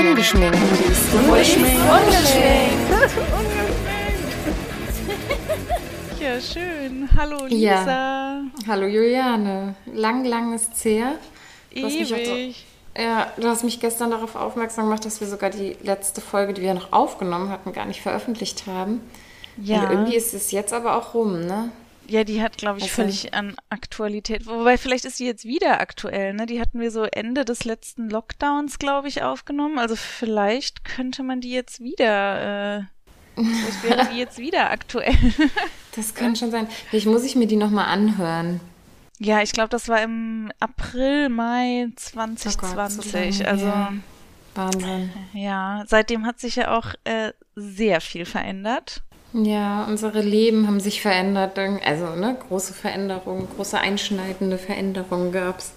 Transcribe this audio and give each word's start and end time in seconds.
Ungeschminkt. 0.00 0.56
Ungeschminkt. 1.28 1.76
Ja, 6.18 6.40
schön. 6.40 7.06
Hallo 7.14 7.44
Lisa. 7.44 7.84
Ja. 7.84 8.42
Hallo 8.66 8.86
Juliane. 8.86 9.74
Lang, 9.92 10.24
lang 10.24 10.54
ist 10.54 10.82
her. 10.86 11.16
Du 11.74 11.80
Ewig. 11.80 12.64
Ja, 12.96 13.30
du 13.36 13.46
hast 13.46 13.62
mich 13.62 13.78
gestern 13.78 14.10
darauf 14.10 14.36
aufmerksam 14.36 14.86
gemacht, 14.86 15.04
dass 15.04 15.20
wir 15.20 15.28
sogar 15.28 15.50
die 15.50 15.76
letzte 15.82 16.22
Folge, 16.22 16.54
die 16.54 16.62
wir 16.62 16.72
noch 16.72 16.92
aufgenommen 16.94 17.50
hatten, 17.50 17.72
gar 17.72 17.84
nicht 17.84 18.00
veröffentlicht 18.00 18.66
haben. 18.66 19.02
Ja. 19.58 19.82
Und 19.82 19.90
irgendwie 19.90 20.16
ist 20.16 20.32
es 20.32 20.50
jetzt 20.50 20.72
aber 20.72 20.96
auch 20.96 21.12
rum, 21.12 21.44
ne? 21.44 21.72
Ja, 22.10 22.24
die 22.24 22.42
hat, 22.42 22.58
glaube 22.58 22.78
ich, 22.78 22.84
Also- 22.84 22.94
völlig 22.96 23.34
an 23.34 23.54
Aktualität. 23.68 24.46
Wobei, 24.46 24.76
vielleicht 24.78 25.04
ist 25.04 25.20
die 25.20 25.26
jetzt 25.26 25.44
wieder 25.44 25.80
aktuell, 25.80 26.34
ne? 26.34 26.46
Die 26.46 26.60
hatten 26.60 26.80
wir 26.80 26.90
so 26.90 27.04
Ende 27.04 27.44
des 27.44 27.64
letzten 27.64 28.10
Lockdowns, 28.10 28.78
glaube 28.80 29.06
ich, 29.08 29.22
aufgenommen. 29.22 29.78
Also 29.78 29.94
vielleicht 29.96 30.84
könnte 30.84 31.22
man 31.22 31.40
die 31.40 31.52
jetzt 31.52 31.78
wieder, 31.80 32.78
äh, 32.80 32.82
vielleicht 33.36 33.82
wäre 33.84 34.08
die 34.12 34.18
jetzt 34.18 34.38
wieder 34.38 34.70
aktuell. 34.70 35.14
Das 35.96 36.14
kann 36.14 36.36
schon 36.36 36.52
sein. 36.52 36.68
Vielleicht 36.88 37.06
muss 37.06 37.24
ich 37.24 37.34
mir 37.34 37.48
die 37.48 37.56
nochmal 37.56 37.86
anhören. 37.86 38.60
ja, 39.18 39.42
ich 39.42 39.50
glaube, 39.50 39.70
das 39.70 39.88
war 39.88 40.00
im 40.02 40.52
April, 40.60 41.28
Mai 41.28 41.86
Oh 41.88 41.90
Gott, 42.14 42.38
so 42.38 42.48
2020. 42.50 43.46
also. 43.48 43.72
Wahnsinn. 44.54 45.10
ja, 45.32 45.84
seitdem 45.88 46.26
hat 46.26 46.38
sich 46.40 46.56
ja 46.56 46.76
auch 46.78 46.94
äh, 47.04 47.32
sehr 47.56 48.00
viel 48.00 48.24
verändert. 48.24 49.02
Ja, 49.32 49.84
unsere 49.84 50.22
Leben 50.22 50.66
haben 50.66 50.80
sich 50.80 51.02
verändert. 51.02 51.58
Also, 51.58 52.16
ne, 52.16 52.36
große 52.48 52.74
Veränderungen, 52.74 53.48
große 53.54 53.78
einschneidende 53.78 54.58
Veränderungen 54.58 55.30
gab's. 55.30 55.74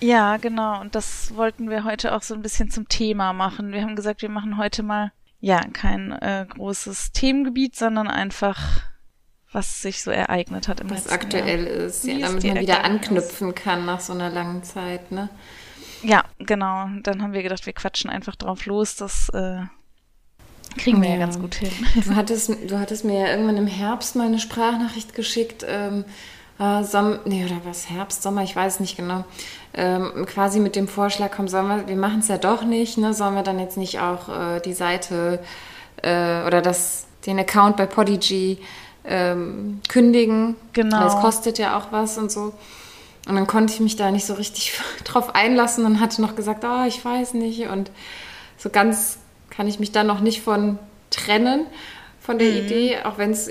Ja, 0.00 0.38
genau. 0.38 0.80
Und 0.80 0.94
das 0.94 1.34
wollten 1.36 1.68
wir 1.68 1.84
heute 1.84 2.14
auch 2.14 2.22
so 2.22 2.34
ein 2.34 2.42
bisschen 2.42 2.70
zum 2.70 2.88
Thema 2.88 3.34
machen. 3.34 3.72
Wir 3.72 3.82
haben 3.82 3.96
gesagt, 3.96 4.22
wir 4.22 4.30
machen 4.30 4.56
heute 4.56 4.82
mal, 4.82 5.12
ja, 5.40 5.60
kein 5.72 6.12
äh, 6.12 6.46
großes 6.48 7.12
Themengebiet, 7.12 7.76
sondern 7.76 8.08
einfach, 8.08 8.82
was 9.52 9.82
sich 9.82 10.02
so 10.02 10.10
ereignet 10.10 10.68
hat 10.68 10.80
im 10.80 10.88
Was 10.88 11.04
letzten 11.04 11.14
aktuell 11.14 11.66
Jahr. 11.66 11.76
ist, 11.86 12.04
ja, 12.04 12.14
es 12.14 12.20
damit 12.22 12.44
man 12.44 12.60
wieder 12.60 12.84
anknüpfen 12.84 13.54
kann 13.54 13.84
nach 13.84 14.00
so 14.00 14.14
einer 14.14 14.30
langen 14.30 14.62
Zeit, 14.64 15.12
ne? 15.12 15.28
Ja, 16.02 16.24
genau. 16.38 16.88
Dann 17.02 17.20
haben 17.20 17.34
wir 17.34 17.42
gedacht, 17.42 17.66
wir 17.66 17.74
quatschen 17.74 18.08
einfach 18.08 18.36
drauf 18.36 18.64
los. 18.64 18.96
Das 18.96 19.28
äh, 19.30 19.64
kriegen 20.76 21.02
wir 21.02 21.08
ja. 21.08 21.14
Ja. 21.14 21.20
ganz 21.20 21.38
gut 21.38 21.54
hin. 21.54 21.70
Du 22.04 22.14
hattest, 22.14 22.50
du 22.68 22.78
hattest 22.78 23.04
mir 23.04 23.20
ja 23.20 23.26
irgendwann 23.28 23.56
im 23.56 23.66
Herbst 23.66 24.16
mal 24.16 24.26
eine 24.26 24.38
Sprachnachricht 24.38 25.14
geschickt. 25.14 25.64
Ähm, 25.68 26.04
äh, 26.58 26.84
Som 26.84 27.18
nee, 27.24 27.44
oder 27.44 27.60
was? 27.64 27.88
Herbst, 27.88 28.22
Sommer, 28.22 28.42
ich 28.42 28.54
weiß 28.54 28.80
nicht 28.80 28.96
genau. 28.96 29.24
Ähm, 29.72 30.26
quasi 30.26 30.60
mit 30.60 30.76
dem 30.76 30.88
Vorschlag, 30.88 31.30
komm, 31.34 31.48
sollen 31.48 31.68
wir, 31.68 31.88
wir 31.88 31.96
machen 31.96 32.20
es 32.20 32.28
ja 32.28 32.38
doch 32.38 32.62
nicht, 32.64 32.98
ne? 32.98 33.14
Sollen 33.14 33.34
wir 33.34 33.42
dann 33.42 33.58
jetzt 33.58 33.76
nicht 33.76 34.00
auch 34.00 34.28
äh, 34.28 34.60
die 34.60 34.74
Seite 34.74 35.40
äh, 36.02 36.44
oder 36.46 36.60
das, 36.60 37.06
den 37.26 37.38
Account 37.38 37.76
bei 37.76 37.86
Podigy 37.86 38.58
ähm, 39.04 39.80
kündigen? 39.88 40.56
Genau. 40.72 41.00
Weil 41.00 41.06
es 41.06 41.16
kostet 41.16 41.58
ja 41.58 41.78
auch 41.78 41.92
was 41.92 42.18
und 42.18 42.30
so. 42.30 42.52
Und 43.28 43.36
dann 43.36 43.46
konnte 43.46 43.72
ich 43.72 43.80
mich 43.80 43.96
da 43.96 44.10
nicht 44.10 44.26
so 44.26 44.34
richtig 44.34 44.78
drauf 45.04 45.34
einlassen 45.34 45.84
und 45.84 46.00
hatte 46.00 46.20
noch 46.20 46.36
gesagt, 46.36 46.64
ah, 46.64 46.86
ich 46.86 47.04
weiß 47.04 47.34
nicht. 47.34 47.68
Und 47.68 47.90
so 48.58 48.70
ganz 48.70 49.18
kann 49.50 49.66
ich 49.66 49.78
mich 49.78 49.92
da 49.92 50.04
noch 50.04 50.20
nicht 50.20 50.42
von 50.42 50.78
trennen, 51.10 51.66
von 52.20 52.38
der 52.38 52.48
Idee, 52.48 52.98
auch 53.04 53.18
wenn 53.18 53.32
es 53.32 53.50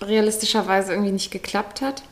realistischerweise 0.00 0.92
irgendwie 0.92 1.12
nicht 1.12 1.30
geklappt 1.30 1.80
hat. 1.80 2.02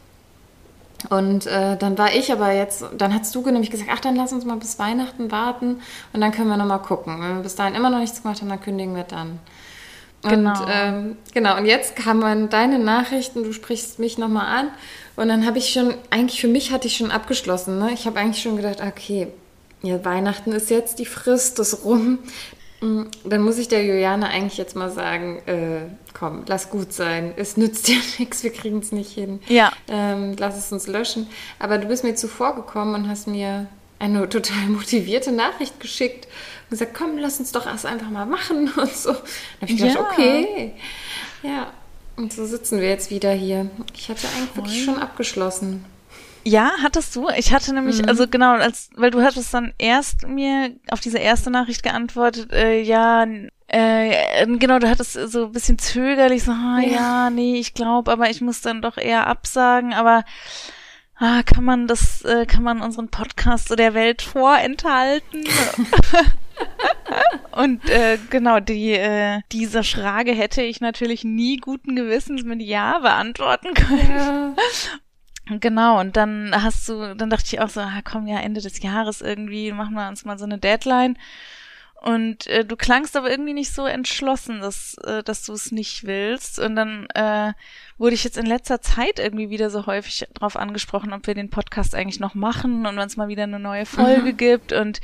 Und 1.11 1.47
äh, 1.47 1.77
dann 1.77 1.98
war 1.98 2.14
ich 2.14 2.33
aber 2.33 2.53
jetzt, 2.53 2.84
dann 2.97 3.14
hast 3.14 3.34
du 3.34 3.42
nämlich 3.42 3.70
gesagt, 3.70 3.91
ach, 3.92 4.01
dann 4.01 4.17
lass 4.17 4.33
uns 4.33 4.45
mal 4.45 4.57
bis 4.57 4.79
Weihnachten 4.79 5.30
warten 5.30 5.80
und 6.13 6.20
dann 6.20 6.33
können 6.33 6.48
wir 6.48 6.57
nochmal 6.57 6.80
gucken. 6.80 7.20
Wenn 7.20 7.36
wir 7.36 7.42
bis 7.42 7.55
dahin 7.55 7.74
immer 7.74 7.91
noch 7.91 7.98
nichts 8.01 8.23
gemacht 8.23 8.41
haben, 8.41 8.48
dann 8.48 8.61
kündigen 8.61 8.97
wir 8.97 9.05
dann. 9.05 9.39
Genau. 10.23 10.51
Und, 10.51 10.68
ähm, 10.73 11.17
genau, 11.35 11.57
und 11.57 11.67
jetzt 11.67 11.95
kamen 11.97 12.48
deine 12.48 12.79
Nachrichten, 12.79 13.45
du 13.45 13.53
sprichst 13.53 13.98
mich 13.98 14.18
nochmal 14.18 14.47
an. 14.47 14.68
Und 15.17 15.29
dann 15.29 15.47
habe 15.47 15.58
ich 15.58 15.70
schon, 15.70 15.95
eigentlich 16.11 16.41
für 16.41 16.48
mich 16.48 16.73
hatte 16.73 16.89
ich 16.89 16.97
schon 16.97 17.11
abgeschlossen. 17.11 17.79
Ne? 17.79 17.91
Ich 17.92 18.07
habe 18.07 18.18
eigentlich 18.18 18.42
schon 18.42 18.57
gedacht, 18.57 18.80
okay, 18.80 19.29
ja, 19.83 20.05
Weihnachten 20.05 20.53
ist 20.53 20.70
jetzt 20.70 20.98
die 20.98 21.07
Frist, 21.07 21.58
das 21.58 21.85
rum. 21.85 22.18
Mm, 22.81 23.05
Dann 23.25 23.42
muss 23.42 23.59
ich 23.59 23.69
der 23.69 23.85
Juliane 23.85 24.29
eigentlich 24.29 24.59
jetzt 24.59 24.77
mal 24.77 24.91
sagen, 24.91 25.39
äh, 25.47 25.81
komm, 26.14 26.45
lass 26.47 26.70
gut 26.70 26.92
sein. 26.92 27.33
Es 27.37 27.57
nützt 27.57 27.89
ja 27.89 27.97
nichts, 28.19 28.42
wir 28.42 28.53
kriegen 28.53 28.79
es 28.81 28.92
nicht 28.92 29.13
hin. 29.13 29.41
Ja. 29.48 29.73
Ähm, 29.89 30.37
lass 30.39 30.57
es 30.59 30.70
uns 30.73 30.86
löschen. 30.86 31.27
Aber 31.59 31.79
du 31.79 31.89
bist 31.89 32.05
mir 32.05 32.15
zuvor 32.15 32.55
gekommen 32.55 32.95
und 32.95 33.09
hast 33.09 33.27
mir 33.29 33.67
eine 33.98 34.29
total 34.29 34.67
motivierte 34.69 35.33
Nachricht 35.33 35.81
geschickt 35.81 36.27
und 36.65 36.70
gesagt, 36.70 36.92
komm, 36.95 37.17
lass 37.19 37.39
uns 37.41 37.53
doch 37.53 37.65
das 37.65 37.85
einfach 37.86 38.11
mal 38.11 38.27
machen 38.27 38.70
und 38.77 38.92
so. 38.92 39.13
Dann 39.13 39.20
habe 39.63 39.73
ich 39.73 39.77
gedacht, 39.79 39.95
Ja. 39.95 40.11
okay. 40.13 40.73
Ja. 41.42 41.67
Und 42.17 42.33
so 42.33 42.45
sitzen 42.47 42.81
wir 42.81 42.89
jetzt 42.89 43.11
wieder 43.11 43.33
hier. 43.33 43.69
Ich 43.95 44.09
hatte 44.09 44.27
eigentlich 44.36 44.57
wirklich 44.57 44.85
schon 44.85 44.98
abgeschlossen. 44.98 45.85
Ja, 46.46 46.74
hattest 46.80 47.17
du? 47.17 47.29
Ich 47.36 47.52
hatte 47.52 47.74
nämlich, 47.74 48.08
also 48.08 48.29
genau, 48.29 48.52
als, 48.52 48.89
weil 48.95 49.11
du 49.11 49.20
hattest 49.20 49.52
dann 49.52 49.74
erst 49.79 50.29
mir 50.29 50.70
auf 50.92 51.01
diese 51.01 51.18
erste 51.18 51.51
Nachricht 51.51 51.83
geantwortet, 51.83 52.52
äh, 52.52 52.80
ja, 52.80 53.27
äh, 53.67 54.46
genau, 54.46 54.79
du 54.79 54.89
hattest 54.89 55.14
so 55.14 55.46
ein 55.46 55.51
bisschen 55.51 55.80
zögerlich, 55.80 56.45
so, 56.45 56.52
ah, 56.52 56.79
ja. 56.79 56.89
Ja. 56.89 57.30
nee, 57.30 57.58
ich 57.58 57.74
glaube, 57.74 58.12
aber 58.12 58.30
ich 58.30 58.42
muss 58.42 58.61
dann 58.61 58.80
doch 58.80 58.96
eher 58.96 59.27
absagen, 59.27 59.92
aber 59.92 60.23
ah, 61.17 61.42
kann 61.42 61.64
man 61.64 61.89
das, 61.89 62.23
äh, 62.23 62.46
kann 62.46 62.62
man 62.62 62.80
unseren 62.80 63.08
Podcast 63.08 63.67
so 63.67 63.74
der 63.74 63.95
Welt 63.95 64.23
vorenthalten? 64.23 65.42
Und 67.51 67.90
äh, 67.90 68.18
genau, 68.30 68.61
die, 68.61 68.92
äh, 68.92 69.40
diese 69.51 69.83
Frage 69.83 70.30
hätte 70.30 70.62
ich 70.62 70.80
natürlich 70.80 71.24
nie 71.24 71.56
guten 71.56 71.96
Gewissens 71.96 72.45
mit 72.45 72.62
Ja 72.62 73.01
beantworten 73.01 73.74
können. 73.74 74.17
Ja. 74.17 74.55
Genau, 75.48 76.01
und 76.01 76.17
dann 76.17 76.51
hast 76.52 76.89
du, 76.89 77.14
dann 77.14 77.30
dachte 77.30 77.45
ich 77.46 77.61
auch 77.61 77.68
so, 77.68 77.80
ah, 77.80 78.01
komm 78.02 78.27
ja, 78.27 78.40
Ende 78.40 78.61
des 78.61 78.83
Jahres 78.83 79.20
irgendwie, 79.20 79.70
machen 79.70 79.95
wir 79.95 80.08
uns 80.08 80.24
mal 80.24 80.39
so 80.39 80.45
eine 80.45 80.58
Deadline. 80.58 81.17
Und 82.02 82.46
äh, 82.48 82.64
du 82.64 82.77
klangst 82.77 83.17
aber 83.17 83.30
irgendwie 83.30 83.55
nicht 83.55 83.73
so 83.73 83.86
entschlossen, 83.86 84.61
dass, 84.61 84.96
äh, 85.05 85.23
dass 85.23 85.45
du 85.45 85.52
es 85.52 85.73
nicht 85.73 86.05
willst. 86.05 86.58
Und 86.58 86.77
dann 86.77 87.06
äh, 87.14 87.52
wurde 87.96 88.14
ich 88.14 88.24
jetzt 88.24 88.36
in 88.36 88.46
letzter 88.46 88.80
Zeit 88.80 89.18
irgendwie 89.18 89.51
wieder 89.51 89.70
so 89.70 89.86
häufig 89.86 90.27
drauf 90.35 90.56
angesprochen, 90.56 91.12
ob 91.12 91.27
wir 91.27 91.35
den 91.35 91.51
Podcast 91.51 91.95
eigentlich 91.95 92.20
noch 92.20 92.35
machen 92.35 92.85
und 92.86 92.96
wenn 92.96 93.06
es 93.06 93.17
mal 93.17 93.29
wieder 93.29 93.45
eine 93.45 93.58
neue 93.58 93.86
Folge 93.86 94.33
gibt. 94.35 94.73
Und 94.73 95.01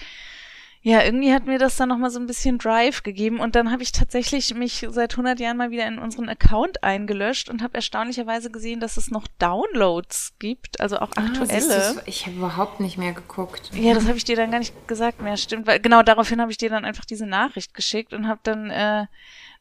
ja, 0.85 1.03
irgendwie 1.03 1.33
hat 1.33 1.47
mir 1.47 1.59
das 1.61 1.77
dann 1.77 1.89
nochmal 1.89 2.11
so 2.11 2.19
ein 2.19 2.27
bisschen 2.27 2.59
Drive 2.59 3.05
gegeben 3.05 3.39
und 3.39 3.55
dann 3.55 3.71
habe 3.71 3.83
ich 3.85 3.93
tatsächlich 3.93 4.53
mich 4.55 4.85
seit 4.91 5.13
100 5.13 5.39
Jahren 5.39 5.57
mal 5.57 5.71
wieder 5.71 5.87
in 5.87 5.99
unseren 6.01 6.29
Account 6.29 6.83
eingelöscht 6.83 7.49
und 7.49 7.63
habe 7.63 7.75
erstaunlicherweise 7.75 8.51
gesehen, 8.51 8.81
dass 8.81 8.97
es 8.97 9.11
noch 9.11 9.29
Downloads 9.39 10.35
gibt, 10.41 10.81
also 10.81 10.99
auch 10.99 11.11
Ah, 11.15 11.21
aktuelle. 11.27 11.95
du, 11.95 12.03
ich 12.07 12.27
habe 12.27 12.37
überhaupt 12.37 12.81
nicht 12.81 12.99
mehr 12.99 13.13
geguckt. 13.13 13.71
Ja, 13.75 13.95
das 13.95 14.07
habe 14.07 14.17
ich 14.17 14.25
dir 14.25 14.35
dann 14.37 14.51
gar 14.51 14.59
nicht 14.59 14.89
gesagt 14.89 15.23
mehr, 15.23 15.37
stimmt. 15.37 15.67
Weil 15.69 15.79
genau 15.79 16.03
daraufhin 16.03 16.41
habe 16.41 16.51
ich 16.51 16.59
dir 16.59 16.71
dann 16.71 16.85
einfach 16.85 17.05
diese 17.05 17.27
Nachricht 17.27 17.75
geschickt 17.75 18.13
und 18.13 18.27
habe 18.27 18.41
dann 18.43 18.71
äh, 18.71 19.07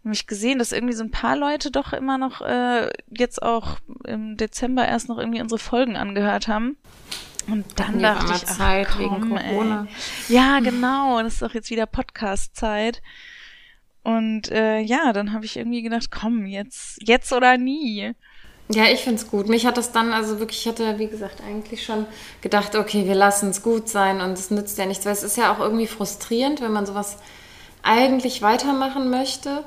nämlich 0.03 0.26
gesehen, 0.26 0.58
dass 0.58 0.72
irgendwie 0.72 0.96
so 0.96 1.03
ein 1.03 1.12
paar 1.12 1.36
Leute 1.38 1.70
doch 1.70 1.94
immer 1.94 2.18
noch 2.18 2.42
äh, 2.42 2.90
jetzt 3.16 3.44
auch 3.44 3.78
im 4.06 4.38
Dezember 4.38 4.88
erst 4.88 5.08
noch 5.08 5.20
irgendwie 5.20 5.42
unsere 5.42 5.59
Folgen 5.59 5.98
angehört 5.98 6.48
haben. 6.48 6.78
Und 7.47 7.66
dann 7.78 8.00
ja 8.00 8.16
dachte 8.16 8.34
ich, 8.35 8.50
ach, 8.50 8.57
Zeit 8.57 8.88
komm, 8.90 9.00
wegen 9.00 9.29
Corona. 9.29 9.88
Ey. 10.29 10.35
Ja, 10.35 10.59
genau. 10.59 11.22
Das 11.22 11.34
ist 11.34 11.41
doch 11.41 11.53
jetzt 11.53 11.69
wieder 11.69 11.85
Podcast-Zeit. 11.85 13.02
Und 14.03 14.52
äh, 14.52 14.79
ja, 14.79 15.13
dann 15.13 15.34
habe 15.34 15.46
ich 15.46 15.57
irgendwie 15.57 15.81
gedacht, 15.81 16.09
komm, 16.12 16.46
jetzt, 16.46 16.97
jetzt 17.08 17.32
oder 17.34 17.58
nie. 17.58 18.14
Ja, 18.70 18.85
ich 18.85 19.02
find's 19.02 19.28
gut. 19.28 19.49
Mich 19.49 19.66
hat 19.66 19.78
das 19.78 19.91
dann, 19.91 20.14
also 20.14 20.40
wirklich, 20.40 20.61
ich 20.61 20.67
hatte, 20.67 20.97
wie 20.97 21.08
gesagt, 21.08 21.41
eigentlich 21.41 21.84
schon 21.84 22.05
gedacht, 22.41 22.76
okay, 22.76 23.05
wir 23.05 23.16
lassen 23.16 23.49
es 23.49 23.64
gut 23.64 23.90
sein 23.90 24.22
und 24.22 24.34
es 24.34 24.49
nützt 24.49 24.78
ja 24.78 24.85
nichts, 24.85 25.05
weil 25.05 25.14
es 25.14 25.23
ist 25.23 25.37
ja 25.37 25.53
auch 25.53 25.59
irgendwie 25.59 25.87
frustrierend, 25.87 26.61
wenn 26.61 26.72
man 26.72 26.85
sowas 26.85 27.17
eigentlich 27.84 28.41
weitermachen 28.41 29.09
möchte, 29.09 29.64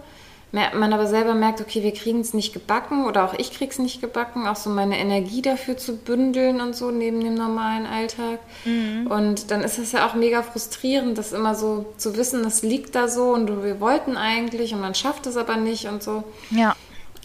man 0.54 0.92
aber 0.92 1.08
selber 1.08 1.34
merkt, 1.34 1.60
okay, 1.60 1.82
wir 1.82 1.92
kriegen 1.92 2.20
es 2.20 2.32
nicht 2.32 2.52
gebacken 2.52 3.06
oder 3.06 3.24
auch 3.24 3.34
ich 3.34 3.52
krieg's 3.52 3.78
nicht 3.78 4.00
gebacken, 4.00 4.46
auch 4.46 4.54
so 4.54 4.70
meine 4.70 4.98
Energie 4.98 5.42
dafür 5.42 5.76
zu 5.76 5.96
bündeln 5.96 6.60
und 6.60 6.76
so 6.76 6.92
neben 6.92 7.20
dem 7.20 7.34
normalen 7.34 7.86
Alltag. 7.86 8.38
Und 8.64 9.50
dann 9.50 9.62
ist 9.62 9.78
es 9.78 9.90
ja 9.92 10.06
auch 10.06 10.14
mega 10.14 10.42
frustrierend, 10.42 11.18
das 11.18 11.32
immer 11.32 11.56
so 11.56 11.86
zu 11.96 12.16
wissen, 12.16 12.44
das 12.44 12.62
liegt 12.62 12.94
da 12.94 13.08
so 13.08 13.32
und 13.32 13.64
wir 13.64 13.80
wollten 13.80 14.16
eigentlich 14.16 14.72
und 14.74 14.80
man 14.80 14.94
schafft 14.94 15.26
es 15.26 15.36
aber 15.36 15.56
nicht 15.56 15.86
und 15.86 16.02
so. 16.04 16.22
Ja. 16.50 16.76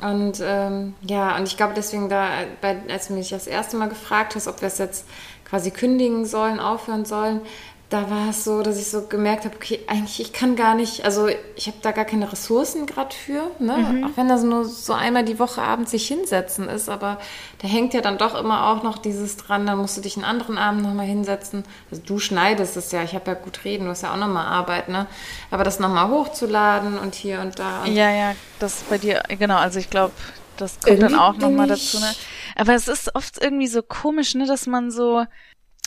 Und 0.02 0.40
ähm, 0.42 0.96
ja, 1.02 1.36
und 1.38 1.48
ich 1.48 1.58
glaube 1.58 1.74
deswegen 1.76 2.10
da, 2.10 2.30
bei, 2.62 2.78
als 2.90 3.10
du 3.10 3.14
mich 3.14 3.30
das 3.30 3.48
erste 3.48 3.78
Mal 3.78 3.90
gefragt 3.90 4.36
hast, 4.36 4.48
ob 4.48 4.62
wir 4.62 4.68
es 4.68 4.78
jetzt 4.78 5.06
quasi 5.50 5.72
kündigen 5.72 6.26
sollen, 6.26 6.60
aufhören 6.60 7.06
sollen, 7.06 7.42
da 7.90 8.12
war 8.12 8.30
es 8.30 8.44
so, 8.44 8.62
dass 8.62 8.78
ich 8.78 8.88
so 8.90 9.08
gemerkt 9.08 9.46
habe, 9.46 9.56
okay, 9.56 9.80
eigentlich 9.88 10.20
ich 10.20 10.32
kann 10.32 10.56
gar 10.56 10.76
nicht, 10.76 11.06
also 11.06 11.28
ich 11.56 11.66
habe 11.66 11.78
da 11.82 11.92
gar 11.92 12.06
keine 12.06 12.32
Ressourcen 12.32 12.86
gerade 12.86 13.16
für, 13.16 13.50
ne? 13.58 13.78
Mhm. 13.78 14.04
auch 14.04 14.10
wenn 14.16 14.30
das 14.30 14.44
nur 14.44 14.66
so 14.66 14.94
einmal 14.94 15.26
die 15.26 15.40
Woche 15.40 15.62
abends 15.64 15.90
sich 15.90 16.08
hinsetzen 16.08 16.70
ist, 16.70 16.88
aber 16.88 17.20
da 17.62 17.68
hängt 17.68 17.96
ja 17.96 18.02
dann 18.02 18.20
doch 18.20 18.40
immer 18.40 18.68
auch 18.68 18.84
noch 18.84 19.00
dieses 19.00 19.38
dran, 19.38 19.66
dann 19.66 19.80
musst 19.80 19.98
du 19.98 20.02
dich 20.02 20.18
einen 20.18 20.26
anderen 20.26 20.60
Abend 20.60 20.84
nochmal 20.84 21.08
hinsetzen. 21.08 21.64
Also 21.90 22.04
du 22.06 22.20
schneidest 22.20 22.78
es 22.78 22.92
ja, 22.92 23.02
ich 23.02 23.16
habe 23.16 23.32
ja 23.32 23.34
gut 23.34 23.66
reden, 23.66 23.86
du 23.86 23.90
hast 23.90 24.04
ja 24.04 24.14
auch 24.14 24.18
nochmal 24.18 24.46
Arbeit, 24.46 24.88
ne? 24.90 25.08
aber 25.50 25.64
das 25.64 25.80
nochmal 25.80 26.10
hochzuladen 26.10 27.00
und 27.00 27.16
hier 27.16 27.42
und 27.42 27.58
da. 27.58 27.84
Und 27.84 27.96
ja, 27.96 28.12
ja, 28.12 28.36
das 28.60 28.84
bei 28.88 29.00
dir, 29.00 29.24
genau, 29.30 29.58
also 29.58 29.80
ich 29.80 29.90
glaube, 29.90 30.14
das 30.58 30.80
kommt 30.82 31.02
dann 31.02 31.16
auch 31.16 31.38
nochmal 31.38 31.68
dazu, 31.68 32.00
ne? 32.00 32.12
Aber 32.56 32.74
es 32.74 32.90
ist 32.90 33.16
oft 33.16 33.42
irgendwie 33.42 33.68
so 33.68 33.82
komisch, 33.82 34.36
ne, 34.36 34.46
dass 34.46 34.68
man 34.68 34.92
so, 34.92 35.26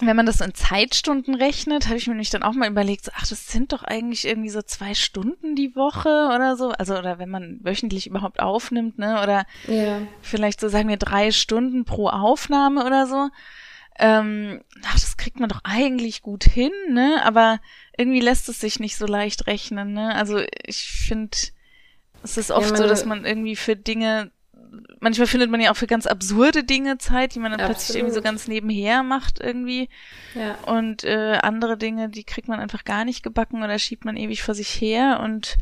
wenn 0.07 0.17
man 0.17 0.27
das 0.27 0.41
in 0.41 0.55
Zeitstunden 0.55 1.35
rechnet, 1.35 1.87
habe 1.87 1.97
ich 1.97 2.07
mir 2.07 2.15
nämlich 2.15 2.31
dann 2.31 2.43
auch 2.43 2.53
mal 2.53 2.69
überlegt, 2.69 3.05
so, 3.05 3.13
ach, 3.15 3.27
das 3.27 3.49
sind 3.49 3.73
doch 3.73 3.83
eigentlich 3.83 4.27
irgendwie 4.27 4.51
so 4.51 4.63
zwei 4.63 4.95
Stunden 4.95 5.55
die 5.55 5.77
Woche 5.77 6.31
oder 6.35 6.57
so. 6.57 6.71
Also, 6.71 6.99
oder 6.99 7.19
wenn 7.19 7.29
man 7.29 7.61
wöchentlich 7.63 8.07
überhaupt 8.07 8.41
aufnimmt, 8.41 8.99
ne? 8.99 9.23
Oder 9.23 9.47
ja. 9.67 10.03
vielleicht 10.21 10.61
so 10.61 10.69
sagen 10.69 10.89
wir 10.89 10.97
drei 10.97 11.31
Stunden 11.31 11.85
pro 11.85 12.09
Aufnahme 12.09 12.85
oder 12.85 13.07
so. 13.07 13.29
Ähm, 13.99 14.63
ach, 14.85 14.95
das 14.95 15.17
kriegt 15.17 15.39
man 15.39 15.49
doch 15.49 15.61
eigentlich 15.65 16.23
gut 16.23 16.45
hin, 16.45 16.73
ne? 16.91 17.21
Aber 17.25 17.61
irgendwie 17.97 18.21
lässt 18.21 18.49
es 18.49 18.61
sich 18.61 18.81
nicht 18.81 18.97
so 18.97 19.07
leicht 19.07 19.47
rechnen, 19.47 19.93
ne? 19.93 20.15
Also 20.15 20.41
ich 20.65 20.85
finde, 20.85 21.37
es 22.23 22.37
ist 22.37 22.51
oft 22.51 22.71
ja, 22.71 22.77
so, 22.77 22.87
dass 22.89 23.05
man 23.05 23.25
irgendwie 23.25 23.57
für 23.57 23.77
Dinge 23.77 24.31
manchmal 25.01 25.27
findet 25.27 25.51
man 25.51 25.61
ja 25.61 25.71
auch 25.71 25.77
für 25.77 25.87
ganz 25.87 26.07
absurde 26.07 26.65
Dinge 26.65 26.99
Zeit, 26.99 27.35
die 27.35 27.39
man 27.39 27.51
dann 27.51 27.61
Absolut. 27.61 27.77
plötzlich 27.77 27.97
irgendwie 27.97 28.15
so 28.15 28.23
ganz 28.23 28.49
nebenher 28.49 29.03
macht 29.03 29.41
irgendwie. 29.41 29.89
Ja. 30.35 30.57
Und 30.67 31.05
äh, 31.05 31.39
andere 31.43 31.77
Dinge, 31.77 32.09
die 32.09 32.25
kriegt 32.25 32.49
man 32.49 32.61
einfach 32.61 32.85
gar 32.85 33.05
nicht 33.05 33.23
gebacken 33.23 33.63
oder 33.63 33.79
schiebt 33.79 34.05
man 34.05 34.17
ewig 34.17 34.43
vor 34.43 34.55
sich 34.55 34.69
her. 34.69 35.21
Und 35.23 35.57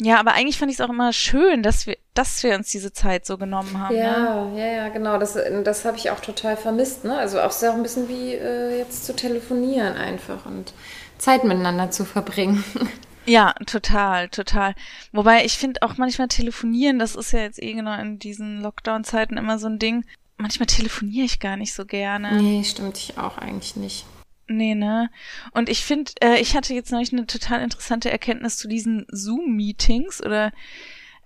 ja, 0.00 0.18
aber 0.18 0.32
eigentlich 0.32 0.58
fand 0.58 0.70
ich 0.70 0.78
es 0.78 0.84
auch 0.84 0.90
immer 0.90 1.12
schön, 1.12 1.62
dass 1.62 1.86
wir, 1.86 1.96
dass 2.14 2.42
wir 2.42 2.54
uns 2.54 2.70
diese 2.70 2.92
Zeit 2.92 3.26
so 3.26 3.36
genommen 3.36 3.78
haben. 3.78 3.94
Ja, 3.94 4.44
ne? 4.44 4.58
ja, 4.58 4.66
ja, 4.66 4.88
genau. 4.88 5.18
Das, 5.18 5.38
das 5.64 5.84
habe 5.84 5.96
ich 5.96 6.10
auch 6.10 6.20
total 6.20 6.56
vermisst. 6.56 7.04
Ne? 7.04 7.16
Also 7.18 7.40
auch 7.40 7.52
sehr 7.52 7.72
ein 7.72 7.82
bisschen 7.82 8.08
wie 8.08 8.34
äh, 8.34 8.78
jetzt 8.78 9.04
zu 9.04 9.14
telefonieren 9.14 9.96
einfach 9.96 10.46
und 10.46 10.72
Zeit 11.18 11.44
miteinander 11.44 11.90
zu 11.90 12.04
verbringen. 12.04 12.64
Ja, 13.26 13.54
total, 13.66 14.28
total. 14.28 14.74
Wobei 15.12 15.44
ich 15.44 15.58
finde 15.58 15.82
auch 15.82 15.96
manchmal 15.96 16.28
telefonieren, 16.28 16.98
das 16.98 17.16
ist 17.16 17.32
ja 17.32 17.40
jetzt 17.40 17.62
eh 17.62 17.74
genau 17.74 17.98
in 17.98 18.18
diesen 18.18 18.60
Lockdown-Zeiten 18.60 19.36
immer 19.36 19.58
so 19.58 19.66
ein 19.66 19.78
Ding. 19.78 20.04
Manchmal 20.36 20.66
telefoniere 20.66 21.26
ich 21.26 21.38
gar 21.38 21.56
nicht 21.56 21.74
so 21.74 21.84
gerne. 21.84 22.40
Nee, 22.40 22.64
stimmt 22.64 22.96
ich 22.96 23.18
auch 23.18 23.38
eigentlich 23.38 23.76
nicht. 23.76 24.06
Nee, 24.48 24.74
ne? 24.74 25.10
Und 25.52 25.68
ich 25.68 25.84
finde, 25.84 26.10
äh, 26.20 26.40
ich 26.40 26.56
hatte 26.56 26.74
jetzt 26.74 26.90
neulich 26.90 27.12
eine 27.12 27.26
total 27.26 27.60
interessante 27.62 28.10
Erkenntnis 28.10 28.56
zu 28.56 28.66
diesen 28.66 29.06
Zoom-Meetings 29.10 30.24
oder 30.24 30.50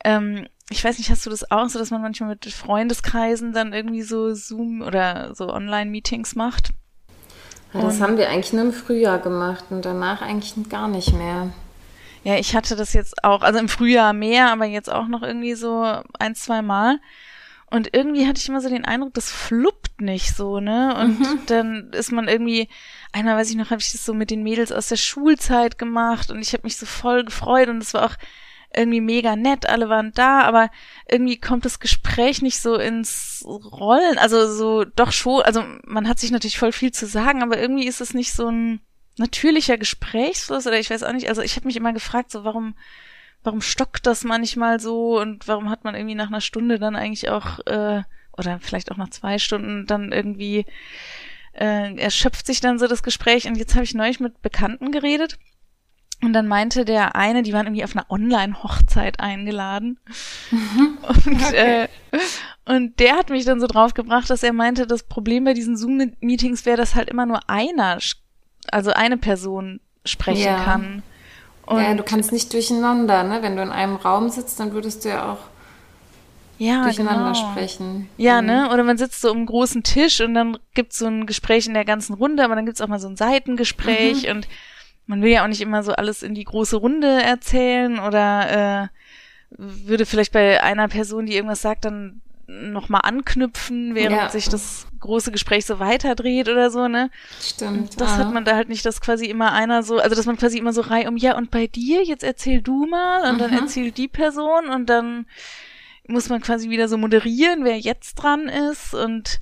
ähm, 0.04 0.46
ich 0.70 0.84
weiß 0.84 0.98
nicht, 0.98 1.10
hast 1.10 1.24
du 1.24 1.30
das 1.30 1.50
auch 1.50 1.68
so, 1.68 1.78
dass 1.78 1.90
man 1.90 2.02
manchmal 2.02 2.30
mit 2.30 2.44
Freundeskreisen 2.46 3.52
dann 3.52 3.72
irgendwie 3.72 4.02
so 4.02 4.34
Zoom 4.34 4.82
oder 4.82 5.34
so 5.34 5.48
Online-Meetings 5.48 6.34
macht? 6.34 6.70
Ja, 7.72 7.82
das 7.82 8.00
haben 8.00 8.18
wir 8.18 8.28
eigentlich 8.28 8.52
nur 8.52 8.62
im 8.62 8.72
Frühjahr 8.72 9.18
gemacht 9.18 9.64
und 9.70 9.84
danach 9.84 10.22
eigentlich 10.22 10.54
gar 10.68 10.88
nicht 10.88 11.12
mehr. 11.12 11.52
Ja, 12.24 12.36
ich 12.36 12.56
hatte 12.56 12.74
das 12.74 12.94
jetzt 12.94 13.22
auch, 13.22 13.42
also 13.42 13.58
im 13.58 13.68
Frühjahr 13.68 14.14
mehr, 14.14 14.50
aber 14.50 14.64
jetzt 14.64 14.90
auch 14.90 15.08
noch 15.08 15.22
irgendwie 15.22 15.54
so 15.54 16.02
ein, 16.18 16.34
zwei 16.34 16.62
Mal. 16.62 16.98
Und 17.70 17.90
irgendwie 17.92 18.26
hatte 18.26 18.40
ich 18.40 18.48
immer 18.48 18.60
so 18.60 18.68
den 18.68 18.84
Eindruck, 18.84 19.14
das 19.14 19.30
fluppt 19.30 20.00
nicht 20.00 20.34
so, 20.34 20.60
ne? 20.60 20.96
Und 20.96 21.20
mhm. 21.20 21.40
dann 21.46 21.90
ist 21.92 22.12
man 22.12 22.28
irgendwie, 22.28 22.68
einmal 23.12 23.36
weiß 23.36 23.50
ich 23.50 23.56
noch, 23.56 23.70
habe 23.70 23.80
ich 23.80 23.92
das 23.92 24.04
so 24.04 24.14
mit 24.14 24.30
den 24.30 24.42
Mädels 24.42 24.72
aus 24.72 24.88
der 24.88 24.96
Schulzeit 24.96 25.76
gemacht 25.76 26.30
und 26.30 26.40
ich 26.40 26.52
habe 26.52 26.62
mich 26.64 26.76
so 26.76 26.86
voll 26.86 27.24
gefreut 27.24 27.68
und 27.68 27.82
es 27.82 27.92
war 27.92 28.06
auch 28.06 28.16
irgendwie 28.76 29.00
mega 29.00 29.36
nett, 29.36 29.68
alle 29.68 29.88
waren 29.88 30.12
da, 30.14 30.42
aber 30.42 30.70
irgendwie 31.08 31.38
kommt 31.38 31.64
das 31.64 31.78
Gespräch 31.78 32.42
nicht 32.42 32.58
so 32.58 32.76
ins 32.76 33.44
Rollen. 33.46 34.18
Also 34.18 34.52
so 34.52 34.84
doch 34.84 35.12
schon, 35.12 35.42
also 35.42 35.62
man 35.84 36.08
hat 36.08 36.18
sich 36.18 36.30
natürlich 36.30 36.58
voll 36.58 36.72
viel 36.72 36.92
zu 36.92 37.06
sagen, 37.06 37.42
aber 37.42 37.58
irgendwie 37.58 37.86
ist 37.86 38.00
es 38.00 38.14
nicht 38.14 38.32
so 38.32 38.48
ein 38.48 38.80
natürlicher 39.16 39.78
Gesprächsfluss 39.78 40.66
oder 40.66 40.78
ich 40.78 40.90
weiß 40.90 41.02
auch 41.02 41.12
nicht. 41.12 41.28
Also 41.28 41.42
ich 41.42 41.56
habe 41.56 41.66
mich 41.66 41.76
immer 41.76 41.92
gefragt, 41.92 42.30
so 42.30 42.44
warum, 42.44 42.74
warum 43.42 43.60
stockt 43.60 44.06
das 44.06 44.24
manchmal 44.24 44.80
so 44.80 45.20
und 45.20 45.46
warum 45.46 45.70
hat 45.70 45.84
man 45.84 45.94
irgendwie 45.94 46.14
nach 46.14 46.28
einer 46.28 46.40
Stunde 46.40 46.78
dann 46.78 46.96
eigentlich 46.96 47.28
auch 47.30 47.60
äh, 47.66 48.02
oder 48.36 48.58
vielleicht 48.60 48.90
auch 48.90 48.96
nach 48.96 49.10
zwei 49.10 49.38
Stunden 49.38 49.86
dann 49.86 50.12
irgendwie 50.12 50.66
äh, 51.52 51.96
erschöpft 51.96 52.46
sich 52.46 52.60
dann 52.60 52.78
so 52.78 52.86
das 52.86 53.02
Gespräch. 53.02 53.46
Und 53.46 53.56
jetzt 53.56 53.74
habe 53.74 53.84
ich 53.84 53.94
neulich 53.94 54.20
mit 54.20 54.42
Bekannten 54.42 54.90
geredet. 54.90 55.38
Und 56.22 56.32
dann 56.32 56.48
meinte 56.48 56.84
der 56.84 57.16
eine, 57.16 57.42
die 57.42 57.52
waren 57.52 57.66
irgendwie 57.66 57.84
auf 57.84 57.94
einer 57.94 58.10
Online-Hochzeit 58.10 59.20
eingeladen. 59.20 59.98
Mhm. 60.50 60.98
Und, 61.02 61.26
okay. 61.42 61.84
äh, 61.84 61.88
und 62.64 62.98
der 62.98 63.16
hat 63.16 63.30
mich 63.30 63.44
dann 63.44 63.60
so 63.60 63.66
draufgebracht, 63.66 64.30
dass 64.30 64.42
er 64.42 64.52
meinte, 64.52 64.86
das 64.86 65.02
Problem 65.02 65.44
bei 65.44 65.54
diesen 65.54 65.76
Zoom-Meetings 65.76 66.64
wäre, 66.66 66.78
dass 66.78 66.94
halt 66.94 67.10
immer 67.10 67.26
nur 67.26 67.48
einer 67.50 68.00
also 68.72 68.92
eine 68.92 69.16
Person 69.16 69.80
sprechen 70.04 70.44
ja. 70.44 70.64
kann. 70.64 71.02
Und 71.66 71.82
ja, 71.82 71.94
du 71.94 72.02
kannst 72.02 72.32
nicht 72.32 72.52
durcheinander, 72.52 73.24
ne? 73.24 73.42
Wenn 73.42 73.56
du 73.56 73.62
in 73.62 73.70
einem 73.70 73.96
Raum 73.96 74.28
sitzt, 74.28 74.60
dann 74.60 74.72
würdest 74.72 75.04
du 75.04 75.08
ja 75.08 75.32
auch 75.32 75.38
ja, 76.58 76.82
durcheinander 76.84 77.32
genau. 77.32 77.52
sprechen. 77.52 78.08
Ja, 78.16 78.40
mhm. 78.40 78.46
ne? 78.46 78.70
Oder 78.72 78.84
man 78.84 78.98
sitzt 78.98 79.20
so 79.20 79.30
um 79.30 79.38
einen 79.38 79.46
großen 79.46 79.82
Tisch 79.82 80.20
und 80.20 80.34
dann 80.34 80.58
gibt's 80.74 80.98
so 80.98 81.06
ein 81.06 81.26
Gespräch 81.26 81.66
in 81.66 81.74
der 81.74 81.84
ganzen 81.84 82.14
Runde, 82.14 82.44
aber 82.44 82.54
dann 82.54 82.66
gibt's 82.66 82.80
auch 82.80 82.88
mal 82.88 83.00
so 83.00 83.08
ein 83.08 83.16
Seitengespräch 83.16 84.24
mhm. 84.24 84.30
und 84.30 84.48
man 85.06 85.22
will 85.22 85.30
ja 85.30 85.44
auch 85.44 85.48
nicht 85.48 85.60
immer 85.60 85.82
so 85.82 85.92
alles 85.92 86.22
in 86.22 86.34
die 86.34 86.44
große 86.44 86.76
Runde 86.76 87.22
erzählen 87.22 87.98
oder 87.98 88.82
äh, 88.82 88.88
würde 89.58 90.06
vielleicht 90.06 90.32
bei 90.32 90.62
einer 90.62 90.88
Person, 90.88 91.26
die 91.26 91.34
irgendwas 91.34 91.62
sagt, 91.62 91.84
dann 91.84 92.22
nochmal 92.46 93.02
anknüpfen, 93.04 93.94
während 93.94 94.16
ja. 94.16 94.28
sich 94.28 94.48
das 94.48 94.86
große 95.00 95.32
Gespräch 95.32 95.66
so 95.66 95.78
weiterdreht 95.78 96.48
oder 96.48 96.70
so, 96.70 96.88
ne? 96.88 97.10
Stimmt. 97.40 98.00
Das 98.00 98.12
ja. 98.12 98.18
hat 98.18 98.32
man 98.32 98.44
da 98.44 98.54
halt 98.54 98.68
nicht, 98.68 98.84
dass 98.86 99.00
quasi 99.00 99.26
immer 99.26 99.52
einer 99.52 99.82
so, 99.82 99.98
also 99.98 100.14
dass 100.14 100.26
man 100.26 100.36
quasi 100.36 100.58
immer 100.58 100.72
so 100.72 100.80
rei 100.80 101.08
um, 101.08 101.16
ja, 101.16 101.36
und 101.36 101.50
bei 101.50 101.66
dir, 101.66 102.02
jetzt 102.02 102.24
erzähl 102.24 102.62
du 102.62 102.86
mal 102.86 103.28
und 103.28 103.36
mhm. 103.36 103.38
dann 103.38 103.52
erzählt 103.52 103.96
die 103.98 104.08
Person 104.08 104.68
und 104.68 104.86
dann 104.86 105.26
muss 106.06 106.28
man 106.28 106.40
quasi 106.40 106.70
wieder 106.70 106.88
so 106.88 106.98
moderieren, 106.98 107.64
wer 107.64 107.78
jetzt 107.78 108.14
dran 108.16 108.48
ist 108.48 108.94
und 108.94 109.40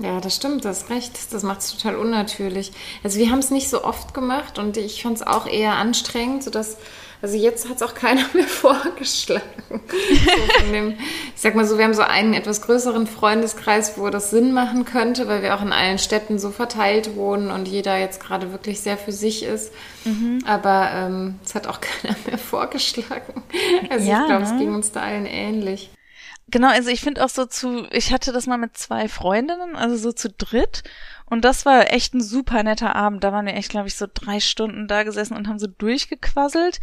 ja, 0.00 0.20
das 0.20 0.36
stimmt, 0.36 0.64
das 0.64 0.84
ist 0.84 0.90
recht. 0.90 1.32
Das 1.32 1.42
macht 1.42 1.58
es 1.60 1.76
total 1.76 1.96
unnatürlich. 1.96 2.70
Also 3.02 3.18
wir 3.18 3.30
haben 3.30 3.40
es 3.40 3.50
nicht 3.50 3.68
so 3.68 3.82
oft 3.82 4.14
gemacht 4.14 4.58
und 4.58 4.76
ich 4.76 5.02
fand 5.02 5.16
es 5.16 5.26
auch 5.26 5.46
eher 5.46 5.72
anstrengend, 5.72 6.44
sodass 6.44 6.76
also 7.20 7.36
jetzt 7.36 7.68
hat 7.68 7.76
es 7.76 7.82
auch 7.82 7.94
keiner 7.94 8.24
mehr 8.32 8.46
vorgeschlagen. 8.46 9.42
So 9.68 10.72
dem, 10.72 10.92
ich 11.34 11.40
sag 11.40 11.54
mal 11.54 11.66
so, 11.66 11.78
wir 11.78 11.84
haben 11.84 11.94
so 11.94 12.02
einen 12.02 12.34
etwas 12.34 12.62
größeren 12.62 13.06
Freundeskreis, 13.06 13.98
wo 13.98 14.08
das 14.10 14.30
Sinn 14.30 14.52
machen 14.52 14.84
könnte, 14.84 15.26
weil 15.26 15.42
wir 15.42 15.54
auch 15.54 15.62
in 15.62 15.72
allen 15.72 15.98
Städten 15.98 16.38
so 16.38 16.50
verteilt 16.50 17.16
wohnen 17.16 17.50
und 17.50 17.66
jeder 17.68 17.96
jetzt 17.98 18.20
gerade 18.22 18.52
wirklich 18.52 18.80
sehr 18.80 18.96
für 18.96 19.12
sich 19.12 19.42
ist. 19.42 19.72
Mhm. 20.04 20.40
Aber 20.46 20.90
ähm, 20.92 21.38
es 21.44 21.54
hat 21.54 21.66
auch 21.66 21.80
keiner 21.80 22.16
mehr 22.26 22.38
vorgeschlagen. 22.38 23.42
Also 23.90 24.08
ja, 24.08 24.20
ich 24.20 24.26
glaube, 24.26 24.44
ne? 24.44 24.52
es 24.52 24.58
ging 24.58 24.74
uns 24.74 24.92
da 24.92 25.00
allen 25.00 25.26
ähnlich. 25.26 25.90
Genau, 26.50 26.68
also 26.68 26.88
ich 26.88 27.02
finde 27.02 27.22
auch 27.22 27.28
so 27.28 27.44
zu, 27.44 27.86
ich 27.90 28.10
hatte 28.10 28.32
das 28.32 28.46
mal 28.46 28.56
mit 28.56 28.76
zwei 28.78 29.08
Freundinnen, 29.08 29.76
also 29.76 29.96
so 29.96 30.12
zu 30.12 30.30
dritt. 30.30 30.82
Und 31.26 31.44
das 31.44 31.66
war 31.66 31.92
echt 31.92 32.14
ein 32.14 32.22
super 32.22 32.62
netter 32.62 32.96
Abend. 32.96 33.22
Da 33.22 33.32
waren 33.32 33.44
wir 33.44 33.54
echt, 33.54 33.68
glaube 33.68 33.88
ich, 33.88 33.96
so 33.96 34.06
drei 34.12 34.40
Stunden 34.40 34.88
da 34.88 35.02
gesessen 35.02 35.36
und 35.36 35.46
haben 35.46 35.58
so 35.58 35.66
durchgequasselt. 35.66 36.80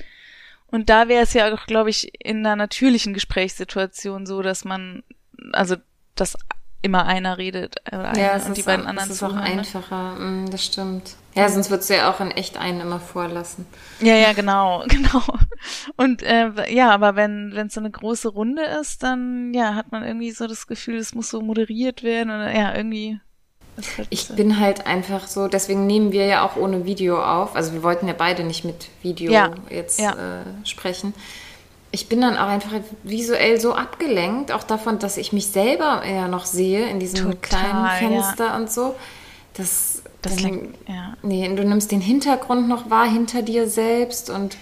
Und 0.68 0.90
da 0.90 1.08
wäre 1.08 1.24
es 1.24 1.34
ja 1.34 1.54
auch, 1.54 1.66
glaube 1.66 1.90
ich, 1.90 2.12
in 2.20 2.40
einer 2.40 2.56
natürlichen 2.56 3.14
Gesprächssituation 3.14 4.26
so, 4.26 4.42
dass 4.42 4.66
man, 4.66 5.04
also, 5.54 5.76
dass 6.16 6.38
immer 6.86 7.06
einer 7.08 7.40
redet 7.40 7.78
äh, 7.92 8.20
ja, 8.20 8.36
und 8.46 8.56
die 8.56 8.62
beiden 8.62 8.86
auch, 8.86 8.90
anderen 8.90 9.10
Das 9.10 9.18
ist 9.18 9.24
auch 9.24 9.34
ne? 9.34 9.42
einfacher, 9.42 10.16
mm, 10.20 10.52
das 10.52 10.66
stimmt. 10.66 11.16
Ja, 11.34 11.50
sonst 11.50 11.70
würdest 11.70 11.90
du 11.90 11.96
ja 11.96 12.12
auch 12.12 12.22
in 12.22 12.32
echt 12.32 12.58
einen 12.58 12.80
immer 12.80 13.00
vorlassen. 13.00 13.66
Ja, 14.00 14.16
ja, 14.16 14.34
genau, 14.34 14.86
genau. 14.88 15.24
Und 15.98 16.22
äh, 16.22 16.72
ja, 16.74 16.92
aber 16.92 17.16
wenn 17.16 17.52
wenn 17.56 17.68
es 17.68 17.74
so 17.74 17.80
eine 17.80 17.90
große 17.90 18.30
Runde 18.30 18.64
ist, 18.80 19.02
dann 19.02 19.54
ja, 19.54 19.74
hat 19.74 19.92
man 19.92 20.04
irgendwie 20.04 20.32
so 20.32 20.48
das 20.48 20.68
Gefühl, 20.68 20.98
es 20.98 21.16
muss 21.16 21.30
so 21.30 21.42
moderiert 21.42 22.04
werden 22.04 22.30
oder 22.30 22.56
ja, 22.56 22.76
irgendwie 22.76 23.20
ich 24.10 24.30
bin 24.30 24.60
halt 24.60 24.88
einfach 24.88 25.28
so, 25.28 25.48
deswegen 25.48 25.86
nehmen 25.86 26.12
wir 26.12 26.26
ja 26.26 26.46
auch 26.46 26.56
ohne 26.56 26.86
Video 26.86 27.22
auf. 27.22 27.56
Also 27.56 27.74
wir 27.74 27.84
wollten 27.84 28.08
ja 28.08 28.14
beide 28.18 28.44
nicht 28.44 28.64
mit 28.64 28.88
Video 29.02 29.32
ja, 29.32 29.52
jetzt 29.70 30.00
ja. 30.00 30.12
Äh, 30.12 30.44
sprechen. 30.64 31.14
Ich 31.92 32.10
bin 32.10 32.22
dann 32.22 32.38
auch 32.38 32.48
einfach 32.48 32.72
visuell 33.04 33.60
so 33.60 33.74
abgelenkt, 33.74 34.52
auch 34.52 34.64
davon, 34.64 35.00
dass 35.00 35.18
ich 35.18 35.34
mich 35.34 35.48
selber 35.48 36.04
ja 36.06 36.28
noch 36.28 36.46
sehe 36.46 36.90
in 36.90 37.00
diesem 37.00 37.32
Total, 37.32 37.38
kleinen 37.40 37.88
Fenster 38.22 38.48
ja. 38.48 38.56
und 38.58 38.72
so. 38.72 38.96
Das, 39.54 40.02
das 40.22 40.36
dann, 40.38 40.74
ja. 40.88 41.14
Nee, 41.22 41.48
du 41.56 41.64
nimmst 41.64 41.92
den 41.92 42.02
Hintergrund 42.02 42.68
noch 42.68 42.90
wahr 42.90 43.10
hinter 43.10 43.42
dir 43.42 43.70
selbst 43.70 44.30
und 44.30 44.58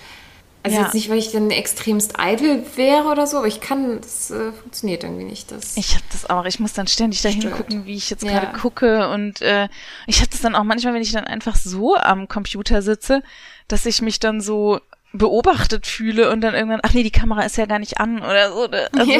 Also 0.63 0.77
Ja. 0.77 0.83
jetzt 0.83 0.93
nicht, 0.93 1.09
weil 1.09 1.17
ich 1.17 1.31
dann 1.33 1.51
extremst 1.51 2.17
eitel 2.19 2.63
wäre 2.77 3.09
oder 3.09 3.27
so, 3.27 3.37
aber 3.37 3.47
ich 3.47 3.59
kann, 3.59 3.99
das 3.99 4.31
äh, 4.31 4.51
funktioniert 4.53 5.03
irgendwie 5.03 5.25
nicht. 5.25 5.51
Das, 5.51 5.75
Ich 5.75 5.93
habe 5.93 6.05
das 6.11 6.29
auch. 6.29 6.45
Ich 6.45 6.59
muss 6.59 6.71
dann 6.71 6.87
ständig 6.87 7.21
dahin 7.21 7.41
Stört. 7.41 7.57
gucken, 7.57 7.85
wie 7.85 7.95
ich 7.95 8.09
jetzt 8.09 8.23
Ja. 8.23 8.39
gerade 8.39 8.57
gucke. 8.57 9.09
Und 9.09 9.41
äh, 9.41 9.67
ich 10.07 10.19
habe 10.21 10.29
das 10.29 10.39
dann 10.41 10.55
auch 10.55 10.63
manchmal, 10.63 10.93
wenn 10.93 11.01
ich 11.01 11.11
dann 11.11 11.25
einfach 11.25 11.55
so 11.57 11.95
am 11.97 12.29
Computer 12.29 12.81
sitze, 12.81 13.21
dass 13.67 13.85
ich 13.85 14.01
mich 14.01 14.19
dann 14.19 14.39
so 14.39 14.79
beobachtet 15.11 15.85
fühle 15.85 16.31
und 16.31 16.41
dann 16.41 16.55
irgendwann, 16.55 16.79
ach 16.81 16.93
nee, 16.93 17.03
die 17.03 17.11
Kamera 17.11 17.41
ist 17.43 17.57
ja 17.57 17.65
gar 17.67 17.77
nicht 17.79 17.99
an 17.99 18.19
oder 18.19 18.51
so. 18.51 18.65
ne? 18.67 18.87
Also 18.97 19.11
Ja. 19.11 19.19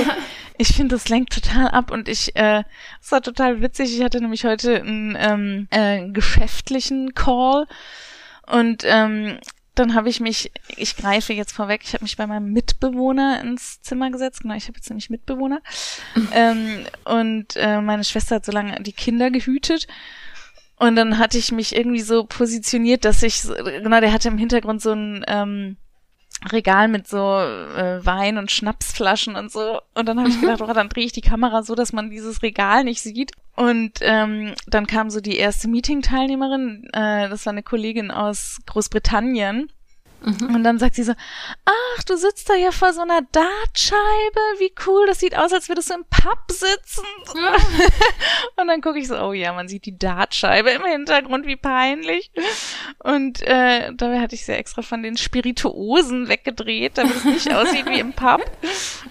ich 0.58 0.70
finde, 0.70 0.96
das 0.96 1.08
lenkt 1.10 1.34
total 1.34 1.68
ab 1.68 1.92
und 1.92 2.08
ich, 2.08 2.36
äh, 2.36 2.64
es 3.02 3.12
war 3.12 3.22
total 3.22 3.62
witzig. 3.62 3.96
Ich 3.96 4.04
hatte 4.04 4.20
nämlich 4.22 4.44
heute 4.46 4.78
einen 4.82 5.16
ähm, 5.20 5.68
äh, 5.72 6.08
geschäftlichen 6.10 7.14
Call 7.14 7.68
und 8.48 8.84
ähm, 8.86 9.38
dann 9.76 9.96
habe 9.96 10.10
ich 10.10 10.20
mich, 10.20 10.52
ich 10.76 10.96
greife 10.96 11.34
jetzt 11.34 11.52
vorweg, 11.52 11.82
ich 11.84 11.94
habe 11.94 12.04
mich 12.04 12.16
bei 12.16 12.28
meinem 12.28 12.52
Mitbewohner 12.54 13.42
ins 13.42 13.82
Zimmer 13.82 14.12
gesetzt. 14.12 14.42
Genau, 14.42 14.56
ich 14.56 14.68
habe 14.68 14.78
jetzt 14.78 14.90
nämlich 14.90 15.10
Mitbewohner. 15.10 15.62
ähm, 16.34 16.86
und 17.06 17.56
äh, 17.56 17.82
meine 17.82 18.04
Schwester 18.04 18.36
hat 18.36 18.46
so 18.46 18.52
lange 18.52 18.82
die 18.82 18.94
Kinder 18.94 19.32
gehütet. 19.32 19.88
Und 20.78 20.96
dann 20.96 21.18
hatte 21.18 21.38
ich 21.38 21.52
mich 21.52 21.76
irgendwie 21.76 22.02
so 22.02 22.26
positioniert, 22.26 23.06
dass 23.06 23.24
ich, 23.24 23.44
genau, 23.44 24.00
der 24.00 24.12
hatte 24.12 24.28
im 24.28 24.38
Hintergrund 24.38 24.82
so 24.82 24.92
ein 24.92 25.24
ähm, 25.28 25.78
Regal 26.52 26.88
mit 26.88 27.08
so 27.08 27.18
äh, 27.18 28.06
Wein 28.06 28.38
und 28.38 28.52
Schnapsflaschen 28.52 29.36
und 29.36 29.52
so. 29.52 29.80
Und 29.94 30.08
dann 30.08 30.20
habe 30.20 30.30
ich 30.30 30.40
gedacht, 30.40 30.62
oh, 30.62 30.74
dann 30.74 30.90
drehe 30.90 31.06
ich 31.06 31.12
die 31.12 31.22
Kamera 31.22 31.64
so, 31.64 31.76
dass 31.76 31.94
man 31.94 32.10
dieses 32.10 32.42
Regal 32.42 32.84
nicht 32.84 33.02
sieht. 33.02 33.32
Und 33.56 34.00
ähm, 34.02 34.54
dann 34.68 34.88
kam 34.88 35.10
so 35.10 35.22
die 35.22 35.38
erste 35.38 35.68
Meeting-Teilnehmerin, 35.68 36.90
äh, 36.92 37.30
das 37.30 37.46
war 37.46 37.54
eine 37.54 37.64
Kollegin 37.64 38.10
aus 38.10 38.60
Großbritannien. 38.66 39.72
Und 40.24 40.64
dann 40.64 40.80
sagt 40.80 40.96
sie 40.96 41.04
so, 41.04 41.12
ach, 41.66 42.04
du 42.06 42.16
sitzt 42.16 42.50
da 42.50 42.56
ja 42.56 42.72
vor 42.72 42.94
so 42.94 43.02
einer 43.02 43.22
Dartscheibe, 43.34 44.40
wie 44.60 44.74
cool, 44.88 45.06
das 45.06 45.20
sieht 45.20 45.38
aus, 45.38 45.52
als 45.52 45.68
würdest 45.68 45.90
du 45.90 45.96
im 45.96 46.06
Pub 46.10 46.40
sitzen. 46.50 47.04
Und 48.56 48.68
dann 48.68 48.80
gucke 48.80 49.00
ich 49.00 49.10
so, 49.10 49.20
oh 49.20 49.34
ja, 49.34 49.52
man 49.52 49.68
sieht 49.68 49.86
die 49.86 49.98
Dartscheibe 49.98 50.70
im 50.70 50.86
Hintergrund, 50.86 51.46
wie 51.46 51.58
peinlich. 51.58 52.32
Und 53.00 53.42
äh, 53.42 53.92
dabei 53.94 54.20
hatte 54.20 54.36
ich 54.36 54.46
sie 54.46 54.54
extra 54.54 54.82
von 54.82 55.04
den 55.04 55.18
Spirituosen 55.18 56.28
weggedreht, 56.28 56.98
damit 56.98 57.16
es 57.16 57.26
nicht 57.26 57.54
aussieht 57.54 57.86
wie 57.88 58.00
im 58.00 58.14
Pub. 58.14 58.42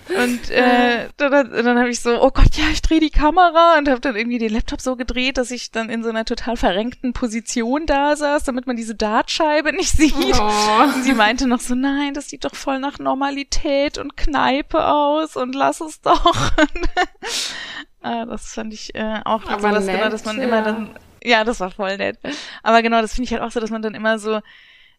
Und 0.09 0.51
äh, 0.51 1.09
dann, 1.17 1.51
dann 1.51 1.79
habe 1.79 1.91
ich 1.91 2.01
so, 2.01 2.23
oh 2.23 2.31
Gott, 2.31 2.57
ja, 2.57 2.65
ich 2.73 2.83
drehe 2.83 3.01
die 3.01 3.11
Kamera 3.11 3.79
und 3.79 3.89
habe 3.89 4.01
dann 4.01 4.17
irgendwie 4.17 4.39
den 4.39 4.53
Laptop 4.53 4.81
so 4.81 4.97
gedreht, 4.97 5.39
dass 5.39 5.51
ich 5.51 5.71
dann 5.71 5.91
in 5.91 6.03
so 6.03 6.09
einer 6.09 6.25
total 6.25 6.57
verrenkten 6.57 7.13
Position 7.13 7.87
da 7.87 8.17
saß, 8.17 8.45
damit 8.45 8.67
man 8.67 8.77
diese 8.77 8.95
Dartscheibe 8.95 9.73
nicht 9.73 9.97
sieht. 9.97 10.15
Oh. 10.15 10.83
Und 10.83 11.05
sie 11.05 11.15
meinte 11.15 11.47
noch 11.47 11.61
so, 11.61 11.75
nein, 11.75 12.15
das 12.15 12.29
sieht 12.29 12.45
doch 12.45 12.55
voll 12.55 12.79
nach 12.79 12.99
Normalität 12.99 13.99
und 13.99 14.17
Kneipe 14.17 14.87
aus 14.87 15.37
und 15.37 15.55
lass 15.55 15.81
es 15.81 16.01
doch. 16.01 16.53
ah, 18.03 18.25
das 18.27 18.53
fand 18.55 18.73
ich 18.75 18.95
äh, 18.95 19.21
auch 19.25 19.45
Aber 19.47 19.61
sowas, 19.61 19.87
nett, 19.87 19.97
genau, 19.99 20.11
dass 20.11 20.25
man 20.25 20.39
ja. 20.39 20.45
immer 20.45 20.63
dann, 20.63 20.91
ja, 21.25 21.45
das 21.45 21.61
war 21.61 21.71
voll 21.71 21.97
nett. 21.97 22.19
Aber 22.63 22.83
genau, 22.83 23.01
das 23.01 23.15
finde 23.15 23.27
ich 23.27 23.33
halt 23.33 23.43
auch 23.43 23.51
so, 23.51 23.61
dass 23.61 23.71
man 23.71 23.83
dann 23.83 23.95
immer 23.95 24.19
so 24.19 24.41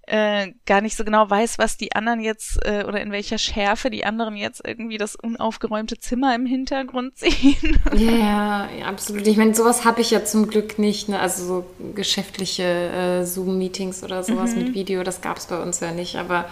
äh, 0.06 0.51
gar 0.65 0.82
nicht 0.82 0.98
so 0.98 1.06
genau 1.06 1.30
weiß, 1.30 1.60
was 1.60 1.77
die 1.77 1.96
anderen 1.96 2.20
jetzt 2.20 2.60
äh, 2.65 2.84
oder 2.86 3.00
in 3.00 3.12
welcher 3.12 3.38
Schärfe 3.38 3.89
die 3.89 4.03
anderen 4.03 4.36
jetzt 4.36 4.62
irgendwie 4.65 4.98
das 4.98 5.15
unaufgeräumte 5.15 5.98
Zimmer 5.98 6.36
im 6.36 6.46
Hintergrund 6.46 7.18
sehen. 7.18 7.80
Ja, 7.96 8.70
ja, 8.77 8.86
absolut. 8.86 9.25
Ich 9.27 9.38
meine, 9.38 9.56
sowas 9.56 9.86
habe 9.86 10.01
ich 10.01 10.12
ja 10.12 10.25
zum 10.25 10.48
Glück 10.48 10.77
nicht. 10.77 11.08
Ne? 11.08 11.20
Also 11.20 11.46
so 11.46 11.65
geschäftliche 11.96 12.63
äh, 12.63 13.25
Zoom-Meetings 13.25 14.03
oder 14.03 14.24
sowas 14.24 14.56
mit 14.56 14.74
Video, 14.74 15.03
das 15.03 15.22
gab 15.22 15.38
es 15.38 15.48
bei 15.48 15.62
uns 15.62 15.80
ja 15.80 15.92
nicht. 15.92 16.18
Aber 16.18 16.46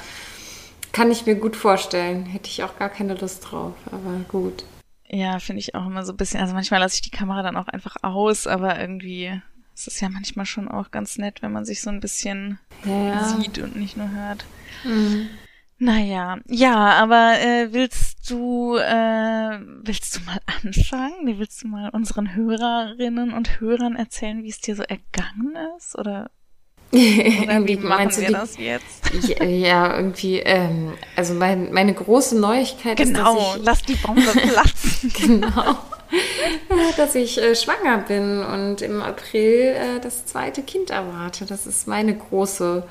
kann 0.93 1.11
ich 1.11 1.25
mir 1.25 1.35
gut 1.35 1.57
vorstellen. 1.57 2.25
Hätte 2.25 2.49
ich 2.49 2.63
auch 2.63 2.77
gar 2.77 2.89
keine 2.89 3.15
Lust 3.15 3.51
drauf. 3.51 3.73
Aber 3.91 4.21
gut. 4.29 4.63
Ja, 5.09 5.39
finde 5.39 5.59
ich 5.59 5.75
auch 5.75 5.85
immer 5.85 6.05
so 6.05 6.13
ein 6.13 6.17
bisschen. 6.17 6.39
Also 6.39 6.53
manchmal 6.53 6.79
lasse 6.79 6.95
ich 6.95 7.01
die 7.01 7.11
Kamera 7.11 7.43
dann 7.43 7.57
auch 7.57 7.67
einfach 7.67 7.97
aus, 8.01 8.47
aber 8.47 8.79
irgendwie 8.79 9.41
ist 9.75 9.87
es 9.87 9.99
ja 9.99 10.09
manchmal 10.09 10.45
schon 10.45 10.67
auch 10.67 10.91
ganz 10.91 11.17
nett, 11.17 11.41
wenn 11.41 11.51
man 11.51 11.65
sich 11.65 11.81
so 11.81 11.89
ein 11.89 11.99
bisschen 11.99 12.59
Ja, 12.83 13.19
sieht 13.19 13.57
und 13.59 13.75
nicht 13.75 13.97
nur 13.97 14.11
hört. 14.11 14.45
Mhm. 14.83 15.29
Naja, 15.77 16.37
ja, 16.47 16.75
aber 16.75 17.39
äh, 17.39 17.73
willst 17.73 18.29
du 18.29 18.75
äh, 18.77 19.59
willst 19.83 20.15
du 20.15 20.19
mal 20.25 20.39
anfangen? 20.63 21.39
Willst 21.39 21.63
du 21.63 21.67
mal 21.67 21.89
unseren 21.89 22.35
Hörerinnen 22.35 23.33
und 23.33 23.59
Hörern 23.59 23.95
erzählen, 23.95 24.43
wie 24.43 24.49
es 24.49 24.59
dir 24.61 24.75
so 24.75 24.83
ergangen 24.83 25.55
ist? 25.77 25.97
Oder, 25.97 26.29
oder 26.91 27.01
Irgendwie 27.01 27.81
wie 27.81 27.87
machen 27.87 27.97
meinst 27.97 28.17
du 28.17 28.21
wir 28.21 28.27
die, 28.27 28.33
das 28.33 28.57
jetzt? 28.57 29.09
Ja, 29.27 29.43
ja, 29.45 29.95
irgendwie, 29.97 30.37
ähm, 30.39 30.93
also 31.15 31.33
mein, 31.33 31.73
meine 31.73 31.93
große 31.95 32.39
Neuigkeit 32.39 32.97
Genau, 32.97 33.37
ist, 33.37 33.47
dass 33.47 33.57
ich, 33.57 33.65
lass 33.65 33.81
die 33.83 33.95
Bombe 33.95 34.31
platzen. 34.33 35.11
genau, 35.13 35.77
dass 36.97 37.15
ich 37.15 37.37
äh, 37.41 37.55
schwanger 37.55 37.99
bin 37.99 38.43
und 38.43 38.81
im 38.81 39.01
April 39.01 39.75
äh, 39.75 39.99
das 40.01 40.25
zweite 40.25 40.61
Kind 40.61 40.89
erwarte. 40.89 41.45
Das 41.45 41.67
ist 41.67 41.87
meine 41.87 42.15
große 42.15 42.83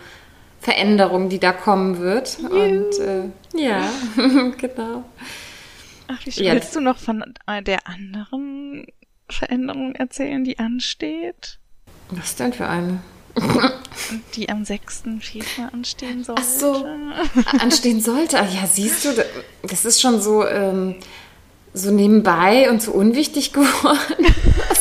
Veränderung, 0.61 1.29
die 1.29 1.39
da 1.39 1.53
kommen 1.53 1.99
wird. 1.99 2.39
Und 2.39 2.99
äh, 2.99 3.25
ja, 3.55 3.91
genau. 4.59 5.05
Ach, 6.09 6.27
wie 6.27 6.33
schön. 6.33 6.45
Ja. 6.45 6.55
Willst 6.55 6.75
du 6.75 6.81
noch 6.81 6.99
von 6.99 7.23
äh, 7.47 7.63
der 7.63 7.87
anderen 7.87 8.87
Veränderung 9.29 9.95
erzählen, 9.95 10.45
die 10.45 10.59
ansteht? 10.59 11.59
Was 12.11 12.37
denn 12.37 12.53
für 12.53 12.67
eine? 12.67 13.01
Die 14.35 14.49
am 14.49 14.65
6. 14.65 15.05
Februar 15.21 15.73
anstehen 15.73 16.25
soll. 16.25 16.35
Ach 16.39 16.45
so. 16.45 16.85
Anstehen 17.61 18.01
sollte. 18.01 18.37
Ja, 18.37 18.67
siehst 18.67 19.05
du, 19.05 19.11
das 19.63 19.85
ist 19.85 20.01
schon 20.01 20.21
so, 20.21 20.47
ähm, 20.47 20.97
so 21.73 21.91
nebenbei 21.91 22.69
und 22.71 22.83
so 22.83 22.93
unwichtig 22.93 23.53
geworden. 23.53 24.27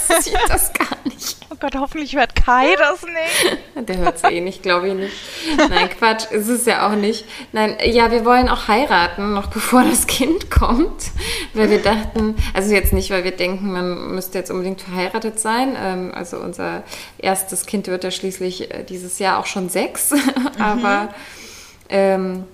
Das 0.07 0.25
sieht 0.25 0.37
das 0.47 0.73
gar 0.73 0.97
nicht. 1.05 1.37
Oh 1.51 1.55
Gott, 1.59 1.75
hoffentlich 1.75 2.15
hört 2.15 2.35
Kai 2.35 2.75
das 2.77 3.03
nicht. 3.03 3.57
Der 3.87 3.97
hört 3.97 4.15
es 4.15 4.23
eh 4.23 4.41
nicht, 4.41 4.63
glaube 4.63 4.87
ich 4.87 4.93
nicht. 4.93 5.13
Nein, 5.69 5.89
Quatsch, 5.89 6.31
ist 6.31 6.47
es 6.47 6.65
ja 6.65 6.87
auch 6.87 6.95
nicht. 6.95 7.25
Nein, 7.51 7.75
ja, 7.85 8.11
wir 8.11 8.25
wollen 8.25 8.49
auch 8.49 8.67
heiraten, 8.67 9.33
noch 9.33 9.47
bevor 9.47 9.83
das 9.83 10.07
Kind 10.07 10.49
kommt. 10.49 11.11
Weil 11.53 11.69
wir 11.69 11.81
dachten, 11.81 12.35
also 12.53 12.73
jetzt 12.73 12.93
nicht, 12.93 13.11
weil 13.11 13.23
wir 13.23 13.31
denken, 13.31 13.71
man 13.71 14.15
müsste 14.15 14.37
jetzt 14.37 14.51
unbedingt 14.51 14.81
verheiratet 14.81 15.39
sein. 15.39 15.75
Ähm, 15.79 16.11
also 16.13 16.37
unser 16.37 16.83
erstes 17.17 17.65
Kind 17.65 17.87
wird 17.87 18.03
ja 18.03 18.11
schließlich 18.11 18.71
äh, 18.71 18.83
dieses 18.83 19.19
Jahr 19.19 19.39
auch 19.39 19.45
schon 19.45 19.69
sechs. 19.69 20.11
Aber 20.59 21.09
ähm, 21.89 22.45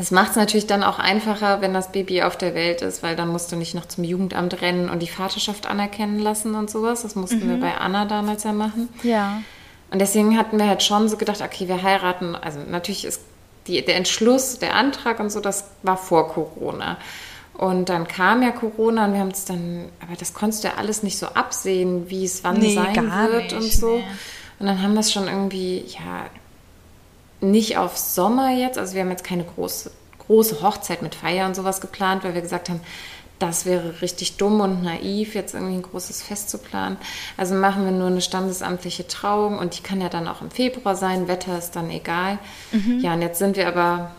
es 0.00 0.10
macht 0.12 0.30
es 0.30 0.36
natürlich 0.36 0.66
dann 0.68 0.84
auch 0.84 0.98
einfacher, 1.00 1.60
wenn 1.60 1.74
das 1.74 1.90
Baby 1.92 2.22
auf 2.22 2.38
der 2.38 2.54
Welt 2.54 2.82
ist, 2.82 3.02
weil 3.02 3.16
dann 3.16 3.28
musst 3.28 3.50
du 3.50 3.56
nicht 3.56 3.74
noch 3.74 3.86
zum 3.86 4.04
Jugendamt 4.04 4.60
rennen 4.62 4.88
und 4.88 5.00
die 5.00 5.08
Vaterschaft 5.08 5.66
anerkennen 5.66 6.20
lassen 6.20 6.54
und 6.54 6.70
sowas. 6.70 7.02
Das 7.02 7.16
mussten 7.16 7.48
wir 7.48 7.58
bei 7.58 7.76
Anna 7.76 8.04
damals 8.04 8.44
ja 8.44 8.52
machen. 8.52 8.88
Ja. 9.02 9.42
Und 9.90 9.98
deswegen 10.00 10.38
hatten 10.38 10.58
wir 10.58 10.68
halt 10.68 10.82
schon 10.82 11.08
so 11.08 11.16
gedacht, 11.16 11.40
okay, 11.42 11.66
wir 11.66 11.82
heiraten. 11.82 12.36
Also 12.36 12.60
natürlich 12.68 13.04
ist 13.04 13.22
die, 13.66 13.84
der 13.84 13.96
Entschluss, 13.96 14.58
der 14.60 14.76
Antrag 14.76 15.18
und 15.18 15.30
so, 15.30 15.40
das 15.40 15.64
war 15.82 15.96
vor 15.96 16.28
Corona. 16.32 16.96
Und 17.54 17.88
dann 17.88 18.06
kam 18.06 18.42
ja 18.42 18.52
Corona 18.52 19.06
und 19.06 19.14
wir 19.14 19.20
haben 19.20 19.32
es 19.32 19.46
dann, 19.46 19.86
aber 20.00 20.14
das 20.16 20.32
konntest 20.32 20.62
du 20.62 20.68
ja 20.68 20.74
alles 20.76 21.02
nicht 21.02 21.18
so 21.18 21.26
absehen, 21.26 22.08
wie 22.08 22.24
es 22.24 22.44
wann 22.44 22.58
Nee, 22.58 22.74
sein 22.74 22.94
wird 23.32 23.50
nicht, 23.52 23.54
und 23.54 23.72
so. 23.72 23.96
nee. 23.96 24.04
Und 24.60 24.66
dann 24.66 24.80
haben 24.80 24.94
wir 24.94 25.00
es 25.00 25.12
schon 25.12 25.26
irgendwie, 25.26 25.84
ja, 25.88 26.26
nicht 27.40 27.76
auf 27.78 27.96
Sommer 27.96 28.50
jetzt, 28.50 28.78
also 28.78 28.94
wir 28.94 29.02
haben 29.02 29.10
jetzt 29.10 29.24
keine 29.24 29.44
große, 29.44 29.90
große 30.26 30.62
Hochzeit 30.62 31.02
mit 31.02 31.14
Feier 31.14 31.46
und 31.46 31.54
sowas 31.54 31.80
geplant, 31.80 32.24
weil 32.24 32.34
wir 32.34 32.42
gesagt 32.42 32.68
haben, 32.68 32.80
das 33.38 33.66
wäre 33.66 34.02
richtig 34.02 34.36
dumm 34.36 34.60
und 34.60 34.82
naiv, 34.82 35.34
jetzt 35.34 35.54
irgendwie 35.54 35.74
ein 35.74 35.82
großes 35.82 36.22
Fest 36.22 36.50
zu 36.50 36.58
planen. 36.58 36.96
Also 37.36 37.54
machen 37.54 37.84
wir 37.84 37.92
nur 37.92 38.08
eine 38.08 38.20
standesamtliche 38.20 39.06
Trauung 39.06 39.58
und 39.58 39.78
die 39.78 39.82
kann 39.82 40.00
ja 40.00 40.08
dann 40.08 40.26
auch 40.26 40.42
im 40.42 40.50
Februar 40.50 40.96
sein, 40.96 41.28
Wetter 41.28 41.56
ist 41.56 41.76
dann 41.76 41.90
egal. 41.90 42.38
Ja, 43.00 43.14
und 43.14 43.22
jetzt 43.22 43.38
sind 43.38 43.56
wir 43.56 43.68
aber 43.68 44.10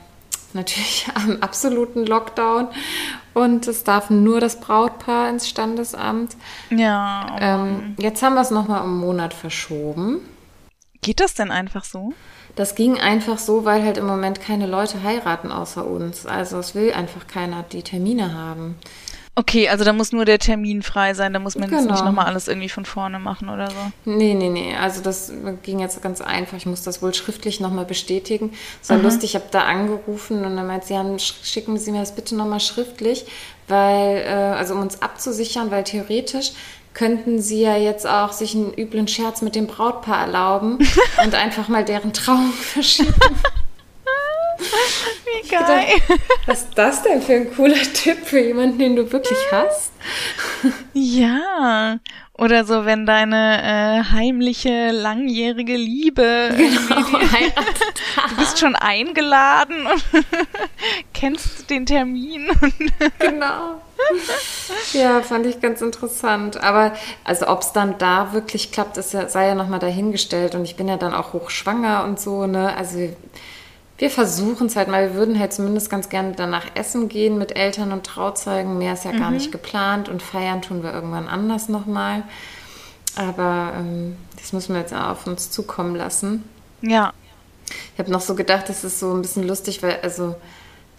natürlich 0.54 1.08
am 1.16 1.38
absoluten 1.42 2.06
Lockdown 2.06 2.70
und 3.34 3.68
es 3.68 3.84
darf 3.84 4.10
nur 4.10 4.40
das 4.40 4.60
Brautpaar 4.60 5.30
ins 5.30 5.50
Standesamt. 5.50 6.36
Ja. 6.70 7.28
oh 7.34 7.38
Ähm, 7.40 7.96
jetzt 8.00 8.24
haben 8.24 8.36
wir 8.36 8.42
es 8.42 8.52
nochmal 8.52 8.82
um 8.82 8.92
einen 8.92 9.00
Monat 9.00 9.34
verschoben. 9.34 10.22
Geht 11.02 11.20
das 11.20 11.34
denn 11.34 11.52
einfach 11.52 11.84
so? 11.84 12.14
Das 12.56 12.76
ging 12.76 13.00
einfach 13.00 13.38
so, 13.38 13.64
weil 13.66 13.84
halt 13.84 13.98
im 13.98 14.06
Moment 14.06 14.42
keine 14.42 14.68
Leute 14.68 15.02
heiraten 15.04 15.52
außer 15.52 15.86
uns. 15.86 16.26
Also 16.26 16.58
es 16.60 16.76
will 16.76 16.92
einfach 16.94 17.28
keiner 17.28 17.64
die 17.72 17.84
Termine 17.84 18.34
haben. 18.34 18.76
Okay, 19.36 19.70
also 19.70 19.86
da 19.86 19.94
muss 19.94 20.12
nur 20.12 20.26
der 20.26 20.38
Termin 20.40 20.82
frei 20.84 21.14
sein, 21.14 21.32
da 21.32 21.40
muss 21.40 21.56
man 21.56 21.70
jetzt 21.72 21.84
Genau. 21.84 21.94
nicht 21.94 22.04
nochmal 22.04 22.26
alles 22.26 22.50
irgendwie 22.50 22.68
von 22.68 22.84
vorne 22.84 23.20
machen 23.20 23.48
oder 23.48 23.70
so. 23.70 23.76
Nee, 24.04 24.34
nee, 24.34 24.50
nee. 24.50 24.76
Also 24.76 25.02
das 25.02 25.32
ging 25.64 25.80
jetzt 25.80 26.02
ganz 26.02 26.20
einfach. 26.20 26.58
Ich 26.58 26.66
muss 26.66 26.84
das 26.84 27.02
wohl 27.02 27.14
schriftlich 27.14 27.62
nochmal 27.62 27.86
bestätigen. 27.86 28.52
Es 28.82 28.90
war 28.90 28.98
lustig, 28.98 29.30
ich 29.30 29.36
habe 29.36 29.46
da 29.52 29.62
angerufen 29.64 30.44
und 30.44 30.58
dann 30.58 30.68
meint 30.68 30.84
sie, 30.84 30.96
sch- 30.96 31.36
schicken 31.46 31.78
Sie 31.78 31.94
mir 31.94 32.02
das 32.02 32.16
bitte 32.16 32.36
nochmal 32.36 32.60
schriftlich, 32.60 33.28
weil, 33.70 34.24
äh, 34.26 34.28
also 34.58 34.74
um 34.74 34.82
uns 34.82 35.02
abzusichern, 35.02 35.72
weil 35.72 35.86
theoretisch 35.86 36.52
könnten 36.94 37.42
sie 37.42 37.62
ja 37.62 37.78
jetzt 37.78 38.08
auch 38.08 38.32
sich 38.32 38.56
einen 38.56 38.74
üblen 38.74 39.08
Scherz 39.08 39.42
mit 39.42 39.56
dem 39.56 39.68
Brautpaar 39.68 40.26
erlauben 40.26 40.80
und 41.24 41.36
einfach 41.36 41.68
mal 41.68 41.86
deren 41.86 42.14
Trauung 42.14 42.52
verschieben. 42.52 43.14
Wie 44.60 45.50
geil. 45.50 45.86
Was 46.46 46.64
ist 46.64 46.78
das 46.78 47.02
denn 47.02 47.22
für 47.22 47.34
ein 47.34 47.54
cooler 47.54 47.82
Tipp 47.94 48.26
für 48.26 48.40
jemanden, 48.40 48.78
den 48.78 48.96
du 48.98 49.10
wirklich 49.12 49.40
hast? 49.52 49.92
Ja. 50.94 52.00
Oder 52.40 52.64
so, 52.66 52.86
wenn 52.86 53.06
deine 53.06 53.62
äh, 53.62 54.14
heimliche, 54.14 54.92
langjährige 54.92 55.76
Liebe 55.76 56.54
genau, 56.56 56.96
heiratet. 57.34 58.02
Du 58.30 58.36
bist 58.38 58.60
schon 58.60 58.76
eingeladen 58.76 59.88
und 59.88 60.04
kennst 61.14 61.70
den 61.70 61.86
Termin. 61.86 62.50
genau. 63.20 63.82
Ja, 64.94 65.22
fand 65.22 65.46
ich 65.46 65.62
ganz 65.62 65.82
interessant. 65.82 66.62
Aber 66.62 66.94
also 67.24 67.48
ob 67.48 67.62
es 67.62 67.72
dann 67.74 67.98
da 67.98 68.34
wirklich 68.34 68.72
klappt, 68.72 68.98
ist 68.98 69.14
ja, 69.14 69.28
sei 69.30 69.48
ja 69.48 69.56
nochmal 69.56 69.80
dahingestellt. 69.80 70.56
Und 70.56 70.66
ich 70.66 70.76
bin 70.76 70.88
ja 70.88 70.98
dann 70.98 71.14
auch 71.14 71.34
hochschwanger 71.34 72.04
und 72.06 72.20
so, 72.20 72.48
ne? 72.48 72.76
Also 72.76 73.10
wir 73.98 74.10
versuchen 74.10 74.68
es 74.68 74.76
halt 74.76 74.88
mal. 74.88 75.10
Wir 75.10 75.16
würden 75.16 75.38
halt 75.38 75.54
zumindest 75.54 75.90
ganz 75.90 76.10
gerne 76.10 76.34
danach 76.36 76.66
essen 76.76 77.10
gehen 77.10 77.38
mit 77.38 77.56
Eltern 77.56 77.92
und 77.92 78.06
Trauzeugen. 78.06 78.78
Mehr 78.78 78.94
ist 78.94 79.06
ja 79.06 79.12
mhm. 79.12 79.20
gar 79.20 79.32
nicht 79.32 79.52
geplant 79.52 80.10
und 80.10 80.22
feiern 80.22 80.62
tun 80.62 80.84
wir 80.84 80.94
irgendwann 80.94 81.28
anders 81.28 81.70
nochmal. 81.70 82.24
Aber 83.16 83.74
ähm, 83.78 84.16
das 84.38 84.54
müssen 84.54 84.74
wir 84.74 84.82
jetzt 84.82 84.94
auch 84.94 85.10
auf 85.10 85.28
uns 85.28 85.52
zukommen 85.52 85.96
lassen. 85.96 86.46
Ja. 86.82 87.14
Ich 87.94 88.00
habe 88.00 88.12
noch 88.12 88.22
so 88.22 88.36
gedacht, 88.36 88.70
das 88.70 88.84
ist 88.84 89.00
so 89.00 89.14
ein 89.14 89.22
bisschen 89.22 89.48
lustig, 89.48 89.84
weil 89.84 90.00
also 90.02 90.36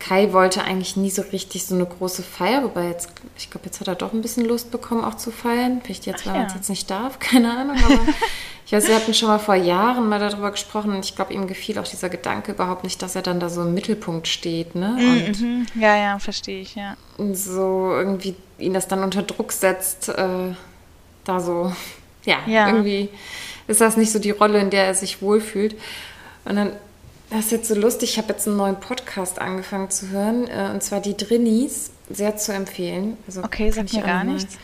Kai 0.00 0.32
wollte 0.32 0.64
eigentlich 0.64 0.96
nie 0.96 1.10
so 1.10 1.22
richtig 1.22 1.66
so 1.66 1.74
eine 1.74 1.84
große 1.84 2.22
Feier, 2.22 2.64
wobei 2.64 2.88
jetzt, 2.88 3.10
ich 3.36 3.50
glaube, 3.50 3.66
jetzt 3.66 3.80
hat 3.80 3.88
er 3.88 3.94
doch 3.94 4.12
ein 4.12 4.22
bisschen 4.22 4.46
Lust 4.46 4.70
bekommen, 4.70 5.04
auch 5.04 5.14
zu 5.14 5.30
feiern. 5.30 5.82
Vielleicht 5.84 6.06
jetzt, 6.06 6.26
weil 6.26 6.34
ja. 6.34 6.40
er 6.40 6.46
es 6.46 6.54
jetzt 6.54 6.70
nicht 6.70 6.90
darf, 6.90 7.18
keine 7.20 7.56
Ahnung. 7.56 7.76
Aber 7.84 8.00
ich 8.66 8.72
weiß, 8.72 8.88
wir 8.88 8.96
hatten 8.96 9.12
schon 9.12 9.28
mal 9.28 9.38
vor 9.38 9.54
Jahren 9.54 10.08
mal 10.08 10.18
darüber 10.18 10.50
gesprochen 10.50 10.94
und 10.94 11.04
ich 11.04 11.14
glaube, 11.14 11.34
ihm 11.34 11.46
gefiel 11.46 11.78
auch 11.78 11.86
dieser 11.86 12.08
Gedanke 12.08 12.52
überhaupt 12.52 12.82
nicht, 12.82 13.02
dass 13.02 13.14
er 13.14 13.22
dann 13.22 13.40
da 13.40 13.50
so 13.50 13.62
im 13.62 13.74
Mittelpunkt 13.74 14.26
steht, 14.26 14.74
ne? 14.74 14.96
Mhm, 14.98 15.26
und 15.26 15.40
mhm. 15.40 15.66
ja, 15.74 15.96
ja, 15.96 16.18
verstehe 16.18 16.62
ich, 16.62 16.74
ja. 16.74 16.96
So 17.32 17.92
irgendwie 17.92 18.34
ihn 18.58 18.72
das 18.72 18.88
dann 18.88 19.04
unter 19.04 19.22
Druck 19.22 19.52
setzt, 19.52 20.08
äh, 20.08 20.54
da 21.24 21.40
so, 21.40 21.72
ja, 22.24 22.38
ja, 22.46 22.68
irgendwie 22.68 23.10
ist 23.66 23.82
das 23.82 23.98
nicht 23.98 24.12
so 24.12 24.18
die 24.18 24.30
Rolle, 24.30 24.60
in 24.60 24.70
der 24.70 24.86
er 24.86 24.94
sich 24.94 25.20
wohlfühlt. 25.20 25.76
Und 26.46 26.56
dann 26.56 26.72
das 27.30 27.46
ist 27.46 27.52
jetzt 27.52 27.68
so 27.68 27.74
lustig. 27.74 28.10
Ich 28.10 28.18
habe 28.18 28.28
jetzt 28.28 28.46
einen 28.48 28.56
neuen 28.56 28.78
Podcast 28.78 29.38
angefangen 29.38 29.90
zu 29.90 30.08
hören, 30.08 30.48
äh, 30.48 30.70
und 30.72 30.82
zwar 30.82 31.00
die 31.00 31.16
Drinnies. 31.16 31.90
Sehr 32.12 32.36
zu 32.36 32.52
empfehlen. 32.52 33.16
Also 33.28 33.44
okay, 33.44 33.70
sagt 33.70 33.92
mir 33.92 34.02
gar 34.02 34.24
nichts. 34.24 34.58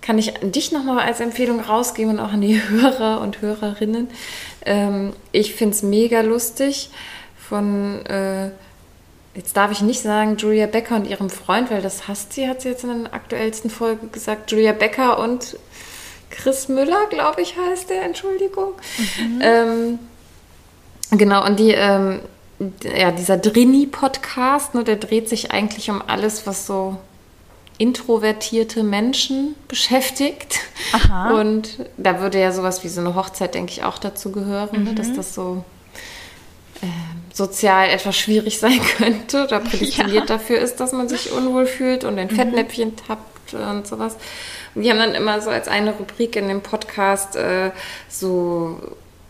Kann 0.00 0.18
ich 0.18 0.34
dich 0.40 0.70
nochmal 0.70 1.00
als 1.00 1.18
Empfehlung 1.18 1.58
rausgeben 1.58 2.12
und 2.12 2.20
auch 2.20 2.32
an 2.32 2.40
die 2.40 2.62
Hörer 2.68 3.20
und 3.20 3.42
Hörerinnen. 3.42 4.08
Ähm, 4.64 5.12
ich 5.32 5.54
finde 5.54 5.74
es 5.74 5.82
mega 5.82 6.20
lustig 6.20 6.90
von, 7.48 8.06
äh, 8.06 8.50
jetzt 9.34 9.56
darf 9.56 9.72
ich 9.72 9.80
nicht 9.80 10.00
sagen, 10.00 10.36
Julia 10.36 10.66
Becker 10.66 10.94
und 10.94 11.08
ihrem 11.08 11.28
Freund, 11.28 11.72
weil 11.72 11.82
das 11.82 12.06
hasst 12.06 12.34
sie, 12.34 12.48
hat 12.48 12.62
sie 12.62 12.68
jetzt 12.68 12.84
in 12.84 13.02
der 13.02 13.14
aktuellsten 13.14 13.68
Folge 13.68 14.06
gesagt. 14.06 14.52
Julia 14.52 14.72
Becker 14.72 15.18
und 15.18 15.58
Chris 16.30 16.68
Müller, 16.68 17.06
glaube 17.10 17.42
ich, 17.42 17.56
heißt 17.56 17.90
der, 17.90 18.04
Entschuldigung. 18.04 18.74
Mhm. 19.18 19.40
Ähm, 19.42 19.98
Genau, 21.10 21.44
und 21.44 21.58
die, 21.58 21.72
ähm, 21.72 22.20
ja, 22.82 23.12
dieser 23.12 23.36
Drini-Podcast, 23.36 24.74
ne, 24.74 24.84
der 24.84 24.96
dreht 24.96 25.28
sich 25.28 25.50
eigentlich 25.50 25.90
um 25.90 26.02
alles, 26.06 26.46
was 26.46 26.66
so 26.66 26.96
introvertierte 27.78 28.82
Menschen 28.82 29.54
beschäftigt. 29.68 30.60
Aha. 30.92 31.38
Und 31.38 31.78
da 31.96 32.20
würde 32.20 32.40
ja 32.40 32.52
sowas 32.52 32.84
wie 32.84 32.88
so 32.88 33.00
eine 33.00 33.14
Hochzeit, 33.14 33.54
denke 33.54 33.72
ich, 33.72 33.84
auch 33.84 33.98
dazu 33.98 34.32
gehören, 34.32 34.80
mhm. 34.80 34.84
ne, 34.84 34.94
dass 34.94 35.08
mhm. 35.08 35.16
das 35.16 35.34
so 35.34 35.64
äh, 36.82 36.86
sozial 37.32 37.90
etwas 37.90 38.16
schwierig 38.16 38.58
sein 38.60 38.80
könnte 38.96 39.44
oder 39.44 39.60
prädestiniert 39.60 40.28
ja. 40.28 40.36
dafür 40.36 40.58
ist, 40.58 40.80
dass 40.80 40.92
man 40.92 41.08
sich 41.08 41.32
unwohl 41.32 41.66
fühlt 41.66 42.04
und 42.04 42.18
in 42.18 42.28
mhm. 42.28 42.36
Fettnäpfchen 42.36 42.96
tappt 42.96 43.54
und 43.54 43.86
sowas. 43.86 44.16
Und 44.74 44.82
die 44.82 44.90
haben 44.90 44.98
dann 44.98 45.14
immer 45.14 45.40
so 45.40 45.50
als 45.50 45.68
eine 45.68 45.92
Rubrik 45.92 46.36
in 46.36 46.48
dem 46.48 46.62
Podcast 46.62 47.36
äh, 47.36 47.70
so 48.08 48.80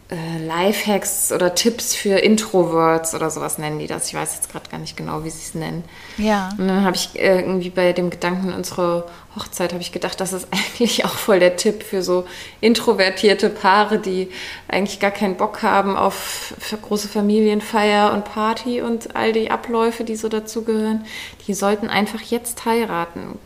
äh, 0.08 0.44
Lifehacks 0.46 1.32
oder 1.32 1.56
Tipps 1.56 1.94
für 1.96 2.18
Introverts 2.18 3.12
oder 3.12 3.28
sowas 3.28 3.58
nennen 3.58 3.80
die 3.80 3.88
das. 3.88 4.06
Ich 4.06 4.14
weiß 4.14 4.36
jetzt 4.36 4.52
gerade 4.52 4.70
gar 4.70 4.78
nicht 4.78 4.96
genau, 4.96 5.24
wie 5.24 5.30
sie 5.30 5.42
es 5.42 5.54
nennen. 5.54 5.82
Ja. 6.16 6.50
Und 6.58 6.68
dann 6.68 6.84
habe 6.84 6.94
ich 6.94 7.18
äh, 7.18 7.40
irgendwie 7.40 7.70
bei 7.70 7.92
dem 7.92 8.10
Gedanken 8.10 8.52
unserer 8.52 9.06
Hochzeit 9.34 9.72
habe 9.72 9.82
ich 9.82 9.90
gedacht, 9.90 10.20
das 10.20 10.32
ist 10.32 10.46
eigentlich 10.52 11.04
auch 11.04 11.16
voll 11.16 11.40
der 11.40 11.56
Tipp 11.56 11.82
für 11.82 12.02
so 12.02 12.24
introvertierte 12.60 13.50
Paare, 13.50 13.98
die 13.98 14.28
eigentlich 14.68 15.00
gar 15.00 15.10
keinen 15.10 15.36
Bock 15.36 15.62
haben 15.62 15.96
auf 15.96 16.54
große 16.82 17.08
Familienfeier 17.08 18.12
und 18.12 18.24
Party 18.24 18.82
und 18.82 19.16
all 19.16 19.32
die 19.32 19.50
Abläufe, 19.50 20.04
die 20.04 20.14
so 20.14 20.28
dazugehören. 20.28 21.04
Die 21.48 21.54
sollten 21.54 21.88
einfach 21.88 22.20
jetzt 22.22 22.64
heiraten. 22.64 23.40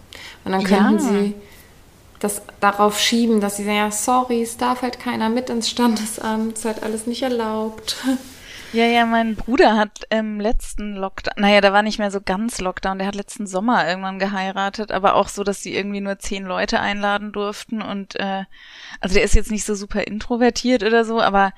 Und 0.45 0.53
dann 0.53 0.65
könnten 0.65 0.99
ja. 0.99 1.01
sie 1.01 1.35
das 2.21 2.43
darauf 2.61 3.01
schieben, 3.01 3.41
dass 3.41 3.57
sie 3.57 3.65
sagen, 3.65 3.77
ja, 3.77 3.91
sorry, 3.91 4.43
es 4.43 4.57
darf 4.57 4.83
halt 4.83 5.01
keiner 5.01 5.29
mit 5.29 5.51
ins 5.51 5.69
Standesamt, 5.69 6.53
es 6.53 6.61
ist 6.61 6.65
halt 6.65 6.83
alles 6.83 7.07
nicht 7.07 7.23
erlaubt. 7.23 7.97
Ja, 8.73 8.85
ja, 8.85 9.05
mein 9.05 9.35
Bruder 9.35 9.77
hat 9.77 10.05
im 10.11 10.39
letzten 10.39 10.95
Lockdown, 10.95 11.35
naja, 11.39 11.61
da 11.61 11.73
war 11.73 11.83
nicht 11.83 11.99
mehr 11.99 12.13
so 12.13 12.21
ganz 12.21 12.61
Lockdown, 12.61 12.99
der 12.99 13.09
hat 13.09 13.17
letzten 13.17 13.49
Sommer 13.49 13.89
irgendwann 13.89 14.21
geheiratet, 14.21 14.93
aber 14.93 15.17
auch 15.17 15.27
so, 15.27 15.43
dass 15.43 15.61
sie 15.61 15.75
irgendwie 15.75 16.01
nur 16.01 16.21
zehn 16.21 16.45
Leute 16.45 16.79
einladen 16.79 17.33
durften 17.33 17.83
und 17.83 18.15
äh, 18.15 18.45
also 19.01 19.15
der 19.15 19.25
ist 19.25 19.35
jetzt 19.35 19.51
nicht 19.51 19.65
so 19.65 19.75
super 19.75 20.07
introvertiert 20.07 20.85
oder 20.85 21.05
so, 21.05 21.21
aber 21.21 21.53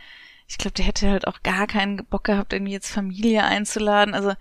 ich 0.53 0.59
glaube, 0.59 0.75
der 0.75 0.85
hätte 0.85 1.11
halt 1.11 1.27
auch 1.27 1.43
gar 1.43 1.67
keinen 1.67 2.05
Bock 2.05 2.25
gehabt, 2.25 2.53
irgendwie 2.53 2.73
jetzt 2.73 2.91
Familie 2.91 3.43
einzuladen. 3.43 4.13
Also 4.13 4.35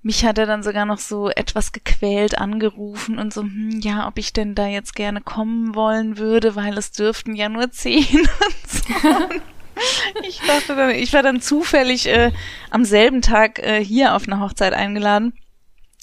mich 0.00 0.24
hat 0.24 0.38
er 0.38 0.46
dann 0.46 0.62
sogar 0.62 0.86
noch 0.86 1.00
so 1.00 1.28
etwas 1.28 1.72
gequält 1.72 2.38
angerufen 2.38 3.18
und 3.18 3.34
so, 3.34 3.42
hm, 3.42 3.80
ja, 3.82 4.06
ob 4.06 4.16
ich 4.16 4.32
denn 4.32 4.54
da 4.54 4.68
jetzt 4.68 4.94
gerne 4.94 5.20
kommen 5.20 5.74
wollen 5.74 6.18
würde, 6.18 6.54
weil 6.54 6.78
es 6.78 6.92
dürften 6.92 7.34
ja 7.34 7.48
nur 7.48 7.72
zehn 7.72 8.06
und 8.20 8.70
so. 8.70 8.94
ich 10.22 10.40
dachte 10.46 10.76
dann, 10.76 10.90
ich 10.90 11.12
war 11.12 11.24
dann 11.24 11.40
zufällig 11.40 12.06
äh, 12.06 12.30
am 12.70 12.84
selben 12.84 13.20
Tag 13.20 13.58
äh, 13.58 13.84
hier 13.84 14.14
auf 14.14 14.28
eine 14.28 14.38
Hochzeit 14.38 14.72
eingeladen. 14.72 15.32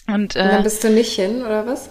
Und, 0.08 0.36
äh, 0.36 0.42
und 0.42 0.48
dann 0.50 0.64
bist 0.64 0.84
du 0.84 0.90
nicht 0.90 1.14
hin, 1.14 1.42
oder 1.42 1.66
was? 1.66 1.90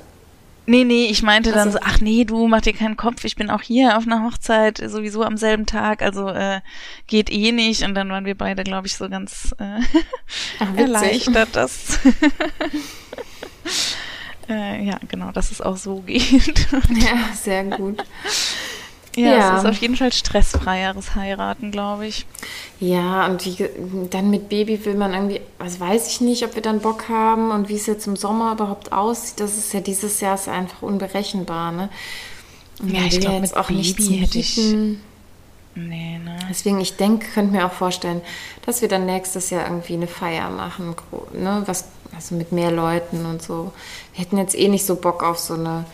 Nee, 0.64 0.84
nee, 0.84 1.06
ich 1.06 1.22
meinte 1.22 1.50
dann 1.50 1.72
so. 1.72 1.78
so, 1.78 1.84
ach 1.84 2.00
nee, 2.00 2.24
du 2.24 2.46
mach 2.46 2.60
dir 2.60 2.72
keinen 2.72 2.96
Kopf, 2.96 3.24
ich 3.24 3.34
bin 3.34 3.50
auch 3.50 3.62
hier 3.62 3.96
auf 3.96 4.06
einer 4.06 4.24
Hochzeit, 4.24 4.78
sowieso 4.78 5.24
am 5.24 5.36
selben 5.36 5.66
Tag, 5.66 6.02
also 6.02 6.28
äh, 6.28 6.60
geht 7.08 7.30
eh 7.30 7.50
nicht. 7.50 7.82
Und 7.82 7.94
dann 7.94 8.10
waren 8.10 8.24
wir 8.24 8.36
beide, 8.36 8.62
glaube 8.62 8.86
ich, 8.86 8.94
so 8.94 9.08
ganz 9.08 9.54
äh, 9.58 9.80
ach, 10.60 10.76
erleichtert, 10.76 11.56
dass 11.56 11.98
äh, 14.48 14.84
ja, 14.84 15.00
genau, 15.08 15.32
dass 15.32 15.50
es 15.50 15.60
auch 15.60 15.76
so 15.76 16.00
geht. 16.06 16.68
ja, 16.90 17.34
sehr 17.34 17.64
gut. 17.64 18.04
Ja, 19.14 19.32
ja, 19.32 19.56
es 19.56 19.62
ist 19.62 19.68
auf 19.68 19.76
jeden 19.76 19.96
Fall 19.96 20.10
stressfreieres 20.10 21.14
Heiraten, 21.14 21.70
glaube 21.70 22.06
ich. 22.06 22.24
Ja, 22.80 23.26
und 23.26 23.44
wie, 23.44 23.68
dann 24.08 24.30
mit 24.30 24.48
Baby 24.48 24.84
will 24.86 24.94
man 24.94 25.12
irgendwie, 25.12 25.40
also 25.58 25.80
weiß 25.80 26.08
ich 26.08 26.22
nicht, 26.22 26.44
ob 26.44 26.54
wir 26.54 26.62
dann 26.62 26.80
Bock 26.80 27.08
haben 27.10 27.50
und 27.50 27.68
wie 27.68 27.74
es 27.74 27.86
jetzt 27.86 28.06
im 28.06 28.16
Sommer 28.16 28.52
überhaupt 28.52 28.92
aussieht. 28.92 29.40
Das 29.40 29.58
ist 29.58 29.74
ja 29.74 29.80
dieses 29.80 30.20
Jahr 30.20 30.36
ist 30.36 30.48
einfach 30.48 30.80
unberechenbar, 30.80 31.72
ne? 31.72 31.88
Und 32.80 32.94
ja, 32.94 33.02
ich 33.02 33.20
glaube, 33.20 33.36
jetzt 33.36 33.56
auch 33.56 33.68
Baby 33.68 33.78
nicht 33.78 34.20
hätte 34.20 34.38
ich. 34.38 34.56
Nee, 35.74 36.18
ne? 36.18 36.38
Deswegen, 36.48 36.80
ich 36.80 36.96
denke, 36.96 37.26
könnte 37.34 37.52
mir 37.52 37.66
auch 37.66 37.72
vorstellen, 37.72 38.22
dass 38.64 38.80
wir 38.80 38.88
dann 38.88 39.04
nächstes 39.04 39.50
Jahr 39.50 39.66
irgendwie 39.66 39.94
eine 39.94 40.06
Feier 40.06 40.48
machen, 40.48 40.94
ne? 41.34 41.62
Was, 41.66 41.84
also 42.14 42.34
mit 42.34 42.50
mehr 42.52 42.70
Leuten 42.70 43.26
und 43.26 43.42
so. 43.42 43.72
Wir 44.14 44.24
hätten 44.24 44.38
jetzt 44.38 44.58
eh 44.58 44.68
nicht 44.68 44.86
so 44.86 44.96
Bock 44.96 45.22
auf 45.22 45.38
so 45.38 45.54
eine 45.54 45.84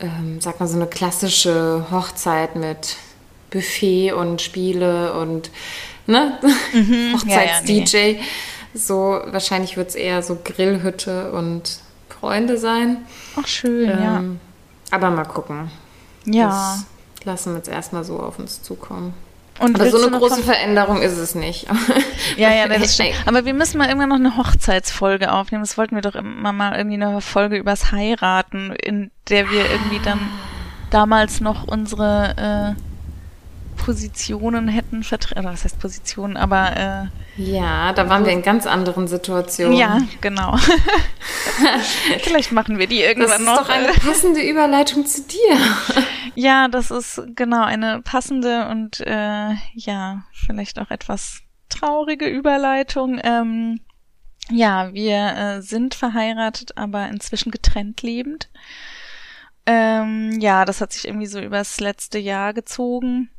ähm, 0.00 0.40
sag 0.40 0.60
mal, 0.60 0.66
so 0.66 0.76
eine 0.76 0.86
klassische 0.86 1.86
Hochzeit 1.90 2.56
mit 2.56 2.96
Buffet 3.50 4.12
und 4.12 4.42
Spiele 4.42 5.14
und 5.14 5.50
ne? 6.06 6.38
Mhm, 6.72 7.14
Hochzeits-DJ. 7.14 7.96
Ja, 7.96 8.06
ja, 8.06 8.12
nee. 8.12 8.20
So, 8.74 9.20
wahrscheinlich 9.26 9.76
wird 9.78 9.88
es 9.88 9.94
eher 9.94 10.22
so 10.22 10.38
Grillhütte 10.42 11.32
und 11.32 11.80
Freunde 12.08 12.58
sein. 12.58 13.06
Ach, 13.36 13.46
schön, 13.46 13.88
ähm, 13.88 14.02
ja. 14.02 14.22
Aber 14.90 15.10
mal 15.10 15.24
gucken. 15.24 15.70
Ja. 16.26 16.78
Das 17.16 17.24
lassen 17.24 17.52
wir 17.52 17.58
jetzt 17.58 17.68
erstmal 17.68 18.04
so 18.04 18.20
auf 18.20 18.38
uns 18.38 18.62
zukommen. 18.62 19.14
Und 19.58 19.80
Aber 19.80 19.90
so 19.90 20.06
eine 20.06 20.18
große 20.18 20.42
Veränderung 20.42 21.02
ist 21.02 21.16
es 21.16 21.34
nicht. 21.34 21.66
ja, 22.36 22.52
ja, 22.52 22.68
das 22.68 22.94
stimmt. 22.94 23.14
Aber 23.26 23.44
wir 23.44 23.54
müssen 23.54 23.78
mal 23.78 23.88
irgendwann 23.88 24.08
noch 24.08 24.16
eine 24.16 24.36
Hochzeitsfolge 24.36 25.32
aufnehmen. 25.32 25.62
Das 25.62 25.78
wollten 25.78 25.94
wir 25.94 26.02
doch 26.02 26.14
immer 26.14 26.52
mal 26.52 26.76
irgendwie 26.76 27.02
eine 27.02 27.20
Folge 27.20 27.56
übers 27.56 27.92
Heiraten, 27.92 28.72
in 28.72 29.10
der 29.28 29.50
wir 29.50 29.70
irgendwie 29.70 30.00
dann 30.04 30.20
damals 30.90 31.40
noch 31.40 31.66
unsere 31.66 32.76
äh, 32.76 33.80
Positionen 33.82 34.68
hätten 34.68 35.02
vertreten. 35.02 35.44
Was 35.44 35.64
heißt 35.64 35.78
Positionen, 35.78 36.36
aber 36.36 36.76
äh, 36.76 37.25
Ja, 37.36 37.92
da 37.92 38.08
waren 38.08 38.24
wir 38.24 38.32
in 38.32 38.42
ganz 38.42 38.66
anderen 38.66 39.08
Situationen. 39.08 39.76
Ja, 39.76 40.00
genau. 40.20 40.56
Vielleicht 42.22 42.52
machen 42.52 42.78
wir 42.78 42.86
die 42.86 43.00
irgendwann 43.02 43.44
noch. 43.44 43.58
Das 43.58 43.68
ist 43.68 43.68
noch. 43.68 43.68
doch 43.68 43.74
eine 43.74 43.92
passende 43.92 44.40
Überleitung 44.42 45.06
zu 45.06 45.22
dir. 45.22 45.58
Ja, 46.38 46.68
das 46.68 46.90
ist 46.90 47.22
genau 47.34 47.64
eine 47.64 48.02
passende 48.02 48.68
und 48.68 49.00
äh, 49.00 49.54
ja, 49.72 50.24
vielleicht 50.32 50.78
auch 50.78 50.90
etwas 50.90 51.40
traurige 51.70 52.26
Überleitung. 52.28 53.18
Ähm, 53.24 53.80
Ja, 54.50 54.92
wir 54.92 55.16
äh, 55.34 55.62
sind 55.62 55.94
verheiratet, 55.94 56.76
aber 56.76 57.08
inzwischen 57.08 57.50
getrennt 57.50 58.02
lebend. 58.02 58.50
Ähm, 59.64 60.38
ja, 60.40 60.66
das 60.66 60.82
hat 60.82 60.92
sich 60.92 61.06
irgendwie 61.06 61.26
so 61.26 61.40
übers 61.40 61.80
letzte 61.80 62.18
Jahr 62.18 62.52
gezogen. 62.52 63.30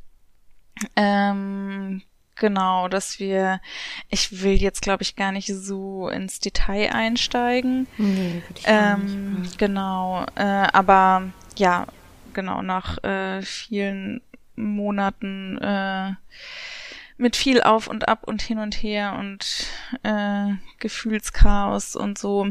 Ähm, 0.95 2.01
genau, 2.37 2.87
dass 2.87 3.19
wir, 3.19 3.61
ich 4.09 4.41
will 4.41 4.53
jetzt 4.53 4.81
glaube 4.81 5.03
ich 5.03 5.15
gar 5.15 5.31
nicht 5.31 5.47
so 5.53 6.09
ins 6.09 6.39
Detail 6.39 6.91
einsteigen. 6.91 7.87
Nee, 7.97 8.41
würde 8.47 8.59
ich 8.59 8.63
ähm, 8.65 9.41
nicht. 9.41 9.57
Genau, 9.57 10.25
äh, 10.35 10.43
aber 10.43 11.29
ja, 11.57 11.87
genau, 12.33 12.61
nach 12.61 13.03
äh, 13.03 13.41
vielen 13.41 14.21
Monaten 14.55 15.57
äh, 15.59 16.13
mit 17.17 17.35
viel 17.35 17.61
auf 17.61 17.87
und 17.87 18.07
ab 18.07 18.23
und 18.25 18.41
hin 18.41 18.59
und 18.59 18.75
her 18.75 19.15
und 19.19 19.67
äh, 20.03 20.53
Gefühlschaos 20.79 21.95
und 21.95 22.17
so, 22.17 22.47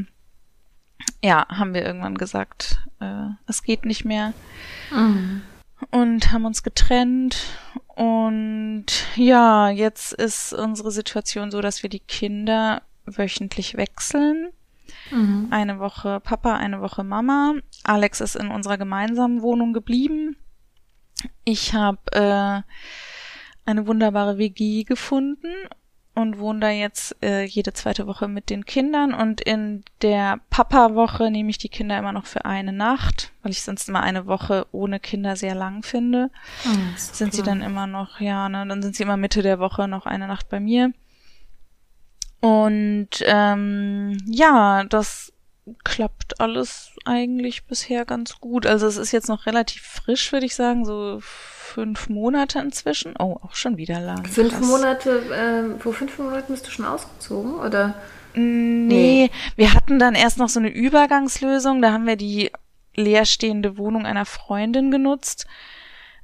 ja, 1.23 1.47
haben 1.49 1.73
wir 1.75 1.85
irgendwann 1.85 2.19
gesagt, 2.19 2.81
äh, 3.01 3.29
es 3.47 3.63
geht 3.63 3.85
nicht 3.85 4.05
mehr 4.05 4.33
Mhm. 4.91 5.43
Und 5.91 6.33
haben 6.33 6.45
uns 6.45 6.63
getrennt. 6.63 7.39
Und 7.89 8.87
ja, 9.17 9.71
jetzt 9.71 10.13
ist 10.13 10.53
unsere 10.53 10.91
Situation 10.91 11.51
so, 11.51 11.61
dass 11.61 11.83
wir 11.83 11.91
die 11.91 12.01
Kinder 12.01 12.83
wöchentlich 13.07 13.77
wechseln. 13.77 14.51
Mhm. 15.11 15.49
Eine 15.51 15.79
Woche 15.79 16.21
Papa, 16.21 16.57
eine 16.57 16.81
Woche 16.81 17.05
Mama. 17.05 17.55
Alex 17.85 18.21
ist 18.21 18.37
in 18.37 18.49
unserer 18.49 18.79
gemeinsamen 18.79 19.43
Wohnung 19.43 19.73
geblieben. 19.73 20.37
Ich 21.45 21.75
habe 21.75 22.01
äh, 22.13 22.63
eine 23.65 23.87
wunderbare 23.87 24.39
WG 24.39 24.85
gefunden 24.85 25.49
und 26.17 26.39
wohne 26.39 26.61
da 26.61 26.71
jetzt 26.71 27.15
äh, 27.23 27.45
jede 27.45 27.75
zweite 27.75 28.07
Woche 28.07 28.27
mit 28.27 28.49
den 28.49 28.65
Kindern. 28.65 29.13
Und 29.13 29.43
in 29.43 29.85
der 30.01 30.41
Papa-Woche 30.49 31.31
nehme 31.31 31.51
ich 31.51 31.59
die 31.59 31.69
Kinder 31.69 31.99
immer 31.99 32.13
noch 32.13 32.25
für 32.25 32.47
eine 32.47 32.73
Nacht, 32.73 33.33
weil 33.43 33.53
ich 33.53 33.63
sonst 33.63 33.91
immer 33.91 34.03
eine 34.03 34.27
Woche 34.27 34.67
ohne 34.73 34.99
Kinder 34.99 35.37
sehr 35.37 35.55
lang 35.55 35.83
finde. 35.83 36.31
Ist 36.97 37.17
Sind 37.17 37.35
sie 37.35 37.43
dann 37.43 37.61
immer 37.61 37.87
noch, 37.87 38.19
ja, 38.19 38.49
ne, 38.49 38.67
dann 38.67 38.83
sind 38.83 38.97
sie 38.97 39.03
immer 39.03 39.19
Mitte 39.19 39.43
der 39.43 39.59
Woche 39.59 39.89
noch 39.89 40.07
eine 40.07 40.27
Nacht 40.27 40.49
bei 40.49 40.59
mir. 40.59 40.91
Und 42.41 43.11
ähm, 43.27 44.17
ja, 44.27 44.85
das 44.85 45.35
klappt 45.85 46.41
alles 46.41 46.93
eigentlich 47.05 47.67
bisher 47.67 48.07
ganz 48.07 48.41
gut. 48.41 48.65
Also 48.65 48.87
es 48.87 48.97
ist 48.97 49.13
jetzt 49.13 49.29
noch 49.29 49.45
relativ 49.45 49.83
frisch, 49.83 50.33
würde 50.33 50.47
ich 50.47 50.55
sagen, 50.55 50.87
so 50.87 51.21
fünf 51.77 52.09
Monate 52.09 52.59
inzwischen. 52.59 53.13
Oh, 53.19 53.39
auch 53.43 53.55
schon 53.55 53.77
wieder 53.77 54.01
lang. 54.01 54.25
Fünf 54.25 54.55
Krass. 54.55 54.67
Monate, 54.67 55.23
ähm, 55.31 55.79
vor 55.79 55.93
fünf 55.93 56.19
Monaten 56.19 56.51
bist 56.51 56.67
du 56.67 56.71
schon 56.71 56.87
ausgezogen, 56.87 57.57
oder? 57.57 57.95
Nee, 58.33 59.31
wir 59.57 59.75
hatten 59.75 59.99
dann 59.99 60.15
erst 60.15 60.39
noch 60.39 60.49
so 60.49 60.59
eine 60.59 60.71
Übergangslösung. 60.71 61.83
Da 61.83 61.93
haben 61.93 62.07
wir 62.07 62.17
die 62.17 62.51
leerstehende 62.95 63.77
Wohnung 63.77 64.07
einer 64.07 64.25
Freundin 64.25 64.91
genutzt. 64.91 65.47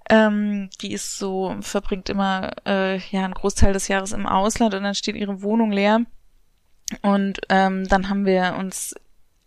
Ähm, 0.09 0.71
die 0.81 0.95
ist 0.95 1.19
so, 1.19 1.55
verbringt 1.61 2.09
immer 2.09 2.53
äh, 2.67 2.97
ja 2.97 3.23
einen 3.27 3.35
Großteil 3.35 3.75
des 3.75 3.89
Jahres 3.89 4.13
im 4.13 4.27
Ausland 4.27 4.73
und 4.73 4.83
dann 4.83 4.95
steht 4.95 5.17
ihre 5.17 5.43
Wohnung 5.43 5.71
leer. 5.71 6.01
Und 7.03 7.41
ähm, 7.51 7.87
dann 7.89 8.09
haben 8.09 8.25
wir 8.25 8.57
uns, 8.59 8.95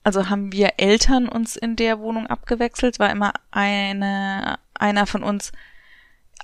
also 0.03 0.29
haben 0.29 0.51
wir 0.51 0.73
Eltern 0.77 1.27
uns 1.27 1.55
in 1.55 1.75
der 1.75 1.97
Wohnung 1.97 2.27
abgewechselt. 2.27 2.99
War 2.99 3.09
immer 3.09 3.33
eine, 3.49 4.59
einer 4.75 5.07
von 5.07 5.23
uns 5.23 5.51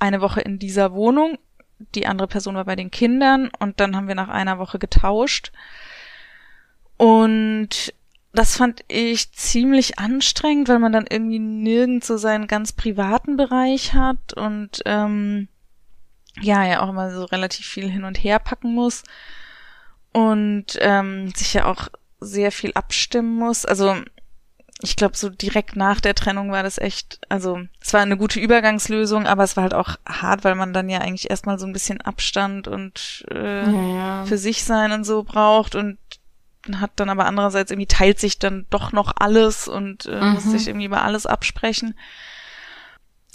eine 0.02 0.22
Woche 0.22 0.42
in 0.42 0.60
dieser 0.60 0.94
Wohnung. 0.94 1.38
Die 1.96 2.08
andere 2.08 2.28
Person 2.28 2.56
war 2.56 2.66
bei 2.66 2.76
den 2.76 2.92
Kindern 2.92 3.50
und 3.60 3.80
dann 3.80 3.96
haben 3.96 4.08
wir 4.08 4.16
nach 4.16 4.30
einer 4.30 4.60
Woche 4.60 4.80
getauscht. 4.80 5.52
Und 6.98 7.94
das 8.34 8.56
fand 8.56 8.84
ich 8.88 9.32
ziemlich 9.34 10.00
anstrengend, 10.00 10.70
weil 10.70 10.80
man 10.80 10.94
dann 10.94 11.08
irgendwie 11.10 11.40
nirgends 11.40 12.08
so 12.08 12.18
seinen 12.18 12.48
ganz 12.48 12.72
privaten 12.72 13.36
Bereich 13.36 13.94
hat 13.94 14.34
und 14.34 14.82
ähm, 14.86 15.48
ja, 16.40 16.66
ja 16.66 16.82
auch 16.82 16.90
immer 16.90 17.12
so 17.14 17.26
relativ 17.26 17.66
viel 17.66 17.90
hin 17.90 18.06
und 18.06 18.24
her 18.24 18.40
packen 18.40 18.74
muss 18.74 19.04
und 20.14 20.78
ähm, 20.80 21.32
sich 21.36 21.54
ja 21.54 21.66
auch 21.66 21.90
sehr 22.20 22.52
viel 22.52 22.72
abstimmen 22.74 23.36
muss. 23.36 23.66
Also 23.66 23.96
ich 24.84 24.96
glaube, 24.96 25.16
so 25.16 25.30
direkt 25.30 25.76
nach 25.76 26.02
der 26.02 26.16
Trennung 26.16 26.52
war 26.52 26.64
das 26.64 26.78
echt, 26.78 27.20
also 27.30 27.60
es 27.80 27.94
war 27.94 28.02
eine 28.02 28.18
gute 28.18 28.40
Übergangslösung, 28.40 29.28
aber 29.28 29.44
es 29.44 29.56
war 29.56 29.64
halt 29.64 29.74
auch 29.74 29.98
hart, 30.08 30.44
weil 30.44 30.56
man 30.56 30.74
dann 30.74 30.90
ja 30.90 31.00
eigentlich 31.00 31.30
erstmal 31.30 31.60
so 31.60 31.66
ein 31.68 31.74
bisschen 31.74 32.02
Abstand 32.02 32.68
und 32.68 33.24
äh, 33.32 33.64
Ja, 33.72 33.72
ja. 34.22 34.26
für 34.26 34.38
sich 34.38 34.64
sein 34.64 34.92
und 34.92 35.04
so 35.04 35.24
braucht 35.24 35.76
und 35.76 35.98
hat 36.74 36.92
dann 36.98 37.10
aber 37.10 37.26
andererseits 37.26 37.72
irgendwie 37.72 37.88
teilt 37.88 38.20
sich 38.20 38.38
dann 38.38 38.66
doch 38.70 38.92
noch 38.92 39.14
alles 39.16 39.68
und 39.68 40.06
äh, 40.06 40.22
muss 40.22 40.46
Mhm. 40.46 40.50
sich 40.50 40.68
irgendwie 40.68 40.86
über 40.86 41.02
alles 41.04 41.26
absprechen. 41.26 41.96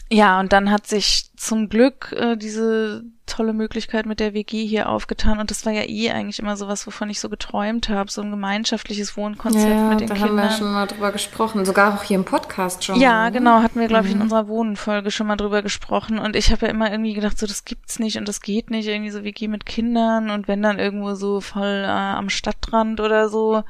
Ja, 0.09 0.39
und 0.39 0.53
dann 0.53 0.71
hat 0.71 0.87
sich 0.87 1.31
zum 1.37 1.69
Glück 1.69 2.13
äh, 2.17 2.37
diese 2.37 3.03
tolle 3.27 3.53
Möglichkeit 3.53 4.07
mit 4.07 4.21
der 4.21 4.35
WG 4.35 4.65
hier 4.65 4.89
aufgetan 4.89 5.41
und 5.41 5.51
das 5.51 5.67
war 5.67 5.73
ja 5.73 5.83
eh 5.83 6.11
eigentlich 6.13 6.39
immer 6.39 6.57
sowas, 6.57 6.87
wovon 6.87 7.11
ich 7.11 7.19
so 7.19 7.29
geträumt 7.29 7.89
habe, 7.89 8.09
so 8.09 8.23
ein 8.23 8.31
gemeinschaftliches 8.31 9.17
Wohnkonzept 9.17 9.69
ja, 9.69 9.89
mit 9.89 10.01
den 10.01 10.07
da 10.09 10.15
Kindern. 10.15 10.41
haben 10.43 10.49
wir 10.51 10.57
schon 10.57 10.73
mal 10.73 10.87
drüber 10.87 11.11
gesprochen, 11.11 11.65
sogar 11.65 11.93
auch 11.95 12.05
hier 12.05 12.15
im 12.19 12.25
Podcast 12.25 12.85
schon. 12.85 13.01
Ja, 13.01 13.11
mal, 13.15 13.25
ne? 13.25 13.33
genau, 13.39 13.63
hatten 13.63 13.81
wir, 13.81 13.89
glaube 13.89 14.07
ich, 14.07 14.13
in 14.13 14.19
Mhm. 14.19 14.23
unserer 14.23 14.47
Wohnenfolge 14.47 15.11
schon 15.11 15.27
mal 15.27 15.35
drüber 15.35 15.63
gesprochen. 15.63 16.21
Und 16.21 16.37
ich 16.37 16.53
habe 16.53 16.67
ja 16.67 16.71
immer 16.73 16.89
irgendwie 16.93 17.15
gedacht, 17.15 17.37
so, 17.37 17.49
das 17.49 17.65
gibt's 17.65 17.99
nicht 17.99 18.17
und 18.17 18.29
das 18.29 18.41
geht 18.41 18.71
nicht, 18.71 18.87
irgendwie 18.87 19.11
so 19.11 19.25
WG 19.25 19.49
mit 19.49 19.67
Kindern 19.67 20.31
und 20.31 20.47
wenn 20.47 20.63
dann 20.63 20.79
irgendwo 20.79 21.15
so 21.17 21.41
voll 21.41 21.83
äh, 21.85 21.89
am 21.89 22.29
Stadtrand 22.29 23.01
oder 23.01 23.29
so. 23.29 23.65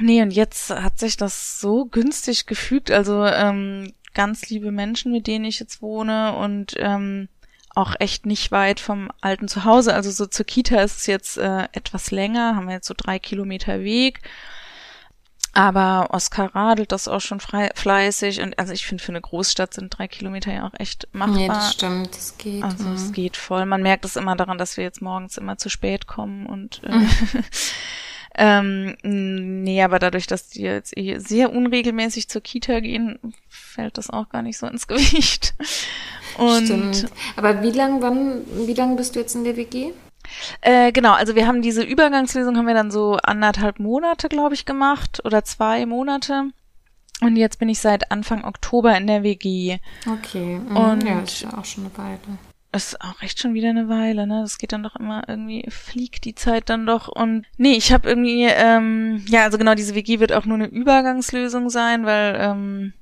Nee, 0.00 0.22
und 0.22 0.30
jetzt 0.30 0.70
hat 0.70 0.98
sich 0.98 1.18
das 1.18 1.60
so 1.60 1.84
günstig 1.84 2.46
gefügt. 2.46 2.90
Also 2.90 3.26
ähm, 3.26 3.92
ganz 4.14 4.48
liebe 4.50 4.70
Menschen, 4.70 5.12
mit 5.12 5.26
denen 5.26 5.44
ich 5.44 5.58
jetzt 5.60 5.82
wohne 5.82 6.34
und 6.36 6.74
ähm, 6.78 7.28
auch 7.74 7.94
echt 7.98 8.26
nicht 8.26 8.52
weit 8.52 8.80
vom 8.80 9.10
alten 9.20 9.48
Zuhause. 9.48 9.94
Also 9.94 10.10
so 10.10 10.26
zur 10.26 10.44
Kita 10.46 10.80
ist 10.82 10.98
es 10.98 11.06
jetzt 11.06 11.38
äh, 11.38 11.64
etwas 11.72 12.10
länger, 12.10 12.54
haben 12.56 12.66
wir 12.66 12.74
jetzt 12.74 12.88
so 12.88 12.94
drei 12.96 13.18
Kilometer 13.18 13.80
Weg. 13.80 14.20
Aber 15.54 16.08
Oskar 16.10 16.54
radelt 16.54 16.92
das 16.92 17.08
auch 17.08 17.20
schon 17.20 17.38
frei, 17.38 17.68
fleißig 17.74 18.40
und 18.40 18.58
also 18.58 18.72
ich 18.72 18.86
finde 18.86 19.04
für 19.04 19.12
eine 19.12 19.20
Großstadt 19.20 19.74
sind 19.74 19.90
drei 19.96 20.08
Kilometer 20.08 20.50
ja 20.50 20.66
auch 20.66 20.72
echt 20.78 21.08
machbar. 21.12 21.36
Nee, 21.36 21.48
das 21.48 21.74
stimmt, 21.74 22.14
das 22.16 22.38
geht. 22.38 22.62
Also 22.64 22.88
es 22.90 23.12
geht 23.12 23.36
voll. 23.36 23.66
Man 23.66 23.82
merkt 23.82 24.06
es 24.06 24.16
immer 24.16 24.34
daran, 24.34 24.56
dass 24.56 24.78
wir 24.78 24.84
jetzt 24.84 25.02
morgens 25.02 25.36
immer 25.36 25.58
zu 25.58 25.68
spät 25.68 26.06
kommen 26.06 26.46
und 26.46 26.82
äh, 26.84 26.90
Mhm. 26.90 27.08
ähm, 28.34 28.96
nee, 29.02 29.82
aber 29.82 29.98
dadurch, 29.98 30.26
dass 30.26 30.48
die 30.48 30.62
jetzt 30.62 30.96
eh 30.96 31.18
sehr 31.18 31.52
unregelmäßig 31.52 32.28
zur 32.28 32.40
Kita 32.40 32.80
gehen, 32.80 33.18
fällt 33.48 33.98
das 33.98 34.10
auch 34.10 34.28
gar 34.28 34.42
nicht 34.42 34.58
so 34.58 34.66
ins 34.66 34.86
Gewicht. 34.88 35.54
Und 36.38 36.64
Stimmt. 36.64 37.06
Aber 37.36 37.62
wie 37.62 37.70
lang, 37.72 38.00
wann, 38.00 38.42
wie 38.66 38.74
lang 38.74 38.96
bist 38.96 39.14
du 39.14 39.20
jetzt 39.20 39.34
in 39.34 39.44
der 39.44 39.56
WG? 39.56 39.92
Äh, 40.62 40.92
genau, 40.92 41.12
also 41.12 41.34
wir 41.34 41.46
haben 41.46 41.62
diese 41.62 41.82
Übergangslösung 41.82 42.56
haben 42.56 42.66
wir 42.66 42.74
dann 42.74 42.90
so 42.90 43.16
anderthalb 43.22 43.78
Monate, 43.80 44.28
glaube 44.28 44.54
ich, 44.54 44.64
gemacht 44.64 45.20
oder 45.24 45.44
zwei 45.44 45.84
Monate. 45.84 46.44
Und 47.20 47.36
jetzt 47.36 47.58
bin 47.58 47.68
ich 47.68 47.80
seit 47.80 48.10
Anfang 48.10 48.44
Oktober 48.44 48.96
in 48.96 49.06
der 49.06 49.22
WG. 49.22 49.78
Okay. 50.10 50.58
Mhm. 50.58 50.76
Und- 50.76 51.04
ja, 51.04 51.20
ist 51.20 51.42
ja 51.42 51.56
auch 51.56 51.64
schon 51.64 51.84
eine 51.84 51.98
Weile. 51.98 52.18
Ist 52.74 53.00
auch 53.02 53.20
echt 53.20 53.38
schon 53.38 53.52
wieder 53.52 53.68
eine 53.68 53.90
Weile, 53.90 54.26
ne? 54.26 54.40
Das 54.40 54.56
geht 54.56 54.72
dann 54.72 54.82
doch 54.82 54.96
immer 54.96 55.28
irgendwie, 55.28 55.66
fliegt 55.68 56.24
die 56.24 56.34
Zeit 56.34 56.70
dann 56.70 56.86
doch. 56.86 57.08
Und 57.08 57.44
nee, 57.58 57.74
ich 57.74 57.92
habe 57.92 58.08
irgendwie, 58.08 58.44
ähm, 58.44 59.22
ja, 59.28 59.44
also 59.44 59.58
genau, 59.58 59.74
diese 59.74 59.94
WG 59.94 60.20
wird 60.20 60.32
auch 60.32 60.46
nur 60.46 60.54
eine 60.56 60.68
Übergangslösung 60.68 61.68
sein, 61.68 62.06
weil, 62.06 62.36
ähm, 62.38 62.92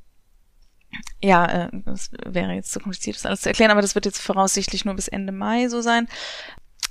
ja, 1.23 1.47
äh, 1.47 1.69
das 1.85 2.11
wäre 2.27 2.53
jetzt 2.53 2.73
zu 2.73 2.81
kompliziert, 2.81 3.15
das 3.17 3.27
alles 3.27 3.43
zu 3.43 3.49
erklären, 3.49 3.71
aber 3.71 3.81
das 3.83 3.95
wird 3.95 4.07
jetzt 4.07 4.21
voraussichtlich 4.21 4.85
nur 4.85 4.95
bis 4.95 5.07
Ende 5.07 5.33
Mai 5.33 5.69
so 5.69 5.81
sein. 5.83 6.09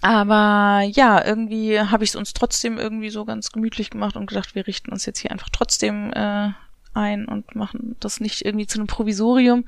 Aber 0.01 0.81
ja, 0.89 1.25
irgendwie 1.25 1.79
habe 1.81 2.05
ich 2.05 2.11
es 2.11 2.15
uns 2.15 2.33
trotzdem 2.33 2.77
irgendwie 2.77 3.09
so 3.09 3.25
ganz 3.25 3.51
gemütlich 3.51 3.89
gemacht 3.89 4.15
und 4.15 4.27
gedacht, 4.27 4.55
wir 4.55 4.65
richten 4.67 4.91
uns 4.91 5.05
jetzt 5.05 5.19
hier 5.19 5.31
einfach 5.31 5.49
trotzdem 5.49 6.13
äh, 6.13 6.51
ein 6.93 7.25
und 7.25 7.55
machen 7.55 7.97
das 7.99 8.21
nicht 8.21 8.45
irgendwie 8.45 8.67
zu 8.67 8.77
einem 8.77 8.87
Provisorium. 8.87 9.65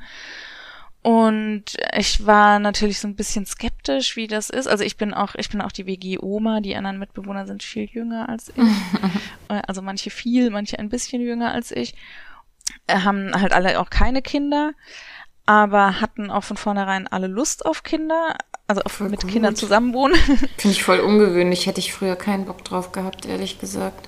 Und 1.04 1.64
ich 1.98 2.28
war 2.28 2.60
natürlich 2.60 3.00
so 3.00 3.08
ein 3.08 3.16
bisschen 3.16 3.48
skeptisch, 3.48 4.16
wie 4.16 4.28
das 4.28 4.52
ist. 4.52 4.68
Also 4.68 4.84
ich 4.84 4.98
bin 4.98 5.14
auch, 5.16 5.34
ich 5.36 5.50
bin 5.50 5.62
auch 5.62 5.72
die 5.72 5.88
WG-Oma. 5.88 6.62
Die 6.62 6.76
anderen 6.76 7.00
Mitbewohner 7.00 7.48
sind 7.48 7.64
viel 7.64 7.86
jünger 7.86 8.30
als 8.30 8.50
ich. 8.50 8.56
Äh, 9.50 9.62
also 9.68 9.82
manche 9.82 10.12
viel, 10.12 10.50
manche 10.52 10.78
ein 10.80 10.90
bisschen 10.90 11.22
jünger 11.22 11.52
als 11.52 11.72
ich. 11.72 11.96
Äh, 12.88 13.00
Haben 13.00 13.34
halt 13.34 13.52
alle 13.52 13.80
auch 13.80 13.90
keine 13.90 14.22
Kinder, 14.22 14.74
aber 15.46 16.00
hatten 16.00 16.30
auch 16.30 16.44
von 16.44 16.56
vornherein 16.56 17.08
alle 17.08 17.28
Lust 17.28 17.66
auf 17.66 17.84
Kinder. 17.84 18.38
Also 18.68 18.84
auf 18.84 18.94
Voll 18.94 19.10
mit 19.10 19.22
gut. 19.24 19.32
Kindern 19.32 19.56
zusammenwohnen. 19.56 20.16
Finde 20.58 20.76
ich 20.76 20.84
voll 20.84 21.00
ungewöhnlich. 21.00 21.66
Hätte 21.66 21.80
ich 21.80 21.92
früher 21.92 22.16
keinen 22.16 22.46
Bock 22.46 22.64
drauf 22.64 22.92
gehabt, 22.92 23.26
ehrlich 23.26 23.60
gesagt. 23.60 24.08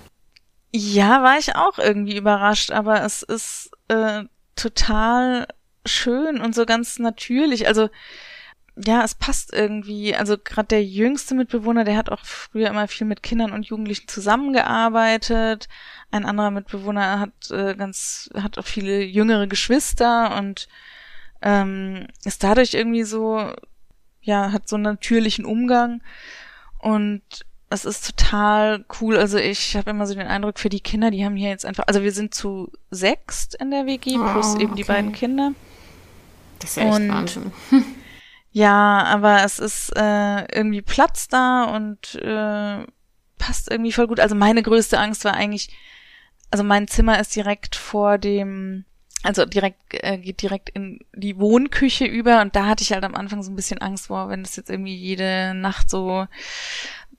Ja, 0.71 1.23
war 1.23 1.37
ich 1.39 1.55
auch 1.55 1.79
irgendwie 1.79 2.15
überrascht, 2.15 2.71
aber 2.71 3.03
es 3.03 3.23
ist 3.23 3.71
äh, 3.89 4.23
total 4.55 5.47
schön 5.85 6.39
und 6.41 6.55
so 6.55 6.65
ganz 6.65 6.99
natürlich. 6.99 7.67
Also 7.67 7.89
ja, 8.75 9.03
es 9.03 9.13
passt 9.13 9.53
irgendwie. 9.53 10.15
Also 10.15 10.37
gerade 10.37 10.67
der 10.69 10.83
jüngste 10.83 11.35
Mitbewohner, 11.35 11.83
der 11.83 11.95
hat 11.95 12.09
auch 12.09 12.25
früher 12.25 12.69
immer 12.69 12.87
viel 12.87 13.05
mit 13.05 13.21
Kindern 13.21 13.51
und 13.51 13.67
Jugendlichen 13.67 14.07
zusammengearbeitet. 14.07 15.67
Ein 16.11 16.25
anderer 16.25 16.51
Mitbewohner 16.51 17.19
hat 17.19 17.51
äh, 17.51 17.75
ganz, 17.75 18.29
hat 18.35 18.57
auch 18.57 18.65
viele 18.65 19.03
jüngere 19.03 19.47
Geschwister 19.47 20.35
und 20.37 20.67
ähm, 21.41 22.07
ist 22.23 22.43
dadurch 22.43 22.73
irgendwie 22.73 23.03
so, 23.03 23.51
ja, 24.21 24.51
hat 24.51 24.67
so 24.67 24.75
einen 24.75 24.83
natürlichen 24.83 25.45
Umgang 25.45 26.01
und 26.79 27.21
es 27.69 27.85
ist 27.85 28.05
total 28.05 28.85
cool. 29.01 29.17
Also 29.17 29.37
ich 29.37 29.75
habe 29.75 29.91
immer 29.91 30.07
so 30.07 30.13
den 30.13 30.27
Eindruck, 30.27 30.59
für 30.59 30.69
die 30.69 30.79
Kinder, 30.79 31.11
die 31.11 31.25
haben 31.25 31.35
hier 31.35 31.49
jetzt 31.49 31.65
einfach, 31.65 31.85
also 31.87 32.03
wir 32.03 32.11
sind 32.11 32.33
zu 32.33 32.71
sechst 32.91 33.55
in 33.55 33.71
der 33.71 33.85
WG, 33.85 34.15
plus 34.15 34.55
oh, 34.55 34.59
eben 34.59 34.75
die 34.75 34.83
beiden 34.83 35.11
Kinder. 35.11 35.53
Das 36.63 36.71
ist 36.71 36.77
ja 36.77 36.83
echt 36.83 36.95
und, 36.95 37.09
Wahnsinn. 37.09 37.51
Ja, 38.55 39.03
aber 39.05 39.43
es 39.43 39.57
ist 39.57 39.89
äh, 39.95 40.45
irgendwie 40.55 40.83
Platz 40.83 41.27
da 41.27 41.63
und 41.63 42.13
äh, 42.13 42.85
passt 43.39 43.71
irgendwie 43.71 43.91
voll 43.91 44.05
gut. 44.05 44.19
Also 44.19 44.35
meine 44.35 44.61
größte 44.61 44.99
Angst 44.99 45.25
war 45.25 45.33
eigentlich, 45.33 45.75
also 46.51 46.63
mein 46.63 46.87
Zimmer 46.87 47.19
ist 47.19 47.35
direkt 47.35 47.75
vor 47.75 48.19
dem, 48.19 48.85
also 49.23 49.45
direkt 49.45 49.81
äh, 49.89 50.19
geht 50.19 50.43
direkt 50.43 50.69
in 50.69 50.99
die 51.15 51.39
Wohnküche 51.39 52.05
über 52.05 52.41
und 52.41 52.55
da 52.55 52.67
hatte 52.67 52.83
ich 52.83 52.93
halt 52.93 53.03
am 53.03 53.15
Anfang 53.15 53.41
so 53.41 53.51
ein 53.51 53.55
bisschen 53.55 53.81
Angst 53.81 54.05
vor, 54.05 54.29
wenn 54.29 54.41
es 54.41 54.55
jetzt 54.55 54.69
irgendwie 54.69 54.95
jede 54.95 55.55
Nacht 55.55 55.89
so 55.89 56.27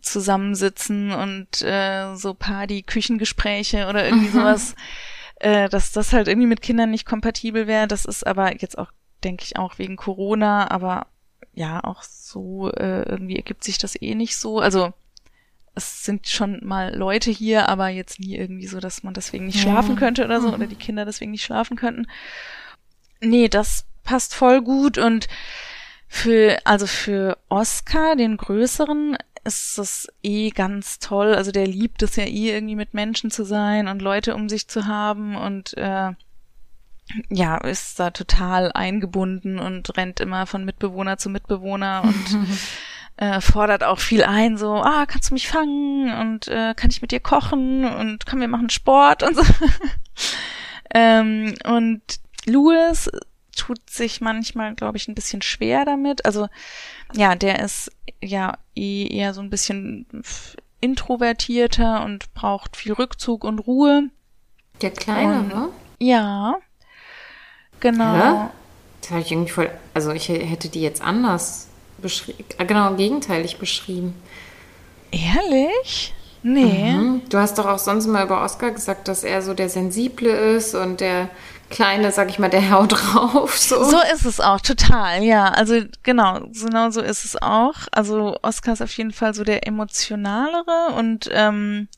zusammensitzen 0.03 1.11
und 1.11 1.63
äh, 1.63 2.15
so 2.15 2.35
Party-Küchengespräche 2.35 3.89
oder 3.89 4.05
irgendwie 4.05 4.29
sowas, 4.33 4.77
äh, 5.41 5.69
dass 5.69 5.91
das 5.91 6.13
halt 6.13 6.29
irgendwie 6.29 6.47
mit 6.47 6.63
Kindern 6.63 6.93
nicht 6.93 7.07
kompatibel 7.07 7.67
wäre. 7.67 7.89
Das 7.89 8.05
ist 8.05 8.25
aber 8.25 8.61
jetzt 8.61 8.79
auch, 8.79 8.93
denke 9.23 9.45
ich, 9.45 9.57
auch 9.57 9.79
wegen 9.79 9.97
Corona, 9.97 10.71
aber 10.71 11.07
ja, 11.55 11.83
auch 11.85 12.03
so, 12.03 12.71
äh, 12.73 13.03
irgendwie 13.09 13.37
ergibt 13.37 13.65
sich 13.65 13.79
das 13.79 14.01
eh 14.01 14.15
nicht 14.15 14.37
so. 14.37 14.59
Also 14.59 14.93
es 15.75 16.05
sind 16.05 16.29
schon 16.29 16.61
mal 16.65 16.95
Leute 16.95 17.31
hier, 17.31 17.69
aber 17.69 17.89
jetzt 17.89 18.21
nie 18.21 18.37
irgendwie 18.37 18.67
so, 18.67 18.81
dass 18.81 19.03
man 19.03 19.15
deswegen 19.15 19.47
nicht 19.47 19.61
schlafen 19.61 19.97
könnte 19.97 20.25
oder 20.25 20.41
so, 20.41 20.49
mhm. 20.49 20.55
oder 20.55 20.67
die 20.67 20.77
Kinder 20.77 21.05
deswegen 21.05 21.33
nicht 21.33 21.45
schlafen 21.45 21.77
könnten. 21.77 22.07
Nee, 23.21 23.49
das 23.49 23.87
passt 24.03 24.35
voll 24.35 24.63
gut 24.63 24.99
und 24.99 25.29
für, 26.07 26.59
also 26.65 26.87
für 26.87 27.39
Oscar, 27.49 28.15
den 28.17 28.37
größeren, 28.37 29.17
ist 29.45 29.79
das 29.79 30.09
eh 30.23 30.51
ganz 30.51 30.99
toll. 30.99 31.35
Also 31.35 31.53
der 31.53 31.67
liebt 31.67 32.03
es 32.03 32.17
ja 32.17 32.25
eh 32.25 32.51
irgendwie 32.51 32.77
mit 32.77 32.95
Menschen 32.95 33.31
zu 33.31 33.45
sein 33.45 33.89
und 33.89 34.01
Leute 34.01 34.35
um 34.35 34.49
sich 34.49 34.69
zu 34.69 34.87
haben 34.87 35.37
und 35.37 35.77
äh, 35.77 36.13
ja, 37.29 37.57
ist 37.59 38.01
da 38.01 38.11
total 38.11 38.73
eingebunden 38.73 39.59
und 39.59 39.97
rennt 39.97 40.21
immer 40.21 40.47
von 40.47 40.65
Mitbewohner 40.65 41.19
zu 41.19 41.29
Mitbewohner 41.29 42.03
und 42.05 42.47
äh, 43.17 43.41
fordert 43.41 43.85
auch 43.85 43.99
viel 43.99 44.25
ein, 44.25 44.57
so, 44.57 44.75
ah, 44.75 45.07
kannst 45.07 45.31
du 45.31 45.35
mich 45.35 45.49
fangen 45.49 46.13
und 46.13 46.49
äh, 46.49 46.75
kann 46.75 46.91
ich 46.91 47.03
mit 47.03 47.13
dir 47.13 47.21
kochen 47.21 47.85
und 47.85 48.27
kann 48.27 48.41
wir 48.41 48.49
machen 48.49 48.71
Sport 48.71 49.23
und 49.23 49.37
so. 49.37 49.43
ähm, 50.95 51.55
und 51.65 52.03
Louis 52.47 53.11
tut 53.57 53.89
sich 53.89 54.21
manchmal, 54.21 54.75
glaube 54.75 54.97
ich, 54.97 55.09
ein 55.09 55.15
bisschen 55.15 55.43
schwer 55.43 55.85
damit. 55.85 56.25
Also 56.25 56.49
ja, 57.15 57.35
der 57.35 57.61
ist 57.61 57.93
ja 58.21 58.59
eh 58.75 59.07
eher 59.07 59.35
so 59.35 59.41
ein 59.41 59.51
bisschen 59.51 60.07
introvertierter 60.81 62.05
und 62.05 62.33
braucht 62.35 62.77
viel 62.77 62.93
Rückzug 62.93 63.45
und 63.45 63.61
Ruhe. 63.61 64.11
Der 64.83 64.91
Kleine, 64.91 65.39
und, 65.41 65.49
ne? 65.49 65.69
Ja. 65.99 66.57
Genau. 67.81 68.15
Ja? 68.15 68.51
Das 69.01 69.11
habe 69.11 69.21
ich 69.21 69.33
irgendwie 69.33 69.51
voll. 69.51 69.71
Also 69.93 70.13
ich 70.13 70.29
hätte 70.29 70.69
die 70.69 70.81
jetzt 70.81 71.03
anders 71.03 71.69
beschrieben. 71.99 72.45
Äh, 72.59 72.65
genau, 72.65 72.95
gegenteilig 72.95 73.59
beschrieben. 73.59 74.15
Ehrlich? 75.11 76.15
Nee. 76.43 76.93
Mhm. 76.93 77.23
Du 77.29 77.39
hast 77.39 77.59
doch 77.59 77.67
auch 77.67 77.79
sonst 77.79 78.07
immer 78.07 78.23
über 78.23 78.43
Oscar 78.43 78.71
gesagt, 78.71 79.09
dass 79.09 79.25
er 79.25 79.41
so 79.43 79.55
der 79.55 79.69
Sensible 79.69 80.31
ist 80.31 80.75
und 80.75 81.01
der 81.01 81.31
Kleine, 81.71 82.13
sag 82.13 82.29
ich 82.29 82.39
mal, 82.39 82.51
der 82.51 82.71
haut 82.71 82.93
drauf. 82.93 83.57
So. 83.65 83.83
so 83.83 83.97
ist 84.13 84.27
es 84.27 84.41
auch, 84.41 84.61
total, 84.61 85.23
ja. 85.23 85.49
Also 85.49 85.81
genau, 86.03 86.41
genau 86.53 86.91
so 86.91 87.01
ist 87.01 87.25
es 87.25 87.41
auch. 87.41 87.75
Also 87.93 88.37
Oscar 88.43 88.75
ist 88.75 88.83
auf 88.83 88.93
jeden 88.93 89.13
Fall 89.13 89.35
so 89.35 89.43
der 89.43 89.67
emotionalere 89.67 90.95
und 90.97 91.31
ähm, 91.33 91.89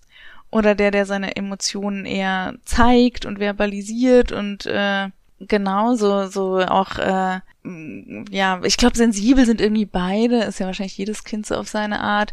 oder 0.50 0.74
der, 0.74 0.92
der 0.92 1.06
seine 1.06 1.34
Emotionen 1.36 2.06
eher 2.06 2.54
zeigt 2.64 3.26
und 3.26 3.40
verbalisiert 3.40 4.30
und 4.30 4.66
äh, 4.66 5.08
genau 5.40 5.94
so 5.94 6.26
so 6.26 6.58
auch 6.60 6.98
äh, 6.98 7.40
ja, 8.30 8.60
ich 8.62 8.76
glaube 8.76 8.96
sensibel 8.96 9.44
sind 9.44 9.60
irgendwie 9.60 9.86
beide, 9.86 10.44
ist 10.44 10.60
ja 10.60 10.66
wahrscheinlich 10.66 10.98
jedes 10.98 11.24
Kind 11.24 11.46
so 11.46 11.56
auf 11.56 11.68
seine 11.68 12.00
Art. 12.00 12.32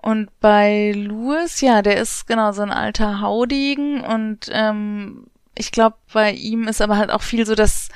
Und 0.00 0.28
bei 0.40 0.92
Louis, 0.94 1.60
ja, 1.60 1.82
der 1.82 1.96
ist 1.96 2.26
genau 2.26 2.52
so 2.52 2.62
ein 2.62 2.70
alter 2.70 3.20
Haudegen 3.20 4.00
und 4.02 4.48
ähm, 4.52 5.26
ich 5.56 5.72
glaube, 5.72 5.96
bei 6.12 6.32
ihm 6.32 6.68
ist 6.68 6.80
aber 6.80 6.96
halt 6.96 7.10
auch 7.10 7.22
viel 7.22 7.44
so, 7.44 7.54
dass 7.54 7.88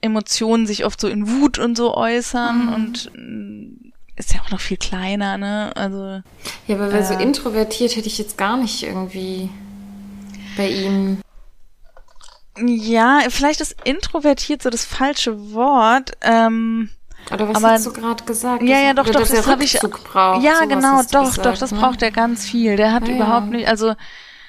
Emotionen 0.00 0.66
sich 0.66 0.84
oft 0.84 1.00
so 1.00 1.08
in 1.08 1.28
Wut 1.28 1.58
und 1.58 1.76
so 1.76 1.94
äußern 1.94 2.66
mhm. 2.66 2.72
und 2.72 3.10
mm, 3.14 3.92
ist 4.16 4.34
ja 4.34 4.40
auch 4.42 4.50
noch 4.50 4.60
viel 4.60 4.76
kleiner, 4.76 5.38
ne? 5.38 5.72
Also. 5.76 6.22
Ja, 6.66 6.76
aber 6.76 6.92
äh, 6.92 7.04
so 7.04 7.14
introvertiert 7.14 7.96
hätte 7.96 8.06
ich 8.06 8.18
jetzt 8.18 8.36
gar 8.36 8.56
nicht 8.56 8.82
irgendwie 8.82 9.48
bei 10.56 10.68
ihm. 10.68 11.18
Ja, 12.58 13.20
vielleicht 13.28 13.60
ist 13.60 13.76
introvertiert 13.84 14.62
so 14.62 14.70
das 14.70 14.84
falsche 14.84 15.52
Wort. 15.52 16.12
Ähm, 16.20 16.90
oder 17.32 17.48
was 17.48 17.56
aber, 17.56 17.70
hast 17.70 17.86
du 17.86 17.92
gerade 17.92 18.24
gesagt? 18.24 18.62
Ja, 18.62 18.80
ja, 18.80 18.94
doch, 18.94 19.06
doch, 19.06 19.26
das 19.26 19.46
habe 19.46 19.64
ich. 19.64 19.78
Braucht, 19.78 20.42
ja, 20.42 20.64
genau, 20.66 21.02
doch, 21.10 21.24
gesagt, 21.24 21.46
doch, 21.46 21.58
das 21.58 21.72
ne? 21.72 21.78
braucht 21.78 22.02
er 22.02 22.10
ganz 22.10 22.46
viel. 22.46 22.76
Der 22.76 22.92
hat 22.92 23.08
ja, 23.08 23.14
überhaupt 23.16 23.46
ja. 23.46 23.52
nicht, 23.52 23.68
also 23.68 23.94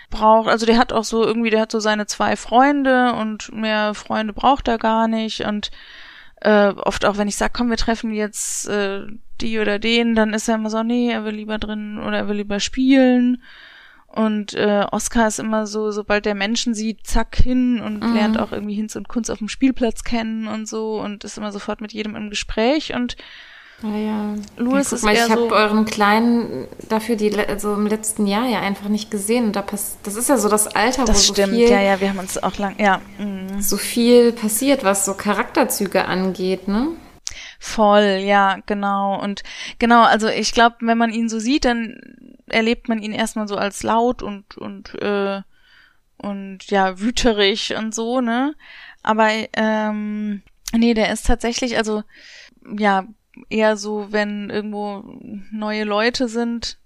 braucht, 0.10 0.50
also 0.50 0.66
der 0.66 0.78
hat 0.78 0.94
auch 0.94 1.04
so 1.04 1.24
irgendwie, 1.24 1.50
der 1.50 1.62
hat 1.62 1.72
so 1.72 1.80
seine 1.80 2.06
zwei 2.06 2.36
Freunde 2.36 3.14
und 3.14 3.52
mehr 3.54 3.94
Freunde 3.94 4.34
braucht 4.34 4.68
er 4.68 4.78
gar 4.78 5.08
nicht 5.08 5.42
und 5.42 5.72
äh, 6.42 6.68
oft 6.68 7.06
auch, 7.06 7.18
wenn 7.18 7.28
ich 7.28 7.38
sag, 7.38 7.54
komm, 7.54 7.70
wir 7.70 7.78
treffen 7.78 8.14
jetzt 8.14 8.68
äh, 8.68 9.02
die 9.42 9.60
oder 9.60 9.80
den, 9.80 10.16
dann 10.16 10.34
ist 10.34 10.48
er 10.48 10.56
immer 10.56 10.70
so, 10.70 10.84
nee, 10.84 11.12
er 11.12 11.26
will 11.26 11.36
lieber 11.36 11.58
drin 11.58 12.00
oder 12.00 12.18
er 12.18 12.28
will 12.28 12.38
lieber 12.38 12.60
spielen. 12.60 13.42
Und 14.16 14.54
äh, 14.54 14.86
Oscar 14.92 15.28
ist 15.28 15.40
immer 15.40 15.68
so, 15.68 15.92
sobald 15.92 16.26
der 16.26 16.36
Menschen 16.36 16.74
sieht, 16.74 17.06
zack 17.06 17.36
hin 17.36 17.82
und 17.82 18.02
mhm. 18.02 18.14
lernt 18.14 18.40
auch 18.40 18.54
irgendwie 18.54 18.76
Hinz 18.76 18.96
und 18.96 19.10
Kunst 19.10 19.30
auf 19.30 19.40
dem 19.40 19.50
Spielplatz 19.50 20.06
kennen 20.06 20.48
und 20.48 20.70
so 20.70 21.02
und 21.02 21.26
ist 21.26 21.38
immer 21.38 21.52
sofort 21.52 21.82
mit 21.82 21.92
jedem 21.92 22.16
im 22.16 22.30
Gespräch 22.30 22.94
und 22.94 23.18
ja, 23.84 23.98
ja. 23.98 24.36
Louis 24.56 24.90
ja, 24.90 24.96
ist 24.96 25.04
mal, 25.04 25.14
eher 25.14 25.26
ich 25.26 25.32
habe 25.32 25.50
so 25.50 25.56
euren 25.56 25.84
Kleinen 25.84 26.68
dafür 26.88 27.18
die 27.18 27.38
also 27.38 27.74
im 27.74 27.88
letzten 27.88 28.26
Jahr 28.26 28.48
ja 28.48 28.62
einfach 28.62 28.88
nicht 28.88 29.12
gesehen. 29.12 29.48
Und 29.48 29.56
da 29.58 29.62
pass 29.62 29.98
das 30.04 30.16
ist 30.16 30.30
ja 30.30 30.38
so 30.38 30.48
das 30.48 30.68
Alter, 30.68 31.04
das 31.04 31.28
wo 31.30 31.34
stimmt. 31.34 31.50
so 31.50 31.56
viel, 31.58 31.70
ja, 31.70 31.82
ja, 31.82 32.00
wir 32.00 32.10
haben 32.10 32.20
uns 32.20 32.42
auch 32.42 32.58
lang, 32.58 32.76
ja, 32.80 33.02
mhm. 33.18 33.62
so 33.62 33.76
viel 33.76 34.32
passiert, 34.32 34.86
was 34.86 35.06
so 35.06 35.14
Charakterzüge 35.14 36.06
angeht, 36.06 36.70
ne? 36.70 36.88
Voll, 37.60 38.22
ja, 38.24 38.58
genau. 38.66 39.22
Und 39.22 39.44
genau, 39.80 40.04
also 40.04 40.28
ich 40.28 40.54
glaube, 40.54 40.78
wenn 40.82 40.98
man 40.98 41.12
ihn 41.12 41.30
so 41.30 41.40
sieht, 41.40 41.66
dann 41.66 42.00
erlebt 42.48 42.90
man 42.90 43.02
ihn 43.02 43.12
erstmal 43.12 43.48
so 43.48 43.56
als 43.56 43.84
laut 43.84 44.22
und 44.22 44.58
und 44.58 44.96
äh, 45.02 45.42
und 46.18 46.60
ja 46.70 47.00
wüterig 47.00 47.76
und 47.78 47.94
so, 47.94 48.22
ne? 48.22 48.56
Aber 49.04 49.30
ähm, 49.54 50.42
nee, 50.74 50.94
der 50.94 51.12
ist 51.12 51.26
tatsächlich, 51.26 51.78
also 51.78 52.04
ja, 52.78 53.06
eher 53.50 53.78
so, 53.78 54.08
wenn 54.12 54.50
irgendwo 54.50 55.04
neue 55.52 55.84
Leute 55.84 56.28
sind, 56.28 56.78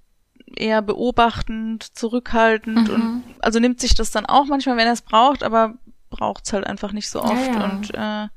eher 0.56 0.82
beobachtend, 0.82 1.84
zurückhaltend 1.96 2.90
mhm. 2.90 2.94
und 2.94 3.24
also 3.40 3.60
nimmt 3.60 3.80
sich 3.80 3.96
das 3.96 4.12
dann 4.12 4.26
auch 4.26 4.46
manchmal, 4.46 4.78
wenn 4.78 4.88
er 4.88 4.94
es 4.94 5.02
braucht, 5.02 5.44
aber 5.44 5.76
braucht 6.10 6.46
es 6.46 6.54
halt 6.54 6.66
einfach 6.66 6.92
nicht 6.92 7.10
so 7.10 7.22
oft. 7.22 7.48
Ja, 7.48 7.54
ja. 7.54 7.66
Und 7.66 7.94
äh, 7.94 8.28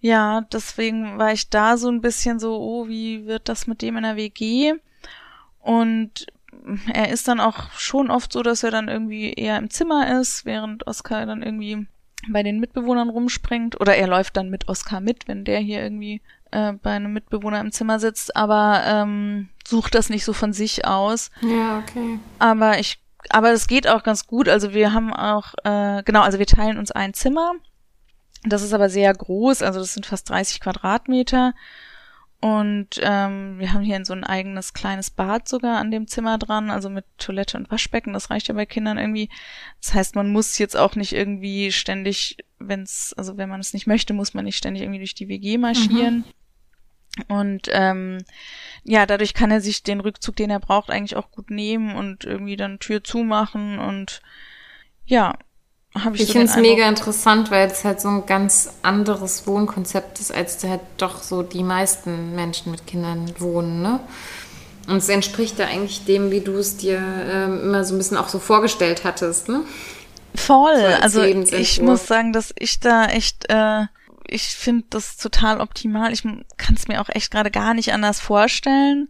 ja, 0.00 0.42
deswegen 0.52 1.18
war 1.18 1.32
ich 1.32 1.50
da 1.50 1.76
so 1.76 1.88
ein 1.88 2.00
bisschen 2.00 2.38
so, 2.38 2.58
oh, 2.58 2.88
wie 2.88 3.26
wird 3.26 3.48
das 3.48 3.66
mit 3.66 3.82
dem 3.82 3.96
in 3.96 4.02
der 4.02 4.16
WG? 4.16 4.74
Und 5.60 6.26
er 6.92 7.10
ist 7.10 7.28
dann 7.28 7.40
auch 7.40 7.70
schon 7.72 8.10
oft 8.10 8.32
so, 8.32 8.42
dass 8.42 8.62
er 8.62 8.70
dann 8.70 8.88
irgendwie 8.88 9.32
eher 9.32 9.58
im 9.58 9.70
Zimmer 9.70 10.20
ist, 10.20 10.44
während 10.44 10.86
Oskar 10.86 11.26
dann 11.26 11.42
irgendwie 11.42 11.86
bei 12.28 12.42
den 12.42 12.60
Mitbewohnern 12.60 13.10
rumspringt. 13.10 13.80
Oder 13.80 13.96
er 13.96 14.06
läuft 14.06 14.36
dann 14.36 14.50
mit 14.50 14.68
Oskar 14.68 15.00
mit, 15.00 15.28
wenn 15.28 15.44
der 15.44 15.58
hier 15.58 15.82
irgendwie 15.82 16.20
äh, 16.50 16.72
bei 16.72 16.92
einem 16.92 17.12
Mitbewohner 17.12 17.60
im 17.60 17.72
Zimmer 17.72 17.98
sitzt, 17.98 18.36
aber 18.36 18.82
ähm, 18.86 19.48
sucht 19.66 19.94
das 19.94 20.10
nicht 20.10 20.24
so 20.24 20.32
von 20.32 20.52
sich 20.52 20.86
aus. 20.86 21.30
Ja, 21.42 21.78
okay. 21.78 22.18
Aber 22.38 22.78
ich, 22.78 23.00
aber 23.30 23.52
es 23.52 23.66
geht 23.66 23.88
auch 23.88 24.02
ganz 24.02 24.26
gut. 24.26 24.48
Also 24.48 24.72
wir 24.74 24.92
haben 24.92 25.12
auch, 25.12 25.54
äh, 25.64 26.02
genau, 26.04 26.22
also 26.22 26.38
wir 26.38 26.46
teilen 26.46 26.78
uns 26.78 26.90
ein 26.90 27.14
Zimmer. 27.14 27.52
Das 28.42 28.62
ist 28.62 28.72
aber 28.72 28.88
sehr 28.88 29.12
groß, 29.12 29.62
also 29.62 29.80
das 29.80 29.92
sind 29.92 30.06
fast 30.06 30.30
30 30.30 30.60
Quadratmeter. 30.60 31.54
Und 32.40 32.98
ähm, 33.02 33.58
wir 33.58 33.74
haben 33.74 33.82
hier 33.82 34.02
so 34.06 34.14
ein 34.14 34.24
eigenes 34.24 34.72
kleines 34.72 35.10
Bad 35.10 35.46
sogar 35.46 35.76
an 35.76 35.90
dem 35.90 36.06
Zimmer 36.06 36.38
dran, 36.38 36.70
also 36.70 36.88
mit 36.88 37.04
Toilette 37.18 37.58
und 37.58 37.70
Waschbecken. 37.70 38.14
Das 38.14 38.30
reicht 38.30 38.48
ja 38.48 38.54
bei 38.54 38.64
Kindern 38.64 38.96
irgendwie. 38.96 39.28
Das 39.82 39.92
heißt, 39.92 40.14
man 40.14 40.32
muss 40.32 40.56
jetzt 40.56 40.74
auch 40.74 40.96
nicht 40.96 41.12
irgendwie 41.12 41.70
ständig, 41.70 42.38
wenn 42.58 42.82
es, 42.82 43.14
also 43.18 43.36
wenn 43.36 43.50
man 43.50 43.60
es 43.60 43.74
nicht 43.74 43.86
möchte, 43.86 44.14
muss 44.14 44.32
man 44.32 44.46
nicht 44.46 44.56
ständig 44.56 44.82
irgendwie 44.82 45.00
durch 45.00 45.14
die 45.14 45.28
WG 45.28 45.58
marschieren. 45.58 46.16
Mhm. 46.16 46.24
Und 47.28 47.68
ähm, 47.72 48.24
ja, 48.84 49.04
dadurch 49.04 49.34
kann 49.34 49.50
er 49.50 49.60
sich 49.60 49.82
den 49.82 50.00
Rückzug, 50.00 50.36
den 50.36 50.48
er 50.48 50.60
braucht, 50.60 50.90
eigentlich 50.90 51.16
auch 51.16 51.30
gut 51.30 51.50
nehmen 51.50 51.94
und 51.94 52.24
irgendwie 52.24 52.56
dann 52.56 52.78
Tür 52.78 53.04
zumachen 53.04 53.78
und 53.78 54.22
ja, 55.04 55.36
habe 55.98 56.16
ich 56.16 56.22
Ich 56.22 56.28
so 56.28 56.32
finde 56.34 56.46
es 56.50 56.56
mega 56.56 56.88
interessant, 56.88 57.50
weil 57.50 57.68
es 57.68 57.84
halt 57.84 58.00
so 58.00 58.08
ein 58.08 58.26
ganz 58.26 58.70
anderes 58.82 59.46
Wohnkonzept 59.46 60.20
ist, 60.20 60.32
als 60.32 60.62
halt 60.64 60.82
doch 60.98 61.22
so 61.22 61.42
die 61.42 61.64
meisten 61.64 62.34
Menschen 62.34 62.70
mit 62.70 62.86
Kindern 62.86 63.32
wohnen, 63.38 63.82
ne? 63.82 64.00
Und 64.86 64.96
es 64.96 65.08
entspricht 65.08 65.58
ja 65.58 65.66
eigentlich 65.66 66.04
dem, 66.04 66.30
wie 66.30 66.40
du 66.40 66.56
es 66.56 66.76
dir 66.76 66.98
ähm, 66.98 67.60
immer 67.62 67.84
so 67.84 67.94
ein 67.94 67.98
bisschen 67.98 68.16
auch 68.16 68.28
so 68.28 68.38
vorgestellt 68.38 69.04
hattest, 69.04 69.48
ne? 69.48 69.62
Voll. 70.34 70.76
So 70.76 70.86
als 70.86 71.02
also 71.02 71.22
ich 71.22 71.80
muss 71.80 72.06
sagen, 72.06 72.32
dass 72.32 72.54
ich 72.58 72.80
da 72.80 73.06
echt, 73.06 73.50
äh, 73.50 73.86
ich 74.26 74.48
finde 74.48 74.84
das 74.90 75.16
total 75.16 75.60
optimal. 75.60 76.12
Ich 76.12 76.22
kann 76.22 76.76
es 76.76 76.88
mir 76.88 77.00
auch 77.00 77.08
echt 77.08 77.30
gerade 77.30 77.50
gar 77.50 77.74
nicht 77.74 77.92
anders 77.92 78.20
vorstellen. 78.20 79.08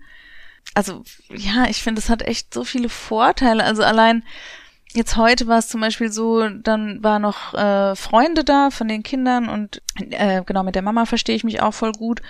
Also 0.74 1.02
ja, 1.28 1.66
ich 1.68 1.82
finde, 1.82 2.00
es 2.00 2.08
hat 2.08 2.22
echt 2.22 2.54
so 2.54 2.64
viele 2.64 2.88
Vorteile. 2.88 3.64
Also 3.64 3.82
allein 3.82 4.24
jetzt 4.94 5.16
heute 5.16 5.46
war 5.46 5.58
es 5.58 5.68
zum 5.68 5.80
Beispiel 5.80 6.10
so, 6.10 6.48
dann 6.48 7.02
war 7.02 7.18
noch 7.18 7.54
äh, 7.54 7.94
Freunde 7.96 8.44
da 8.44 8.70
von 8.70 8.88
den 8.88 9.02
Kindern 9.02 9.48
und 9.48 9.82
äh, 10.10 10.42
genau 10.44 10.62
mit 10.62 10.74
der 10.74 10.82
Mama 10.82 11.06
verstehe 11.06 11.36
ich 11.36 11.44
mich 11.44 11.62
auch 11.62 11.74
voll 11.74 11.92
gut. 11.92 12.22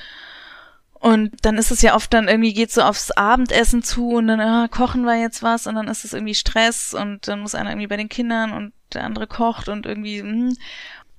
Und 1.00 1.32
dann 1.46 1.56
ist 1.56 1.70
es 1.70 1.80
ja 1.80 1.94
oft 1.94 2.12
dann 2.12 2.28
irgendwie 2.28 2.52
geht 2.52 2.70
so 2.70 2.82
aufs 2.82 3.10
Abendessen 3.10 3.82
zu 3.82 4.10
und 4.10 4.26
dann 4.26 4.40
ah, 4.40 4.68
kochen 4.68 5.04
wir 5.04 5.18
jetzt 5.18 5.42
was 5.42 5.66
und 5.66 5.74
dann 5.74 5.88
ist 5.88 6.04
es 6.04 6.12
irgendwie 6.12 6.34
Stress 6.34 6.92
und 6.92 7.26
dann 7.26 7.40
muss 7.40 7.54
einer 7.54 7.70
irgendwie 7.70 7.86
bei 7.86 7.96
den 7.96 8.10
Kindern 8.10 8.52
und 8.52 8.72
der 8.92 9.04
andere 9.04 9.26
kocht 9.26 9.70
und 9.70 9.86
irgendwie 9.86 10.20
hm. 10.20 10.54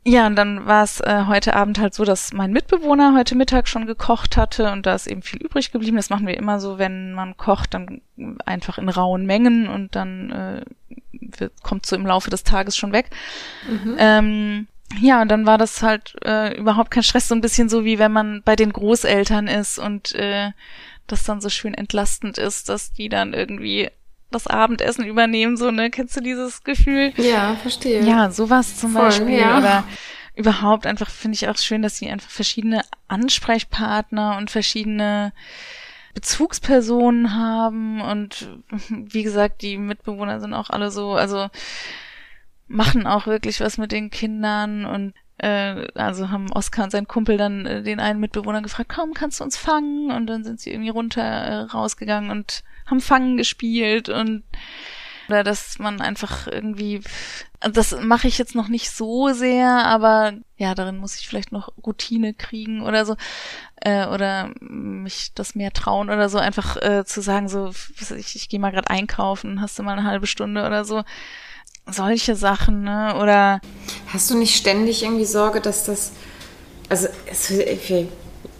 ja 0.06 0.28
und 0.28 0.36
dann 0.36 0.68
war 0.68 0.84
es 0.84 1.00
äh, 1.02 1.24
heute 1.26 1.56
Abend 1.56 1.80
halt 1.80 1.96
so, 1.96 2.06
dass 2.06 2.32
mein 2.32 2.52
Mitbewohner 2.52 3.16
heute 3.18 3.34
Mittag 3.34 3.68
schon 3.68 3.88
gekocht 3.88 4.38
hatte 4.38 4.72
und 4.72 4.86
da 4.86 4.94
ist 4.94 5.08
eben 5.08 5.24
viel 5.24 5.42
übrig 5.42 5.72
geblieben. 5.72 5.98
Das 5.98 6.12
machen 6.12 6.28
wir 6.28 6.38
immer 6.38 6.60
so, 6.60 6.78
wenn 6.78 7.14
man 7.14 7.36
kocht, 7.36 7.74
dann 7.74 8.02
einfach 8.46 8.78
in 8.78 8.88
rauen 8.88 9.26
Mengen 9.26 9.68
und 9.68 9.96
dann 9.96 10.32
äh, 10.32 10.66
kommt 11.64 11.86
so 11.86 11.96
im 11.96 12.06
Laufe 12.06 12.30
des 12.30 12.44
Tages 12.44 12.76
schon 12.78 12.94
weg. 12.94 13.10
Ähm, 13.98 14.68
ja, 15.00 15.22
und 15.22 15.30
dann 15.30 15.46
war 15.46 15.58
das 15.58 15.82
halt 15.82 16.16
äh, 16.26 16.58
überhaupt 16.58 16.92
kein 16.92 17.04
Stress, 17.04 17.28
so 17.28 17.36
ein 17.36 17.42
bisschen 17.42 17.70
so 17.70 17.86
wie 17.86 18.00
wenn 18.00 18.12
man 18.12 18.42
bei 18.44 18.56
den 18.56 18.74
Großeltern 18.74 19.48
ist 19.48 19.80
und 19.80 20.14
äh, 20.16 20.52
das 21.08 21.24
dann 21.24 21.42
so 21.42 21.50
schön 21.50 21.74
entlastend 21.74 22.38
ist, 22.38 22.70
dass 22.70 22.92
die 22.92 23.10
dann 23.10 23.34
irgendwie 23.34 23.90
das 24.32 24.48
Abendessen 24.48 25.06
übernehmen, 25.06 25.58
so, 25.58 25.72
ne? 25.72 25.90
Kennst 25.90 26.16
du 26.16 26.22
dieses 26.22 26.64
Gefühl? 26.64 27.14
Ja, 27.18 27.56
verstehe. 27.56 28.02
Ja, 28.02 28.32
sowas 28.32 28.78
zum 28.78 28.94
Voll, 28.94 29.04
Beispiel. 29.04 29.38
ja. 29.38 29.58
Oder 29.58 29.84
überhaupt 30.36 30.86
einfach 30.88 31.10
finde 31.10 31.36
ich 31.36 31.50
auch 31.50 31.58
schön, 31.58 31.82
dass 31.82 31.98
sie 31.98 32.10
einfach 32.10 32.30
verschiedene 32.30 32.84
Ansprechpartner 33.10 34.38
und 34.38 34.50
verschiedene 34.50 35.34
Bezugspersonen 36.14 37.36
haben 37.36 38.02
und 38.02 38.50
wie 38.90 39.24
gesagt, 39.24 39.62
die 39.62 39.78
Mitbewohner 39.78 40.40
sind 40.40 40.54
auch 40.54 40.70
alle 40.70 40.92
so, 40.92 41.14
also 41.14 41.50
machen 42.68 43.06
auch 43.06 43.28
wirklich 43.28 43.60
was 43.60 43.78
mit 43.78 43.92
den 43.92 44.10
Kindern 44.10 44.86
und 44.86 45.14
äh, 45.38 45.88
also 45.96 46.30
haben 46.30 46.52
Oskar 46.52 46.86
und 46.86 46.92
sein 46.92 47.08
Kumpel 47.08 47.38
dann 47.38 47.66
äh, 47.66 47.84
den 47.84 48.00
einen 48.00 48.20
Mitbewohner 48.20 48.62
gefragt, 48.62 48.92
komm, 48.94 49.14
kannst 49.14 49.40
du 49.40 49.44
uns 49.44 49.58
fangen? 49.58 50.12
Und 50.12 50.28
dann 50.28 50.44
sind 50.44 50.60
sie 50.60 50.72
irgendwie 50.72 50.90
runter 50.90 51.24
äh, 51.24 51.62
rausgegangen 51.62 52.30
und 52.30 52.64
haben 52.86 53.02
Fangen 53.02 53.38
gespielt 53.38 54.08
und 54.08 54.44
oder 55.32 55.46
dass 55.46 55.80
man 55.80 56.02
einfach 56.02 56.48
irgendwie, 56.48 57.02
das 57.62 57.96
mache 58.02 58.28
ich 58.28 58.38
jetzt 58.38 58.54
noch 58.54 58.68
nicht 58.68 58.92
so 58.92 59.30
sehr, 59.32 59.86
aber 59.86 60.34
ja, 60.58 60.76
darin 60.76 60.98
muss 60.98 61.16
ich 61.16 61.28
vielleicht 61.28 61.54
noch 61.54 61.72
Routine 61.86 62.34
kriegen 62.34 62.82
oder 62.82 63.06
so 63.06 63.16
äh, 63.78 64.08
oder 64.08 64.52
mich 64.60 65.32
das 65.34 65.56
mehr 65.56 65.72
trauen 65.72 66.10
oder 66.10 66.28
so 66.28 66.38
einfach 66.38 66.76
äh, 66.76 67.06
zu 67.06 67.22
sagen 67.22 67.48
so, 67.48 67.72
ich, 68.18 68.36
ich 68.36 68.50
gehe 68.50 68.60
mal 68.60 68.72
gerade 68.72 68.90
einkaufen, 68.90 69.62
hast 69.62 69.80
du 69.80 69.84
mal 69.84 69.94
eine 69.94 70.04
halbe 70.04 70.28
Stunde 70.28 70.66
oder 70.66 70.84
so, 70.84 71.04
solche 71.90 72.36
Sachen, 72.36 72.84
ne? 72.84 73.16
Oder 73.16 73.62
Hast 74.08 74.30
du 74.30 74.38
nicht 74.38 74.56
ständig 74.56 75.04
irgendwie 75.04 75.26
Sorge, 75.26 75.62
dass 75.62 75.86
das, 75.86 76.12
also 76.90 77.08
es, 77.26 77.50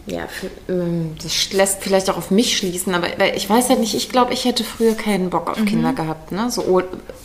ja, 0.06 0.28
ähm, 0.68 1.14
das 1.22 1.52
lässt 1.52 1.80
vielleicht 1.82 2.10
auch 2.10 2.16
auf 2.16 2.30
mich 2.30 2.56
schließen, 2.56 2.94
aber 2.94 3.08
ich 3.36 3.48
weiß 3.48 3.68
halt 3.68 3.78
nicht, 3.80 3.94
ich 3.94 4.08
glaube, 4.08 4.32
ich 4.32 4.44
hätte 4.44 4.64
früher 4.64 4.94
keinen 4.94 5.30
Bock 5.30 5.48
auf 5.48 5.64
Kinder 5.64 5.92
gehabt, 5.92 6.32
ne? 6.32 6.50
So 6.50 6.62
o- 6.62 6.82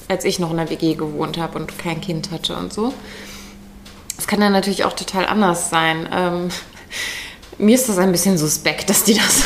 als 0.07 0.25
ich 0.25 0.37
noch 0.39 0.51
in 0.51 0.57
der 0.57 0.69
WG 0.69 0.93
gewohnt 0.93 1.37
habe 1.39 1.57
und 1.57 1.77
kein 1.79 2.01
Kind 2.01 2.29
hatte 2.31 2.55
und 2.55 2.71
so. 2.71 2.93
Es 4.19 4.27
kann 4.27 4.41
ja 4.41 4.49
natürlich 4.49 4.83
auch 4.85 4.93
total 4.93 5.25
anders 5.25 5.69
sein. 5.71 6.07
Ähm, 6.13 6.49
mir 7.57 7.73
ist 7.75 7.89
das 7.89 7.97
ein 7.97 8.11
bisschen 8.11 8.37
suspekt, 8.37 8.89
dass 8.91 9.03
die 9.03 9.15
das, 9.15 9.43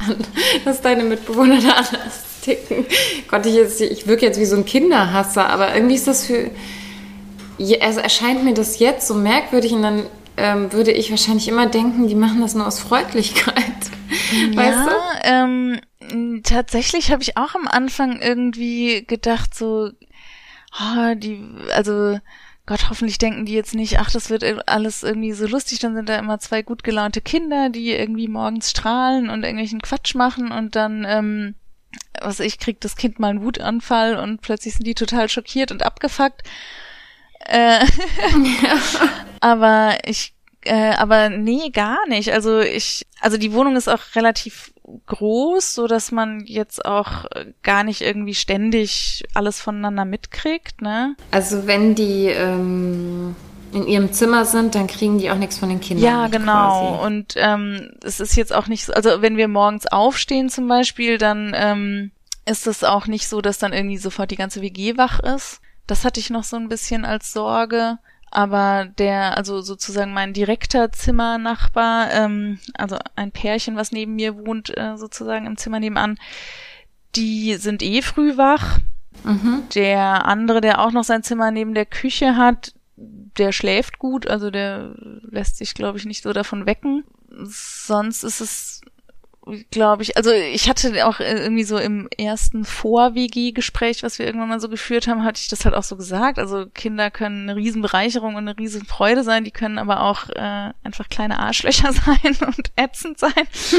dass 0.64 0.80
deine 0.80 1.04
Mitbewohner 1.04 1.60
da 1.60 1.72
anders 1.72 2.22
ticken. 2.42 2.86
Gott, 3.30 3.44
ich, 3.46 3.54
jetzt, 3.54 3.80
ich 3.82 4.06
wirke 4.06 4.24
jetzt 4.24 4.40
wie 4.40 4.46
so 4.46 4.56
ein 4.56 4.64
Kinderhasser, 4.64 5.46
aber 5.48 5.74
irgendwie 5.74 5.94
ist 5.94 6.06
das 6.08 6.24
für, 6.26 6.50
also 7.80 8.00
erscheint 8.00 8.44
mir 8.44 8.54
das 8.54 8.78
jetzt 8.78 9.06
so 9.06 9.14
merkwürdig 9.14 9.72
und 9.72 9.82
dann 9.82 10.02
ähm, 10.36 10.72
würde 10.72 10.92
ich 10.92 11.10
wahrscheinlich 11.10 11.48
immer 11.48 11.66
denken, 11.66 12.08
die 12.08 12.14
machen 12.14 12.40
das 12.40 12.54
nur 12.54 12.66
aus 12.66 12.80
Freundlichkeit. 12.80 13.56
Weißt 14.54 14.86
du? 14.86 14.90
ja, 14.90 15.20
ähm, 15.24 15.80
m, 16.00 16.42
tatsächlich 16.42 17.10
habe 17.10 17.22
ich 17.22 17.36
auch 17.36 17.54
am 17.54 17.68
Anfang 17.68 18.20
irgendwie 18.20 19.04
gedacht, 19.06 19.54
so, 19.54 19.90
oh, 20.80 21.14
die, 21.16 21.42
also 21.74 22.18
Gott, 22.64 22.88
hoffentlich 22.90 23.18
denken 23.18 23.44
die 23.44 23.54
jetzt 23.54 23.74
nicht, 23.74 23.98
ach, 23.98 24.10
das 24.10 24.30
wird 24.30 24.42
ir- 24.44 24.62
alles 24.66 25.02
irgendwie 25.02 25.32
so 25.32 25.46
lustig, 25.46 25.80
dann 25.80 25.94
sind 25.94 26.08
da 26.08 26.16
immer 26.18 26.38
zwei 26.38 26.62
gut 26.62 26.84
gelaunte 26.84 27.20
Kinder, 27.20 27.70
die 27.70 27.90
irgendwie 27.92 28.28
morgens 28.28 28.70
strahlen 28.70 29.30
und 29.30 29.42
irgendwelchen 29.42 29.82
Quatsch 29.82 30.14
machen 30.14 30.52
und 30.52 30.76
dann, 30.76 31.04
ähm, 31.08 31.54
was 32.20 32.38
ich, 32.40 32.58
kriegt 32.58 32.84
das 32.84 32.96
Kind 32.96 33.18
mal 33.18 33.28
einen 33.30 33.42
Wutanfall 33.42 34.16
und 34.16 34.40
plötzlich 34.42 34.74
sind 34.74 34.86
die 34.86 34.94
total 34.94 35.28
schockiert 35.28 35.72
und 35.72 35.82
abgefuckt. 35.82 36.42
Äh, 37.40 37.84
aber 39.42 39.98
ich, 40.04 40.34
äh, 40.64 40.94
aber 40.94 41.28
nee, 41.28 41.70
gar 41.70 42.06
nicht. 42.08 42.32
Also 42.32 42.60
ich, 42.60 43.06
also 43.20 43.36
die 43.36 43.52
Wohnung 43.52 43.76
ist 43.76 43.88
auch 43.88 44.14
relativ 44.14 44.72
groß, 45.06 45.74
so 45.74 45.86
dass 45.86 46.12
man 46.12 46.44
jetzt 46.46 46.84
auch 46.84 47.24
äh, 47.32 47.46
gar 47.62 47.84
nicht 47.84 48.00
irgendwie 48.00 48.34
ständig 48.34 49.24
alles 49.34 49.60
voneinander 49.60 50.04
mitkriegt, 50.04 50.82
ne? 50.82 51.16
Also 51.30 51.66
wenn 51.66 51.94
die 51.94 52.26
ähm, 52.26 53.34
in 53.72 53.86
ihrem 53.86 54.12
Zimmer 54.12 54.44
sind, 54.44 54.74
dann 54.74 54.86
kriegen 54.86 55.18
die 55.18 55.30
auch 55.30 55.36
nichts 55.36 55.58
von 55.58 55.68
den 55.68 55.80
Kindern. 55.80 56.04
Ja, 56.04 56.28
genau. 56.28 56.96
quasi. 56.98 57.06
Und 57.06 57.34
ähm, 57.36 57.92
es 58.04 58.20
ist 58.20 58.36
jetzt 58.36 58.54
auch 58.54 58.68
nicht 58.68 58.84
so, 58.84 58.92
also 58.92 59.22
wenn 59.22 59.36
wir 59.36 59.48
morgens 59.48 59.86
aufstehen 59.86 60.48
zum 60.50 60.68
Beispiel, 60.68 61.18
dann 61.18 61.52
ähm, 61.56 62.12
ist 62.44 62.66
es 62.66 62.84
auch 62.84 63.06
nicht 63.06 63.28
so, 63.28 63.40
dass 63.40 63.58
dann 63.58 63.72
irgendwie 63.72 63.98
sofort 63.98 64.30
die 64.30 64.36
ganze 64.36 64.60
WG 64.62 64.96
wach 64.96 65.20
ist. 65.20 65.60
Das 65.86 66.04
hatte 66.04 66.20
ich 66.20 66.30
noch 66.30 66.44
so 66.44 66.56
ein 66.56 66.68
bisschen 66.68 67.04
als 67.04 67.32
Sorge. 67.32 67.98
Aber 68.34 68.86
der, 68.86 69.36
also 69.36 69.60
sozusagen 69.60 70.14
mein 70.14 70.32
direkter 70.32 70.90
Zimmernachbar, 70.90 72.10
ähm, 72.12 72.58
also 72.74 72.96
ein 73.14 73.30
Pärchen, 73.30 73.76
was 73.76 73.92
neben 73.92 74.14
mir 74.14 74.36
wohnt, 74.36 74.76
äh, 74.76 74.96
sozusagen 74.96 75.46
im 75.46 75.58
Zimmer 75.58 75.80
nebenan, 75.80 76.18
die 77.14 77.54
sind 77.56 77.82
eh 77.82 78.00
früh 78.00 78.38
wach. 78.38 78.78
Der 79.74 80.24
andere, 80.24 80.62
der 80.62 80.80
auch 80.80 80.92
noch 80.92 81.04
sein 81.04 81.22
Zimmer 81.22 81.50
neben 81.50 81.74
der 81.74 81.84
Küche 81.84 82.36
hat, 82.36 82.74
der 82.96 83.52
schläft 83.52 83.98
gut, 83.98 84.26
also 84.26 84.50
der 84.50 84.94
lässt 85.22 85.58
sich, 85.58 85.74
glaube 85.74 85.98
ich, 85.98 86.06
nicht 86.06 86.22
so 86.22 86.32
davon 86.32 86.66
wecken. 86.66 87.04
Sonst 87.44 88.22
ist 88.22 88.40
es, 88.40 88.80
glaube 89.70 90.02
ich, 90.02 90.16
also 90.16 90.30
ich 90.30 90.68
hatte 90.68 91.06
auch 91.06 91.18
irgendwie 91.18 91.64
so 91.64 91.78
im 91.78 92.08
ersten 92.16 92.64
Vor-WG-Gespräch, 92.64 94.02
was 94.02 94.18
wir 94.18 94.26
irgendwann 94.26 94.48
mal 94.48 94.60
so 94.60 94.68
geführt 94.68 95.08
haben, 95.08 95.24
hatte 95.24 95.40
ich 95.40 95.48
das 95.48 95.64
halt 95.64 95.74
auch 95.74 95.82
so 95.82 95.96
gesagt. 95.96 96.38
Also 96.38 96.66
Kinder 96.66 97.10
können 97.10 97.48
eine 97.48 97.56
Riesenbereicherung 97.56 98.36
und 98.36 98.48
eine 98.48 98.56
Riesenfreude 98.56 99.24
sein, 99.24 99.44
die 99.44 99.50
können 99.50 99.78
aber 99.78 100.02
auch 100.02 100.28
äh, 100.28 100.72
einfach 100.84 101.08
kleine 101.08 101.38
Arschlöcher 101.40 101.92
sein 101.92 102.36
und 102.46 102.70
ätzend 102.76 103.18
sein. 103.18 103.32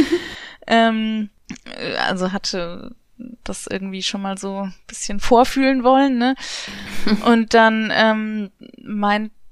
ähm, 0.67 1.29
äh, 1.77 1.95
also 1.95 2.31
hatte 2.33 2.95
das 3.43 3.67
irgendwie 3.67 4.03
schon 4.03 4.21
mal 4.21 4.37
so 4.37 4.63
ein 4.63 4.73
bisschen 4.87 5.19
vorfühlen 5.19 5.83
wollen, 5.83 6.17
ne? 6.17 6.35
Und 7.25 7.53
dann 7.53 7.91
ähm, 7.93 8.51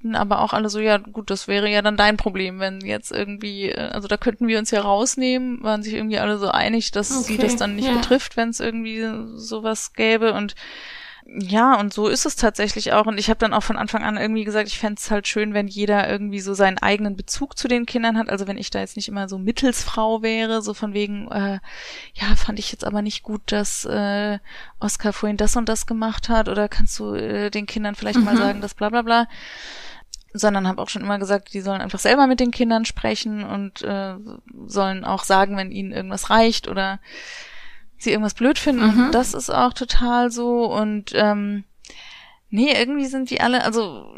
meinten 0.02 0.16
aber 0.16 0.40
auch 0.40 0.52
alle 0.52 0.68
so, 0.68 0.80
ja 0.80 0.98
gut, 0.98 1.30
das 1.30 1.48
wäre 1.48 1.68
ja 1.68 1.82
dann 1.82 1.96
dein 1.96 2.16
Problem, 2.16 2.58
wenn 2.58 2.80
jetzt 2.80 3.12
irgendwie, 3.12 3.70
äh, 3.70 3.90
also 3.90 4.08
da 4.08 4.16
könnten 4.16 4.48
wir 4.48 4.58
uns 4.58 4.70
ja 4.70 4.80
rausnehmen, 4.80 5.62
waren 5.62 5.82
sich 5.82 5.94
irgendwie 5.94 6.18
alle 6.18 6.38
so 6.38 6.48
einig, 6.48 6.90
dass 6.90 7.08
sie 7.08 7.34
Okay, 7.34 7.42
das 7.42 7.56
dann 7.56 7.76
nicht 7.76 7.88
ja. 7.88 7.94
betrifft, 7.94 8.36
wenn 8.36 8.50
es 8.50 8.60
irgendwie 8.60 9.06
sowas 9.36 9.92
gäbe 9.92 10.32
und 10.34 10.54
ja, 11.24 11.78
und 11.78 11.94
so 11.94 12.08
ist 12.08 12.26
es 12.26 12.34
tatsächlich 12.34 12.92
auch. 12.92 13.06
Und 13.06 13.16
ich 13.16 13.30
habe 13.30 13.38
dann 13.38 13.54
auch 13.54 13.62
von 13.62 13.76
Anfang 13.76 14.02
an 14.02 14.16
irgendwie 14.16 14.42
gesagt, 14.42 14.66
ich 14.66 14.78
fänd's 14.78 15.08
halt 15.08 15.28
schön, 15.28 15.54
wenn 15.54 15.68
jeder 15.68 16.10
irgendwie 16.10 16.40
so 16.40 16.52
seinen 16.52 16.78
eigenen 16.78 17.16
Bezug 17.16 17.56
zu 17.56 17.68
den 17.68 17.86
Kindern 17.86 18.18
hat. 18.18 18.28
Also 18.28 18.48
wenn 18.48 18.58
ich 18.58 18.70
da 18.70 18.80
jetzt 18.80 18.96
nicht 18.96 19.08
immer 19.08 19.28
so 19.28 19.38
Mittelsfrau 19.38 20.22
wäre, 20.22 20.62
so 20.62 20.74
von 20.74 20.94
wegen, 20.94 21.30
äh, 21.30 21.60
ja, 22.14 22.34
fand 22.36 22.58
ich 22.58 22.72
jetzt 22.72 22.84
aber 22.84 23.02
nicht 23.02 23.22
gut, 23.22 23.40
dass 23.46 23.84
äh, 23.84 24.40
Oskar 24.80 25.12
vorhin 25.12 25.36
das 25.36 25.54
und 25.54 25.68
das 25.68 25.86
gemacht 25.86 26.28
hat. 26.28 26.48
Oder 26.48 26.68
kannst 26.68 26.98
du 26.98 27.14
äh, 27.14 27.50
den 27.50 27.66
Kindern 27.66 27.94
vielleicht 27.94 28.18
mal 28.18 28.36
sagen, 28.36 28.60
dass 28.60 28.74
bla 28.74 28.90
bla 28.90 29.02
bla. 29.02 29.28
Sondern 30.32 30.66
habe 30.66 30.80
auch 30.80 30.88
schon 30.88 31.02
immer 31.02 31.18
gesagt, 31.18 31.52
die 31.54 31.60
sollen 31.60 31.80
einfach 31.80 31.98
selber 31.98 32.26
mit 32.26 32.40
den 32.40 32.50
Kindern 32.50 32.84
sprechen 32.84 33.44
und 33.44 33.82
äh, 33.82 34.14
sollen 34.66 35.04
auch 35.04 35.24
sagen, 35.24 35.56
wenn 35.56 35.70
ihnen 35.70 35.92
irgendwas 35.92 36.30
reicht 36.30 36.68
oder 36.68 37.00
sie 37.98 38.10
irgendwas 38.10 38.34
blöd 38.34 38.58
finden. 38.58 39.06
Mhm. 39.06 39.12
das 39.12 39.34
ist 39.34 39.50
auch 39.50 39.72
total 39.72 40.30
so. 40.30 40.64
Und 40.64 41.12
ähm, 41.14 41.64
nee, 42.50 42.72
irgendwie 42.72 43.06
sind 43.06 43.30
die 43.30 43.40
alle, 43.40 43.64
also 43.64 44.14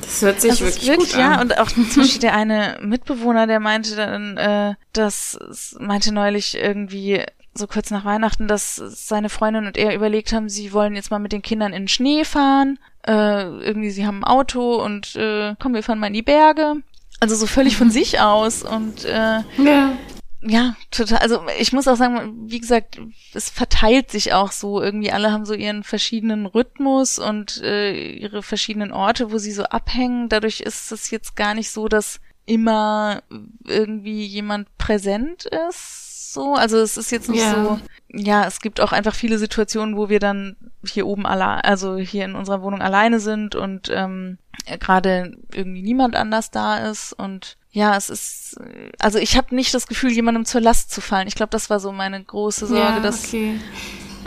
das 0.00 0.22
hört 0.22 0.40
sich 0.40 0.60
wirklich, 0.60 0.86
wirklich 0.86 1.12
gut 1.12 1.20
an. 1.20 1.32
Ja, 1.32 1.40
und 1.40 1.58
auch 1.58 1.68
zum 1.68 1.86
Beispiel 1.96 2.20
der 2.20 2.34
eine 2.34 2.78
Mitbewohner, 2.82 3.46
der 3.46 3.60
meinte 3.60 3.96
dann, 3.96 4.36
äh, 4.36 4.74
das 4.92 5.38
meinte 5.78 6.12
neulich 6.12 6.56
irgendwie 6.56 7.24
so 7.54 7.66
kurz 7.66 7.90
nach 7.90 8.04
Weihnachten, 8.04 8.46
dass 8.46 8.76
seine 8.76 9.28
Freundin 9.28 9.66
und 9.66 9.76
er 9.76 9.94
überlegt 9.94 10.32
haben, 10.32 10.48
sie 10.48 10.72
wollen 10.72 10.94
jetzt 10.94 11.10
mal 11.10 11.18
mit 11.18 11.32
den 11.32 11.42
Kindern 11.42 11.72
in 11.72 11.82
den 11.82 11.88
Schnee 11.88 12.24
fahren. 12.24 12.78
Äh, 13.08 13.48
irgendwie, 13.64 13.90
sie 13.90 14.06
haben 14.06 14.22
ein 14.22 14.24
Auto 14.24 14.82
und 14.84 15.16
äh, 15.16 15.54
komm, 15.58 15.72
wir 15.72 15.82
fahren 15.82 15.98
mal 15.98 16.08
in 16.08 16.12
die 16.12 16.22
Berge. 16.22 16.74
Also 17.20 17.34
so 17.34 17.46
völlig 17.46 17.76
von 17.76 17.90
sich 17.90 18.20
aus 18.20 18.62
und 18.62 19.04
äh, 19.06 19.40
ja. 19.56 19.96
Ja, 20.40 20.76
total. 20.92 21.18
Also 21.18 21.40
ich 21.58 21.72
muss 21.72 21.88
auch 21.88 21.96
sagen, 21.96 22.48
wie 22.48 22.60
gesagt, 22.60 23.00
es 23.34 23.50
verteilt 23.50 24.12
sich 24.12 24.34
auch 24.34 24.52
so. 24.52 24.80
Irgendwie 24.80 25.10
alle 25.10 25.32
haben 25.32 25.44
so 25.44 25.54
ihren 25.54 25.82
verschiedenen 25.82 26.46
Rhythmus 26.46 27.18
und 27.18 27.60
äh, 27.62 28.12
ihre 28.12 28.44
verschiedenen 28.44 28.92
Orte, 28.92 29.32
wo 29.32 29.38
sie 29.38 29.50
so 29.50 29.64
abhängen. 29.64 30.28
Dadurch 30.28 30.60
ist 30.60 30.92
es 30.92 31.10
jetzt 31.10 31.34
gar 31.34 31.54
nicht 31.54 31.70
so, 31.70 31.88
dass 31.88 32.20
immer 32.46 33.22
irgendwie 33.66 34.24
jemand 34.26 34.76
präsent 34.78 35.46
ist. 35.68 36.07
So, 36.38 36.54
also 36.54 36.78
es 36.78 36.96
ist 36.96 37.10
jetzt 37.10 37.28
nicht 37.28 37.42
ja. 37.42 37.54
so. 37.54 37.80
Ja, 38.10 38.46
es 38.46 38.60
gibt 38.60 38.80
auch 38.80 38.92
einfach 38.92 39.14
viele 39.14 39.38
Situationen, 39.38 39.96
wo 39.96 40.08
wir 40.08 40.20
dann 40.20 40.56
hier 40.86 41.04
oben 41.04 41.26
alle, 41.26 41.64
also 41.64 41.96
hier 41.96 42.24
in 42.24 42.36
unserer 42.36 42.62
Wohnung 42.62 42.80
alleine 42.80 43.18
sind 43.18 43.56
und 43.56 43.90
ähm, 43.92 44.38
gerade 44.78 45.36
irgendwie 45.52 45.82
niemand 45.82 46.14
anders 46.14 46.52
da 46.52 46.88
ist 46.88 47.12
und 47.12 47.56
ja, 47.70 47.96
es 47.96 48.08
ist, 48.08 48.56
also 48.98 49.18
ich 49.18 49.36
habe 49.36 49.54
nicht 49.54 49.74
das 49.74 49.88
Gefühl, 49.88 50.10
jemandem 50.10 50.44
zur 50.44 50.60
Last 50.60 50.90
zu 50.90 51.00
fallen. 51.00 51.28
Ich 51.28 51.34
glaube, 51.34 51.50
das 51.50 51.70
war 51.70 51.80
so 51.80 51.92
meine 51.92 52.22
große 52.22 52.66
Sorge, 52.66 52.82
ja, 52.82 53.00
dass. 53.00 53.26
Okay. 53.26 53.60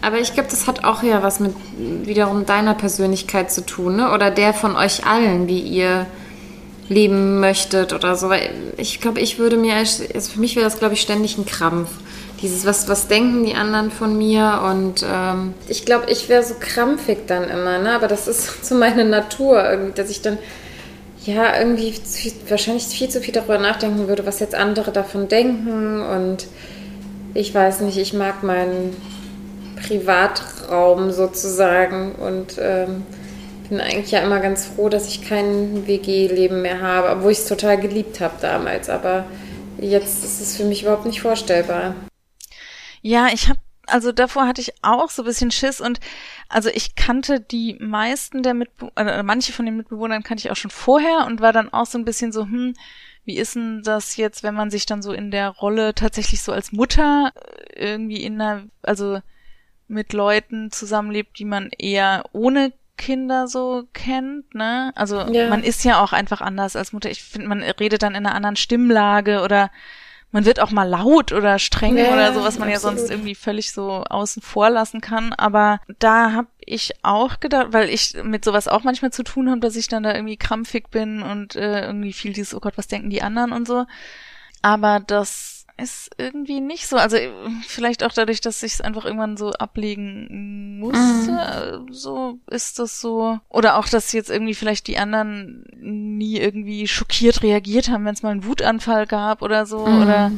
Aber 0.02 0.20
ich 0.20 0.34
glaube, 0.34 0.50
das 0.50 0.68
hat 0.68 0.84
auch 0.84 1.04
ja 1.04 1.24
was 1.24 1.40
mit 1.40 1.56
wiederum 2.04 2.46
deiner 2.46 2.74
Persönlichkeit 2.74 3.52
zu 3.52 3.66
tun, 3.66 3.96
ne? 3.96 4.12
Oder 4.12 4.32
der 4.32 4.54
von 4.54 4.76
euch 4.76 5.06
allen, 5.06 5.48
wie 5.48 5.60
ihr 5.60 6.08
leben 6.92 7.40
möchtet 7.40 7.94
oder 7.94 8.16
so. 8.16 8.30
Weil 8.30 8.50
ich 8.78 9.00
glaube, 9.00 9.20
ich 9.20 9.40
würde 9.40 9.58
mir, 9.58 9.76
also 9.76 10.32
für 10.32 10.40
mich 10.40 10.56
wäre 10.56 10.66
das, 10.66 10.78
glaube 10.78 10.94
ich, 10.94 11.02
ständig 11.02 11.38
ein 11.38 11.46
Krampf. 11.46 11.90
Dieses, 12.42 12.66
was, 12.66 12.90
was 12.90 13.08
denken 13.08 13.46
die 13.46 13.54
anderen 13.54 13.92
von 13.92 14.18
mir? 14.18 14.62
Und 14.70 15.06
ähm, 15.10 15.54
ich 15.68 15.86
glaube, 15.86 16.12
ich 16.12 16.28
wäre 16.28 16.44
so 16.44 16.56
krampfig 16.60 17.20
dann 17.28 17.50
immer, 17.50 17.80
ne? 17.80 17.94
Aber 17.94 18.08
das 18.08 18.28
ist 18.28 18.66
so 18.66 18.76
meine 18.76 19.06
Natur, 19.06 19.64
irgendwie, 19.70 19.94
dass 19.94 20.10
ich 20.10 20.22
dann 20.22 20.38
ja, 21.24 21.56
irgendwie 21.56 21.94
wahrscheinlich 22.50 22.86
viel 22.86 23.10
zu 23.10 23.22
viel 23.22 23.34
darüber 23.34 23.60
nachdenken 23.60 24.08
würde, 24.08 24.26
was 24.26 24.40
jetzt 24.40 24.56
andere 24.56 24.92
davon 24.92 25.28
denken. 25.28 26.02
Und 26.02 26.48
ich 27.36 27.54
weiß 27.54 27.82
nicht, 27.82 27.98
ich 27.98 28.14
mag 28.14 28.42
meinen 28.44 28.96
Privatraum 29.88 31.12
sozusagen 31.12 32.14
und 32.14 32.58
ähm, 32.60 33.04
bin 33.72 33.80
eigentlich 33.80 34.12
ja 34.12 34.20
immer 34.20 34.42
ganz 34.42 34.66
froh, 34.66 34.90
dass 34.90 35.08
ich 35.08 35.28
kein 35.28 35.88
WG-Leben 35.88 36.62
mehr 36.62 36.82
habe, 36.82 37.10
obwohl 37.10 37.32
ich 37.32 37.40
es 37.40 37.48
total 37.48 37.80
geliebt 37.80 38.20
habe 38.20 38.36
damals. 38.42 38.90
Aber 38.90 39.26
jetzt 39.80 40.26
ist 40.26 40.42
es 40.42 40.58
für 40.58 40.66
mich 40.66 40.84
überhaupt 40.84 41.06
nicht 41.06 41.22
vorstellbar. 41.22 41.96
Ja, 43.02 43.30
ich 43.34 43.48
habe 43.48 43.60
also 43.88 44.12
davor 44.12 44.46
hatte 44.48 44.62
ich 44.62 44.74
auch 44.84 45.10
so 45.10 45.24
ein 45.24 45.26
bisschen 45.26 45.52
Schiss 45.52 45.82
und 45.82 46.00
also 46.50 46.70
ich 46.70 46.96
kannte 46.96 47.40
die 47.40 47.78
meisten 47.80 48.44
der 48.44 48.54
Mitbewohner, 48.54 49.20
äh, 49.20 49.24
manche 49.24 49.52
von 49.54 49.66
den 49.66 49.76
Mitbewohnern 49.76 50.24
kannte 50.24 50.46
ich 50.46 50.52
auch 50.52 50.56
schon 50.56 50.72
vorher 50.72 51.26
und 51.26 51.42
war 51.42 51.52
dann 51.52 51.74
auch 51.74 51.86
so 51.86 51.98
ein 51.98 52.06
bisschen 52.06 52.32
so, 52.32 52.44
hm, 52.44 52.74
wie 53.26 53.38
ist 53.38 53.56
denn 53.56 53.82
das 53.84 54.18
jetzt, 54.18 54.44
wenn 54.44 54.54
man 54.54 54.70
sich 54.70 54.86
dann 54.86 55.02
so 55.02 55.12
in 55.14 55.32
der 55.32 55.50
Rolle 55.50 55.96
tatsächlich 55.96 56.42
so 56.42 56.52
als 56.52 56.72
Mutter 56.72 57.32
äh, 57.76 57.92
irgendwie 57.92 58.24
in 58.24 58.40
einer, 58.40 58.64
also 58.82 59.20
mit 59.88 60.14
Leuten 60.14 60.72
zusammenlebt, 60.72 61.38
die 61.40 61.46
man 61.46 61.70
eher 61.78 62.24
ohne 62.32 62.72
Kinder 63.02 63.48
so 63.48 63.88
kennt, 63.94 64.54
ne? 64.54 64.92
Also 64.94 65.22
ja. 65.22 65.50
man 65.50 65.64
ist 65.64 65.84
ja 65.84 66.04
auch 66.04 66.14
einfach 66.14 66.40
anders 66.40 66.76
als 66.76 66.94
Mutter. 66.94 67.10
Ich 67.10 67.24
finde, 67.24 67.48
man 67.48 67.64
redet 67.64 68.04
dann 68.04 68.14
in 68.14 68.28
einer 68.28 68.36
anderen 68.36 68.56
Stimmlage 68.56 69.42
oder 69.42 69.72
man 70.32 70.46
wird 70.46 70.60
auch 70.60 70.70
mal 70.70 70.88
laut 70.88 71.34
oder 71.34 71.58
streng 71.58 71.98
ja, 71.98 72.14
oder 72.14 72.32
so, 72.32 72.44
was 72.44 72.60
man 72.60 72.70
absolut. 72.70 72.74
ja 72.74 72.80
sonst 72.80 73.10
irgendwie 73.10 73.34
völlig 73.34 73.72
so 73.72 74.04
außen 74.04 74.44
vor 74.44 74.70
lassen 74.70 75.02
kann. 75.02 75.34
Aber 75.34 75.82
da 75.98 76.32
habe 76.34 76.48
ich 76.60 76.92
auch 77.02 77.40
gedacht, 77.40 77.70
weil 77.72 77.90
ich 77.90 78.16
mit 78.24 78.46
sowas 78.46 78.68
auch 78.68 78.84
manchmal 78.84 79.12
zu 79.12 79.24
tun 79.24 79.50
habe, 79.50 79.62
dass 79.62 79.76
ich 79.76 79.88
dann 79.88 80.04
da 80.04 80.14
irgendwie 80.14 80.38
krampfig 80.38 80.90
bin 80.92 81.24
und 81.24 81.56
äh, 81.56 81.86
irgendwie 81.86 82.14
viel 82.14 82.34
dieses, 82.34 82.54
oh 82.54 82.60
Gott, 82.60 82.78
was 82.78 82.88
denken 82.88 83.10
die 83.10 83.24
anderen 83.24 83.52
und 83.52 83.68
so. 83.68 83.88
Aber 84.62 85.00
das 85.00 85.61
ist 85.82 86.12
irgendwie 86.18 86.62
nicht 86.62 86.88
so. 86.88 86.98
Also 86.98 87.18
vielleicht 87.68 88.04
auch 88.04 88.14
dadurch, 88.14 88.42
dass 88.42 88.64
ich 88.64 88.74
es 88.74 88.82
einfach 88.82 89.06
irgendwann 89.06 89.38
so 89.38 89.52
ablegen 89.52 90.80
musste, 90.80 91.82
mhm. 91.88 91.94
so 91.94 92.40
ist 92.48 92.80
das 92.80 93.00
so. 93.00 93.40
Oder 93.50 93.78
auch, 93.78 93.88
dass 93.88 94.12
jetzt 94.12 94.30
irgendwie 94.30 94.56
vielleicht 94.56 94.88
die 94.88 94.98
anderen 94.98 95.66
nie 95.80 96.38
irgendwie 96.38 96.88
schockiert 96.88 97.44
reagiert 97.44 97.90
haben, 97.90 98.06
wenn 98.06 98.14
es 98.14 98.24
mal 98.24 98.32
einen 98.32 98.46
Wutanfall 98.46 99.08
gab 99.08 99.42
oder 99.42 99.66
so. 99.66 99.86
Mhm. 99.86 100.02
Oder 100.02 100.32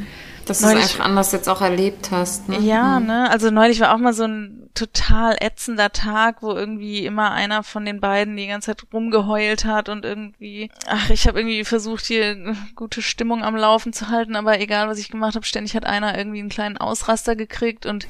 dass 0.46 0.60
du 0.60 0.68
es 0.68 0.76
einfach 0.76 1.06
anders 1.06 1.32
jetzt 1.32 1.48
auch 1.48 1.62
erlebt 1.62 2.12
hast. 2.12 2.50
Ne? 2.50 2.60
Ja, 2.60 3.00
mhm. 3.00 3.08
ne? 3.08 3.30
Also 3.30 3.52
neulich 3.52 3.80
war 3.80 3.94
auch 3.94 3.98
mal 3.98 4.14
so 4.14 4.24
ein 4.24 4.70
total 4.74 5.36
ätzender 5.40 5.92
Tag, 5.92 6.42
wo 6.42 6.52
irgendwie 6.52 7.06
immer 7.06 7.32
einer 7.32 7.64
von 7.64 7.86
den 7.86 8.00
beiden 8.00 8.36
die 8.36 8.48
ganze 8.48 8.68
Zeit 8.68 8.84
rumgeheult 8.92 9.66
hat 9.66 9.90
und 9.90 10.06
irgendwie, 10.06 10.70
ach, 10.88 11.10
ich 11.10 11.28
habe 11.28 11.40
irgendwie 11.40 11.64
versucht, 11.64 12.06
hier 12.06 12.32
eine 12.32 12.58
gute 12.76 13.02
Stimmung 13.02 13.44
am 13.44 13.56
Laufen 13.56 13.94
zu 13.94 14.10
halten, 14.10 14.36
aber 14.36 14.60
egal, 14.60 14.88
was 14.88 15.00
ich 15.00 15.10
gemacht 15.10 15.36
habe, 15.36 15.46
ständig 15.46 15.76
hat 15.76 15.86
einer 15.86 16.18
irgendwie 16.18 16.40
einen 16.40 16.50
kleinen 16.50 16.78
Ausraster 16.78 17.36
gekriegt 17.36 17.86
und 17.86 18.08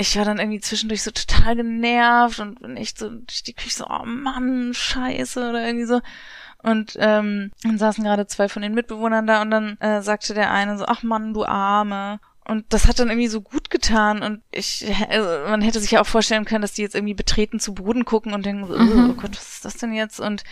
ich 0.00 0.16
war 0.16 0.24
dann 0.24 0.38
irgendwie 0.38 0.60
zwischendurch 0.60 1.02
so 1.02 1.10
total 1.10 1.56
genervt 1.56 2.38
und 2.38 2.60
bin 2.60 2.76
echt 2.76 2.98
so 2.98 3.10
durch 3.10 3.42
die 3.42 3.52
Küche 3.52 3.74
so, 3.78 3.86
oh 3.88 4.04
Mann, 4.04 4.72
scheiße 4.72 5.50
oder 5.50 5.66
irgendwie 5.66 5.86
so. 5.86 6.00
Und 6.62 6.96
ähm, 6.98 7.52
dann 7.62 7.78
saßen 7.78 8.02
gerade 8.02 8.26
zwei 8.26 8.48
von 8.48 8.62
den 8.62 8.74
Mitbewohnern 8.74 9.26
da 9.26 9.42
und 9.42 9.50
dann 9.50 9.76
äh, 9.78 10.02
sagte 10.02 10.34
der 10.34 10.50
eine 10.50 10.76
so, 10.76 10.84
ach 10.86 11.02
Mann, 11.02 11.32
du 11.32 11.44
Arme. 11.44 12.20
Und 12.44 12.64
das 12.70 12.88
hat 12.88 12.98
dann 12.98 13.10
irgendwie 13.10 13.28
so 13.28 13.42
gut 13.42 13.68
getan 13.68 14.22
und 14.22 14.40
ich, 14.50 14.90
also 15.10 15.28
man 15.50 15.60
hätte 15.60 15.80
sich 15.80 15.90
ja 15.90 16.00
auch 16.00 16.06
vorstellen 16.06 16.46
können, 16.46 16.62
dass 16.62 16.72
die 16.72 16.80
jetzt 16.80 16.94
irgendwie 16.94 17.14
betreten 17.14 17.60
zu 17.60 17.74
Boden 17.74 18.06
gucken 18.06 18.32
und 18.32 18.46
denken 18.46 18.66
so, 18.66 18.78
mhm. 18.78 19.10
oh 19.10 19.20
Gott, 19.20 19.32
was 19.32 19.52
ist 19.56 19.64
das 19.66 19.76
denn 19.76 19.92
jetzt? 19.92 20.18
Und 20.18 20.44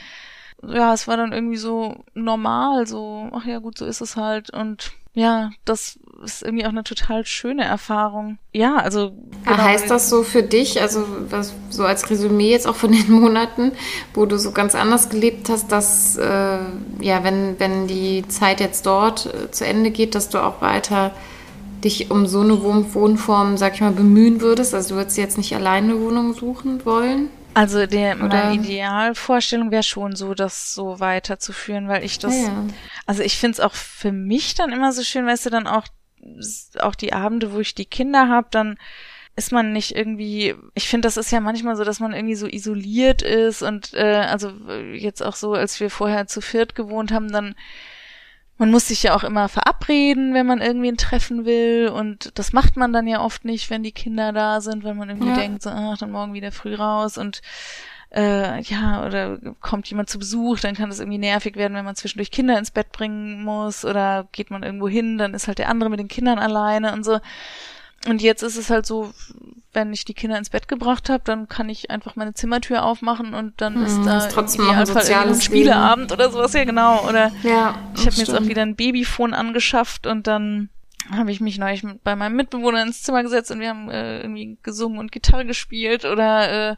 ja, 0.63 0.93
es 0.93 1.09
war 1.09 1.17
dann 1.17 1.33
irgendwie 1.33 1.57
so 1.57 2.05
normal, 2.13 2.87
so, 2.87 3.31
ach 3.33 3.47
ja, 3.47 3.59
gut, 3.61 3.79
so 3.79 3.87
ist 3.87 4.03
es 4.03 4.17
halt. 4.17 4.51
Und 4.51 4.93
ja, 5.17 5.51
das 5.65 5.99
ist 6.23 6.43
irgendwie 6.43 6.67
auch 6.67 6.71
eine 6.71 6.85
total 6.85 7.25
schöne 7.25 7.65
Erfahrung. 7.65 8.37
Ja, 8.53 8.77
also. 8.77 9.13
Genau, 9.45 9.57
heißt 9.57 9.91
das 9.91 10.11
so 10.11 10.23
für 10.23 10.43
dich, 10.43 10.83
also 10.83 11.07
was, 11.31 11.55
so 11.71 11.85
als 11.85 12.11
Resümee 12.11 12.51
jetzt 12.51 12.67
auch 12.67 12.77
von 12.77 12.93
den 12.93 13.11
Monaten, 13.21 13.73
wo 14.13 14.27
du 14.27 14.39
so 14.39 14.53
ganz 14.53 14.75
anders 14.75 15.09
gelebt 15.09 15.49
hast, 15.49 15.73
dass, 15.73 16.19
äh, 16.19 16.59
ja, 17.01 17.25
wenn, 17.25 17.59
wenn 17.59 17.87
die 17.87 18.29
Zeit 18.29 18.61
jetzt 18.61 18.85
dort 18.85 19.25
äh, 19.25 19.51
zu 19.51 19.65
Ende 19.65 19.91
geht, 19.91 20.15
dass 20.15 20.29
du 20.29 20.39
auch 20.39 20.61
weiter 20.61 21.13
dich 21.83 22.11
um 22.11 22.27
so 22.27 22.43
eine 22.43 22.63
Wohnform, 22.63 23.57
sag 23.57 23.75
ich 23.75 23.81
mal, 23.81 23.93
bemühen 23.93 24.43
würdest? 24.43 24.75
Also 24.75 24.91
du 24.91 24.95
würdest 24.97 25.17
jetzt 25.17 25.39
nicht 25.39 25.55
alleine 25.55 25.95
eine 25.95 26.01
Wohnung 26.03 26.35
suchen 26.35 26.85
wollen? 26.85 27.31
Also 27.57 27.87
der, 27.87 28.17
meine 28.17 28.55
Idealvorstellung 28.55 29.71
wäre 29.71 29.83
schon 29.83 30.15
so, 30.15 30.35
das 30.35 30.75
so 30.75 31.01
weiterzuführen, 31.01 31.89
weil 31.89 32.05
ich 32.05 32.19
das, 32.19 32.37
ja, 32.37 32.67
also 33.07 33.23
ich 33.23 33.39
finde 33.39 33.55
es 33.55 33.61
auch 33.61 33.73
für 33.73 34.13
mich 34.13 34.55
dann 34.55 34.73
immer 34.73 34.93
so 34.93 35.03
schön, 35.03 35.25
weißt 35.25 35.47
du, 35.47 35.51
dann 35.51 35.67
auch, 35.67 35.87
auch 36.81 36.95
die 36.95 37.15
Abende, 37.15 37.55
wo 37.55 37.61
ich 37.61 37.75
die 37.75 37.87
Kinder 37.87 38.29
habe, 38.29 38.49
dann 38.51 38.77
ist 39.37 39.53
man 39.53 39.73
nicht 39.73 39.97
irgendwie, 39.97 40.55
ich 40.75 40.87
finde, 40.87 41.07
das 41.07 41.17
ist 41.17 41.31
ja 41.31 41.41
manchmal 41.41 41.77
so, 41.77 41.85
dass 41.85 41.99
man 41.99 42.13
irgendwie 42.13 42.35
so 42.35 42.47
isoliert 42.47 43.23
ist 43.23 43.63
und 43.63 43.95
äh, 43.95 44.27
also 44.31 44.51
jetzt 44.93 45.23
auch 45.23 45.35
so, 45.35 45.55
als 45.55 45.81
wir 45.81 45.89
vorher 45.89 46.27
zu 46.27 46.43
viert 46.43 46.75
gewohnt 46.75 47.11
haben, 47.11 47.33
dann 47.33 47.55
man 48.59 48.71
muss 48.71 48.89
sich 48.89 49.03
ja 49.03 49.15
auch 49.15 49.25
immer 49.25 49.49
verabreden, 49.49 50.33
wenn 50.33 50.47
man 50.47 50.61
irgendwen 50.61 50.97
treffen 50.97 51.45
will. 51.45 51.91
Und 51.95 52.39
das 52.39 52.53
macht 52.53 52.77
man 52.77 52.93
dann 52.93 53.07
ja 53.07 53.21
oft 53.21 53.45
nicht, 53.45 53.71
wenn 53.71 53.83
die 53.83 53.93
Kinder 53.93 54.33
da 54.33 54.61
sind, 54.61 54.85
weil 54.85 54.95
man 54.95 55.11
irgendwie 55.11 55.29
ja. 55.29 55.37
denkt, 55.37 55.63
so, 55.63 55.71
ach, 55.71 55.99
dann 55.99 56.11
morgen 56.11 56.35
wieder 56.35 56.53
früh 56.53 56.75
raus 56.75 57.19
und 57.19 57.43
äh, 58.15 58.61
ja, 58.63 59.05
oder 59.05 59.39
kommt 59.61 59.89
jemand 59.91 60.09
zu 60.09 60.19
Besuch, 60.19 60.61
dann 60.61 60.75
kann 60.75 60.89
das 60.89 61.01
irgendwie 61.01 61.19
nervig 61.19 61.57
werden, 61.57 61.77
wenn 61.77 61.85
man 61.85 61.97
zwischendurch 61.97 62.31
Kinder 62.31 62.59
ins 62.59 62.71
Bett 62.71 62.93
bringen 62.93 63.43
muss 63.43 63.85
oder 63.85 64.29
geht 64.33 64.51
man 64.51 64.63
irgendwo 64.63 64.89
hin, 64.89 65.19
dann 65.19 65.35
ist 65.35 65.49
halt 65.49 65.59
der 65.59 65.69
andere 65.69 65.91
mit 65.91 65.99
den 65.99 66.09
Kindern 66.09 66.39
alleine 66.39 66.93
und 66.93 67.05
so. 67.05 67.19
Und 68.07 68.23
jetzt 68.23 68.43
ist 68.43 68.57
es 68.57 68.71
halt 68.71 68.87
so, 68.87 69.13
wenn 69.73 69.93
ich 69.93 70.05
die 70.05 70.15
Kinder 70.15 70.39
ins 70.39 70.51
Bett 70.51 70.69
gebracht 70.69 71.11
habe, 71.11 71.23
dann 71.25 71.49
kann 71.49 71.69
ich 71.69 71.91
einfach 71.91 72.17
meine 72.17 72.35
Zimmertür 72.35 72.85
aufmachen 72.85 73.35
und 73.35 73.61
dann 73.61 73.75
hm, 73.75 73.85
ist 73.85 74.05
da 74.05 74.19
ist 74.19 74.33
trotzdem 74.33 74.63
im 74.63 74.71
Idealfall 74.71 75.13
ein 75.13 75.41
Spieleabend 75.41 76.13
oder 76.13 76.31
sowas, 76.31 76.53
ja 76.55 76.65
genau. 76.65 77.07
Oder 77.07 77.33
ja, 77.43 77.75
ich 77.95 78.07
habe 78.07 78.13
mir 78.13 78.23
jetzt 78.23 78.35
auch 78.35 78.47
wieder 78.47 78.63
ein 78.63 78.77
Babyphone 78.77 79.35
angeschafft 79.35 80.07
und 80.07 80.27
dann 80.27 80.71
habe 81.11 81.31
ich 81.31 81.41
mich 81.41 81.59
neulich 81.59 81.85
bei 82.03 82.17
meinem 82.17 82.37
Mitbewohner 82.37 82.83
ins 82.83 83.03
Zimmer 83.03 83.23
gesetzt 83.23 83.51
und 83.51 83.61
wir 83.61 83.69
haben 83.69 83.91
äh, 83.91 84.21
irgendwie 84.21 84.59
gesungen 84.63 84.99
und 84.99 85.13
Gitarre 85.13 85.45
gespielt 85.45 86.05
oder 86.05 86.73
äh, 86.73 86.77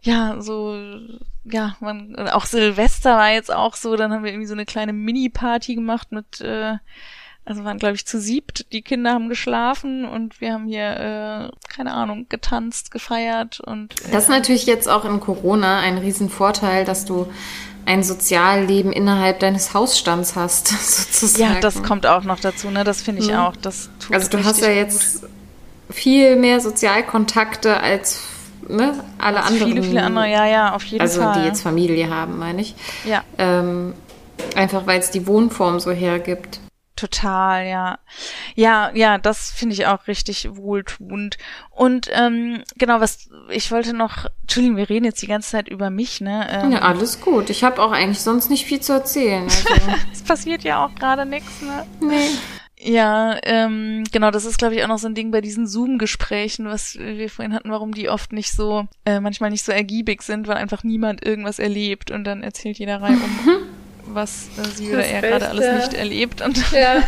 ja, 0.00 0.40
so, 0.40 0.78
ja, 1.44 1.76
man, 1.80 2.16
auch 2.30 2.46
Silvester 2.46 3.16
war 3.16 3.32
jetzt 3.32 3.52
auch 3.52 3.74
so, 3.74 3.96
dann 3.96 4.12
haben 4.12 4.24
wir 4.24 4.30
irgendwie 4.30 4.46
so 4.46 4.54
eine 4.54 4.66
kleine 4.66 4.92
Mini-Party 4.92 5.74
gemacht 5.74 6.12
mit, 6.12 6.40
äh, 6.40 6.76
also 7.46 7.64
waren, 7.64 7.78
glaube 7.78 7.94
ich, 7.94 8.04
zu 8.04 8.20
siebt. 8.20 8.72
Die 8.72 8.82
Kinder 8.82 9.12
haben 9.12 9.28
geschlafen 9.28 10.04
und 10.04 10.40
wir 10.40 10.52
haben 10.52 10.66
hier, 10.66 11.50
äh, 11.52 11.72
keine 11.72 11.94
Ahnung, 11.94 12.26
getanzt, 12.28 12.90
gefeiert 12.90 13.60
und. 13.60 13.94
Äh, 14.04 14.10
das 14.10 14.24
ist 14.24 14.30
natürlich 14.30 14.66
jetzt 14.66 14.88
auch 14.88 15.04
in 15.04 15.20
Corona 15.20 15.78
ein 15.78 15.96
Riesenvorteil, 15.96 16.84
dass 16.84 17.04
du 17.04 17.28
ein 17.86 18.02
Sozialleben 18.02 18.92
innerhalb 18.92 19.38
deines 19.38 19.74
Hausstands 19.74 20.34
hast, 20.34 20.68
sozusagen. 21.12 21.54
Ja, 21.54 21.60
das 21.60 21.84
kommt 21.84 22.04
auch 22.04 22.24
noch 22.24 22.40
dazu, 22.40 22.68
ne? 22.68 22.82
Das 22.82 23.00
finde 23.00 23.22
ich 23.22 23.28
mhm. 23.28 23.36
auch. 23.36 23.56
Das 23.56 23.90
tut 24.00 24.12
also 24.12 24.28
du 24.28 24.44
hast 24.44 24.60
ja 24.60 24.70
jetzt 24.70 25.24
viel 25.88 26.34
mehr 26.34 26.60
Sozialkontakte 26.60 27.76
als 27.76 28.22
ne, 28.68 28.92
alle 29.18 29.38
als 29.38 29.46
anderen. 29.46 29.72
Viele, 29.72 29.82
viele 29.84 30.02
andere, 30.02 30.28
ja, 30.28 30.46
ja, 30.46 30.74
auf 30.74 30.84
jeden 30.84 31.00
also, 31.00 31.20
Fall. 31.20 31.28
Also 31.28 31.40
die 31.40 31.46
jetzt 31.46 31.62
Familie 31.62 32.10
haben, 32.10 32.38
meine 32.38 32.60
ich. 32.60 32.74
Ja. 33.04 33.22
Ähm, 33.38 33.94
einfach 34.56 34.88
weil 34.88 34.98
es 34.98 35.12
die 35.12 35.28
Wohnform 35.28 35.78
so 35.78 35.92
hergibt. 35.92 36.58
Total, 36.96 37.66
ja. 37.66 37.98
Ja, 38.54 38.90
ja, 38.94 39.18
das 39.18 39.50
finde 39.50 39.74
ich 39.74 39.86
auch 39.86 40.06
richtig 40.06 40.48
wohltuend. 40.56 41.36
Und 41.70 42.08
ähm, 42.10 42.62
genau, 42.78 43.00
was 43.00 43.28
ich 43.50 43.70
wollte 43.70 43.92
noch, 43.92 44.24
Entschuldigung, 44.40 44.78
wir 44.78 44.88
reden 44.88 45.04
jetzt 45.04 45.20
die 45.20 45.26
ganze 45.26 45.50
Zeit 45.50 45.68
über 45.68 45.90
mich, 45.90 46.22
ne? 46.22 46.48
Ähm, 46.50 46.72
ja, 46.72 46.78
alles 46.80 47.20
gut. 47.20 47.50
Ich 47.50 47.62
habe 47.64 47.82
auch 47.82 47.92
eigentlich 47.92 48.20
sonst 48.20 48.48
nicht 48.48 48.64
viel 48.64 48.80
zu 48.80 48.94
erzählen. 48.94 49.46
Also. 49.66 49.92
es 50.12 50.22
passiert 50.22 50.64
ja 50.64 50.84
auch 50.84 50.94
gerade 50.94 51.26
nichts, 51.26 51.60
ne? 51.60 51.86
Nee. 52.00 52.30
Ja, 52.78 53.38
ähm, 53.42 54.04
genau, 54.12 54.30
das 54.30 54.44
ist, 54.44 54.58
glaube 54.58 54.74
ich, 54.74 54.84
auch 54.84 54.88
noch 54.88 54.98
so 54.98 55.08
ein 55.08 55.14
Ding 55.14 55.30
bei 55.30 55.40
diesen 55.40 55.66
Zoom-Gesprächen, 55.66 56.66
was 56.66 56.96
wir 56.98 57.28
vorhin 57.28 57.54
hatten, 57.54 57.70
warum 57.70 57.92
die 57.92 58.08
oft 58.08 58.32
nicht 58.32 58.52
so, 58.52 58.86
äh, 59.04 59.20
manchmal 59.20 59.50
nicht 59.50 59.64
so 59.64 59.72
ergiebig 59.72 60.22
sind, 60.22 60.46
weil 60.46 60.56
einfach 60.56 60.84
niemand 60.84 61.24
irgendwas 61.24 61.58
erlebt 61.58 62.10
und 62.10 62.24
dann 62.24 62.42
erzählt 62.42 62.78
jeder 62.78 63.02
rein 63.02 63.20
um. 63.20 63.50
was 64.16 64.48
äh, 64.58 64.64
sie 64.74 64.92
oder 64.92 65.04
er 65.04 65.20
gerade 65.20 65.48
alles 65.48 65.86
nicht 65.86 65.94
erlebt. 65.94 66.40
Und 66.40 66.72
ja. 66.72 67.02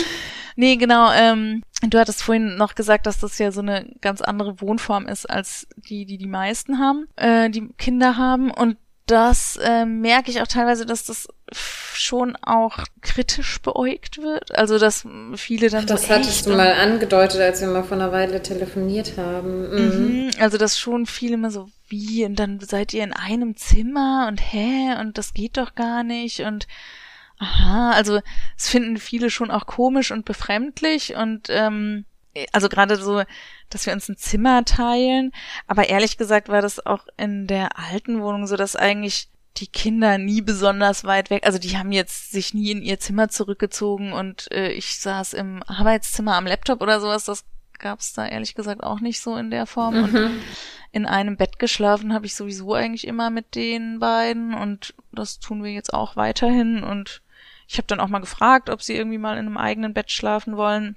nee, 0.56 0.76
genau. 0.76 1.10
Ähm, 1.12 1.62
du 1.82 1.98
hattest 1.98 2.22
vorhin 2.22 2.54
noch 2.56 2.76
gesagt, 2.76 3.06
dass 3.06 3.18
das 3.18 3.38
ja 3.38 3.50
so 3.50 3.60
eine 3.60 3.90
ganz 4.00 4.20
andere 4.20 4.60
Wohnform 4.60 5.08
ist 5.08 5.28
als 5.28 5.66
die, 5.76 6.06
die 6.06 6.18
die 6.18 6.28
meisten 6.28 6.78
haben, 6.78 7.08
äh, 7.16 7.50
die 7.50 7.68
Kinder 7.76 8.16
haben. 8.16 8.52
Und 8.52 8.76
das 9.06 9.56
äh, 9.56 9.84
merke 9.84 10.30
ich 10.30 10.40
auch 10.40 10.46
teilweise, 10.46 10.86
dass 10.86 11.04
das 11.04 11.26
schon 11.52 12.36
auch 12.42 12.78
kritisch 13.00 13.60
beäugt 13.60 14.18
wird. 14.18 14.56
Also 14.56 14.78
dass 14.78 15.04
viele 15.34 15.68
dann 15.68 15.86
das 15.86 16.02
so 16.02 16.08
hattest 16.10 16.46
du 16.46 16.50
mal 16.50 16.72
angedeutet, 16.74 17.40
als 17.40 17.60
wir 17.60 17.68
mal 17.68 17.82
vor 17.82 17.96
einer 17.96 18.12
Weile 18.12 18.40
telefoniert 18.40 19.14
haben. 19.16 19.68
Mhm. 19.70 20.26
Mhm, 20.26 20.30
also 20.38 20.58
dass 20.58 20.78
schon 20.78 21.06
viele 21.06 21.34
immer 21.34 21.50
so 21.50 21.68
wie? 21.90 22.24
Und 22.24 22.36
dann 22.36 22.60
seid 22.60 22.94
ihr 22.94 23.04
in 23.04 23.12
einem 23.12 23.56
Zimmer 23.56 24.26
und 24.28 24.38
hä? 24.38 24.96
Und 25.00 25.18
das 25.18 25.34
geht 25.34 25.56
doch 25.56 25.74
gar 25.74 26.02
nicht 26.02 26.40
und 26.40 26.66
aha, 27.40 27.92
also 27.92 28.20
es 28.56 28.68
finden 28.68 28.98
viele 28.98 29.30
schon 29.30 29.50
auch 29.50 29.66
komisch 29.66 30.10
und 30.12 30.24
befremdlich 30.24 31.16
und 31.16 31.48
ähm, 31.48 32.04
also 32.52 32.68
gerade 32.68 32.96
so, 32.96 33.22
dass 33.70 33.86
wir 33.86 33.92
uns 33.92 34.08
ein 34.08 34.16
Zimmer 34.16 34.64
teilen, 34.64 35.32
aber 35.66 35.88
ehrlich 35.88 36.16
gesagt 36.16 36.48
war 36.48 36.62
das 36.62 36.84
auch 36.84 37.06
in 37.16 37.46
der 37.46 37.78
alten 37.78 38.20
Wohnung 38.20 38.46
so, 38.46 38.56
dass 38.56 38.76
eigentlich 38.76 39.28
die 39.56 39.66
Kinder 39.66 40.18
nie 40.18 40.42
besonders 40.42 41.04
weit 41.04 41.30
weg, 41.30 41.44
also 41.44 41.58
die 41.58 41.76
haben 41.76 41.92
jetzt 41.92 42.30
sich 42.30 42.54
nie 42.54 42.70
in 42.70 42.82
ihr 42.82 43.00
Zimmer 43.00 43.30
zurückgezogen 43.30 44.12
und 44.12 44.52
äh, 44.52 44.70
ich 44.70 45.00
saß 45.00 45.32
im 45.32 45.62
Arbeitszimmer 45.64 46.36
am 46.36 46.46
Laptop 46.46 46.82
oder 46.82 47.00
sowas, 47.00 47.24
das 47.24 47.44
gab's 47.78 48.12
da 48.12 48.26
ehrlich 48.26 48.54
gesagt 48.54 48.82
auch 48.82 49.00
nicht 49.00 49.20
so 49.20 49.36
in 49.36 49.50
der 49.50 49.66
Form 49.66 49.96
mhm. 49.96 50.04
und 50.04 50.30
in 50.92 51.06
einem 51.06 51.36
Bett 51.36 51.58
geschlafen 51.58 52.12
habe 52.12 52.26
ich 52.26 52.34
sowieso 52.34 52.74
eigentlich 52.74 53.06
immer 53.06 53.30
mit 53.30 53.54
den 53.54 54.00
beiden 54.00 54.54
und 54.54 54.94
das 55.12 55.38
tun 55.38 55.62
wir 55.62 55.70
jetzt 55.72 55.94
auch 55.94 56.16
weiterhin 56.16 56.82
und 56.82 57.22
ich 57.68 57.78
habe 57.78 57.86
dann 57.86 58.00
auch 58.00 58.08
mal 58.08 58.18
gefragt, 58.18 58.68
ob 58.68 58.82
sie 58.82 58.96
irgendwie 58.96 59.18
mal 59.18 59.34
in 59.34 59.46
einem 59.46 59.56
eigenen 59.56 59.94
Bett 59.94 60.10
schlafen 60.10 60.56
wollen, 60.56 60.96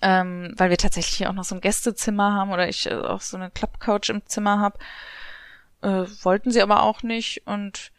ähm, 0.00 0.54
weil 0.56 0.70
wir 0.70 0.78
tatsächlich 0.78 1.26
auch 1.26 1.32
noch 1.32 1.42
so 1.42 1.56
ein 1.56 1.60
Gästezimmer 1.60 2.32
haben 2.32 2.52
oder 2.52 2.68
ich 2.68 2.86
äh, 2.86 2.94
auch 2.94 3.20
so 3.20 3.36
eine 3.36 3.50
Klappcouch 3.50 4.08
im 4.10 4.24
Zimmer 4.26 4.60
habe. 4.60 4.78
Äh, 5.82 6.06
wollten 6.22 6.52
sie 6.52 6.62
aber 6.62 6.84
auch 6.84 7.02
nicht 7.02 7.46
und 7.46 7.90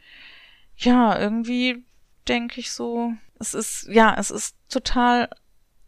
ja, 0.77 1.19
irgendwie 1.19 1.83
denke 2.27 2.61
ich 2.61 2.71
so, 2.71 3.13
es 3.39 3.53
ist, 3.53 3.87
ja, 3.89 4.15
es 4.17 4.31
ist 4.31 4.55
total 4.69 5.29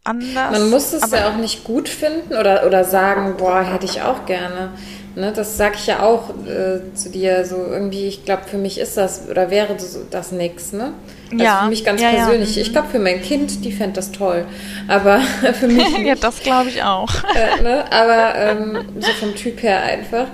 anders. 0.08 0.52
Man 0.52 0.70
muss 0.70 0.94
es 0.94 1.12
ja 1.12 1.30
auch 1.30 1.38
nicht 1.38 1.64
gut 1.64 1.90
finden 1.90 2.34
oder, 2.34 2.66
oder 2.66 2.84
sagen, 2.84 3.36
boah, 3.38 3.62
hätte 3.62 3.86
ich 3.86 4.02
auch 4.02 4.26
gerne. 4.26 4.72
Ne, 5.16 5.34
das 5.36 5.58
sag 5.58 5.74
ich 5.74 5.88
ja 5.88 6.04
auch 6.04 6.30
äh, 6.46 6.94
zu 6.94 7.10
dir, 7.10 7.44
so 7.44 7.56
irgendwie, 7.56 8.08
ich 8.08 8.24
glaube, 8.24 8.44
für 8.46 8.60
mich 8.60 8.80
ist 8.80 8.98
das 8.98 9.24
oder 9.28 9.50
wäre 9.50 9.74
das, 9.74 9.98
das 10.12 10.32
nix, 10.32 10.74
ne? 10.74 10.94
Also 11.32 11.44
ja. 11.44 11.62
für 11.64 11.70
mich 11.70 11.84
ganz 11.84 12.02
ja, 12.04 12.12
persönlich. 12.12 12.56
Ja. 12.56 12.62
Ich 12.62 12.72
glaube, 12.72 12.90
für 12.90 13.00
mein 13.00 13.24
Kind, 13.24 13.66
die 13.66 13.72
fände 13.72 13.96
das 13.96 14.12
toll. 14.12 14.46
Aber 14.88 15.20
für 15.60 15.68
mich. 15.68 15.98
ja, 16.06 16.14
das 16.14 16.40
glaube 16.42 16.70
ich 16.70 16.84
auch. 16.84 17.10
Äh, 17.36 17.64
ne? 17.64 17.86
Aber 17.92 18.36
ähm, 18.36 18.86
so 19.00 19.12
vom 19.20 19.36
Typ 19.36 19.64
her 19.64 19.82
einfach. 19.82 20.28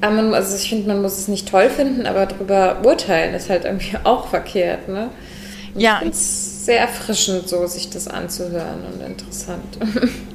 Man, 0.00 0.32
also 0.32 0.54
ich 0.54 0.68
finde, 0.68 0.86
man 0.86 1.02
muss 1.02 1.18
es 1.18 1.28
nicht 1.28 1.48
toll 1.48 1.68
finden, 1.70 2.06
aber 2.06 2.26
darüber 2.26 2.76
urteilen 2.84 3.34
ist 3.34 3.50
halt 3.50 3.64
irgendwie 3.64 3.96
auch 4.04 4.28
verkehrt, 4.28 4.88
ne? 4.88 5.10
Ja. 5.74 6.02
Ich 6.02 6.14
sehr 6.14 6.80
erfrischend, 6.80 7.48
so 7.48 7.66
sich 7.66 7.90
das 7.90 8.08
anzuhören 8.08 8.84
und 8.86 9.00
interessant. 9.00 9.78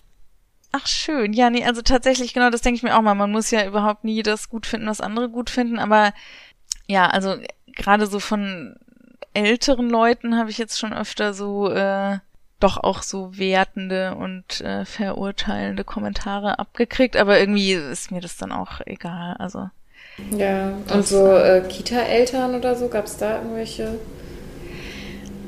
Ach 0.71 0.85
schön, 0.85 1.33
ja, 1.33 1.49
nee, 1.49 1.65
also 1.65 1.81
tatsächlich, 1.81 2.33
genau, 2.33 2.51
das 2.51 2.61
denke 2.61 2.77
ich 2.77 2.83
mir 2.83 2.95
auch 2.95 3.01
mal. 3.01 3.15
Man 3.15 3.31
muss 3.31 3.49
ja 3.49 3.65
überhaupt 3.65 4.03
nie 4.03 4.21
das 4.21 4.49
gut 4.49 4.67
finden, 4.67 4.87
was 4.87 5.01
andere 5.01 5.29
gut 5.29 5.49
finden, 5.49 5.79
aber 5.79 6.13
ja, 6.87 7.07
also 7.07 7.35
gerade 7.75 8.05
so 8.05 8.19
von 8.19 8.75
älteren 9.33 9.89
Leuten 9.89 10.37
habe 10.37 10.51
ich 10.51 10.57
jetzt 10.57 10.77
schon 10.77 10.93
öfter 10.93 11.33
so 11.33 11.71
äh, 11.71 12.19
doch 12.59 12.77
auch 12.77 13.01
so 13.01 13.37
wertende 13.37 14.15
und 14.15 14.61
äh, 14.61 14.85
verurteilende 14.85 15.83
Kommentare 15.83 16.59
abgekriegt, 16.59 17.15
aber 17.17 17.39
irgendwie 17.39 17.73
ist 17.73 18.11
mir 18.11 18.21
das 18.21 18.37
dann 18.37 18.51
auch 18.51 18.81
egal. 18.85 19.35
Also 19.39 19.69
ja, 20.31 20.73
und 20.93 21.07
so 21.07 21.35
äh, 21.35 21.61
Kita-Eltern 21.67 22.55
oder 22.55 22.75
so, 22.75 22.89
gab 22.89 23.05
es 23.05 23.17
da 23.17 23.37
irgendwelche 23.37 23.99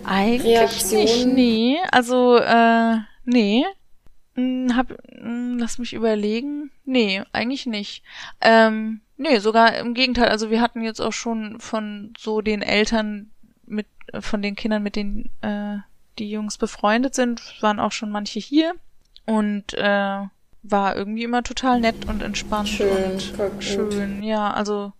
eigentlich 0.05 0.57
Reaktionen? 0.57 1.03
nicht, 1.03 1.25
nee. 1.27 1.77
Also, 1.91 2.37
äh, 2.37 2.97
nee. 3.25 3.65
Hm, 4.35 4.75
hab, 4.75 4.89
hm, 5.09 5.57
lass 5.59 5.77
mich 5.77 5.93
überlegen. 5.93 6.71
Nee, 6.85 7.23
eigentlich 7.33 7.65
nicht. 7.65 8.03
Ähm, 8.39 9.01
nee, 9.17 9.39
sogar 9.39 9.75
im 9.77 9.93
Gegenteil. 9.93 10.29
Also 10.29 10.49
wir 10.49 10.61
hatten 10.61 10.81
jetzt 10.81 11.01
auch 11.01 11.13
schon 11.13 11.59
von 11.59 12.13
so 12.17 12.41
den 12.41 12.61
Eltern 12.61 13.29
mit, 13.65 13.87
von 14.19 14.41
den 14.41 14.55
Kindern, 14.55 14.83
mit 14.83 14.95
denen 14.95 15.29
äh, 15.41 15.77
die 16.19 16.29
Jungs 16.29 16.57
befreundet 16.57 17.15
sind, 17.15 17.41
waren 17.61 17.79
auch 17.79 17.91
schon 17.91 18.11
manche 18.11 18.39
hier. 18.39 18.73
Und 19.25 19.73
äh, 19.75 20.25
war 20.63 20.95
irgendwie 20.95 21.23
immer 21.23 21.43
total 21.43 21.79
nett 21.79 22.07
und 22.07 22.21
entspannt. 22.21 22.69
Schön, 22.69 23.13
und 23.13 23.63
schön. 23.63 24.23
Ja, 24.23 24.51
also 24.51 24.93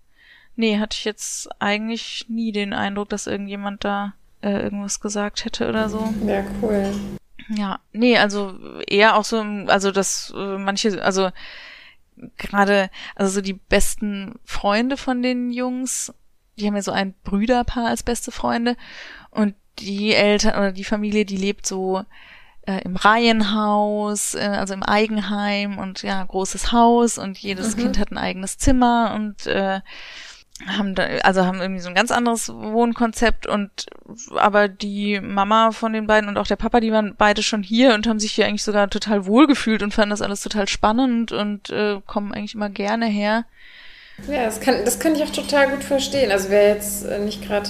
nee, 0.56 0.80
hatte 0.80 0.96
ich 0.98 1.06
jetzt 1.06 1.50
eigentlich 1.60 2.26
nie 2.30 2.52
den 2.52 2.74
Eindruck, 2.74 3.10
dass 3.10 3.28
irgendjemand 3.28 3.84
da 3.84 4.14
äh, 4.42 4.62
irgendwas 4.62 5.00
gesagt 5.00 5.46
hätte 5.46 5.68
oder 5.70 5.90
so. 5.90 6.14
Ja, 6.26 6.44
cool. 6.62 6.94
Ja, 7.50 7.80
nee, 7.92 8.18
also 8.18 8.58
eher 8.88 9.16
auch 9.18 9.26
so, 9.26 9.42
also 9.68 9.92
dass 9.92 10.34
äh, 10.36 10.58
manche, 10.58 11.04
also 11.04 11.32
gerade, 12.38 12.90
also 13.16 13.34
so 13.34 13.42
die 13.42 13.54
besten 13.54 14.40
Freunde 14.46 14.98
von 14.98 15.22
den 15.22 15.52
Jungs, 15.52 16.14
die 16.58 16.68
haben 16.68 16.76
ja 16.76 16.82
so 16.82 16.92
ein 16.92 17.14
Brüderpaar 17.24 17.88
als 17.88 18.04
beste 18.04 18.32
Freunde 18.32 18.78
und 19.32 19.56
die 19.80 20.14
Eltern 20.14 20.56
oder 20.56 20.72
die 20.72 20.84
Familie, 20.84 21.26
die 21.26 21.38
lebt 21.38 21.66
so 21.66 22.04
äh, 22.66 22.82
im 22.84 22.96
Reihenhaus, 22.96 24.36
äh, 24.36 24.40
also 24.40 24.74
im 24.74 24.84
Eigenheim 24.84 25.78
und 25.78 26.04
ja, 26.04 26.24
großes 26.24 26.72
Haus 26.72 27.18
und 27.18 27.38
jedes 27.38 27.76
mhm. 27.76 27.82
Kind 27.82 28.00
hat 28.00 28.12
ein 28.12 28.18
eigenes 28.18 28.58
Zimmer 28.58 29.14
und 29.16 29.48
äh, 29.48 29.82
haben 30.68 30.96
da, 30.96 31.04
also 31.24 31.46
haben 31.46 31.62
irgendwie 31.62 31.82
so 31.82 31.90
ein 31.90 31.96
ganz 31.96 32.12
anderes 32.12 32.50
Wohnkonzept 32.50 33.48
und 33.48 33.88
aber 34.36 34.68
die 34.68 35.20
Mama 35.20 35.72
von 35.72 35.94
den 35.94 36.08
beiden 36.08 36.30
und 36.30 36.38
auch 36.38 36.48
der 36.48 36.56
Papa, 36.56 36.80
die 36.80 36.92
waren 36.92 37.16
beide 37.18 37.44
schon 37.44 37.64
hier 37.64 37.94
und 37.94 38.08
haben 38.08 38.20
sich 38.20 38.34
hier 38.34 38.46
eigentlich 38.46 38.64
sogar 38.64 38.90
total 38.90 39.26
wohlgefühlt 39.26 39.84
und 39.84 39.94
fanden 39.94 40.12
das 40.12 40.22
alles 40.22 40.42
total 40.42 40.68
spannend 40.68 41.32
und 41.32 41.70
äh, 41.70 42.00
kommen 42.06 42.34
eigentlich 42.34 42.56
immer 42.56 42.70
gerne 42.70 43.06
her. 43.06 43.46
Ja, 44.28 44.46
das 44.46 44.60
kann, 44.60 44.76
das 44.86 45.00
kann 45.00 45.16
ich 45.16 45.24
auch 45.24 45.32
total 45.32 45.70
gut 45.70 45.84
verstehen. 45.84 46.32
Also 46.32 46.50
wäre 46.50 46.76
jetzt 46.76 47.06
äh, 47.06 47.20
nicht 47.20 47.46
gerade 47.46 47.70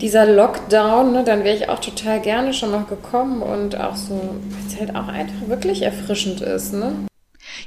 dieser 0.00 0.26
Lockdown, 0.26 1.12
ne, 1.12 1.24
dann 1.24 1.44
wäre 1.44 1.56
ich 1.56 1.68
auch 1.68 1.80
total 1.80 2.20
gerne 2.20 2.52
schon 2.52 2.70
noch 2.70 2.88
gekommen 2.88 3.42
und 3.42 3.78
auch 3.78 3.96
so, 3.96 4.14
weil 4.14 4.66
es 4.66 4.78
halt 4.78 4.94
auch 4.94 5.08
einfach 5.08 5.48
wirklich 5.48 5.82
erfrischend 5.82 6.40
ist, 6.40 6.72
ne? 6.74 6.92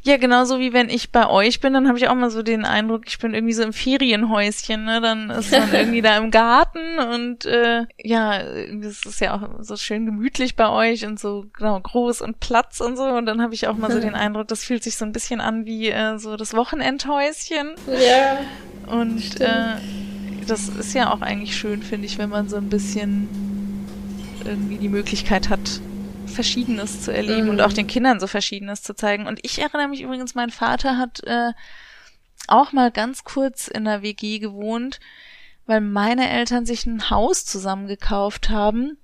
Ja, 0.04 0.18
genauso 0.18 0.60
wie 0.60 0.74
wenn 0.74 0.90
ich 0.90 1.12
bei 1.12 1.28
euch 1.28 1.60
bin, 1.60 1.74
dann 1.74 1.88
habe 1.88 1.98
ich 1.98 2.08
auch 2.08 2.16
mal 2.16 2.30
so 2.30 2.44
den 2.44 2.66
Eindruck, 2.66 3.04
ich 3.08 3.20
bin 3.20 3.34
irgendwie 3.34 3.54
so 3.54 3.64
im 3.64 3.74
Ferienhäuschen, 3.74 4.86
ne? 4.86 5.02
Dann 5.02 5.30
ist 5.30 5.52
man 5.52 5.74
irgendwie 5.74 6.02
da 6.02 6.18
im 6.18 6.32
Garten 6.32 7.00
und 7.00 7.46
äh, 7.46 7.86
ja, 7.98 8.40
es 8.40 9.06
ist 9.06 9.22
ja 9.22 9.36
auch 9.36 9.64
so 9.64 9.76
schön 9.76 10.06
gemütlich 10.06 10.56
bei 10.56 10.70
euch 10.70 11.06
und 11.06 11.20
so 11.20 11.46
genau 11.54 11.80
groß 11.80 12.22
und 12.22 12.40
Platz 12.40 12.82
und 12.82 12.98
so. 12.98 13.04
Und 13.04 13.26
dann 13.26 13.42
habe 13.42 13.54
ich 13.54 13.68
auch 13.68 13.78
mal 13.78 13.92
so 13.92 14.00
den 14.00 14.16
Eindruck, 14.16 14.48
das 14.48 14.64
fühlt 14.64 14.84
sich 14.84 14.96
so 14.96 15.06
ein 15.06 15.12
bisschen 15.12 15.42
an 15.42 15.66
wie 15.66 15.90
äh, 15.90 16.18
so 16.18 16.38
das 16.38 16.54
Wochenendhäuschen. 16.54 17.76
Ja. 17.88 18.40
Und 18.94 19.40
äh, 19.42 19.76
das 20.48 20.68
ist 20.68 20.94
ja 20.94 21.14
auch 21.14 21.22
eigentlich 21.22 21.56
schön, 21.56 21.84
finde 21.84 22.08
ich, 22.08 22.18
wenn 22.18 22.30
man 22.30 22.50
so 22.50 22.58
ein 22.58 22.70
bisschen 22.70 23.28
irgendwie 24.46 24.78
die 24.78 24.90
Möglichkeit 24.90 25.50
hat, 25.50 25.82
Verschiedenes 26.30 27.02
zu 27.02 27.14
erleben 27.14 27.46
mhm. 27.46 27.50
und 27.50 27.62
auch 27.62 27.74
den 27.74 27.88
Kindern 27.88 28.20
so 28.20 28.28
Verschiedenes 28.28 28.82
zu 28.84 28.96
zeigen. 28.96 29.28
Und 29.28 29.40
ich 29.44 29.60
erinnere 29.60 29.88
mich 29.88 30.02
übrigens, 30.02 30.36
mein 30.36 30.52
Vater 30.52 30.98
hat 30.98 31.24
äh, 31.26 31.52
auch 32.48 32.72
mal 32.72 32.92
ganz 32.92 33.24
kurz 33.24 33.68
in 33.68 33.86
der 33.86 34.02
WG 34.02 34.40
gewohnt, 34.40 35.00
weil 35.66 35.82
meine 35.82 36.30
Eltern 36.30 36.66
sich 36.66 36.86
ein 36.86 37.10
Haus 37.10 37.46
zusammen 37.46 37.88
gekauft 37.88 38.50
haben 38.50 38.99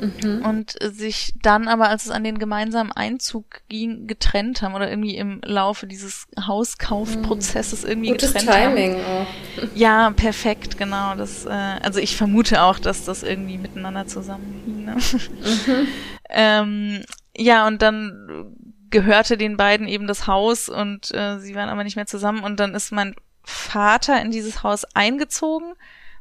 Mhm. 0.00 0.44
Und 0.44 0.76
sich 0.80 1.34
dann 1.42 1.68
aber, 1.68 1.88
als 1.88 2.04
es 2.04 2.10
an 2.10 2.24
den 2.24 2.38
gemeinsamen 2.38 2.92
Einzug 2.92 3.62
ging, 3.68 4.06
getrennt 4.06 4.62
haben 4.62 4.74
oder 4.74 4.90
irgendwie 4.90 5.16
im 5.16 5.40
Laufe 5.44 5.86
dieses 5.86 6.26
Hauskaufprozesses 6.38 7.82
mhm. 7.82 7.88
irgendwie 7.88 8.10
Gutes 8.10 8.34
getrennt 8.34 8.50
Timing 8.50 8.94
haben. 9.02 9.26
auch. 9.26 9.26
Ja, 9.74 10.10
perfekt, 10.10 10.76
genau. 10.78 11.14
Das, 11.14 11.46
äh, 11.46 11.50
also 11.50 11.98
ich 11.98 12.16
vermute 12.16 12.62
auch, 12.62 12.78
dass 12.78 13.04
das 13.04 13.22
irgendwie 13.22 13.58
miteinander 13.58 14.06
zusammenhing. 14.06 14.84
Ne? 14.84 14.96
Mhm. 14.96 15.88
ähm, 16.30 17.02
ja, 17.36 17.66
und 17.66 17.82
dann 17.82 18.54
gehörte 18.90 19.36
den 19.36 19.56
beiden 19.56 19.88
eben 19.88 20.06
das 20.06 20.26
Haus 20.26 20.68
und 20.68 21.12
äh, 21.14 21.38
sie 21.38 21.54
waren 21.54 21.68
aber 21.68 21.84
nicht 21.84 21.96
mehr 21.96 22.06
zusammen 22.06 22.44
und 22.44 22.60
dann 22.60 22.74
ist 22.74 22.92
mein 22.92 23.14
Vater 23.42 24.20
in 24.20 24.30
dieses 24.30 24.62
Haus 24.62 24.84
eingezogen, 24.94 25.74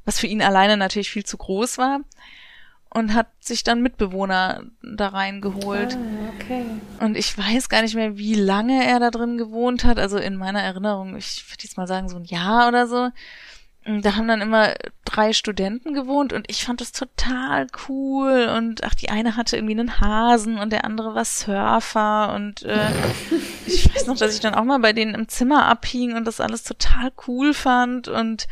was 0.04 0.20
für 0.20 0.28
ihn 0.28 0.42
alleine 0.42 0.78
natürlich 0.78 1.10
viel 1.10 1.26
zu 1.26 1.38
groß 1.38 1.78
war 1.78 2.02
und 2.96 3.14
hat 3.14 3.28
sich 3.42 3.66
dann 3.66 3.82
Mitbewohner 3.82 4.64
da 4.82 5.10
reingeholt. 5.10 5.98
Ah, 5.98 6.34
okay. 6.34 6.64
Und 7.02 7.18
ich 7.18 7.38
weiß 7.38 7.68
gar 7.68 7.82
nicht 7.82 7.94
mehr, 7.94 8.18
wie 8.18 8.36
lange 8.36 8.86
er 8.86 9.02
da 9.02 9.12
drin 9.12 9.38
gewohnt 9.38 9.84
hat. 9.84 10.00
Also 10.00 10.18
in 10.18 10.38
meiner 10.38 10.62
Erinnerung, 10.62 11.18
ich 11.18 11.44
würde 11.52 11.64
jetzt 11.64 11.76
mal 11.76 11.88
sagen, 11.88 12.08
so 12.08 12.16
ein 12.16 12.24
Jahr 12.24 12.70
oder 12.70 12.88
so. 12.88 13.10
Da 14.02 14.16
haben 14.16 14.30
dann 14.30 14.40
immer 14.40 14.76
drei 15.04 15.34
Studenten 15.34 15.94
gewohnt 15.94 16.32
und 16.32 16.50
ich 16.50 16.64
fand 16.64 16.80
das 16.80 16.94
total 16.94 17.68
cool. 17.90 18.50
Und 18.56 18.86
ach, 18.86 18.96
die 18.96 19.10
eine 19.10 19.36
hatte 19.36 19.58
irgendwie 19.58 19.78
einen 19.78 20.00
Hasen 20.00 20.58
und 20.58 20.72
der 20.72 20.86
andere 20.86 21.14
war 21.14 21.26
Surfer. 21.26 22.34
Und 22.34 22.64
äh, 22.64 22.92
ich 23.66 23.94
weiß 23.94 24.08
noch, 24.08 24.16
dass 24.16 24.34
ich 24.34 24.40
dann 24.40 24.56
auch 24.56 24.64
mal 24.64 24.80
bei 24.80 24.94
denen 24.94 25.16
im 25.16 25.28
Zimmer 25.28 25.66
abhing 25.66 26.16
und 26.16 26.24
das 26.24 26.40
alles 26.40 26.64
total 26.64 27.12
cool 27.28 27.54
fand. 27.54 28.08
Und 28.08 28.48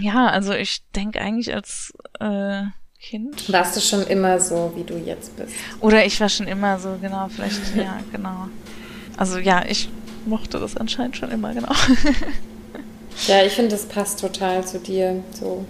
ja, 0.00 0.26
also 0.26 0.52
ich 0.52 0.82
denke 0.96 1.20
eigentlich 1.20 1.54
als 1.54 1.94
äh, 2.18 2.64
Kind. 3.02 3.52
Warst 3.52 3.76
du 3.76 3.80
schon 3.80 4.06
immer 4.06 4.38
so, 4.38 4.72
wie 4.76 4.84
du 4.84 4.96
jetzt 4.96 5.36
bist? 5.36 5.52
Oder 5.80 6.06
ich 6.06 6.20
war 6.20 6.28
schon 6.28 6.46
immer 6.46 6.78
so, 6.78 6.96
genau, 7.00 7.28
vielleicht, 7.28 7.60
ja, 7.76 7.98
genau. 8.12 8.48
Also 9.16 9.38
ja, 9.38 9.64
ich 9.66 9.88
mochte 10.24 10.60
das 10.60 10.76
anscheinend 10.76 11.16
schon 11.16 11.32
immer, 11.32 11.52
genau. 11.52 11.72
ja, 13.26 13.44
ich 13.44 13.54
finde, 13.54 13.72
das 13.72 13.86
passt 13.86 14.20
total 14.20 14.64
zu 14.64 14.78
dir, 14.78 15.22
so. 15.32 15.66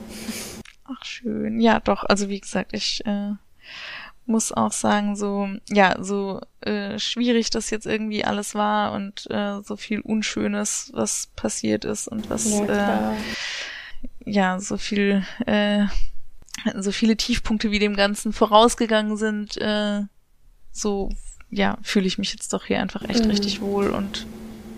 Ach, 0.84 1.02
schön. 1.04 1.58
Ja, 1.58 1.80
doch, 1.80 2.04
also 2.04 2.28
wie 2.28 2.38
gesagt, 2.38 2.74
ich 2.74 3.04
äh, 3.06 3.32
muss 4.26 4.52
auch 4.52 4.72
sagen, 4.72 5.16
so, 5.16 5.48
ja, 5.70 5.96
so 6.04 6.38
äh, 6.60 6.98
schwierig 6.98 7.48
das 7.48 7.70
jetzt 7.70 7.86
irgendwie 7.86 8.26
alles 8.26 8.54
war 8.54 8.92
und 8.92 9.26
äh, 9.30 9.62
so 9.62 9.76
viel 9.76 10.00
Unschönes, 10.00 10.90
was 10.92 11.28
passiert 11.34 11.86
ist 11.86 12.08
und 12.08 12.28
was, 12.28 12.46
ja, 12.50 13.12
äh, 13.12 14.30
ja 14.30 14.60
so 14.60 14.76
viel 14.76 15.24
äh, 15.46 15.86
so 16.78 16.92
viele 16.92 17.16
Tiefpunkte 17.16 17.70
wie 17.70 17.78
dem 17.78 17.96
Ganzen 17.96 18.32
vorausgegangen 18.32 19.16
sind, 19.16 19.56
äh, 19.58 20.02
so 20.70 21.10
ja, 21.52 21.76
fühle 21.82 22.06
ich 22.06 22.18
mich 22.18 22.32
jetzt 22.32 22.52
doch 22.54 22.64
hier 22.64 22.80
einfach 22.80 23.02
echt 23.02 23.24
mhm. 23.24 23.30
richtig 23.30 23.60
wohl 23.60 23.90
und 23.90 24.26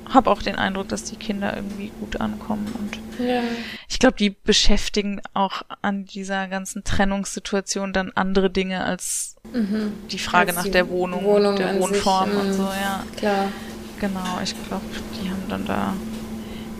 habe 0.08 0.30
auch 0.30 0.42
den 0.42 0.56
Eindruck, 0.56 0.88
dass 0.88 1.04
die 1.04 1.16
Kinder 1.16 1.56
irgendwie 1.56 1.90
gut 2.00 2.20
ankommen 2.20 2.66
und 2.78 3.24
ja. 3.24 3.40
ich 3.88 3.98
glaube, 3.98 4.16
die 4.16 4.30
beschäftigen 4.30 5.22
auch 5.32 5.62
an 5.82 6.04
dieser 6.04 6.48
ganzen 6.48 6.84
Trennungssituation 6.84 7.92
dann 7.92 8.12
andere 8.14 8.50
Dinge 8.50 8.84
als 8.84 9.36
mhm. 9.52 9.92
die 10.10 10.18
Frage 10.18 10.48
als 10.48 10.56
nach 10.56 10.64
die 10.64 10.72
der 10.72 10.88
Wohnung, 10.88 11.24
Wohnung 11.24 11.56
der 11.56 11.80
Wohnform 11.80 12.30
sich, 12.30 12.40
und 12.40 12.52
so, 12.52 12.62
mhm. 12.62 12.68
ja. 12.82 13.04
Klar. 13.16 13.48
Genau, 14.00 14.40
ich 14.42 14.54
glaube, 14.66 14.84
die 15.22 15.30
haben 15.30 15.48
dann 15.48 15.64
da 15.64 15.94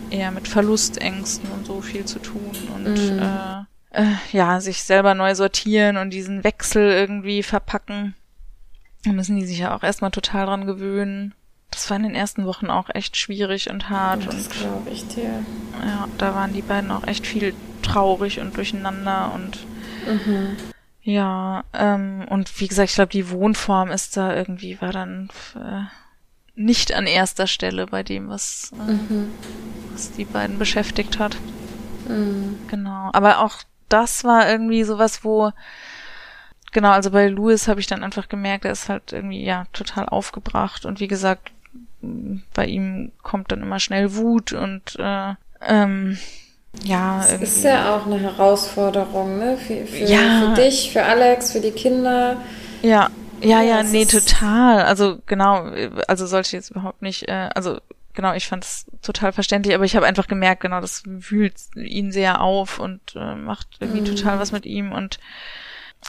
eher 0.09 0.31
mit 0.31 0.47
Verlustängsten 0.47 1.49
und 1.51 1.65
so 1.65 1.81
viel 1.81 2.05
zu 2.05 2.19
tun 2.19 2.51
und 2.75 3.13
mhm. 3.13 3.19
äh, 3.19 3.63
äh, 3.95 4.15
ja, 4.31 4.59
sich 4.59 4.83
selber 4.83 5.13
neu 5.13 5.35
sortieren 5.35 5.97
und 5.97 6.11
diesen 6.11 6.43
Wechsel 6.43 6.91
irgendwie 6.91 7.43
verpacken. 7.43 8.15
Da 9.03 9.11
müssen 9.11 9.37
die 9.37 9.45
sich 9.45 9.59
ja 9.59 9.75
auch 9.75 9.83
erstmal 9.83 10.11
total 10.11 10.47
dran 10.47 10.65
gewöhnen. 10.65 11.33
Das 11.71 11.89
war 11.89 11.97
in 11.97 12.03
den 12.03 12.15
ersten 12.15 12.45
Wochen 12.45 12.69
auch 12.69 12.89
echt 12.93 13.17
schwierig 13.17 13.69
und 13.69 13.89
hart. 13.89 14.25
Das 14.27 14.49
glaube 14.49 14.89
ich 14.89 15.07
dir. 15.07 15.43
Ja, 15.85 16.07
da 16.17 16.33
waren 16.33 16.53
die 16.53 16.61
beiden 16.61 16.91
auch 16.91 17.05
echt 17.05 17.27
viel 17.27 17.53
traurig 17.81 18.39
und 18.39 18.55
durcheinander 18.57 19.31
und 19.33 19.65
mhm. 20.07 20.55
ja, 21.01 21.63
ähm, 21.73 22.25
und 22.29 22.59
wie 22.59 22.67
gesagt, 22.67 22.89
ich 22.89 22.95
glaube, 22.95 23.11
die 23.11 23.29
Wohnform 23.29 23.91
ist 23.91 24.17
da 24.17 24.35
irgendwie, 24.35 24.81
war 24.81 24.91
dann 24.91 25.29
äh, 25.55 25.83
nicht 26.55 26.93
an 26.93 27.05
erster 27.05 27.45
Stelle 27.45 27.87
bei 27.87 28.01
dem, 28.01 28.29
was, 28.29 28.71
äh, 28.87 28.91
mhm. 28.91 29.31
was 29.91 30.11
die 30.11 30.25
beiden 30.25 30.57
beschäftigt 30.57 31.19
hat. 31.19 31.37
Mhm. 32.07 32.57
Genau. 32.69 33.09
Aber 33.13 33.39
auch 33.39 33.59
das 33.89 34.23
war 34.23 34.49
irgendwie 34.49 34.83
sowas, 34.83 35.23
wo 35.23 35.51
genau, 36.71 36.91
also 36.91 37.11
bei 37.11 37.27
Louis 37.27 37.67
habe 37.67 37.79
ich 37.79 37.87
dann 37.87 38.03
einfach 38.03 38.29
gemerkt, 38.29 38.65
er 38.65 38.71
ist 38.71 38.89
halt 38.89 39.13
irgendwie 39.13 39.43
ja 39.43 39.65
total 39.73 40.07
aufgebracht 40.07 40.85
und 40.85 40.99
wie 40.99 41.07
gesagt, 41.07 41.51
bei 42.53 42.65
ihm 42.65 43.11
kommt 43.23 43.51
dann 43.51 43.61
immer 43.61 43.79
schnell 43.79 44.15
Wut 44.15 44.53
und 44.53 44.95
äh, 44.99 45.33
ähm, 45.61 46.17
ja. 46.83 47.19
Das 47.19 47.31
irgendwie. 47.31 47.45
ist 47.45 47.63
ja 47.63 47.95
auch 47.95 48.05
eine 48.05 48.19
Herausforderung, 48.19 49.39
ne? 49.39 49.57
Für, 49.57 49.85
für, 49.85 50.03
ja. 50.05 50.53
für 50.53 50.61
dich, 50.61 50.91
für 50.91 51.03
Alex, 51.03 51.51
für 51.51 51.61
die 51.61 51.71
Kinder. 51.71 52.37
Ja, 52.81 53.09
ja, 53.41 53.61
ja, 53.61 53.83
nee, 53.83 54.05
total. 54.05 54.81
Also 54.83 55.19
genau, 55.25 55.69
also 56.07 56.25
sollte 56.25 56.47
ich 56.47 56.51
jetzt 56.53 56.71
überhaupt 56.71 57.01
nicht, 57.01 57.27
äh, 57.27 57.49
also 57.53 57.79
genau, 58.15 58.33
ich 58.33 58.47
fand 58.47 58.63
es 58.63 58.85
total 59.01 59.31
verständlich, 59.31 59.75
aber 59.75 59.85
ich 59.85 59.95
habe 59.95 60.05
einfach 60.05 60.27
gemerkt, 60.27 60.61
genau, 60.61 60.81
das 60.81 61.03
wühlt 61.05 61.55
ihn 61.75 62.11
sehr 62.11 62.41
auf 62.41 62.79
und 62.79 63.15
äh, 63.15 63.35
macht 63.35 63.67
irgendwie 63.79 64.01
mhm. 64.01 64.15
total 64.15 64.39
was 64.39 64.51
mit 64.51 64.65
ihm 64.65 64.91
und 64.91 65.19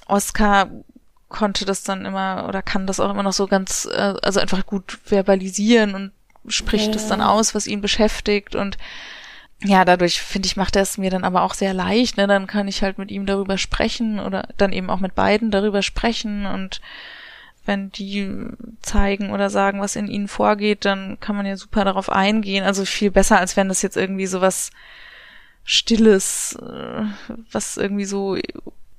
Oscar 0.06 0.70
konnte 1.28 1.64
das 1.64 1.82
dann 1.82 2.04
immer 2.04 2.46
oder 2.48 2.62
kann 2.62 2.86
das 2.86 3.00
auch 3.00 3.10
immer 3.10 3.22
noch 3.22 3.32
so 3.32 3.46
ganz, 3.46 3.88
äh, 3.90 4.14
also 4.22 4.40
einfach 4.40 4.64
gut 4.64 4.98
verbalisieren 5.04 5.94
und 5.94 6.12
spricht 6.48 6.94
es 6.94 7.04
ja. 7.04 7.08
dann 7.10 7.20
aus, 7.20 7.54
was 7.54 7.66
ihn 7.66 7.80
beschäftigt 7.80 8.54
und 8.54 8.78
ja, 9.64 9.84
dadurch 9.84 10.20
finde 10.20 10.46
ich, 10.46 10.56
macht 10.56 10.76
er 10.76 10.82
es 10.82 10.98
mir 10.98 11.10
dann 11.10 11.24
aber 11.24 11.42
auch 11.42 11.54
sehr 11.54 11.72
leicht, 11.72 12.18
ne? 12.18 12.26
Dann 12.26 12.46
kann 12.46 12.68
ich 12.68 12.82
halt 12.82 12.98
mit 12.98 13.10
ihm 13.10 13.24
darüber 13.24 13.56
sprechen 13.56 14.20
oder 14.20 14.48
dann 14.58 14.72
eben 14.72 14.90
auch 14.90 15.00
mit 15.00 15.14
beiden 15.14 15.50
darüber 15.50 15.82
sprechen 15.82 16.44
und 16.44 16.82
wenn 17.66 17.90
die 17.90 18.28
zeigen 18.82 19.30
oder 19.30 19.50
sagen, 19.50 19.80
was 19.80 19.96
in 19.96 20.08
ihnen 20.08 20.28
vorgeht, 20.28 20.84
dann 20.84 21.18
kann 21.20 21.36
man 21.36 21.46
ja 21.46 21.56
super 21.56 21.84
darauf 21.84 22.10
eingehen. 22.10 22.64
Also 22.64 22.84
viel 22.84 23.10
besser, 23.10 23.38
als 23.38 23.56
wenn 23.56 23.68
das 23.68 23.82
jetzt 23.82 23.96
irgendwie 23.96 24.26
so 24.26 24.40
was 24.40 24.70
Stilles, 25.64 26.56
äh, 26.62 27.02
was 27.50 27.76
irgendwie 27.76 28.04
so 28.04 28.36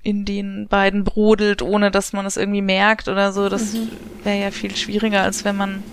in 0.03 0.25
den 0.25 0.67
beiden 0.67 1.03
brodelt, 1.03 1.61
ohne 1.61 1.91
dass 1.91 2.13
man 2.13 2.25
es 2.25 2.37
irgendwie 2.37 2.61
merkt 2.61 3.07
oder 3.07 3.31
so. 3.31 3.49
Das 3.49 3.73
mhm. 3.73 3.89
wäre 4.23 4.39
ja 4.39 4.51
viel 4.51 4.75
schwieriger, 4.75 5.21
als 5.21 5.45
wenn 5.45 5.57
man 5.57 5.83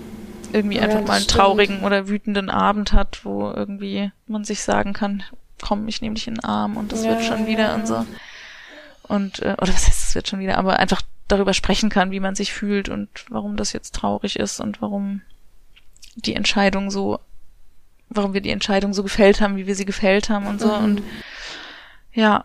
irgendwie 0.53 0.77
ja, 0.77 0.83
einfach 0.83 1.03
mal 1.03 1.15
einen 1.15 1.25
stimmt. 1.25 1.41
traurigen 1.41 1.83
oder 1.83 2.09
wütenden 2.09 2.51
Abend 2.51 2.93
hat, 2.93 3.25
wo 3.25 3.51
irgendwie 3.51 4.13
man 4.27 4.45
sich 4.45 4.63
sagen 4.63 4.93
kann, 4.93 5.25
komm, 5.61 5.89
ich 5.89 6.01
nehme 6.01 6.15
dich 6.15 6.29
in 6.29 6.35
den 6.35 6.45
Arm 6.45 6.77
und 6.77 6.93
das 6.93 7.05
ja, 7.05 7.11
wird 7.11 7.25
schon 7.25 7.47
wieder 7.47 7.69
ja. 7.69 7.75
und 7.75 7.87
so. 7.89 8.07
Und, 9.07 9.41
äh, 9.41 9.55
oder 9.61 9.69
was 9.75 9.87
heißt, 9.87 10.09
es 10.09 10.15
wird 10.15 10.29
schon 10.29 10.41
wieder, 10.41 10.59
aber 10.59 10.79
einfach 10.79 11.03
darüber 11.29 11.55
sprechen 11.55 11.89
kann, 11.89 12.11
wie 12.11 12.21
man 12.21 12.35
sich 12.35 12.53
fühlt 12.53 12.89
und 12.89 13.09
warum 13.29 13.57
das 13.57 13.73
jetzt 13.73 13.95
traurig 13.95 14.39
ist 14.39 14.61
und 14.61 14.83
warum 14.83 15.23
die 16.17 16.35
Entscheidung 16.35 16.91
so, 16.91 17.19
warum 18.09 18.35
wir 18.35 18.41
die 18.41 18.51
Entscheidung 18.51 18.93
so 18.93 19.03
gefällt 19.03 19.41
haben, 19.41 19.57
wie 19.57 19.67
wir 19.67 19.75
sie 19.75 19.87
gefällt 19.87 20.29
haben 20.29 20.47
und 20.47 20.61
so. 20.61 20.69
Mhm. 20.69 20.85
Und 20.85 21.03
ja, 22.13 22.45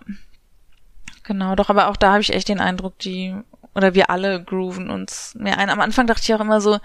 genau, 1.23 1.55
doch, 1.55 1.69
aber 1.69 1.89
auch 1.89 1.97
da 1.97 2.11
habe 2.13 2.21
ich 2.21 2.33
echt 2.33 2.47
den 2.47 2.61
Eindruck, 2.61 2.97
die, 2.99 3.35
oder 3.75 3.93
wir 3.93 4.09
alle 4.09 4.43
grooven 4.43 4.89
uns 4.89 5.35
mehr 5.35 5.57
ein. 5.57 5.69
Am 5.69 5.81
Anfang 5.81 6.07
dachte 6.07 6.23
ich 6.23 6.33
auch 6.33 6.39
immer 6.39 6.61
so, 6.61 6.79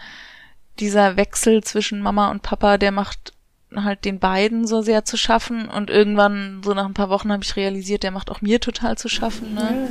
dieser 0.80 1.16
Wechsel 1.16 1.62
zwischen 1.62 2.02
Mama 2.02 2.30
und 2.30 2.42
Papa, 2.42 2.78
der 2.78 2.90
macht 2.90 3.33
halt 3.82 4.04
den 4.04 4.18
beiden 4.18 4.66
so 4.66 4.82
sehr 4.82 5.04
zu 5.04 5.16
schaffen 5.16 5.68
und 5.68 5.90
irgendwann, 5.90 6.60
so 6.64 6.74
nach 6.74 6.84
ein 6.84 6.94
paar 6.94 7.10
Wochen, 7.10 7.32
habe 7.32 7.42
ich 7.42 7.56
realisiert, 7.56 8.02
der 8.02 8.10
macht 8.10 8.30
auch 8.30 8.40
mir 8.40 8.60
total 8.60 8.96
zu 8.96 9.08
schaffen, 9.08 9.54
ne? 9.54 9.88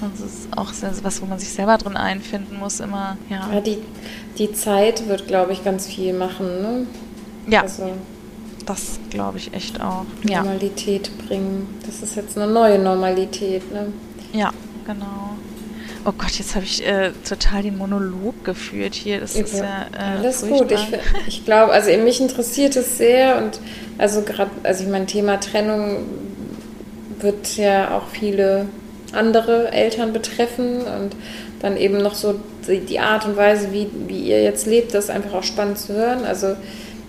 Also 0.00 0.24
es 0.24 0.34
ist 0.40 0.58
auch 0.58 0.72
sehr, 0.72 0.92
was, 1.02 1.22
wo 1.22 1.26
man 1.26 1.38
sich 1.38 1.50
selber 1.50 1.78
drin 1.78 1.96
einfinden 1.96 2.58
muss, 2.58 2.80
immer, 2.80 3.16
ja. 3.28 3.48
Ja, 3.52 3.60
die, 3.60 3.78
die 4.38 4.52
Zeit 4.52 5.08
wird, 5.08 5.28
glaube 5.28 5.52
ich, 5.52 5.64
ganz 5.64 5.86
viel 5.86 6.12
machen, 6.12 6.46
ne? 6.62 6.86
Ja. 7.46 7.62
Also, 7.62 7.92
das 8.66 8.98
glaube 9.10 9.38
ich 9.38 9.52
echt 9.52 9.80
auch. 9.80 10.06
Normalität 10.22 11.08
ja. 11.08 11.26
bringen. 11.26 11.68
Das 11.84 12.02
ist 12.02 12.16
jetzt 12.16 12.36
eine 12.38 12.50
neue 12.50 12.78
Normalität, 12.78 13.70
ne? 13.72 13.92
Ja, 14.32 14.50
genau. 14.86 15.36
Oh 16.06 16.12
Gott, 16.16 16.32
jetzt 16.32 16.54
habe 16.54 16.64
ich 16.64 16.86
äh, 16.86 17.12
total 17.26 17.62
den 17.62 17.78
Monolog 17.78 18.44
geführt 18.44 18.94
hier. 18.94 19.20
Das 19.20 19.36
ist 19.36 19.54
ja 19.54 19.86
äh, 19.92 20.18
alles 20.18 20.40
furchtbar. 20.40 20.58
gut. 20.58 20.72
Ich, 20.72 21.28
ich 21.28 21.44
glaube, 21.44 21.72
also 21.72 21.90
mich 21.98 22.20
interessiert 22.20 22.76
es 22.76 22.98
sehr 22.98 23.38
und 23.38 23.58
also 23.96 24.22
gerade, 24.22 24.50
also 24.64 24.84
ich 24.84 24.90
mein 24.90 25.06
Thema 25.06 25.40
Trennung 25.40 26.04
wird 27.20 27.56
ja 27.56 27.96
auch 27.96 28.08
viele 28.08 28.66
andere 29.12 29.72
Eltern 29.72 30.12
betreffen 30.12 30.82
und 30.82 31.16
dann 31.60 31.76
eben 31.78 31.98
noch 31.98 32.14
so 32.14 32.34
die, 32.68 32.80
die 32.80 32.98
Art 32.98 33.24
und 33.24 33.36
Weise, 33.36 33.72
wie, 33.72 33.88
wie 34.06 34.28
ihr 34.28 34.42
jetzt 34.42 34.66
lebt, 34.66 34.92
das 34.92 35.04
ist 35.04 35.10
einfach 35.10 35.32
auch 35.32 35.42
spannend 35.42 35.78
zu 35.78 35.94
hören. 35.94 36.24
Also 36.26 36.56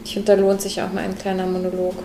ich 0.06 0.14
finde, 0.14 0.36
da 0.36 0.42
lohnt 0.42 0.62
sich 0.62 0.82
auch 0.84 0.94
mal 0.94 1.04
ein 1.04 1.18
kleiner 1.18 1.48
Monolog. 1.48 1.96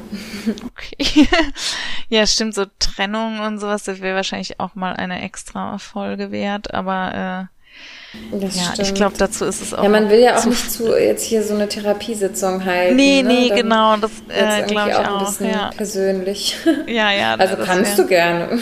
Okay. 0.67 1.29
ja, 2.09 2.27
stimmt, 2.27 2.55
so 2.55 2.65
Trennung 2.79 3.41
und 3.41 3.59
sowas, 3.59 3.85
das 3.85 4.01
wäre 4.01 4.17
wahrscheinlich 4.17 4.59
auch 4.59 4.75
mal 4.75 4.95
eine 4.95 5.23
extra 5.23 5.77
Folge 5.77 6.33
wert, 6.33 6.73
aber 6.73 7.49
äh, 7.53 8.39
das 8.41 8.57
ja, 8.57 8.63
stimmt. 8.73 8.89
ich 8.89 8.95
glaube, 8.95 9.15
dazu 9.19 9.45
ist 9.45 9.61
es 9.61 9.75
auch. 9.75 9.83
Ja, 9.83 9.91
man 9.91 10.09
will 10.09 10.19
ja 10.19 10.39
auch 10.39 10.45
nicht 10.47 10.73
zu 10.73 10.97
jetzt 10.99 11.25
hier 11.25 11.45
so 11.45 11.55
eine 11.55 11.69
Therapiesitzung 11.69 12.65
halten. 12.65 12.97
Nee, 12.97 13.23
ne? 13.23 13.29
nee, 13.29 13.49
Dann 13.49 13.59
genau, 13.59 13.97
das 13.99 14.13
äh, 14.29 14.63
glaube 14.67 14.91
ich 14.91 14.97
auch. 14.97 15.19
Ein 15.19 15.27
bisschen 15.27 15.51
ja. 15.51 15.71
persönlich. 15.77 16.57
Ja, 16.87 17.13
ja. 17.13 17.35
Also 17.39 17.57
kannst 17.59 17.99
du 17.99 18.07
gerne. 18.07 18.59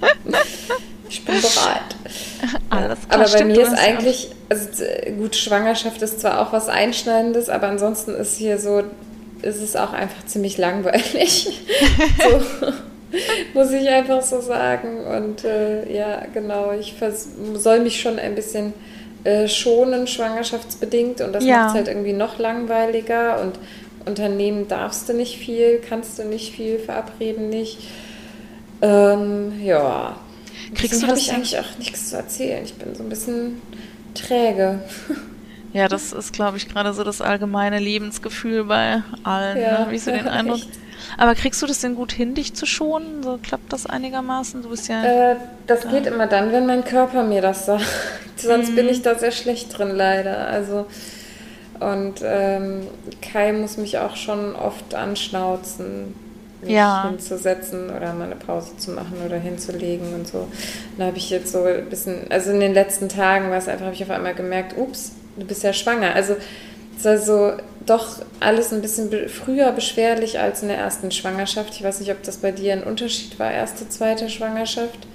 ich 1.12 1.24
bin 1.26 1.34
bereit. 1.34 2.62
Alles 2.70 2.98
klar, 3.06 3.20
aber 3.20 3.30
bei 3.30 3.44
mir 3.44 3.60
ist 3.60 3.74
eigentlich, 3.74 4.30
also 4.48 4.66
gut, 5.18 5.36
Schwangerschaft 5.36 6.00
ist 6.00 6.20
zwar 6.20 6.40
auch 6.40 6.54
was 6.54 6.68
Einschneidendes, 6.68 7.50
aber 7.50 7.68
ansonsten 7.68 8.14
ist 8.14 8.38
hier 8.38 8.58
so, 8.58 8.82
ist 9.42 9.60
es 9.60 9.76
auch 9.76 9.92
einfach 9.92 10.24
ziemlich 10.24 10.56
langweilig. 10.56 11.48
so, 12.18 12.40
muss 13.52 13.72
ich 13.72 13.86
einfach 13.90 14.22
so 14.22 14.40
sagen. 14.40 15.04
Und 15.04 15.44
äh, 15.44 15.94
ja, 15.94 16.22
genau, 16.32 16.72
ich 16.72 16.94
soll 17.56 17.80
mich 17.80 18.00
schon 18.00 18.18
ein 18.18 18.34
bisschen 18.34 18.72
äh, 19.24 19.48
schonen, 19.48 20.06
schwangerschaftsbedingt. 20.06 21.20
Und 21.20 21.34
das 21.34 21.44
ja. 21.44 21.58
macht 21.58 21.68
es 21.68 21.74
halt 21.74 21.88
irgendwie 21.88 22.14
noch 22.14 22.38
langweiliger. 22.38 23.42
Und 23.42 23.58
Unternehmen 24.06 24.66
darfst 24.66 25.10
du 25.10 25.12
nicht 25.12 25.36
viel, 25.36 25.78
kannst 25.86 26.18
du 26.18 26.24
nicht 26.24 26.54
viel, 26.54 26.78
verabreden 26.78 27.50
nicht. 27.50 27.80
Ähm, 28.80 29.60
ja, 29.62 30.16
Kriegst 30.74 31.02
du 31.02 31.06
habe 31.06 31.18
ich 31.18 31.32
eigentlich 31.32 31.58
auch 31.58 31.78
nichts 31.78 32.10
zu 32.10 32.16
erzählen. 32.16 32.64
Ich 32.64 32.74
bin 32.74 32.94
so 32.94 33.02
ein 33.02 33.08
bisschen 33.08 33.60
träge. 34.14 34.80
Ja, 35.74 35.88
das 35.88 36.12
ist, 36.12 36.34
glaube 36.34 36.58
ich, 36.58 36.68
gerade 36.68 36.92
so 36.92 37.02
das 37.02 37.22
allgemeine 37.22 37.78
Lebensgefühl 37.78 38.64
bei 38.64 39.02
allen, 39.24 39.58
ja, 39.58 39.86
ne? 39.86 39.94
ich 39.94 40.02
so 40.02 40.10
den 40.10 40.28
Eindruck. 40.28 40.58
Echt. 40.58 40.68
Aber 41.16 41.34
kriegst 41.34 41.62
du 41.62 41.66
das 41.66 41.80
denn 41.80 41.94
gut 41.94 42.12
hin, 42.12 42.34
dich 42.34 42.52
zu 42.52 42.66
schonen? 42.66 43.22
So 43.22 43.38
klappt 43.42 43.72
das 43.72 43.86
einigermaßen? 43.86 44.62
Du 44.62 44.68
bist 44.68 44.88
ja. 44.88 45.02
Äh, 45.02 45.36
das 45.66 45.80
da. 45.80 45.90
geht 45.90 46.06
immer 46.06 46.26
dann, 46.26 46.52
wenn 46.52 46.66
mein 46.66 46.84
Körper 46.84 47.22
mir 47.22 47.40
das 47.40 47.64
sagt. 47.64 47.86
Sonst 48.36 48.72
mhm. 48.72 48.74
bin 48.76 48.88
ich 48.90 49.00
da 49.00 49.14
sehr 49.14 49.32
schlecht 49.32 49.78
drin, 49.78 49.92
leider. 49.92 50.46
Also 50.48 50.86
und 51.80 52.20
ähm, 52.22 52.86
Kai 53.20 53.52
muss 53.52 53.76
mich 53.76 53.98
auch 53.98 54.16
schon 54.16 54.54
oft 54.54 54.94
anschnauzen 54.94 56.14
mich 56.62 56.70
ja. 56.72 57.08
hinzusetzen 57.08 57.90
oder 57.90 58.12
mal 58.14 58.24
eine 58.24 58.36
Pause 58.36 58.76
zu 58.76 58.92
machen 58.92 59.18
oder 59.24 59.38
hinzulegen 59.38 60.14
und 60.14 60.26
so. 60.26 60.48
Da 60.96 61.06
habe 61.06 61.18
ich 61.18 61.30
jetzt 61.30 61.52
so 61.52 61.64
ein 61.64 61.88
bisschen, 61.88 62.30
also 62.30 62.50
in 62.50 62.60
den 62.60 62.74
letzten 62.74 63.08
Tagen 63.08 63.50
war 63.50 63.58
es 63.58 63.68
einfach, 63.68 63.86
habe 63.86 63.94
ich 63.94 64.02
auf 64.02 64.10
einmal 64.10 64.34
gemerkt, 64.34 64.76
ups, 64.76 65.12
du 65.36 65.44
bist 65.44 65.62
ja 65.62 65.72
schwanger. 65.72 66.14
Also 66.14 66.36
es 66.96 67.04
war 67.04 67.18
so 67.18 67.52
doch 67.86 68.18
alles 68.40 68.72
ein 68.72 68.80
bisschen 68.80 69.10
früher 69.28 69.72
beschwerlich 69.72 70.38
als 70.38 70.62
in 70.62 70.68
der 70.68 70.78
ersten 70.78 71.10
Schwangerschaft. 71.10 71.74
Ich 71.74 71.82
weiß 71.82 72.00
nicht, 72.00 72.10
ob 72.10 72.22
das 72.22 72.38
bei 72.38 72.52
dir 72.52 72.72
ein 72.72 72.84
Unterschied 72.84 73.38
war, 73.38 73.50
erste, 73.50 73.88
zweite 73.88 74.28
Schwangerschaft. 74.28 75.06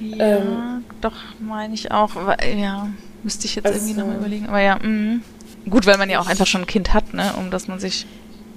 Ja, 0.00 0.38
ähm, 0.38 0.84
doch, 1.00 1.14
meine 1.38 1.74
ich 1.74 1.92
auch. 1.92 2.10
Ja, 2.56 2.88
müsste 3.22 3.46
ich 3.46 3.54
jetzt 3.54 3.66
also, 3.66 3.78
irgendwie 3.78 4.00
nochmal 4.00 4.16
überlegen. 4.16 4.48
Aber 4.48 4.60
ja, 4.60 4.78
mh. 4.82 5.20
gut, 5.70 5.86
weil 5.86 5.96
man 5.96 6.10
ja 6.10 6.20
auch 6.20 6.26
einfach 6.26 6.46
schon 6.46 6.62
ein 6.62 6.66
Kind 6.66 6.92
hat, 6.92 7.14
ne, 7.14 7.32
um 7.38 7.50
dass 7.50 7.68
man 7.68 7.78
sich 7.78 8.06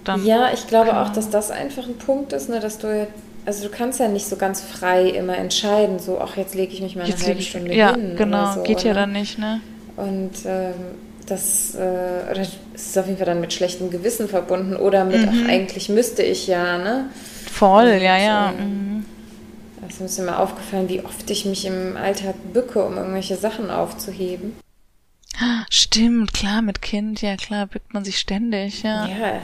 dann. 0.08 0.26
Ja, 0.26 0.50
ich 0.54 0.68
glaube 0.68 0.98
auch, 1.00 1.10
dass 1.10 1.30
das 1.30 1.52
einfach 1.52 1.86
ein 1.86 1.98
Punkt 1.98 2.34
ist, 2.34 2.50
ne, 2.50 2.60
dass 2.60 2.78
du 2.78 3.08
also 3.46 3.68
du 3.68 3.70
kannst 3.70 4.00
ja 4.00 4.08
nicht 4.08 4.26
so 4.26 4.38
ganz 4.38 4.62
frei 4.62 5.10
immer 5.10 5.38
entscheiden, 5.38 6.00
so, 6.00 6.20
ach, 6.20 6.36
jetzt 6.36 6.56
lege 6.56 6.74
ich 6.74 6.82
mich 6.82 6.96
mal 6.96 7.04
eine 7.04 7.12
jetzt 7.12 7.26
halbe 7.26 7.42
Stunde 7.42 7.76
ja, 7.76 7.94
hin. 7.94 8.12
Ja, 8.12 8.16
genau, 8.16 8.54
so, 8.54 8.64
geht 8.64 8.84
ja 8.84 8.94
ne? 8.94 9.00
dann 9.00 9.12
nicht, 9.12 9.38
ne? 9.38 9.62
Und 9.98 10.32
ähm, 10.46 10.74
das, 11.28 11.76
äh, 11.76 12.34
das 12.34 12.50
ist 12.74 12.98
auf 12.98 13.06
jeden 13.06 13.18
Fall 13.18 13.28
dann 13.28 13.42
mit 13.42 13.54
schlechtem 13.54 13.90
Gewissen 13.90 14.28
verbunden 14.28 14.76
oder 14.76 15.06
mit, 15.06 15.22
mhm. 15.22 15.44
ach, 15.46 15.50
eigentlich 15.50 15.90
müsste 15.90 16.24
ich 16.24 16.48
ja, 16.48 16.78
ne? 16.78 17.10
Voll, 17.52 17.94
Und, 17.94 18.02
ja, 18.02 18.18
ja. 18.18 18.50
Äh, 18.50 18.64
mhm. 18.64 19.06
Es 19.88 20.02
ist 20.02 20.20
mir 20.20 20.40
aufgefallen, 20.40 20.90
wie 20.90 21.06
oft 21.06 21.30
ich 21.30 21.46
mich 21.46 21.66
im 21.66 21.96
Alltag 21.96 22.34
bücke, 22.52 22.84
um 22.84 22.98
irgendwelche 22.98 23.36
Sachen 23.36 23.70
aufzuheben. 23.70 24.54
Stimmt, 25.70 26.34
klar, 26.34 26.62
mit 26.64 26.82
Kind, 26.82 27.22
ja 27.22 27.36
klar, 27.36 27.68
bückt 27.68 27.94
man 27.94 28.04
sich 28.04 28.18
ständig, 28.18 28.82
ja. 28.84 29.06
Ja, 29.06 29.42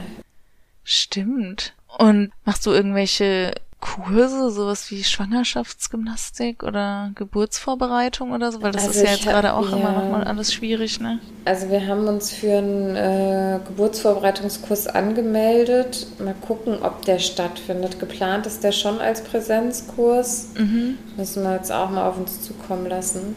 Stimmt. 0.84 1.74
Und 1.98 2.32
machst 2.44 2.66
du 2.66 2.70
irgendwelche 2.70 3.52
Kurse, 3.82 4.52
sowas 4.52 4.92
wie 4.92 5.02
Schwangerschaftsgymnastik 5.02 6.62
oder 6.62 7.10
Geburtsvorbereitung 7.16 8.30
oder 8.30 8.52
so? 8.52 8.62
Weil 8.62 8.70
das 8.70 8.86
also 8.86 9.00
ist 9.00 9.04
ja 9.04 9.12
jetzt 9.12 9.24
gerade 9.24 9.54
auch 9.54 9.68
ja, 9.68 9.76
immer 9.76 9.92
nochmal 9.92 10.22
alles 10.22 10.54
schwierig, 10.54 11.00
ne? 11.00 11.18
Also 11.44 11.68
wir 11.68 11.84
haben 11.88 12.06
uns 12.06 12.30
für 12.30 12.58
einen 12.58 12.94
äh, 12.94 13.58
Geburtsvorbereitungskurs 13.66 14.86
angemeldet. 14.86 16.06
Mal 16.20 16.34
gucken, 16.34 16.78
ob 16.80 17.04
der 17.04 17.18
stattfindet. 17.18 17.98
Geplant 17.98 18.46
ist 18.46 18.62
der 18.62 18.70
schon 18.70 19.00
als 19.00 19.24
Präsenzkurs. 19.24 20.50
Mhm. 20.56 20.98
Müssen 21.16 21.42
wir 21.42 21.56
jetzt 21.56 21.72
auch 21.72 21.90
mal 21.90 22.08
auf 22.08 22.18
uns 22.18 22.40
zukommen 22.40 22.86
lassen. 22.86 23.34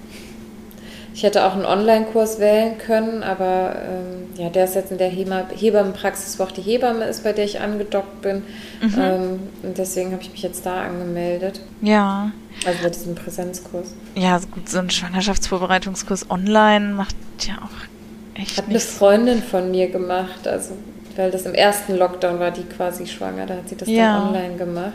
Ich 1.15 1.23
hätte 1.23 1.45
auch 1.45 1.53
einen 1.53 1.63
Online-Kurs 1.63 2.39
wählen 2.39 2.77
können, 2.77 3.23
aber 3.23 3.77
ähm, 3.87 4.37
ja, 4.37 4.49
der 4.49 4.65
ist 4.65 4.75
jetzt 4.75 4.91
in 4.91 4.97
der 4.97 5.07
Hebammenpraxis, 5.07 6.37
wo 6.37 6.43
auch 6.43 6.51
die 6.51 6.61
Hebamme 6.61 7.05
ist, 7.05 7.23
bei 7.23 7.31
der 7.31 7.45
ich 7.45 7.61
angedockt 7.61 8.21
bin. 8.21 8.43
Mhm. 8.81 8.95
Ähm, 8.99 9.39
und 9.63 9.77
deswegen 9.77 10.11
habe 10.11 10.21
ich 10.21 10.31
mich 10.31 10.41
jetzt 10.41 10.65
da 10.65 10.81
angemeldet. 10.83 11.61
Ja. 11.81 12.31
Also 12.65 12.83
bei 12.83 12.89
diesem 12.89 13.15
Präsenzkurs. 13.15 13.95
Ja, 14.15 14.37
gut, 14.39 14.67
so 14.67 14.79
ein 14.79 14.89
Schwangerschaftsvorbereitungskurs 14.89 16.29
online 16.29 16.93
macht 16.93 17.15
ja 17.47 17.59
auch 17.63 18.37
echt 18.37 18.57
Hat 18.57 18.67
eine 18.67 18.81
Freundin 18.81 19.41
von 19.41 19.71
mir 19.71 19.89
gemacht, 19.89 20.45
also 20.45 20.73
weil 21.15 21.31
das 21.31 21.43
im 21.43 21.53
ersten 21.53 21.95
Lockdown 21.95 22.39
war, 22.41 22.51
die 22.51 22.63
quasi 22.63 23.07
schwanger, 23.07 23.45
da 23.45 23.53
hat 23.53 23.69
sie 23.69 23.77
das 23.77 23.87
ja. 23.87 24.17
dann 24.17 24.27
online 24.27 24.57
gemacht. 24.57 24.91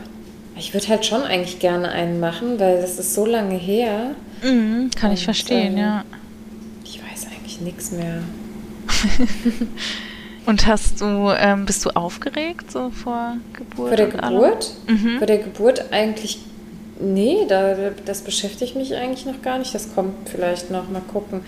Ich 0.55 0.75
würde 0.75 0.87
halt 0.87 1.03
schon 1.03 1.23
eigentlich 1.23 1.57
gerne 1.57 1.89
einen 1.89 2.19
machen, 2.19 2.59
weil 2.59 2.79
das 2.79 2.99
ist 2.99 3.15
so 3.15 3.25
lange 3.25 3.55
her. 3.55 4.11
Mhm, 4.41 4.89
kann 4.95 5.11
Und, 5.11 5.17
ich 5.17 5.25
verstehen, 5.25 5.77
äh, 5.77 5.81
ja. 5.81 6.05
Ich 6.83 7.01
weiß 7.01 7.27
eigentlich 7.31 7.61
nichts 7.61 7.91
mehr. 7.91 8.21
Und 10.45 10.65
hast 10.65 11.01
du, 11.01 11.31
ähm, 11.37 11.65
bist 11.65 11.85
du 11.85 11.91
aufgeregt 11.91 12.71
so 12.71 12.89
vor 12.89 13.37
Geburt? 13.53 13.87
Vor 13.87 13.95
der 13.95 14.07
Geburt? 14.07 14.71
Mhm. 14.87 15.17
Vor 15.19 15.27
der 15.27 15.37
Geburt 15.37 15.85
eigentlich, 15.91 16.39
nee, 16.99 17.45
da, 17.47 17.75
das 18.05 18.21
beschäftigt 18.21 18.75
mich 18.75 18.95
eigentlich 18.95 19.25
noch 19.25 19.41
gar 19.41 19.59
nicht. 19.59 19.73
Das 19.75 19.93
kommt 19.93 20.29
vielleicht 20.29 20.71
noch, 20.71 20.89
mal 20.89 21.01
gucken. 21.01 21.41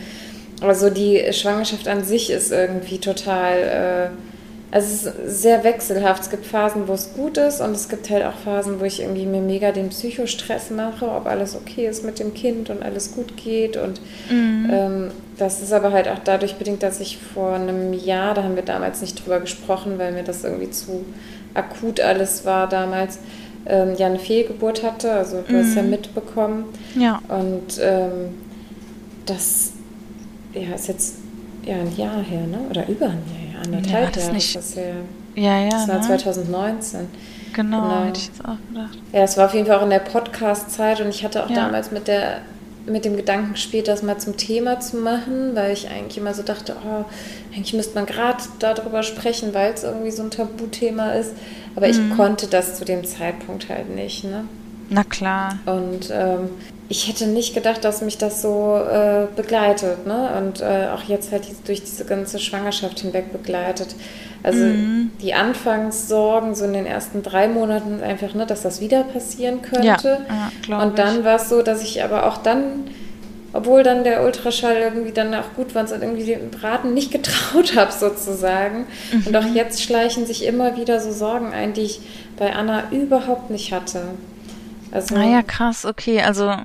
Also 0.62 0.90
die 0.90 1.22
Schwangerschaft 1.34 1.88
an 1.88 2.04
sich 2.04 2.30
ist 2.30 2.52
irgendwie 2.52 3.00
total... 3.00 4.12
Äh, 4.14 4.33
also 4.74 4.88
es 4.88 5.16
ist 5.28 5.42
sehr 5.42 5.64
wechselhaft. 5.64 6.24
Es 6.24 6.30
gibt 6.32 6.48
Phasen, 6.48 6.88
wo 6.88 6.94
es 6.94 7.14
gut 7.14 7.38
ist 7.38 7.62
und 7.62 7.74
es 7.74 7.90
gibt 7.90 8.10
halt 8.10 8.26
auch 8.26 8.34
Phasen, 8.34 8.80
wo 8.80 8.86
ich 8.86 9.02
irgendwie 9.02 9.28
mir 9.28 9.40
mega 9.40 9.72
den 9.72 9.90
Psychostress 9.90 10.72
mache, 10.72 11.08
ob 11.08 11.28
alles 11.28 11.56
okay 11.56 11.88
ist 11.88 12.04
mit 12.04 12.18
dem 12.18 12.34
Kind 12.34 12.72
und 12.72 12.82
alles 12.82 13.14
gut 13.14 13.38
geht. 13.38 13.78
Und 13.78 14.02
mhm. 14.32 14.70
ähm, 14.72 15.12
das 15.38 15.62
ist 15.62 15.74
aber 15.74 15.92
halt 15.92 16.08
auch 16.08 16.18
dadurch 16.24 16.56
bedingt, 16.56 16.82
dass 16.82 17.02
ich 17.02 17.20
vor 17.20 17.54
einem 17.54 17.94
Jahr, 17.94 18.34
da 18.34 18.42
haben 18.42 18.56
wir 18.56 18.64
damals 18.64 19.02
nicht 19.02 19.24
drüber 19.24 19.40
gesprochen, 19.40 20.00
weil 20.00 20.12
mir 20.12 20.24
das 20.24 20.44
irgendwie 20.44 20.72
zu 20.72 21.06
akut 21.54 22.00
alles 22.00 22.44
war 22.44 22.68
damals, 22.68 23.20
ähm, 23.68 23.94
ja 23.96 24.08
eine 24.08 24.18
Fehlgeburt 24.18 24.82
hatte. 24.82 25.12
Also 25.12 25.44
du 25.48 25.54
mhm. 25.54 25.60
hast 25.60 25.76
ja 25.76 25.84
mhm. 25.84 25.90
mitbekommen. 25.92 26.66
Ja. 26.98 27.22
Und 27.28 27.80
ähm, 27.80 28.34
das 29.28 29.74
ja, 30.52 30.74
ist 30.74 30.88
jetzt 30.88 31.18
ja 31.64 31.76
ein 31.76 31.96
Jahr 31.96 32.24
her, 32.24 32.48
ne? 32.48 32.58
Oder 32.72 32.90
über 32.90 33.06
ein 33.06 33.22
Jahr 33.32 33.43
anderthalb 33.56 34.16
ja, 34.16 34.22
Jahre 34.22 34.34
nicht. 34.34 34.56
ist 34.56 34.78
das 34.78 34.84
Ja, 35.36 35.60
ja. 35.60 35.70
Das 35.70 35.88
war 35.88 36.00
ne? 36.00 36.02
2019. 36.02 37.08
Genau, 37.54 37.82
genau, 37.82 38.04
hätte 38.06 38.20
ich 38.20 38.28
jetzt 38.28 38.44
auch 38.44 38.58
gedacht. 38.70 38.98
Ja, 39.12 39.22
es 39.22 39.38
war 39.38 39.46
auf 39.46 39.54
jeden 39.54 39.68
Fall 39.68 39.78
auch 39.78 39.84
in 39.84 39.92
der 39.92 40.00
Podcast-Zeit 40.00 41.02
und 41.02 41.10
ich 41.10 41.24
hatte 41.24 41.46
auch 41.46 41.50
ja. 41.50 41.56
damals 41.56 41.92
mit 41.92 42.08
der 42.08 42.42
mit 42.86 43.06
dem 43.06 43.16
Gedanken 43.16 43.54
gespielt, 43.54 43.88
das 43.88 44.04
mal 44.04 44.18
zum 44.18 44.36
Thema 44.36 44.80
zu 44.80 44.98
machen, 44.98 45.56
weil 45.56 45.72
ich 45.72 45.90
eigentlich 45.90 46.18
immer 46.18 46.34
so 46.34 46.44
dachte, 46.44 46.76
oh, 46.86 47.06
eigentlich 47.54 47.74
müsste 47.74 47.96
man 47.96 48.06
gerade 48.06 48.44
darüber 48.60 49.04
sprechen, 49.04 49.54
weil 49.54 49.74
es 49.74 49.84
irgendwie 49.84 50.12
so 50.12 50.24
ein 50.24 50.32
Tabuthema 50.32 51.14
ist. 51.14 51.32
Aber 51.76 51.88
mhm. 51.88 51.94
ich 51.94 52.18
konnte 52.18 52.48
das 52.48 52.78
zu 52.78 52.86
dem 52.86 53.06
Zeitpunkt 53.06 53.70
halt 53.70 53.96
nicht. 53.96 54.26
Ne? 54.26 54.44
Na 54.90 55.04
klar. 55.04 55.60
Und 55.66 56.10
ähm, 56.12 56.50
ich 56.90 57.08
hätte 57.08 57.28
nicht 57.28 57.54
gedacht, 57.54 57.84
dass 57.86 58.02
mich 58.02 58.18
das 58.18 58.42
so 58.42 58.76
äh, 58.78 59.28
begleitet, 59.36 60.06
ne? 60.06 60.30
Und 60.38 60.62
äh, 60.62 60.90
auch 60.94 61.04
jetzt 61.04 61.32
halt 61.32 61.44
durch 61.66 61.82
diese 61.82 62.06
ganze 62.06 62.40
Schwangerschaft 62.40 63.00
hinweg 63.00 63.32
begleitet. 63.32 63.96
Also 64.44 64.60
mhm. 64.60 65.12
die 65.22 65.34
Anfangssorgen 65.34 66.54
so 66.54 66.66
in 66.66 66.74
den 66.74 66.86
ersten 66.86 67.24
drei 67.24 67.48
Monaten 67.48 68.02
einfach, 68.04 68.34
ne, 68.34 68.46
dass 68.46 68.62
das 68.62 68.82
wieder 68.82 69.04
passieren 69.04 69.62
könnte. 69.62 70.20
Ja, 70.28 70.52
ja, 70.68 70.82
und 70.84 71.00
dann 71.00 71.24
war 71.24 71.38
es 71.38 71.48
so, 71.48 71.62
dass 71.62 71.82
ich 71.82 72.04
aber 72.04 72.28
auch 72.28 72.40
dann, 72.40 72.84
obwohl 73.54 73.84
dann 73.84 74.04
der 74.04 74.22
Ultraschall 74.26 74.76
irgendwie 74.76 75.14
dann 75.14 75.34
auch 75.34 75.54
gut 75.56 75.74
war, 75.74 75.84
und 75.84 76.02
irgendwie 76.02 76.26
den 76.26 76.52
Braten 76.52 76.94
nicht 76.94 77.12
getraut 77.12 77.78
habe 77.78 77.94
sozusagen. 77.94 78.86
Mhm. 79.14 79.28
Und 79.28 79.36
auch 79.38 79.46
jetzt 79.46 79.82
schleichen 79.82 80.26
sich 80.26 80.46
immer 80.46 80.76
wieder 80.76 81.00
so 81.00 81.14
Sorgen 81.14 81.54
ein, 81.54 81.72
die 81.72 81.84
ich 81.84 82.02
bei 82.38 82.54
Anna 82.54 82.84
überhaupt 82.92 83.50
nicht 83.50 83.72
hatte. 83.72 84.02
Also, 84.94 85.16
ah 85.16 85.24
ja, 85.24 85.42
krass, 85.42 85.86
okay, 85.86 86.22
also 86.22 86.56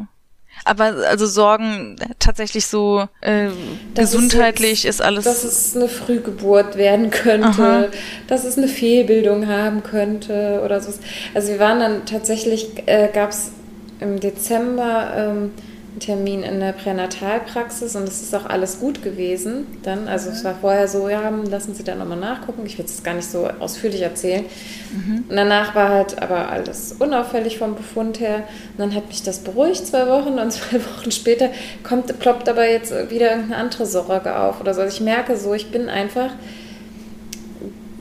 aber 0.65 0.85
also 1.09 1.27
Sorgen 1.27 1.97
tatsächlich 2.19 2.67
so 2.67 3.09
äh, 3.21 3.49
gesundheitlich 3.95 4.85
ist, 4.85 4.97
ist, 4.97 5.03
alles. 5.03 5.25
Dass 5.25 5.45
es 5.45 5.77
eine 5.77 5.89
Frühgeburt 5.89 6.77
werden 6.77 7.11
könnte, 7.11 7.63
Aha. 7.63 7.85
dass 8.27 8.45
es 8.45 8.59
eine 8.59 8.69
Fehlbildung 8.69 9.47
haben 9.47 9.83
könnte 9.83 10.61
oder 10.65 10.81
so. 10.81 10.93
Also 11.33 11.49
wir 11.49 11.59
waren 11.59 11.81
dann 11.81 12.07
tatsächlich, 12.07 12.87
äh, 12.87 13.09
gab 13.13 13.31
es 13.31 13.53
im 14.01 14.21
Dezember 14.21 15.13
ähm, 15.17 15.53
Termin 16.01 16.43
in 16.43 16.61
der 16.61 16.73
Pränatalpraxis 16.73 17.97
und 17.97 18.05
es 18.05 18.23
ist 18.23 18.35
auch 18.35 18.47
alles 18.47 18.81
gut 18.81 19.03
gewesen. 19.03 19.67
Dann, 19.83 20.09
also 20.09 20.31
es 20.31 20.45
war 20.45 20.55
vorher 20.55 20.89
so, 20.89 21.09
ja, 21.09 21.29
lassen 21.29 21.75
Sie 21.75 21.85
da 21.85 21.95
nochmal 21.95 22.19
nachgucken. 22.19 22.63
Ich 22.67 22.79
will 22.79 22.85
es 22.85 23.03
gar 23.03 23.15
nicht 23.15 23.31
so 23.31 23.49
ausführlich 23.59 24.03
erzählen. 24.03 24.45
Mhm. 24.93 25.25
Und 25.29 25.37
danach 25.37 25.75
war 25.75 25.89
halt 25.89 26.21
aber 26.21 26.51
alles 26.51 26.97
unauffällig 26.99 27.59
vom 27.59 27.75
Befund 27.75 28.21
her. 28.21 28.45
Und 28.73 28.79
dann 28.79 28.95
hat 28.95 29.09
mich 29.09 29.23
das 29.23 29.39
beruhigt 29.39 29.87
zwei 29.87 30.07
Wochen 30.09 30.39
und 30.39 30.53
zwei 30.53 30.79
Wochen 30.85 31.11
später 31.11 31.51
kommt, 31.83 32.19
ploppt 32.19 32.49
aber 32.49 32.69
jetzt 32.69 32.93
wieder 33.11 33.31
irgendeine 33.31 33.57
andere 33.57 33.87
Sorge 33.87 34.37
auf 34.39 34.61
oder 34.61 34.75
so. 34.75 34.81
Also 34.81 34.95
ich 34.95 35.01
merke 35.01 35.37
so, 35.37 35.55
ich 35.55 35.71
bin 35.71 35.89
einfach 35.89 36.31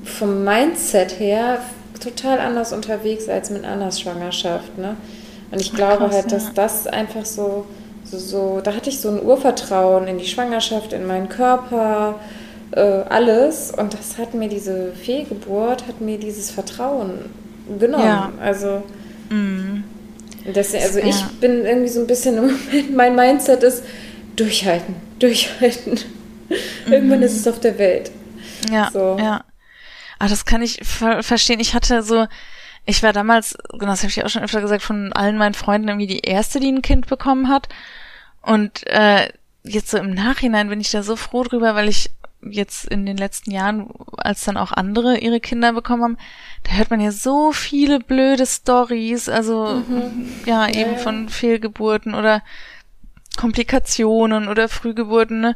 vom 0.04 0.44
Mindset 0.44 1.20
her 1.20 1.60
total 2.00 2.40
anders 2.40 2.74
unterwegs 2.74 3.28
als 3.28 3.50
mit 3.50 3.66
Annas 3.66 4.00
Schwangerschaft. 4.00 4.78
Ne? 4.78 4.96
Und 5.52 5.62
ich 5.62 5.72
Ach, 5.74 5.78
glaube 5.78 6.06
krass, 6.06 6.16
halt, 6.16 6.32
dass 6.32 6.44
ja. 6.46 6.52
das 6.56 6.88
einfach 6.88 7.26
so 7.26 7.66
so, 8.10 8.18
so, 8.18 8.62
da 8.62 8.74
hatte 8.74 8.90
ich 8.90 9.00
so 9.00 9.10
ein 9.10 9.22
Urvertrauen 9.22 10.08
in 10.08 10.18
die 10.18 10.28
Schwangerschaft, 10.28 10.94
in 10.94 11.06
meinen 11.06 11.30
Körper, 11.30 12.16
äh, 12.72 12.82
alles. 12.82 13.72
Und 13.72 13.94
das 13.94 14.18
hat 14.18 14.34
mir 14.34 14.50
diese 14.50 14.94
Fehlgeburt, 14.94 15.88
hat 15.88 16.02
mir 16.02 16.18
dieses 16.18 16.52
Vertrauen 16.52 17.30
genommen. 17.80 18.06
Ja. 18.06 18.32
Also, 18.42 18.84
mm. 19.30 19.84
das, 20.54 20.74
also 20.74 21.00
ja. 21.00 21.08
ich 21.08 21.24
bin 21.40 21.66
irgendwie 21.66 21.90
so 21.90 22.02
ein 22.02 22.08
bisschen 22.08 22.38
im 22.38 22.44
Moment, 22.48 22.96
mein 22.96 23.16
Mindset 23.16 23.64
ist 23.64 23.84
durchhalten, 24.36 24.96
durchhalten. 25.20 26.00
Mhm. 26.86 26.94
Irgendwann 26.94 27.22
ist 27.24 27.36
es 27.36 27.48
auf 27.48 27.60
der 27.60 27.78
Welt. 27.78 28.12
Ja, 28.72 28.90
so. 28.92 29.18
ja. 29.20 29.44
Ah, 30.20 30.28
das 30.28 30.46
kann 30.46 30.62
ich 30.62 30.80
ver 30.84 31.22
verstehen. 31.22 31.60
Ich 31.60 31.74
hatte 31.74 32.02
so, 32.02 32.26
ich 32.88 33.04
war 33.04 33.12
damals, 33.12 33.58
genau, 33.74 33.92
das 33.92 34.02
habe 34.02 34.10
ich 34.10 34.24
auch 34.24 34.30
schon 34.30 34.44
öfter 34.44 34.62
gesagt, 34.62 34.82
von 34.82 35.12
allen 35.12 35.38
meinen 35.38 35.54
Freunden 35.54 35.90
irgendwie 35.90 36.08
die 36.08 36.22
erste, 36.22 36.62
die 36.62 36.72
ein 36.72 36.82
Kind 36.82 37.08
bekommen 37.08 37.50
hat. 37.50 37.68
Und 38.42 38.88
äh, 38.88 39.28
jetzt 39.64 39.92
so 39.92 39.98
im 39.98 40.14
Nachhinein 40.14 40.70
bin 40.70 40.80
ich 40.80 40.90
da 40.90 41.04
so 41.04 41.18
froh 41.18 41.44
drüber, 41.44 41.76
weil 41.76 41.90
ich 41.90 42.12
jetzt 42.42 42.86
in 42.86 43.06
den 43.06 43.18
letzten 43.18 43.52
Jahren, 43.52 43.90
als 44.16 44.46
dann 44.46 44.56
auch 44.56 44.72
andere 44.72 45.18
ihre 45.18 45.42
Kinder 45.42 45.74
bekommen 45.74 46.04
haben, 46.04 46.18
da 46.64 46.72
hört 46.72 46.90
man 46.90 47.02
ja 47.02 47.12
so 47.12 47.52
viele 47.52 48.00
blöde 48.00 48.46
Stories, 48.46 49.28
also 49.28 49.84
mhm. 49.86 50.30
ja, 50.46 50.70
eben 50.70 50.94
ja. 50.94 50.98
von 50.98 51.28
Fehlgeburten 51.28 52.16
oder 52.16 52.42
Komplikationen 53.36 54.48
oder 54.48 54.70
Frühgeburten, 54.70 55.42
ne? 55.42 55.56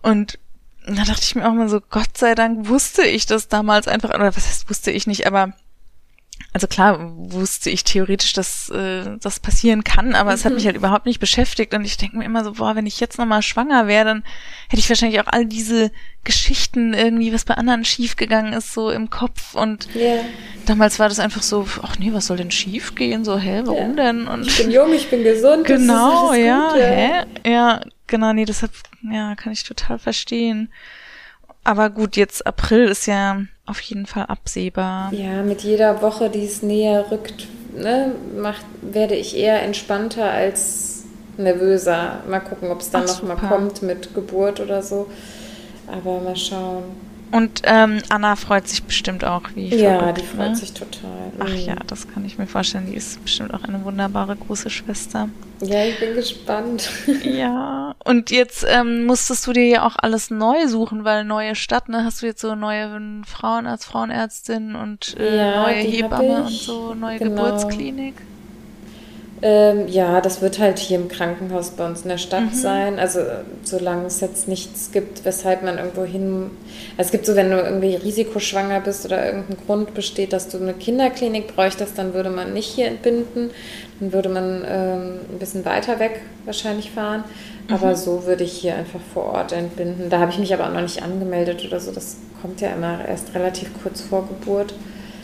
Und 0.00 0.38
da 0.86 1.04
dachte 1.04 1.22
ich 1.22 1.34
mir 1.34 1.46
auch 1.46 1.52
mal 1.52 1.68
so, 1.68 1.82
Gott 1.82 2.16
sei 2.16 2.34
Dank 2.34 2.66
wusste 2.68 3.02
ich 3.02 3.26
das 3.26 3.48
damals 3.48 3.88
einfach, 3.88 4.08
oder 4.08 4.34
was 4.34 4.46
heißt 4.46 4.70
wusste 4.70 4.90
ich 4.90 5.06
nicht, 5.06 5.26
aber 5.26 5.52
also 6.54 6.66
klar 6.66 6.98
wusste 7.16 7.70
ich 7.70 7.82
theoretisch, 7.82 8.34
dass 8.34 8.68
äh, 8.68 9.16
das 9.20 9.40
passieren 9.40 9.84
kann, 9.84 10.14
aber 10.14 10.30
mhm. 10.30 10.34
es 10.34 10.44
hat 10.44 10.52
mich 10.52 10.64
mhm. 10.64 10.68
halt 10.68 10.76
überhaupt 10.76 11.06
nicht 11.06 11.18
beschäftigt 11.18 11.72
und 11.72 11.84
ich 11.84 11.96
denke 11.96 12.18
mir 12.18 12.24
immer 12.24 12.44
so, 12.44 12.52
boah, 12.52 12.76
wenn 12.76 12.86
ich 12.86 13.00
jetzt 13.00 13.18
nochmal 13.18 13.40
schwanger 13.40 13.86
wäre, 13.86 14.04
dann 14.04 14.24
hätte 14.68 14.80
ich 14.80 14.88
wahrscheinlich 14.88 15.20
auch 15.20 15.28
all 15.28 15.46
diese 15.46 15.90
Geschichten 16.24 16.92
irgendwie, 16.92 17.32
was 17.32 17.46
bei 17.46 17.54
anderen 17.54 17.86
schiefgegangen 17.86 18.52
ist, 18.52 18.74
so 18.74 18.90
im 18.90 19.08
Kopf 19.08 19.54
und 19.54 19.88
yeah. 19.94 20.24
damals 20.66 20.98
war 20.98 21.08
das 21.08 21.20
einfach 21.20 21.42
so, 21.42 21.66
ach 21.82 21.98
nee, 21.98 22.12
was 22.12 22.26
soll 22.26 22.36
denn 22.36 22.50
schiefgehen? 22.50 23.24
So, 23.24 23.38
hä, 23.38 23.62
warum 23.64 23.96
ja. 23.96 24.04
denn? 24.04 24.28
Und 24.28 24.46
ich 24.46 24.58
bin 24.58 24.70
jung, 24.70 24.92
ich 24.92 25.08
bin 25.08 25.24
gesund. 25.24 25.66
Genau, 25.66 26.28
das 26.28 26.38
ist, 26.38 26.44
das 26.44 26.46
ja, 26.46 26.68
gut, 26.68 26.78
ja, 26.78 26.86
hä? 26.86 27.50
Ja, 27.50 27.80
genau, 28.06 28.32
nee, 28.34 28.44
deshalb, 28.44 28.72
ja, 29.10 29.34
kann 29.36 29.54
ich 29.54 29.64
total 29.64 29.98
verstehen. 29.98 30.70
Aber 31.64 31.88
gut, 31.88 32.16
jetzt 32.16 32.46
April 32.46 32.88
ist 32.88 33.06
ja 33.06 33.42
auf 33.66 33.80
jeden 33.80 34.06
Fall 34.06 34.26
absehbar. 34.26 35.12
Ja, 35.12 35.42
mit 35.42 35.62
jeder 35.62 36.02
Woche, 36.02 36.30
die 36.30 36.44
es 36.44 36.62
näher 36.62 37.10
rückt, 37.10 37.46
ne, 37.74 38.14
macht, 38.36 38.64
werde 38.80 39.14
ich 39.14 39.36
eher 39.36 39.62
entspannter 39.62 40.30
als 40.30 41.04
nervöser. 41.36 42.20
Mal 42.28 42.40
gucken, 42.40 42.70
ob 42.70 42.80
es 42.80 42.90
dann 42.90 43.04
nochmal 43.04 43.36
kommt 43.36 43.82
mit 43.82 44.14
Geburt 44.14 44.60
oder 44.60 44.82
so. 44.82 45.06
Aber 45.86 46.20
mal 46.20 46.36
schauen. 46.36 46.84
Und 47.32 47.62
ähm, 47.64 48.02
Anna 48.10 48.36
freut 48.36 48.68
sich 48.68 48.82
bestimmt 48.82 49.24
auch, 49.24 49.42
wie 49.54 49.68
ich 49.68 49.80
Ja, 49.80 49.98
verrückt, 49.98 50.18
die 50.20 50.26
freut 50.26 50.50
ne? 50.50 50.56
sich 50.56 50.72
total. 50.72 51.32
Ach 51.38 51.48
mhm. 51.48 51.56
ja, 51.56 51.76
das 51.86 52.06
kann 52.06 52.26
ich 52.26 52.36
mir 52.36 52.46
vorstellen. 52.46 52.86
Die 52.90 52.94
ist 52.94 53.22
bestimmt 53.22 53.54
auch 53.54 53.64
eine 53.64 53.82
wunderbare 53.84 54.36
große 54.36 54.68
Schwester. 54.68 55.30
Ja, 55.62 55.84
ich 55.84 55.98
bin 55.98 56.14
gespannt. 56.14 56.90
ja, 57.24 57.94
und 58.04 58.30
jetzt 58.30 58.66
ähm, 58.68 59.06
musstest 59.06 59.46
du 59.46 59.52
dir 59.52 59.66
ja 59.66 59.86
auch 59.86 59.96
alles 59.96 60.30
neu 60.30 60.66
suchen, 60.66 61.04
weil 61.04 61.24
neue 61.24 61.54
Stadt, 61.54 61.88
ne? 61.88 62.04
Hast 62.04 62.20
du 62.20 62.26
jetzt 62.26 62.42
so 62.42 62.54
neue 62.54 63.00
Frauen 63.26 63.66
als 63.66 63.86
Frauenärztin 63.86 64.74
und 64.74 65.16
äh, 65.18 65.36
ja, 65.38 65.62
neue 65.62 65.76
Hebamme 65.76 66.42
und 66.42 66.50
so, 66.50 66.94
neue 66.94 67.18
genau. 67.18 67.44
Geburtsklinik? 67.44 68.14
Ähm, 69.44 69.88
ja, 69.88 70.20
das 70.20 70.40
wird 70.40 70.60
halt 70.60 70.78
hier 70.78 70.96
im 70.98 71.08
Krankenhaus 71.08 71.70
bei 71.70 71.84
uns 71.84 72.02
in 72.02 72.10
der 72.10 72.18
Stadt 72.18 72.52
mhm. 72.52 72.54
sein. 72.54 72.98
Also 73.00 73.20
solange 73.64 74.06
es 74.06 74.20
jetzt 74.20 74.46
nichts 74.46 74.92
gibt, 74.92 75.24
weshalb 75.24 75.64
man 75.64 75.78
irgendwo 75.78 76.04
hin. 76.04 76.50
Also, 76.96 77.08
es 77.08 77.10
gibt 77.10 77.26
so, 77.26 77.34
wenn 77.34 77.50
du 77.50 77.58
irgendwie 77.58 77.96
risikoschwanger 77.96 78.80
bist 78.80 79.04
oder 79.04 79.26
irgendein 79.26 79.56
Grund 79.66 79.94
besteht, 79.94 80.32
dass 80.32 80.48
du 80.48 80.58
eine 80.58 80.74
Kinderklinik 80.74 81.56
bräuchtest, 81.56 81.98
dann 81.98 82.14
würde 82.14 82.30
man 82.30 82.54
nicht 82.54 82.68
hier 82.68 82.86
entbinden. 82.86 83.50
Dann 83.98 84.12
würde 84.12 84.28
man 84.28 84.64
ähm, 84.64 85.20
ein 85.32 85.38
bisschen 85.40 85.64
weiter 85.64 85.98
weg 85.98 86.20
wahrscheinlich 86.44 86.92
fahren. 86.92 87.24
Mhm. 87.66 87.74
Aber 87.74 87.96
so 87.96 88.26
würde 88.26 88.44
ich 88.44 88.52
hier 88.52 88.76
einfach 88.76 89.00
vor 89.12 89.24
Ort 89.24 89.50
entbinden. 89.50 90.08
Da 90.08 90.20
habe 90.20 90.30
ich 90.30 90.38
mich 90.38 90.54
aber 90.54 90.68
auch 90.68 90.72
noch 90.72 90.82
nicht 90.82 91.02
angemeldet 91.02 91.64
oder 91.66 91.80
so. 91.80 91.90
Das 91.90 92.16
kommt 92.40 92.60
ja 92.60 92.70
immer 92.70 93.04
erst 93.08 93.34
relativ 93.34 93.70
kurz 93.82 94.02
vor 94.02 94.28
Geburt. 94.28 94.72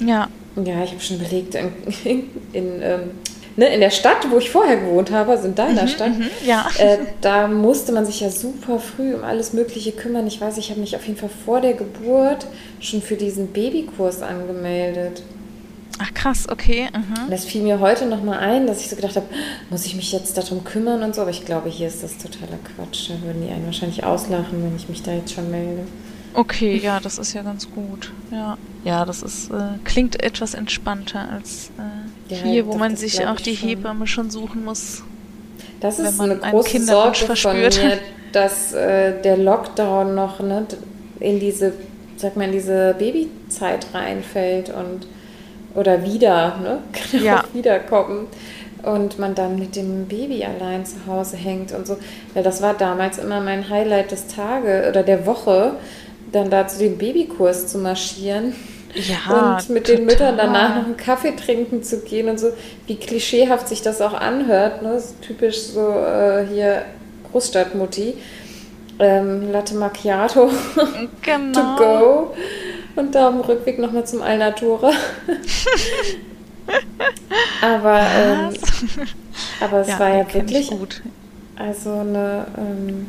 Ja. 0.04 0.26
Ja, 0.56 0.82
ich 0.82 0.90
habe 0.90 1.00
schon 1.00 1.20
überlegt, 1.20 1.54
in, 1.54 1.72
in, 2.04 2.30
in 2.52 2.82
ähm, 2.82 3.10
ne, 3.58 3.66
in 3.74 3.80
der 3.80 3.90
Stadt, 3.90 4.30
wo 4.30 4.38
ich 4.38 4.50
vorher 4.50 4.76
gewohnt 4.76 5.10
habe, 5.10 5.32
also 5.32 5.48
in 5.48 5.54
deiner 5.54 5.82
mhm, 5.82 5.88
Stadt, 5.88 6.16
mhm, 6.16 6.30
ja. 6.46 6.66
äh, 6.78 6.98
da 7.20 7.48
musste 7.48 7.92
man 7.92 8.06
sich 8.06 8.20
ja 8.20 8.30
super 8.30 8.78
früh 8.78 9.14
um 9.14 9.24
alles 9.24 9.52
Mögliche 9.52 9.92
kümmern. 9.92 10.26
Ich 10.26 10.40
weiß, 10.40 10.56
ich 10.58 10.70
habe 10.70 10.80
mich 10.80 10.94
auf 10.94 11.06
jeden 11.06 11.18
Fall 11.18 11.30
vor 11.44 11.60
der 11.60 11.74
Geburt 11.74 12.46
schon 12.80 13.02
für 13.02 13.16
diesen 13.16 13.48
Babykurs 13.48 14.22
angemeldet. 14.22 15.22
Ach 16.00 16.14
krass, 16.14 16.46
okay. 16.48 16.88
Mhm. 16.94 17.28
Das 17.28 17.44
fiel 17.44 17.62
mir 17.62 17.80
heute 17.80 18.06
nochmal 18.06 18.38
ein, 18.38 18.68
dass 18.68 18.80
ich 18.80 18.88
so 18.88 18.94
gedacht 18.94 19.16
habe, 19.16 19.26
muss 19.68 19.84
ich 19.84 19.96
mich 19.96 20.12
jetzt 20.12 20.38
darum 20.38 20.62
kümmern 20.62 21.02
und 21.02 21.16
so. 21.16 21.22
Aber 21.22 21.30
ich 21.30 21.44
glaube, 21.44 21.68
hier 21.68 21.88
ist 21.88 22.04
das 22.04 22.16
totaler 22.18 22.58
Quatsch. 22.76 23.10
Da 23.10 23.14
würden 23.26 23.44
die 23.44 23.52
einen 23.52 23.66
wahrscheinlich 23.66 24.04
auslachen, 24.04 24.62
wenn 24.62 24.76
ich 24.76 24.88
mich 24.88 25.02
da 25.02 25.12
jetzt 25.12 25.32
schon 25.32 25.50
melde. 25.50 25.82
Okay, 26.38 26.76
ja, 26.76 27.00
das 27.00 27.18
ist 27.18 27.32
ja 27.32 27.42
ganz 27.42 27.68
gut. 27.68 28.12
Ja, 28.30 28.56
ja 28.84 29.04
das 29.04 29.24
ist, 29.24 29.50
äh, 29.50 29.76
klingt 29.82 30.22
etwas 30.22 30.54
entspannter 30.54 31.28
als 31.32 31.72
äh, 31.78 32.32
ja, 32.32 32.40
hier, 32.42 32.66
wo 32.66 32.74
man 32.74 32.94
sich 32.94 33.26
auch 33.26 33.40
die 33.40 33.56
schon. 33.56 33.68
Hebamme 33.70 34.06
schon 34.06 34.30
suchen 34.30 34.64
muss. 34.64 35.02
Das 35.80 35.98
ist 35.98 36.20
eine 36.20 36.36
große 36.36 36.80
Sorge 36.84 37.16
verspürt. 37.16 37.74
von 37.74 37.88
mir, 37.88 37.98
dass 38.30 38.72
äh, 38.72 39.20
der 39.20 39.36
Lockdown 39.36 40.14
noch 40.14 40.38
ne, 40.38 40.64
in 41.18 41.40
diese, 41.40 41.72
sag 42.16 42.36
mal, 42.36 42.44
in 42.44 42.52
diese 42.52 42.94
Babyzeit 42.96 43.88
reinfällt 43.92 44.70
und 44.70 45.08
oder 45.74 46.04
wieder, 46.04 46.56
ne? 46.62 46.78
Kann 46.92 47.24
ja. 47.24 47.40
auch 47.40 47.52
wiederkommen 47.52 48.28
und 48.84 49.18
man 49.18 49.34
dann 49.34 49.58
mit 49.58 49.74
dem 49.74 50.06
Baby 50.06 50.44
allein 50.44 50.86
zu 50.86 51.04
Hause 51.08 51.36
hängt 51.36 51.72
und 51.72 51.84
so. 51.84 51.96
Weil 52.32 52.44
das 52.44 52.62
war 52.62 52.74
damals 52.74 53.18
immer 53.18 53.40
mein 53.40 53.68
Highlight 53.68 54.12
des 54.12 54.28
Tages 54.28 54.88
oder 54.88 55.02
der 55.02 55.26
Woche, 55.26 55.72
dann 56.32 56.50
da 56.50 56.66
zu 56.66 56.78
dem 56.78 56.98
Babykurs 56.98 57.66
zu 57.68 57.78
marschieren. 57.78 58.54
Ja, 58.94 59.56
und 59.58 59.68
mit 59.70 59.84
total. 59.84 59.96
den 59.96 60.06
Müttern 60.06 60.36
danach 60.38 60.76
noch 60.76 60.84
einen 60.86 60.96
Kaffee 60.96 61.36
trinken 61.36 61.82
zu 61.82 62.00
gehen 62.00 62.28
und 62.28 62.38
so, 62.40 62.48
wie 62.86 62.96
klischeehaft 62.96 63.68
sich 63.68 63.82
das 63.82 64.00
auch 64.00 64.14
anhört. 64.14 64.82
Ne? 64.82 65.00
typisch 65.20 65.58
so 65.58 65.90
äh, 65.90 66.46
hier 66.46 66.84
Großstadtmutti. 67.30 68.14
Ähm, 69.00 69.52
Latte 69.52 69.74
Macchiato 69.76 70.50
genau. 71.22 71.76
to 71.76 71.76
go. 71.76 72.34
Und 72.96 73.14
da 73.14 73.28
am 73.28 73.40
Rückweg 73.40 73.78
nochmal 73.78 74.04
zum 74.06 74.22
Alnatura. 74.22 74.90
Aber, 77.62 78.00
ähm, 78.00 78.54
aber 79.60 79.78
es 79.80 79.88
Ja, 79.88 79.98
war 79.98 80.08
ja 80.16 80.34
wirklich 80.34 80.68
gut. 80.70 81.02
also 81.56 81.90
eine 81.92 82.46
ähm, 82.58 83.06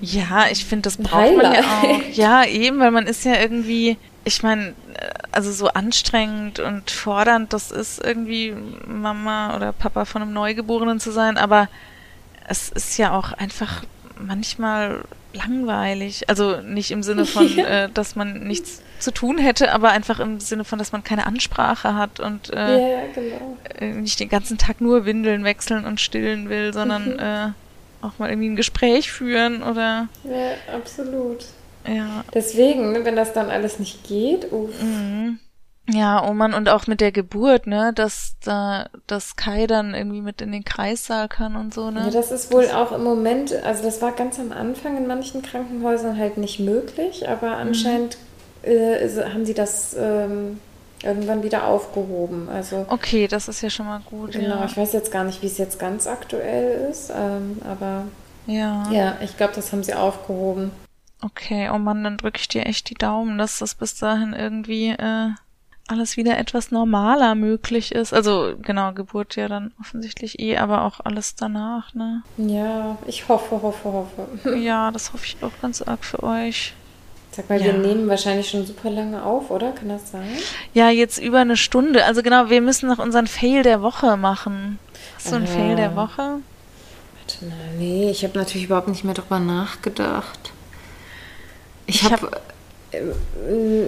Ja, 0.00 0.46
ich 0.50 0.64
finde, 0.64 0.82
das 0.82 0.96
braucht 0.96 1.36
man 1.36 1.52
ja 1.52 1.60
auch. 1.60 2.00
Ja, 2.12 2.44
eben, 2.44 2.78
weil 2.78 2.90
man 2.90 3.06
ist 3.06 3.24
ja 3.24 3.34
irgendwie, 3.40 3.96
ich 4.24 4.42
meine, 4.42 4.74
also 5.32 5.52
so 5.52 5.68
anstrengend 5.68 6.58
und 6.58 6.90
fordernd, 6.90 7.52
das 7.52 7.70
ist 7.70 8.02
irgendwie 8.04 8.54
Mama 8.86 9.56
oder 9.56 9.72
Papa 9.72 10.04
von 10.04 10.22
einem 10.22 10.32
Neugeborenen 10.32 11.00
zu 11.00 11.10
sein, 11.10 11.36
aber 11.38 11.68
es 12.48 12.68
ist 12.70 12.96
ja 12.98 13.12
auch 13.12 13.32
einfach 13.32 13.84
manchmal 14.18 15.02
langweilig. 15.32 16.28
Also 16.28 16.60
nicht 16.62 16.90
im 16.90 17.02
Sinne 17.02 17.24
von, 17.26 17.58
äh, 17.58 17.88
dass 17.92 18.16
man 18.16 18.40
nichts 18.44 18.82
zu 18.98 19.12
tun 19.12 19.38
hätte, 19.38 19.72
aber 19.72 19.90
einfach 19.90 20.20
im 20.20 20.40
Sinne 20.40 20.64
von, 20.64 20.78
dass 20.78 20.92
man 20.92 21.04
keine 21.04 21.26
Ansprache 21.26 21.94
hat 21.94 22.20
und 22.20 22.52
äh, 22.52 22.92
ja, 22.92 23.00
genau. 23.14 23.56
äh, 23.78 23.92
nicht 23.92 24.20
den 24.20 24.28
ganzen 24.28 24.58
Tag 24.58 24.80
nur 24.80 25.06
Windeln 25.06 25.44
wechseln 25.44 25.84
und 25.86 26.00
stillen 26.00 26.48
will, 26.50 26.72
sondern 26.74 27.12
Mhm. 27.12 27.18
äh, 27.18 27.48
auch 28.02 28.18
mal 28.18 28.28
irgendwie 28.30 28.48
ein 28.48 28.56
Gespräch 28.56 29.10
führen 29.12 29.62
oder 29.62 30.08
Ja, 30.24 30.74
absolut. 30.74 31.44
ja. 31.86 32.24
Deswegen, 32.34 32.92
ne, 32.92 33.04
wenn 33.04 33.16
das 33.16 33.32
dann 33.32 33.50
alles 33.50 33.78
nicht 33.78 34.04
geht, 34.04 34.50
uff. 34.52 34.70
Mhm. 34.82 35.38
Ja, 35.92 36.24
oh 36.28 36.34
Mann, 36.34 36.54
und 36.54 36.68
auch 36.68 36.86
mit 36.86 37.00
der 37.00 37.10
Geburt, 37.10 37.66
ne, 37.66 37.92
dass 37.92 38.36
da, 38.44 38.88
dass 39.08 39.34
Kai 39.34 39.66
dann 39.66 39.92
irgendwie 39.94 40.20
mit 40.20 40.40
in 40.40 40.52
den 40.52 40.62
Kreissaal 40.64 41.26
kann 41.28 41.56
und 41.56 41.74
so, 41.74 41.90
ne? 41.90 42.04
Ja, 42.04 42.10
das 42.10 42.30
ist 42.30 42.52
wohl 42.52 42.68
auch 42.70 42.92
im 42.92 43.02
Moment, 43.02 43.52
also 43.64 43.82
das 43.82 44.00
war 44.00 44.12
ganz 44.12 44.38
am 44.38 44.52
Anfang 44.52 44.96
in 44.96 45.08
manchen 45.08 45.42
Krankenhäusern 45.42 46.16
halt 46.16 46.36
nicht 46.36 46.60
möglich, 46.60 47.22
Mhm. 47.22 47.28
aber 47.32 47.56
anscheinend 47.56 48.18
äh, 48.62 49.04
ist- 49.04 49.18
haben 49.18 49.44
sie 49.46 49.54
das 49.54 49.96
ähm, 49.98 50.60
irgendwann 51.02 51.42
wieder 51.42 51.66
aufgehoben. 51.66 52.48
Also 52.48 52.86
okay, 52.88 53.26
das 53.28 53.48
ist 53.48 53.62
ja 53.62 53.70
schon 53.70 53.86
mal 53.86 54.00
gut, 54.00 54.32
genau, 54.32 54.56
ja. 54.56 54.64
ich 54.64 54.76
weiß 54.76 54.92
jetzt 54.92 55.10
gar 55.10 55.24
nicht, 55.24 55.42
wie 55.42 55.46
es 55.46 55.58
jetzt 55.58 55.78
ganz 55.78 56.06
aktuell 56.06 56.88
ist, 56.90 57.10
ähm, 57.14 57.58
aber 57.68 58.04
Ja. 58.46 58.86
ja, 58.90 59.16
ich 59.22 59.36
glaube, 59.36 59.52
das 59.54 59.72
haben 59.72 59.82
sie 59.82 59.94
aufgehoben. 59.94 60.70
Okay, 61.22 61.68
oh 61.72 61.78
Mann, 61.78 62.02
dann 62.02 62.16
drücke 62.16 62.38
ich 62.40 62.48
dir 62.48 62.66
echt 62.66 62.88
die 62.88 62.94
Daumen, 62.94 63.36
dass 63.36 63.58
das 63.58 63.74
bis 63.74 63.94
dahin 63.96 64.32
irgendwie 64.32 64.88
äh, 64.88 65.30
alles 65.90 66.16
wieder 66.16 66.38
etwas 66.38 66.70
normaler 66.70 67.34
möglich 67.34 67.92
ist. 67.92 68.14
Also 68.14 68.54
genau, 68.62 68.92
Geburt 68.92 69.36
ja 69.36 69.48
dann 69.48 69.72
offensichtlich 69.80 70.38
eh, 70.38 70.56
aber 70.56 70.84
auch 70.84 71.00
alles 71.00 71.34
danach, 71.34 71.94
ne? 71.94 72.22
Ja, 72.36 72.96
ich 73.06 73.28
hoffe, 73.28 73.60
hoffe, 73.60 73.92
hoffe. 73.92 74.56
Ja, 74.56 74.90
das 74.92 75.12
hoffe 75.12 75.26
ich 75.26 75.36
auch 75.42 75.52
ganz 75.60 75.82
arg 75.82 76.04
für 76.04 76.22
euch. 76.22 76.74
Sag 77.32 77.48
mal, 77.48 77.58
Ja. 77.60 77.66
wir 77.66 77.74
nehmen 77.74 78.08
wahrscheinlich 78.08 78.50
schon 78.50 78.66
super 78.66 78.90
lange 78.90 79.22
auf, 79.22 79.50
oder? 79.50 79.70
Kann 79.72 79.88
das 79.88 80.10
sein? 80.10 80.28
Ja, 80.74 80.90
jetzt 80.90 81.18
über 81.18 81.38
eine 81.38 81.56
Stunde. 81.56 82.04
Also 82.04 82.22
genau, 82.22 82.50
wir 82.50 82.60
müssen 82.60 82.88
noch 82.88 82.98
unseren 82.98 83.26
Fail 83.28 83.62
der 83.62 83.82
Woche 83.82 84.16
machen. 84.16 84.78
Hast 85.16 85.30
du 85.30 85.36
einen 85.36 85.44
Ah. 85.44 85.48
Fail 85.48 85.76
der 85.76 85.94
Woche? 85.94 86.16
Warte 87.18 87.44
mal, 87.44 87.54
nee, 87.78 88.10
ich 88.10 88.24
habe 88.24 88.36
natürlich 88.36 88.64
überhaupt 88.66 88.88
nicht 88.88 89.04
mehr 89.04 89.14
drüber 89.14 89.38
nachgedacht. 89.38 90.50
Ich, 91.86 92.02
Ich 92.04 92.10
habe. 92.10 92.30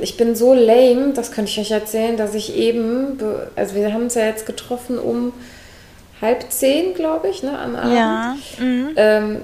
Ich 0.00 0.16
bin 0.16 0.36
so 0.36 0.54
lame, 0.54 1.12
das 1.12 1.32
könnte 1.32 1.50
ich 1.50 1.58
euch 1.58 1.72
erzählen, 1.72 2.16
dass 2.16 2.34
ich 2.36 2.54
eben, 2.56 3.16
be- 3.16 3.50
also 3.56 3.74
wir 3.74 3.92
haben 3.92 4.04
uns 4.04 4.14
ja 4.14 4.26
jetzt 4.26 4.46
getroffen 4.46 4.96
um 4.96 5.32
halb 6.20 6.52
zehn, 6.52 6.94
glaube 6.94 7.28
ich, 7.28 7.42
ne, 7.42 7.58
am 7.58 7.74
Abend. 7.74 7.94
Ja. 7.96 8.36
Mhm. 8.60 8.90
Ähm, 8.94 9.40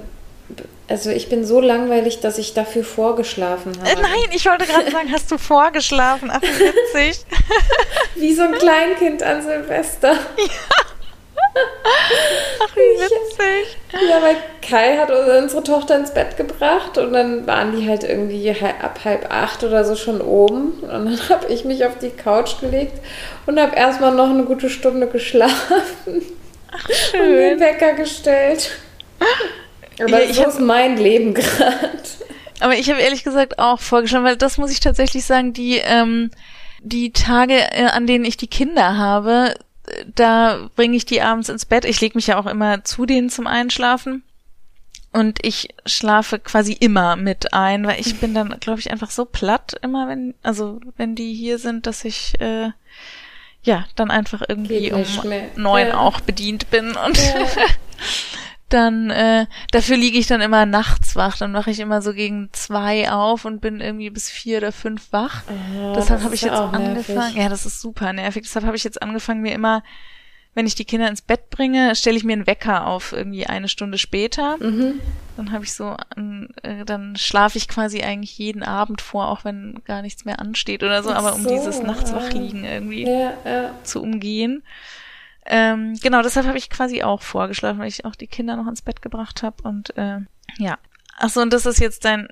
also 0.89 1.11
ich 1.11 1.29
bin 1.29 1.45
so 1.45 1.61
langweilig, 1.61 2.19
dass 2.19 2.37
ich 2.37 2.53
dafür 2.53 2.83
vorgeschlafen 2.83 3.73
habe. 3.79 3.89
Äh, 3.89 3.95
nein, 4.01 4.29
ich 4.33 4.45
wollte 4.45 4.65
gerade 4.65 4.89
sagen, 4.89 5.11
hast 5.11 5.31
du 5.31 5.37
vorgeschlafen? 5.37 6.31
Ach, 6.33 6.41
wie 6.41 6.47
witzig. 6.47 7.23
Wie 8.15 8.33
so 8.33 8.41
ein 8.43 8.53
Kleinkind 8.53 9.23
an 9.23 9.41
Silvester. 9.41 10.13
Ach, 12.61 12.75
wie 12.75 12.99
witzig. 12.99 13.77
Ja, 14.09 14.21
weil 14.21 14.35
Kai 14.61 14.97
hat 14.97 15.09
unsere 15.09 15.63
Tochter 15.63 15.95
ins 15.95 16.13
Bett 16.13 16.37
gebracht 16.37 16.97
und 16.97 17.13
dann 17.13 17.47
waren 17.47 17.75
die 17.75 17.87
halt 17.87 18.03
irgendwie 18.03 18.49
ab 18.51 18.99
halb 19.03 19.31
acht 19.31 19.63
oder 19.63 19.83
so 19.85 19.95
schon 19.95 20.21
oben. 20.21 20.71
Und 20.81 20.89
dann 20.89 21.29
habe 21.29 21.47
ich 21.47 21.65
mich 21.65 21.85
auf 21.85 21.97
die 21.97 22.11
Couch 22.11 22.59
gelegt 22.59 22.99
und 23.45 23.59
habe 23.59 23.75
erstmal 23.75 24.13
noch 24.13 24.29
eine 24.29 24.43
gute 24.43 24.69
Stunde 24.69 25.07
geschlafen 25.07 25.81
und 26.05 26.15
mir 26.15 26.21
den 26.21 26.93
Schön. 26.93 27.59
Wecker 27.59 27.93
gestellt. 27.93 28.71
Aber 29.99 30.23
ich 30.23 30.35
so 30.35 30.41
hab- 30.41 30.49
ist 30.49 30.59
mein 30.59 30.97
Leben 30.97 31.33
gerade. 31.35 31.89
Aber 32.59 32.75
ich 32.75 32.89
habe 32.89 32.99
ehrlich 33.01 33.23
gesagt 33.23 33.57
auch 33.59 33.79
vorgeschlafen, 33.79 34.25
weil 34.25 34.37
das 34.37 34.57
muss 34.57 34.71
ich 34.71 34.79
tatsächlich 34.81 35.23
sagen, 35.25 35.53
die, 35.53 35.77
ähm, 35.77 36.29
die 36.81 37.11
Tage, 37.11 37.53
äh, 37.71 37.85
an 37.85 38.05
denen 38.07 38.25
ich 38.25 38.37
die 38.37 38.47
Kinder 38.47 38.97
habe, 38.97 39.55
äh, 39.87 40.05
da 40.15 40.69
bringe 40.75 40.95
ich 40.97 41.05
die 41.05 41.21
abends 41.21 41.49
ins 41.49 41.65
Bett. 41.65 41.85
Ich 41.85 42.01
lege 42.01 42.17
mich 42.17 42.27
ja 42.27 42.37
auch 42.37 42.45
immer 42.47 42.83
zu 42.83 43.05
denen 43.05 43.29
zum 43.29 43.47
Einschlafen. 43.47 44.23
Und 45.11 45.39
ich 45.43 45.69
schlafe 45.87 46.37
quasi 46.37 46.73
immer 46.73 47.15
mit 47.15 47.53
ein, 47.53 47.87
weil 47.87 47.99
ich 47.99 48.17
bin 48.19 48.35
dann, 48.35 48.55
glaube 48.59 48.79
ich, 48.79 48.91
einfach 48.91 49.09
so 49.09 49.25
platt 49.25 49.73
immer, 49.81 50.07
wenn, 50.07 50.35
also 50.43 50.79
wenn 50.97 51.15
die 51.15 51.33
hier 51.33 51.57
sind, 51.57 51.87
dass 51.87 52.05
ich 52.05 52.39
äh, 52.39 52.69
ja 53.63 53.85
dann 53.95 54.11
einfach 54.11 54.43
irgendwie 54.47 54.91
um 54.91 55.03
neun 55.55 55.87
Ja. 55.87 55.97
auch 55.97 56.19
bedient 56.21 56.69
bin 56.69 56.95
und 56.95 57.17
Ja. 57.17 57.47
dann 58.69 59.09
äh, 59.09 59.45
dafür 59.71 59.97
liege 59.97 60.17
ich 60.17 60.27
dann 60.27 60.41
immer 60.41 60.65
nachts 60.65 61.15
wach. 61.15 61.37
Dann 61.37 61.53
wache 61.53 61.71
ich 61.71 61.79
immer 61.79 62.01
so 62.01 62.13
gegen 62.13 62.49
zwei 62.53 63.11
auf 63.11 63.45
und 63.45 63.61
bin 63.61 63.81
irgendwie 63.81 64.09
bis 64.09 64.29
vier 64.29 64.59
oder 64.59 64.71
fünf 64.71 65.11
wach. 65.11 65.43
Ah, 65.47 65.93
Deshalb 65.95 66.23
habe 66.23 66.35
ich 66.35 66.41
ja 66.41 66.49
jetzt 66.49 66.57
auch 66.59 66.71
nervig. 66.71 67.15
angefangen. 67.17 67.37
Ja, 67.37 67.49
das 67.49 67.65
ist 67.65 67.81
super 67.81 68.13
nervig. 68.13 68.43
Deshalb 68.43 68.65
habe 68.65 68.77
ich 68.77 68.83
jetzt 68.83 69.01
angefangen, 69.01 69.41
mir 69.41 69.53
immer, 69.53 69.83
wenn 70.55 70.65
ich 70.67 70.75
die 70.75 70.85
Kinder 70.85 71.07
ins 71.07 71.21
Bett 71.21 71.49
bringe, 71.49 71.95
stelle 71.95 72.17
ich 72.17 72.23
mir 72.23 72.33
einen 72.33 72.47
Wecker 72.47 72.87
auf 72.87 73.13
irgendwie 73.13 73.45
eine 73.45 73.67
Stunde 73.67 73.97
später. 73.97 74.57
Mhm. 74.57 74.99
Dann 75.37 75.51
habe 75.51 75.63
ich 75.63 75.73
so, 75.73 75.95
äh, 76.63 76.83
dann 76.85 77.15
schlafe 77.15 77.57
ich 77.57 77.67
quasi 77.67 78.01
eigentlich 78.01 78.37
jeden 78.37 78.63
Abend 78.63 79.01
vor, 79.01 79.29
auch 79.29 79.45
wenn 79.45 79.81
gar 79.85 80.01
nichts 80.01 80.25
mehr 80.25 80.39
ansteht 80.39 80.83
oder 80.83 81.01
so, 81.03 81.11
aber 81.11 81.33
um 81.35 81.43
so, 81.43 81.49
dieses 81.49 81.81
nachts 81.81 82.11
ah. 82.11 82.17
wachliegen 82.17 82.65
irgendwie 82.65 83.03
Ja, 83.03 83.33
ja. 83.45 83.71
zu 83.83 84.01
umgehen. 84.01 84.63
Ähm, 85.49 85.97
genau, 86.01 86.21
deshalb 86.21 86.45
habe 86.45 86.59
ich 86.59 86.69
quasi 86.69 87.01
auch 87.01 87.23
vorgeschlafen, 87.23 87.79
weil 87.79 87.87
ich 87.87 88.05
auch 88.05 88.15
die 88.15 88.27
Kinder 88.27 88.55
noch 88.55 88.67
ins 88.67 88.83
Bett 88.83 89.01
gebracht 89.01 89.41
habe 89.41 89.63
und 89.63 89.97
äh, 89.97 90.19
ja. 90.59 90.77
Ach 91.17 91.29
so, 91.29 91.41
und 91.41 91.51
das 91.51 91.65
ist 91.65 91.79
jetzt 91.79 92.05
dein, 92.05 92.27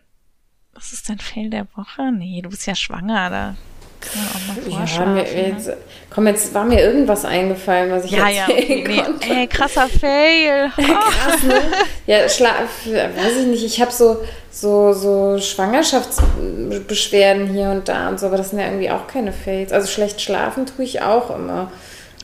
was 0.73 0.93
ist 0.93 1.09
dein 1.09 1.19
Fail 1.19 1.49
der 1.49 1.65
Woche? 1.75 2.11
Nee, 2.11 2.41
du 2.43 2.49
bist 2.49 2.67
ja 2.67 2.75
schwanger, 2.75 3.31
da 3.31 3.55
kann 3.99 4.21
man 4.21 4.29
auch 4.29 4.39
mal 4.47 4.55
Ja, 4.87 5.05
mir, 5.05 5.23
ne? 5.23 5.49
jetzt, 5.49 5.69
komm, 6.09 6.27
jetzt 6.27 6.53
war 6.53 6.63
mir 6.63 6.79
irgendwas 6.79 7.25
eingefallen, 7.25 7.91
was 7.91 8.05
ich 8.05 8.11
ja, 8.11 8.29
ja, 8.29 8.47
erzählen 8.47 8.87
nee. 8.87 9.01
konnte. 9.01 9.29
Ey, 9.29 9.47
krasser 9.47 9.87
Fail. 9.87 10.71
Krass, 10.75 11.43
ne? 11.43 11.59
Ja, 12.05 12.29
Schlaf, 12.29 12.85
weiß 12.85 13.37
ich 13.41 13.47
nicht. 13.47 13.65
Ich 13.65 13.81
habe 13.81 13.91
so, 13.91 14.21
so, 14.51 14.93
so 14.93 15.39
Schwangerschaftsbeschwerden 15.39 17.47
hier 17.47 17.71
und 17.71 17.89
da 17.89 18.09
und 18.09 18.19
so, 18.19 18.27
aber 18.27 18.37
das 18.37 18.51
sind 18.51 18.59
ja 18.59 18.67
irgendwie 18.67 18.91
auch 18.91 19.07
keine 19.07 19.33
Fails. 19.33 19.71
Also 19.71 19.87
schlecht 19.87 20.21
schlafen 20.21 20.67
tue 20.67 20.85
ich 20.85 21.01
auch 21.01 21.35
immer. 21.35 21.71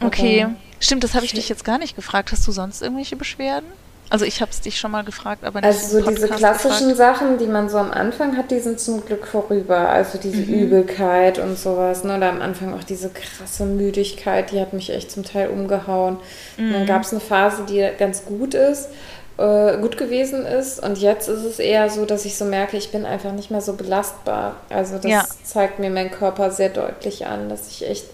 Okay. 0.01 0.45
Stimmt, 0.83 1.03
das 1.03 1.13
habe 1.13 1.25
ich 1.25 1.33
dich 1.33 1.47
jetzt 1.49 1.63
gar 1.63 1.77
nicht 1.77 1.95
gefragt. 1.95 2.31
Hast 2.31 2.45
du 2.47 2.51
sonst 2.51 2.81
irgendwelche 2.81 3.15
Beschwerden? 3.15 3.67
Also 4.09 4.25
ich 4.25 4.41
habe 4.41 4.51
es 4.51 4.59
dich 4.61 4.77
schon 4.77 4.91
mal 4.91 5.03
gefragt, 5.03 5.43
aber 5.43 5.61
nicht 5.61 5.65
Also 5.67 5.99
so 6.01 6.05
diese 6.11 6.27
klassischen 6.27 6.89
gefragt. 6.89 7.19
Sachen, 7.19 7.37
die 7.39 7.47
man 7.47 7.69
so 7.69 7.77
am 7.77 7.89
Anfang 7.89 8.37
hat, 8.37 8.51
die 8.51 8.59
sind 8.59 8.79
zum 8.79 9.03
Glück 9.05 9.25
vorüber. 9.25 9.89
Also 9.89 10.17
diese 10.17 10.37
Mhm. 10.41 10.53
Übelkeit 10.53 11.39
und 11.39 11.57
sowas. 11.57 12.03
Ne? 12.03 12.17
Oder 12.17 12.29
am 12.29 12.41
Anfang 12.41 12.73
auch 12.77 12.83
diese 12.83 13.09
krasse 13.09 13.65
Müdigkeit, 13.65 14.51
die 14.51 14.59
hat 14.59 14.73
mich 14.73 14.91
echt 14.91 15.09
zum 15.09 15.23
Teil 15.23 15.49
umgehauen. 15.49 16.17
Mhm. 16.57 16.73
dann 16.73 16.85
gab 16.85 17.03
es 17.03 17.11
eine 17.11 17.21
Phase, 17.21 17.63
die 17.67 17.89
ganz 17.97 18.25
gut 18.25 18.53
ist, 18.53 18.89
äh, 19.37 19.77
gut 19.77 19.97
gewesen 19.97 20.45
ist. 20.45 20.83
Und 20.83 20.99
jetzt 20.99 21.27
ist 21.29 21.43
es 21.43 21.57
eher 21.59 21.89
so, 21.89 22.05
dass 22.05 22.25
ich 22.25 22.37
so 22.37 22.45
merke, 22.45 22.77
ich 22.77 22.91
bin 22.91 23.05
einfach 23.05 23.31
nicht 23.31 23.49
mehr 23.49 23.61
so 23.61 23.73
belastbar. 23.73 24.57
Also 24.69 24.97
das 24.97 25.09
Ja. 25.11 25.25
zeigt 25.43 25.79
mir 25.79 25.89
mein 25.89 26.11
Körper 26.11 26.51
sehr 26.51 26.69
deutlich 26.69 27.25
an, 27.25 27.49
dass 27.49 27.67
ich 27.69 27.87
echt 27.89 28.05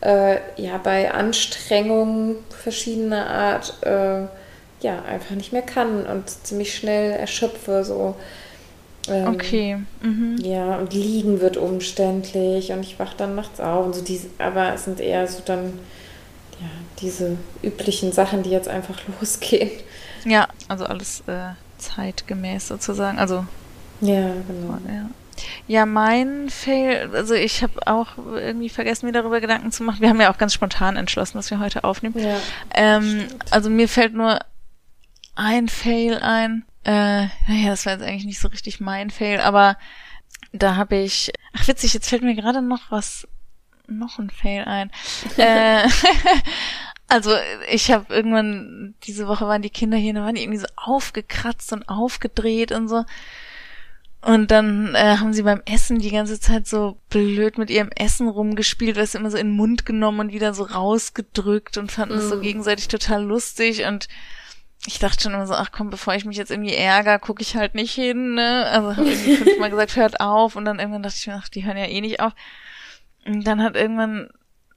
äh, 0.00 0.36
ja 0.56 0.78
bei 0.82 1.12
Anstrengungen 1.12 2.36
verschiedener 2.50 3.28
Art 3.28 3.74
äh, 3.82 4.22
ja 4.80 5.02
einfach 5.08 5.34
nicht 5.34 5.52
mehr 5.52 5.62
kann 5.62 6.06
und 6.06 6.28
ziemlich 6.28 6.74
schnell 6.76 7.12
erschöpfe 7.12 7.84
so. 7.84 8.14
Ähm, 9.08 9.28
Okay. 9.28 9.78
Mhm. 10.02 10.36
Ja, 10.42 10.76
und 10.76 10.92
liegen 10.94 11.40
wird 11.40 11.56
umständlich 11.56 12.72
und 12.72 12.80
ich 12.80 12.98
wache 12.98 13.16
dann 13.16 13.34
nachts 13.34 13.60
auf 13.60 13.86
und 13.86 13.94
so 13.94 14.02
diese, 14.02 14.28
aber 14.38 14.74
es 14.74 14.84
sind 14.84 15.00
eher 15.00 15.26
so 15.26 15.40
dann 15.44 15.78
ja, 16.60 16.68
diese 17.00 17.36
üblichen 17.62 18.12
Sachen, 18.12 18.42
die 18.42 18.50
jetzt 18.50 18.68
einfach 18.68 19.00
losgehen. 19.20 19.70
Ja, 20.24 20.48
also 20.68 20.86
alles 20.86 21.22
äh, 21.26 21.50
zeitgemäß 21.78 22.68
sozusagen. 22.68 23.18
Also 23.18 23.44
Ja, 24.00 24.32
genau. 24.46 24.78
Ja. 24.88 25.10
Ja, 25.66 25.86
mein 25.86 26.50
Fail, 26.50 27.10
also 27.14 27.34
ich 27.34 27.62
habe 27.62 27.86
auch 27.86 28.16
irgendwie 28.18 28.68
vergessen, 28.68 29.06
mir 29.06 29.12
darüber 29.12 29.40
Gedanken 29.40 29.72
zu 29.72 29.82
machen. 29.82 30.00
Wir 30.00 30.08
haben 30.08 30.20
ja 30.20 30.32
auch 30.32 30.38
ganz 30.38 30.54
spontan 30.54 30.96
entschlossen, 30.96 31.36
dass 31.38 31.50
wir 31.50 31.58
heute 31.58 31.84
aufnehmen. 31.84 32.18
Ja. 32.18 32.36
Ähm, 32.74 33.26
also 33.50 33.70
mir 33.70 33.88
fällt 33.88 34.14
nur 34.14 34.38
ein 35.34 35.68
Fail 35.68 36.18
ein. 36.18 36.64
Äh, 36.84 37.26
naja, 37.48 37.70
das 37.70 37.86
war 37.86 37.94
jetzt 37.94 38.02
eigentlich 38.02 38.26
nicht 38.26 38.40
so 38.40 38.48
richtig 38.48 38.80
mein 38.80 39.10
Fail, 39.10 39.40
aber 39.40 39.76
da 40.52 40.76
habe 40.76 40.96
ich. 40.96 41.32
Ach 41.52 41.66
witzig, 41.66 41.94
jetzt 41.94 42.08
fällt 42.08 42.22
mir 42.22 42.34
gerade 42.34 42.62
noch 42.62 42.90
was 42.90 43.26
noch 43.86 44.18
ein 44.18 44.30
Fail 44.30 44.64
ein. 44.64 44.90
äh, 45.36 45.88
also 47.08 47.32
ich 47.70 47.90
habe 47.90 48.12
irgendwann, 48.14 48.94
diese 49.04 49.28
Woche 49.28 49.46
waren 49.46 49.62
die 49.62 49.70
Kinder 49.70 49.96
hier, 49.96 50.14
da 50.14 50.22
waren 50.22 50.34
die 50.34 50.42
irgendwie 50.42 50.60
so 50.60 50.66
aufgekratzt 50.76 51.72
und 51.72 51.88
aufgedreht 51.88 52.72
und 52.72 52.88
so. 52.88 53.04
Und 54.24 54.50
dann 54.50 54.94
äh, 54.94 55.18
haben 55.18 55.34
sie 55.34 55.42
beim 55.42 55.60
Essen 55.66 55.98
die 55.98 56.10
ganze 56.10 56.40
Zeit 56.40 56.66
so 56.66 56.98
blöd 57.10 57.58
mit 57.58 57.68
ihrem 57.68 57.90
Essen 57.94 58.26
rumgespielt, 58.26 58.96
weil 58.96 59.06
sie 59.06 59.18
immer 59.18 59.30
so 59.30 59.36
in 59.36 59.48
den 59.48 59.56
Mund 59.56 59.84
genommen 59.84 60.20
und 60.20 60.32
wieder 60.32 60.54
so 60.54 60.62
rausgedrückt 60.62 61.76
und 61.76 61.92
fanden 61.92 62.14
es 62.14 62.26
mm. 62.26 62.28
so 62.30 62.40
gegenseitig 62.40 62.88
total 62.88 63.22
lustig 63.22 63.84
und 63.84 64.08
ich 64.86 64.98
dachte 64.98 65.22
schon 65.22 65.34
immer 65.34 65.46
so, 65.46 65.52
ach 65.52 65.72
komm, 65.72 65.90
bevor 65.90 66.14
ich 66.14 66.24
mich 66.24 66.38
jetzt 66.38 66.50
irgendwie 66.50 66.74
ärgere, 66.74 67.18
gucke 67.18 67.42
ich 67.42 67.54
halt 67.54 67.74
nicht 67.74 67.92
hin, 67.92 68.34
ne? 68.34 68.64
Also 68.66 68.96
habe 68.96 69.10
irgendwie 69.10 69.36
fünfmal 69.44 69.70
gesagt, 69.70 69.96
hört 69.96 70.20
auf 70.20 70.56
und 70.56 70.64
dann 70.64 70.78
irgendwann 70.78 71.02
dachte 71.02 71.16
ich 71.18 71.26
mir, 71.26 71.34
ach, 71.34 71.48
die 71.48 71.66
hören 71.66 71.76
ja 71.76 71.86
eh 71.86 72.00
nicht 72.00 72.20
auf. 72.20 72.32
Und 73.26 73.46
dann 73.46 73.62
hat 73.62 73.76
irgendwann 73.76 74.30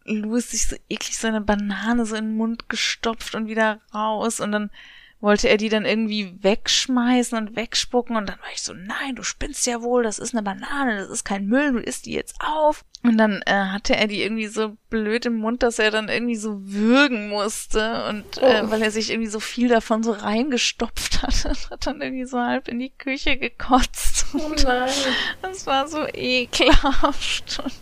Louis 0.04 0.52
sich 0.52 0.68
so 0.68 0.76
eklig 0.90 1.18
seine 1.18 1.40
Banane 1.40 2.06
so 2.06 2.18
in 2.18 2.26
den 2.26 2.38
Mund 2.38 2.68
gestopft 2.68 3.34
und 3.34 3.48
wieder 3.48 3.80
raus 3.94 4.42
und 4.42 4.52
dann 4.52 4.72
wollte 5.20 5.50
er 5.50 5.58
die 5.58 5.70
dann 5.70 5.86
irgendwie 5.86 6.36
wegschmeißen 6.42 7.38
und 7.38 7.56
wegspucken 7.56 8.16
und 8.16 8.30
dann 8.30 8.40
war 8.40 8.52
ich 8.54 8.62
so, 8.62 8.74
nein, 8.74 9.16
du 9.16 9.24
spinnst 9.24 9.66
ja 9.66 9.82
wohl, 9.82 10.04
das 10.04 10.20
ist 10.20 10.34
eine 10.34 10.44
Banane, 10.44 10.98
das 10.98 11.10
ist 11.10 11.24
kein 11.24 11.48
Müll, 11.48 11.74
du 11.74 11.80
isst 11.80 12.06
die 12.06 12.14
jetzt 12.14 12.36
auf. 12.40 12.84
Und 13.04 13.18
dann 13.18 13.42
äh, 13.46 13.54
hatte 13.54 13.96
er 13.96 14.08
die 14.08 14.22
irgendwie 14.22 14.48
so 14.48 14.76
blöd 14.90 15.26
im 15.26 15.38
Mund, 15.38 15.64
dass 15.64 15.80
er 15.80 15.92
dann 15.92 16.10
irgendwie 16.10 16.36
so 16.36 16.60
würgen 16.62 17.30
musste 17.30 18.06
und 18.10 18.38
äh, 18.40 18.62
oh. 18.64 18.72
weil 18.72 18.82
er 18.82 18.92
sich 18.92 19.12
irgendwie 19.12 19.30
so 19.30 19.40
viel 19.40 19.70
davon 19.70 20.04
so 20.04 20.12
reingestopft 20.12 21.22
hatte, 21.22 21.54
hat 21.70 21.88
dann 21.88 22.02
irgendwie 22.02 22.26
so 22.26 22.40
halb 22.40 22.68
in 22.68 22.80
die 22.80 22.92
Küche 22.92 23.38
gekotzt. 23.38 24.26
Oh 24.34 24.52
nein. 24.64 24.90
Das 25.42 25.66
war 25.66 25.88
so 25.88 26.06
ekelhaft. 26.14 27.60
Und 27.64 27.74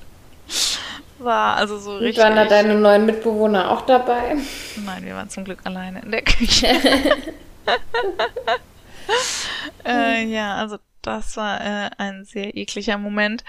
war 1.20 1.56
also 1.56 1.78
so 1.78 1.98
richtig. 1.98 2.24
Waren 2.24 2.36
da 2.36 2.46
deine 2.46 2.76
neuen 2.76 3.06
Mitbewohner 3.06 3.72
auch 3.72 3.82
dabei? 3.82 4.36
Nein, 4.84 5.06
wir 5.06 5.16
waren 5.16 5.30
zum 5.30 5.46
Glück 5.46 5.60
alleine 5.64 6.02
in 6.02 6.12
der 6.12 6.24
Küche. 6.24 6.68
äh, 9.86 10.24
ja, 10.26 10.56
also 10.56 10.78
das 11.02 11.38
war 11.38 11.62
äh, 11.62 11.90
ein 11.98 12.26
sehr 12.26 12.58
ekliger 12.58 12.98
Moment. 12.98 13.44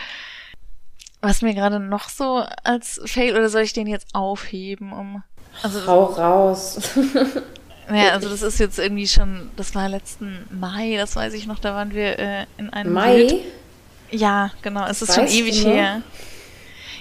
Was 1.22 1.42
mir 1.42 1.54
gerade 1.54 1.80
noch 1.80 2.08
so 2.08 2.44
als 2.62 3.00
Fail, 3.06 3.34
oder 3.34 3.48
soll 3.48 3.62
ich 3.62 3.72
den 3.72 3.86
jetzt 3.86 4.14
aufheben, 4.14 4.92
um. 4.92 5.22
Also, 5.62 5.86
Hau 5.86 6.04
raus. 6.04 6.78
Ja, 7.88 8.14
also 8.14 8.28
das 8.28 8.42
ist 8.42 8.58
jetzt 8.58 8.80
irgendwie 8.80 9.06
schon, 9.06 9.48
das 9.56 9.76
war 9.76 9.88
letzten 9.88 10.44
Mai, 10.50 10.96
das 10.96 11.14
weiß 11.14 11.34
ich 11.34 11.46
noch, 11.46 11.60
da 11.60 11.72
waren 11.74 11.94
wir 11.94 12.18
äh, 12.18 12.46
in 12.58 12.70
einem 12.70 12.92
Mai? 12.92 13.16
Bild. 13.16 13.44
Ja, 14.10 14.50
genau, 14.62 14.86
es 14.86 15.02
ist 15.02 15.10
weißt 15.10 15.18
schon 15.18 15.28
ewig 15.28 15.64
her. 15.64 16.02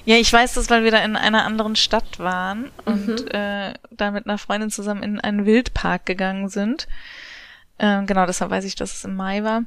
Ja, 0.06 0.18
ich 0.18 0.32
weiß 0.32 0.53
das, 0.53 0.70
weil 0.70 0.84
wir 0.84 0.91
da 0.91 1.03
in 1.03 1.16
einer 1.16 1.45
anderen 1.45 1.76
Stadt 1.76 2.20
waren 2.20 2.72
und 2.86 3.08
mhm. 3.08 3.28
äh, 3.30 3.74
da 3.91 4.12
mit 4.12 4.26
einer 4.26 4.38
Freundin 4.38 4.70
zusammen 4.70 5.03
in 5.03 5.20
einen 5.20 5.45
Wildpark 5.45 6.06
gegangen 6.06 6.47
sind. 6.47 6.88
Äh, 7.80 8.03
genau, 8.06 8.26
deshalb 8.26 8.51
weiß 8.51 8.66
ich, 8.66 8.76
dass 8.76 8.93
es 8.93 9.03
im 9.03 9.16
Mai 9.16 9.43
war. 9.43 9.64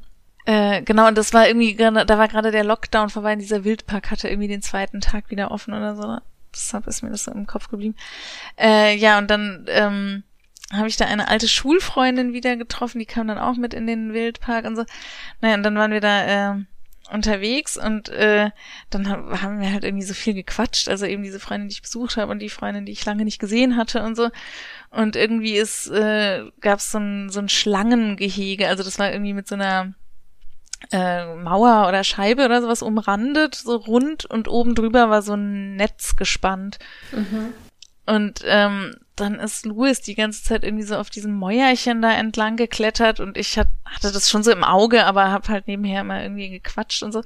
Äh, 0.46 0.82
genau, 0.82 1.08
und 1.08 1.18
das 1.18 1.34
war 1.34 1.46
irgendwie, 1.46 1.74
da 1.74 2.18
war 2.18 2.28
gerade 2.28 2.50
der 2.50 2.64
Lockdown 2.64 3.10
vorbei 3.10 3.34
und 3.34 3.40
dieser 3.40 3.64
Wildpark 3.64 4.10
hatte 4.10 4.28
irgendwie 4.28 4.48
den 4.48 4.62
zweiten 4.62 5.00
Tag 5.00 5.30
wieder 5.30 5.50
offen 5.50 5.74
oder 5.74 5.94
so. 5.94 6.18
Deshalb 6.54 6.86
ist 6.86 7.02
mir 7.02 7.10
das 7.10 7.24
so 7.24 7.32
im 7.32 7.46
Kopf 7.46 7.68
geblieben. 7.68 7.96
Äh, 8.58 8.96
ja, 8.96 9.18
und 9.18 9.28
dann 9.30 9.66
ähm, 9.68 10.22
habe 10.72 10.88
ich 10.88 10.96
da 10.96 11.06
eine 11.06 11.28
alte 11.28 11.48
Schulfreundin 11.48 12.32
wieder 12.32 12.56
getroffen, 12.56 12.98
die 12.98 13.06
kam 13.06 13.28
dann 13.28 13.38
auch 13.38 13.56
mit 13.56 13.74
in 13.74 13.86
den 13.86 14.12
Wildpark 14.12 14.64
und 14.64 14.76
so. 14.76 14.84
Naja, 15.40 15.54
und 15.54 15.64
dann 15.64 15.76
waren 15.76 15.92
wir 15.92 16.00
da 16.00 16.52
äh, 16.52 16.54
unterwegs 17.12 17.76
und 17.76 18.08
äh, 18.10 18.50
dann 18.90 19.08
haben 19.08 19.60
wir 19.60 19.72
halt 19.72 19.84
irgendwie 19.84 20.04
so 20.04 20.14
viel 20.14 20.34
gequatscht. 20.34 20.88
Also 20.88 21.06
eben 21.06 21.22
diese 21.22 21.40
Freundin, 21.40 21.68
die 21.68 21.74
ich 21.74 21.82
besucht 21.82 22.16
habe 22.16 22.30
und 22.30 22.40
die 22.40 22.50
Freundin, 22.50 22.86
die 22.86 22.92
ich 22.92 23.04
lange 23.04 23.24
nicht 23.24 23.38
gesehen 23.38 23.76
hatte 23.76 24.02
und 24.02 24.16
so. 24.16 24.30
Und 24.90 25.16
irgendwie 25.16 25.56
ist, 25.56 25.88
äh, 25.88 26.44
gab 26.60 26.78
es 26.78 26.90
so 26.90 26.98
ein, 26.98 27.30
so 27.30 27.40
ein 27.40 27.48
Schlangengehege. 27.48 28.68
Also 28.68 28.82
das 28.82 28.98
war 28.98 29.10
irgendwie 29.12 29.34
mit 29.34 29.48
so 29.48 29.54
einer 29.54 29.94
äh, 30.92 31.34
Mauer 31.34 31.88
oder 31.88 32.04
Scheibe 32.04 32.44
oder 32.44 32.62
sowas 32.62 32.82
umrandet, 32.82 33.54
so 33.54 33.76
rund 33.76 34.24
und 34.24 34.48
oben 34.48 34.74
drüber 34.74 35.10
war 35.10 35.22
so 35.22 35.34
ein 35.34 35.76
Netz 35.76 36.16
gespannt. 36.16 36.78
Mhm. 37.12 37.52
Und 38.06 38.42
ähm, 38.44 38.94
dann 39.20 39.34
ist 39.36 39.66
Louis 39.66 40.00
die 40.00 40.14
ganze 40.14 40.42
Zeit 40.42 40.64
irgendwie 40.64 40.84
so 40.84 40.96
auf 40.96 41.10
diesem 41.10 41.34
Mäuerchen 41.34 42.02
da 42.02 42.12
entlang 42.12 42.56
geklettert 42.56 43.20
und 43.20 43.36
ich 43.36 43.58
hat, 43.58 43.68
hatte 43.84 44.12
das 44.12 44.30
schon 44.30 44.42
so 44.42 44.50
im 44.50 44.64
Auge, 44.64 45.04
aber 45.04 45.30
hab 45.30 45.48
halt 45.48 45.66
nebenher 45.66 46.02
immer 46.02 46.22
irgendwie 46.22 46.50
gequatscht 46.50 47.02
und 47.02 47.12
so. 47.12 47.22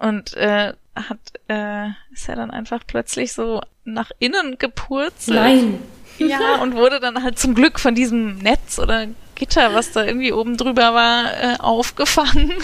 Und 0.00 0.34
äh, 0.34 0.74
hat, 0.94 1.18
äh, 1.48 1.88
ist 2.12 2.28
er 2.28 2.36
dann 2.36 2.50
einfach 2.50 2.82
plötzlich 2.86 3.32
so 3.32 3.62
nach 3.84 4.10
innen 4.18 4.58
gepurzelt. 4.58 5.36
Nein. 5.36 5.78
Ja, 6.18 6.56
und 6.62 6.74
wurde 6.74 6.98
dann 6.98 7.22
halt 7.22 7.38
zum 7.38 7.54
Glück 7.54 7.78
von 7.78 7.94
diesem 7.94 8.38
Netz 8.38 8.78
oder 8.78 9.06
Gitter, 9.34 9.74
was 9.74 9.92
da 9.92 10.04
irgendwie 10.04 10.32
oben 10.32 10.56
drüber 10.56 10.94
war, 10.94 11.32
äh, 11.32 11.56
aufgefangen. 11.58 12.54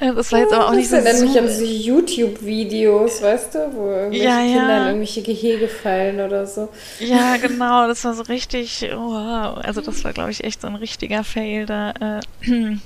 Das 0.00 0.32
war 0.32 0.40
jetzt 0.40 0.52
aber 0.52 0.68
auch 0.68 0.74
nicht 0.74 0.88
so. 0.88 0.96
Das 0.96 1.04
erinnert 1.04 1.28
mich 1.28 1.38
an 1.38 1.48
so 1.48 1.64
YouTube-Videos, 1.64 3.22
weißt 3.22 3.54
du, 3.54 3.72
wo 3.74 3.90
irgendwelche 3.90 4.24
ja, 4.24 4.38
Kinder 4.38 4.68
ja. 4.68 4.76
in 4.78 4.86
irgendwelche 4.86 5.22
Gehege 5.22 5.68
fallen 5.68 6.20
oder 6.20 6.46
so. 6.46 6.68
Ja, 6.98 7.36
genau, 7.36 7.86
das 7.86 8.04
war 8.04 8.14
so 8.14 8.22
richtig, 8.22 8.86
wow. 8.92 9.58
Also 9.62 9.80
das 9.80 10.02
war, 10.04 10.12
glaube 10.12 10.30
ich, 10.30 10.44
echt 10.44 10.60
so 10.60 10.68
ein 10.68 10.74
richtiger 10.74 11.24
Fail 11.24 11.66
da. 11.66 12.20
Äh, 12.42 12.76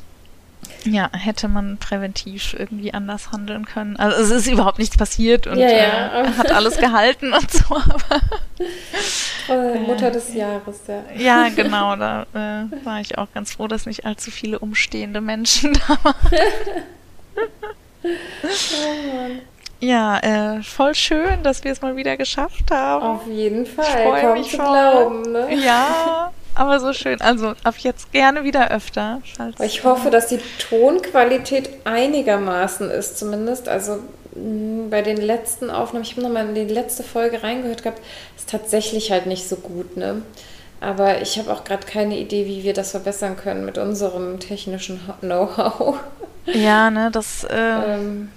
ja, 0.84 1.10
hätte 1.12 1.48
man 1.48 1.78
präventiv 1.78 2.54
irgendwie 2.58 2.92
anders 2.92 3.32
handeln 3.32 3.66
können. 3.66 3.96
Also 3.96 4.34
es 4.34 4.42
ist 4.42 4.52
überhaupt 4.52 4.78
nichts 4.78 4.96
passiert 4.96 5.46
und 5.46 5.58
ja, 5.58 5.68
ja. 5.68 6.22
Äh, 6.22 6.32
hat 6.38 6.52
alles 6.52 6.76
gehalten 6.76 7.32
und 7.32 7.50
so, 7.50 7.76
aber 7.76 8.20
äh, 9.48 9.78
Mutter 9.80 10.10
des 10.10 10.34
Jahres, 10.34 10.80
ja. 10.86 11.02
Ja, 11.16 11.48
genau, 11.48 11.96
da 11.96 12.26
äh, 12.34 12.84
war 12.84 13.00
ich 13.00 13.18
auch 13.18 13.28
ganz 13.32 13.52
froh, 13.52 13.68
dass 13.68 13.86
nicht 13.86 14.04
allzu 14.04 14.30
viele 14.30 14.58
umstehende 14.58 15.20
Menschen 15.20 15.72
da 15.88 15.98
waren. 16.02 16.16
oh. 18.04 19.40
Ja, 19.80 20.18
äh, 20.20 20.62
voll 20.62 20.94
schön, 20.94 21.42
dass 21.42 21.64
wir 21.64 21.72
es 21.72 21.82
mal 21.82 21.96
wieder 21.96 22.16
geschafft 22.16 22.70
haben. 22.70 23.04
Auf 23.04 23.26
jeden 23.26 23.66
Fall, 23.66 24.20
kaum 24.20 24.42
zu 24.42 24.56
glauben, 24.56 25.32
ne? 25.32 25.54
Ja, 25.62 26.32
aber 26.54 26.80
so 26.80 26.92
schön. 26.92 27.20
Also 27.20 27.54
ab 27.64 27.74
jetzt 27.78 28.12
gerne 28.12 28.44
wieder 28.44 28.70
öfter. 28.70 29.20
ich 29.60 29.84
hoffe, 29.84 30.10
dass 30.10 30.28
die 30.28 30.40
Tonqualität 30.58 31.70
einigermaßen 31.84 32.90
ist, 32.90 33.18
zumindest. 33.18 33.68
Also 33.68 33.98
bei 34.90 35.02
den 35.02 35.16
letzten 35.16 35.70
Aufnahmen, 35.70 36.04
ich 36.04 36.12
habe 36.12 36.22
nochmal 36.22 36.48
in 36.48 36.54
die 36.54 36.72
letzte 36.72 37.02
Folge 37.02 37.42
reingehört 37.42 37.82
gehabt, 37.82 38.00
ist 38.36 38.48
tatsächlich 38.48 39.12
halt 39.12 39.26
nicht 39.26 39.48
so 39.48 39.56
gut, 39.56 39.96
ne? 39.96 40.22
Aber 40.80 41.22
ich 41.22 41.38
habe 41.38 41.52
auch 41.52 41.64
gerade 41.64 41.86
keine 41.86 42.18
Idee, 42.18 42.46
wie 42.46 42.62
wir 42.62 42.74
das 42.74 42.90
verbessern 42.90 43.36
können 43.36 43.64
mit 43.64 43.78
unserem 43.78 44.38
technischen 44.40 45.00
Know-how. 45.20 45.96
Ja, 46.46 46.90
ne, 46.90 47.10
das. 47.10 47.44
Äh, 47.44 47.56
ähm, 47.56 48.30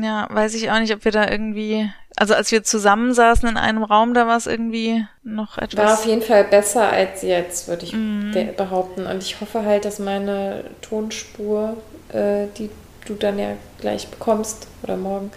ja, 0.00 0.26
weiß 0.30 0.54
ich 0.54 0.70
auch 0.70 0.78
nicht, 0.78 0.92
ob 0.94 1.04
wir 1.04 1.12
da 1.12 1.28
irgendwie, 1.28 1.90
also 2.16 2.34
als 2.34 2.50
wir 2.50 2.64
zusammensaßen 2.64 3.48
in 3.48 3.56
einem 3.56 3.82
Raum, 3.82 4.14
da 4.14 4.26
war 4.26 4.36
es 4.36 4.46
irgendwie 4.46 5.06
noch 5.22 5.58
etwas. 5.58 5.84
War 5.84 5.94
auf 5.94 6.06
jeden 6.06 6.22
Fall 6.22 6.44
besser 6.44 6.88
als 6.88 7.22
jetzt, 7.22 7.68
würde 7.68 7.84
ich 7.84 7.92
mhm. 7.92 8.32
behaupten. 8.56 9.06
Und 9.06 9.22
ich 9.22 9.40
hoffe 9.40 9.64
halt, 9.64 9.84
dass 9.84 9.98
meine 9.98 10.64
Tonspur, 10.82 11.76
äh, 12.12 12.46
die 12.58 12.70
du 13.06 13.14
dann 13.14 13.38
ja 13.38 13.56
gleich 13.80 14.08
bekommst 14.08 14.66
oder 14.82 14.96
morgen, 14.96 15.30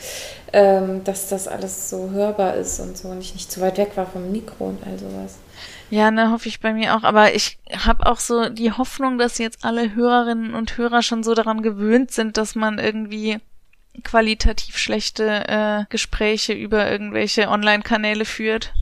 ähm, 0.53 1.03
dass 1.03 1.29
das 1.29 1.47
alles 1.47 1.89
so 1.89 2.11
hörbar 2.11 2.55
ist 2.55 2.79
und 2.79 2.97
so 2.97 3.09
und 3.09 3.19
ich 3.19 3.33
nicht 3.33 3.51
zu 3.51 3.59
weit 3.59 3.77
weg 3.77 3.91
war 3.95 4.05
vom 4.05 4.31
Mikro 4.31 4.69
und 4.69 4.79
all 4.85 4.97
sowas. 4.97 5.37
Ja, 5.89 6.11
ne, 6.11 6.31
hoffe 6.31 6.49
ich 6.49 6.59
bei 6.59 6.73
mir 6.73 6.95
auch. 6.95 7.03
Aber 7.03 7.33
ich 7.33 7.59
habe 7.85 8.05
auch 8.05 8.19
so 8.19 8.49
die 8.49 8.71
Hoffnung, 8.71 9.17
dass 9.17 9.37
jetzt 9.37 9.63
alle 9.63 9.95
Hörerinnen 9.95 10.53
und 10.53 10.77
Hörer 10.77 11.01
schon 11.01 11.23
so 11.23 11.33
daran 11.33 11.61
gewöhnt 11.61 12.11
sind, 12.11 12.37
dass 12.37 12.55
man 12.55 12.79
irgendwie 12.79 13.39
qualitativ 14.03 14.77
schlechte 14.77 15.47
äh, 15.47 15.85
Gespräche 15.89 16.53
über 16.53 16.89
irgendwelche 16.89 17.49
Online-Kanäle 17.49 18.25
führt. 18.25 18.73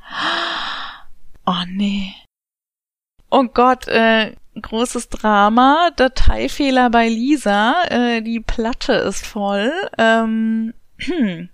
Oh 1.48 1.62
nee. 1.68 2.12
Oh 3.30 3.44
Gott, 3.44 3.86
äh, 3.86 4.34
großes 4.60 5.10
Drama, 5.10 5.90
Dateifehler 5.94 6.90
bei 6.90 7.08
Lisa, 7.08 7.84
äh, 7.88 8.20
die 8.20 8.40
Platte 8.40 8.94
ist 8.94 9.24
voll. 9.24 9.72
Ähm, 9.96 10.74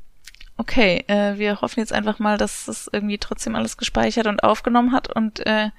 okay, 0.57 1.05
äh, 1.09 1.37
wir 1.39 1.61
hoffen 1.61 1.81
jetzt 1.81 1.93
einfach 1.93 2.19
mal, 2.19 2.39
dass 2.39 2.69
es 2.69 2.89
irgendwie 2.91 3.19
trotzdem 3.19 3.55
alles 3.55 3.77
gespeichert 3.77 4.27
und 4.27 4.43
aufgenommen 4.43 4.93
hat 4.93 5.15
und 5.15 5.45
äh, 5.47 5.71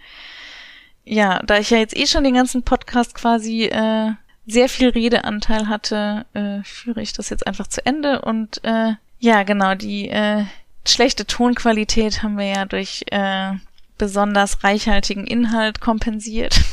ja, 1.05 1.39
da 1.43 1.57
ich 1.57 1.69
ja 1.69 1.77
jetzt 1.77 1.97
eh 1.97 2.07
schon 2.07 2.23
den 2.23 2.35
ganzen 2.35 2.63
Podcast 2.63 3.13
quasi 3.15 3.65
äh, 3.65 4.11
sehr 4.45 4.69
viel 4.69 4.89
Redeanteil 4.89 5.67
hatte, 5.67 6.25
äh, 6.33 6.63
führe 6.63 7.01
ich 7.01 7.13
das 7.13 7.29
jetzt 7.29 7.47
einfach 7.47 7.67
zu 7.67 7.85
Ende. 7.85 8.21
Und 8.21 8.63
äh, 8.63 8.93
ja, 9.19 9.43
genau, 9.43 9.75
die 9.75 10.09
äh, 10.09 10.45
schlechte 10.85 11.25
Tonqualität 11.25 12.23
haben 12.23 12.37
wir 12.37 12.47
ja 12.47 12.65
durch 12.65 13.03
äh, 13.11 13.53
besonders 13.97 14.63
reichhaltigen 14.63 15.25
Inhalt 15.25 15.79
kompensiert. 15.79 16.59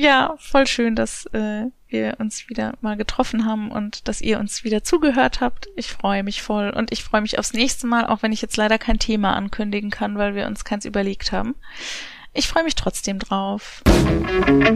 Ja, 0.00 0.36
voll 0.38 0.68
schön, 0.68 0.94
dass 0.94 1.26
äh, 1.32 1.64
wir 1.88 2.14
uns 2.20 2.48
wieder 2.48 2.74
mal 2.80 2.96
getroffen 2.96 3.44
haben 3.44 3.72
und 3.72 4.06
dass 4.06 4.20
ihr 4.20 4.38
uns 4.38 4.62
wieder 4.62 4.84
zugehört 4.84 5.40
habt. 5.40 5.66
Ich 5.74 5.90
freue 5.90 6.22
mich 6.22 6.40
voll 6.40 6.70
und 6.70 6.92
ich 6.92 7.02
freue 7.02 7.20
mich 7.20 7.36
aufs 7.36 7.52
nächste 7.52 7.88
Mal, 7.88 8.06
auch 8.06 8.22
wenn 8.22 8.30
ich 8.30 8.40
jetzt 8.40 8.56
leider 8.56 8.78
kein 8.78 9.00
Thema 9.00 9.34
ankündigen 9.34 9.90
kann, 9.90 10.16
weil 10.16 10.36
wir 10.36 10.46
uns 10.46 10.64
keins 10.64 10.84
überlegt 10.84 11.32
haben. 11.32 11.56
Ich 12.32 12.48
freue 12.48 12.64
mich 12.64 12.74
trotzdem 12.74 13.18
drauf. 13.18 13.82
Musik 13.86 14.68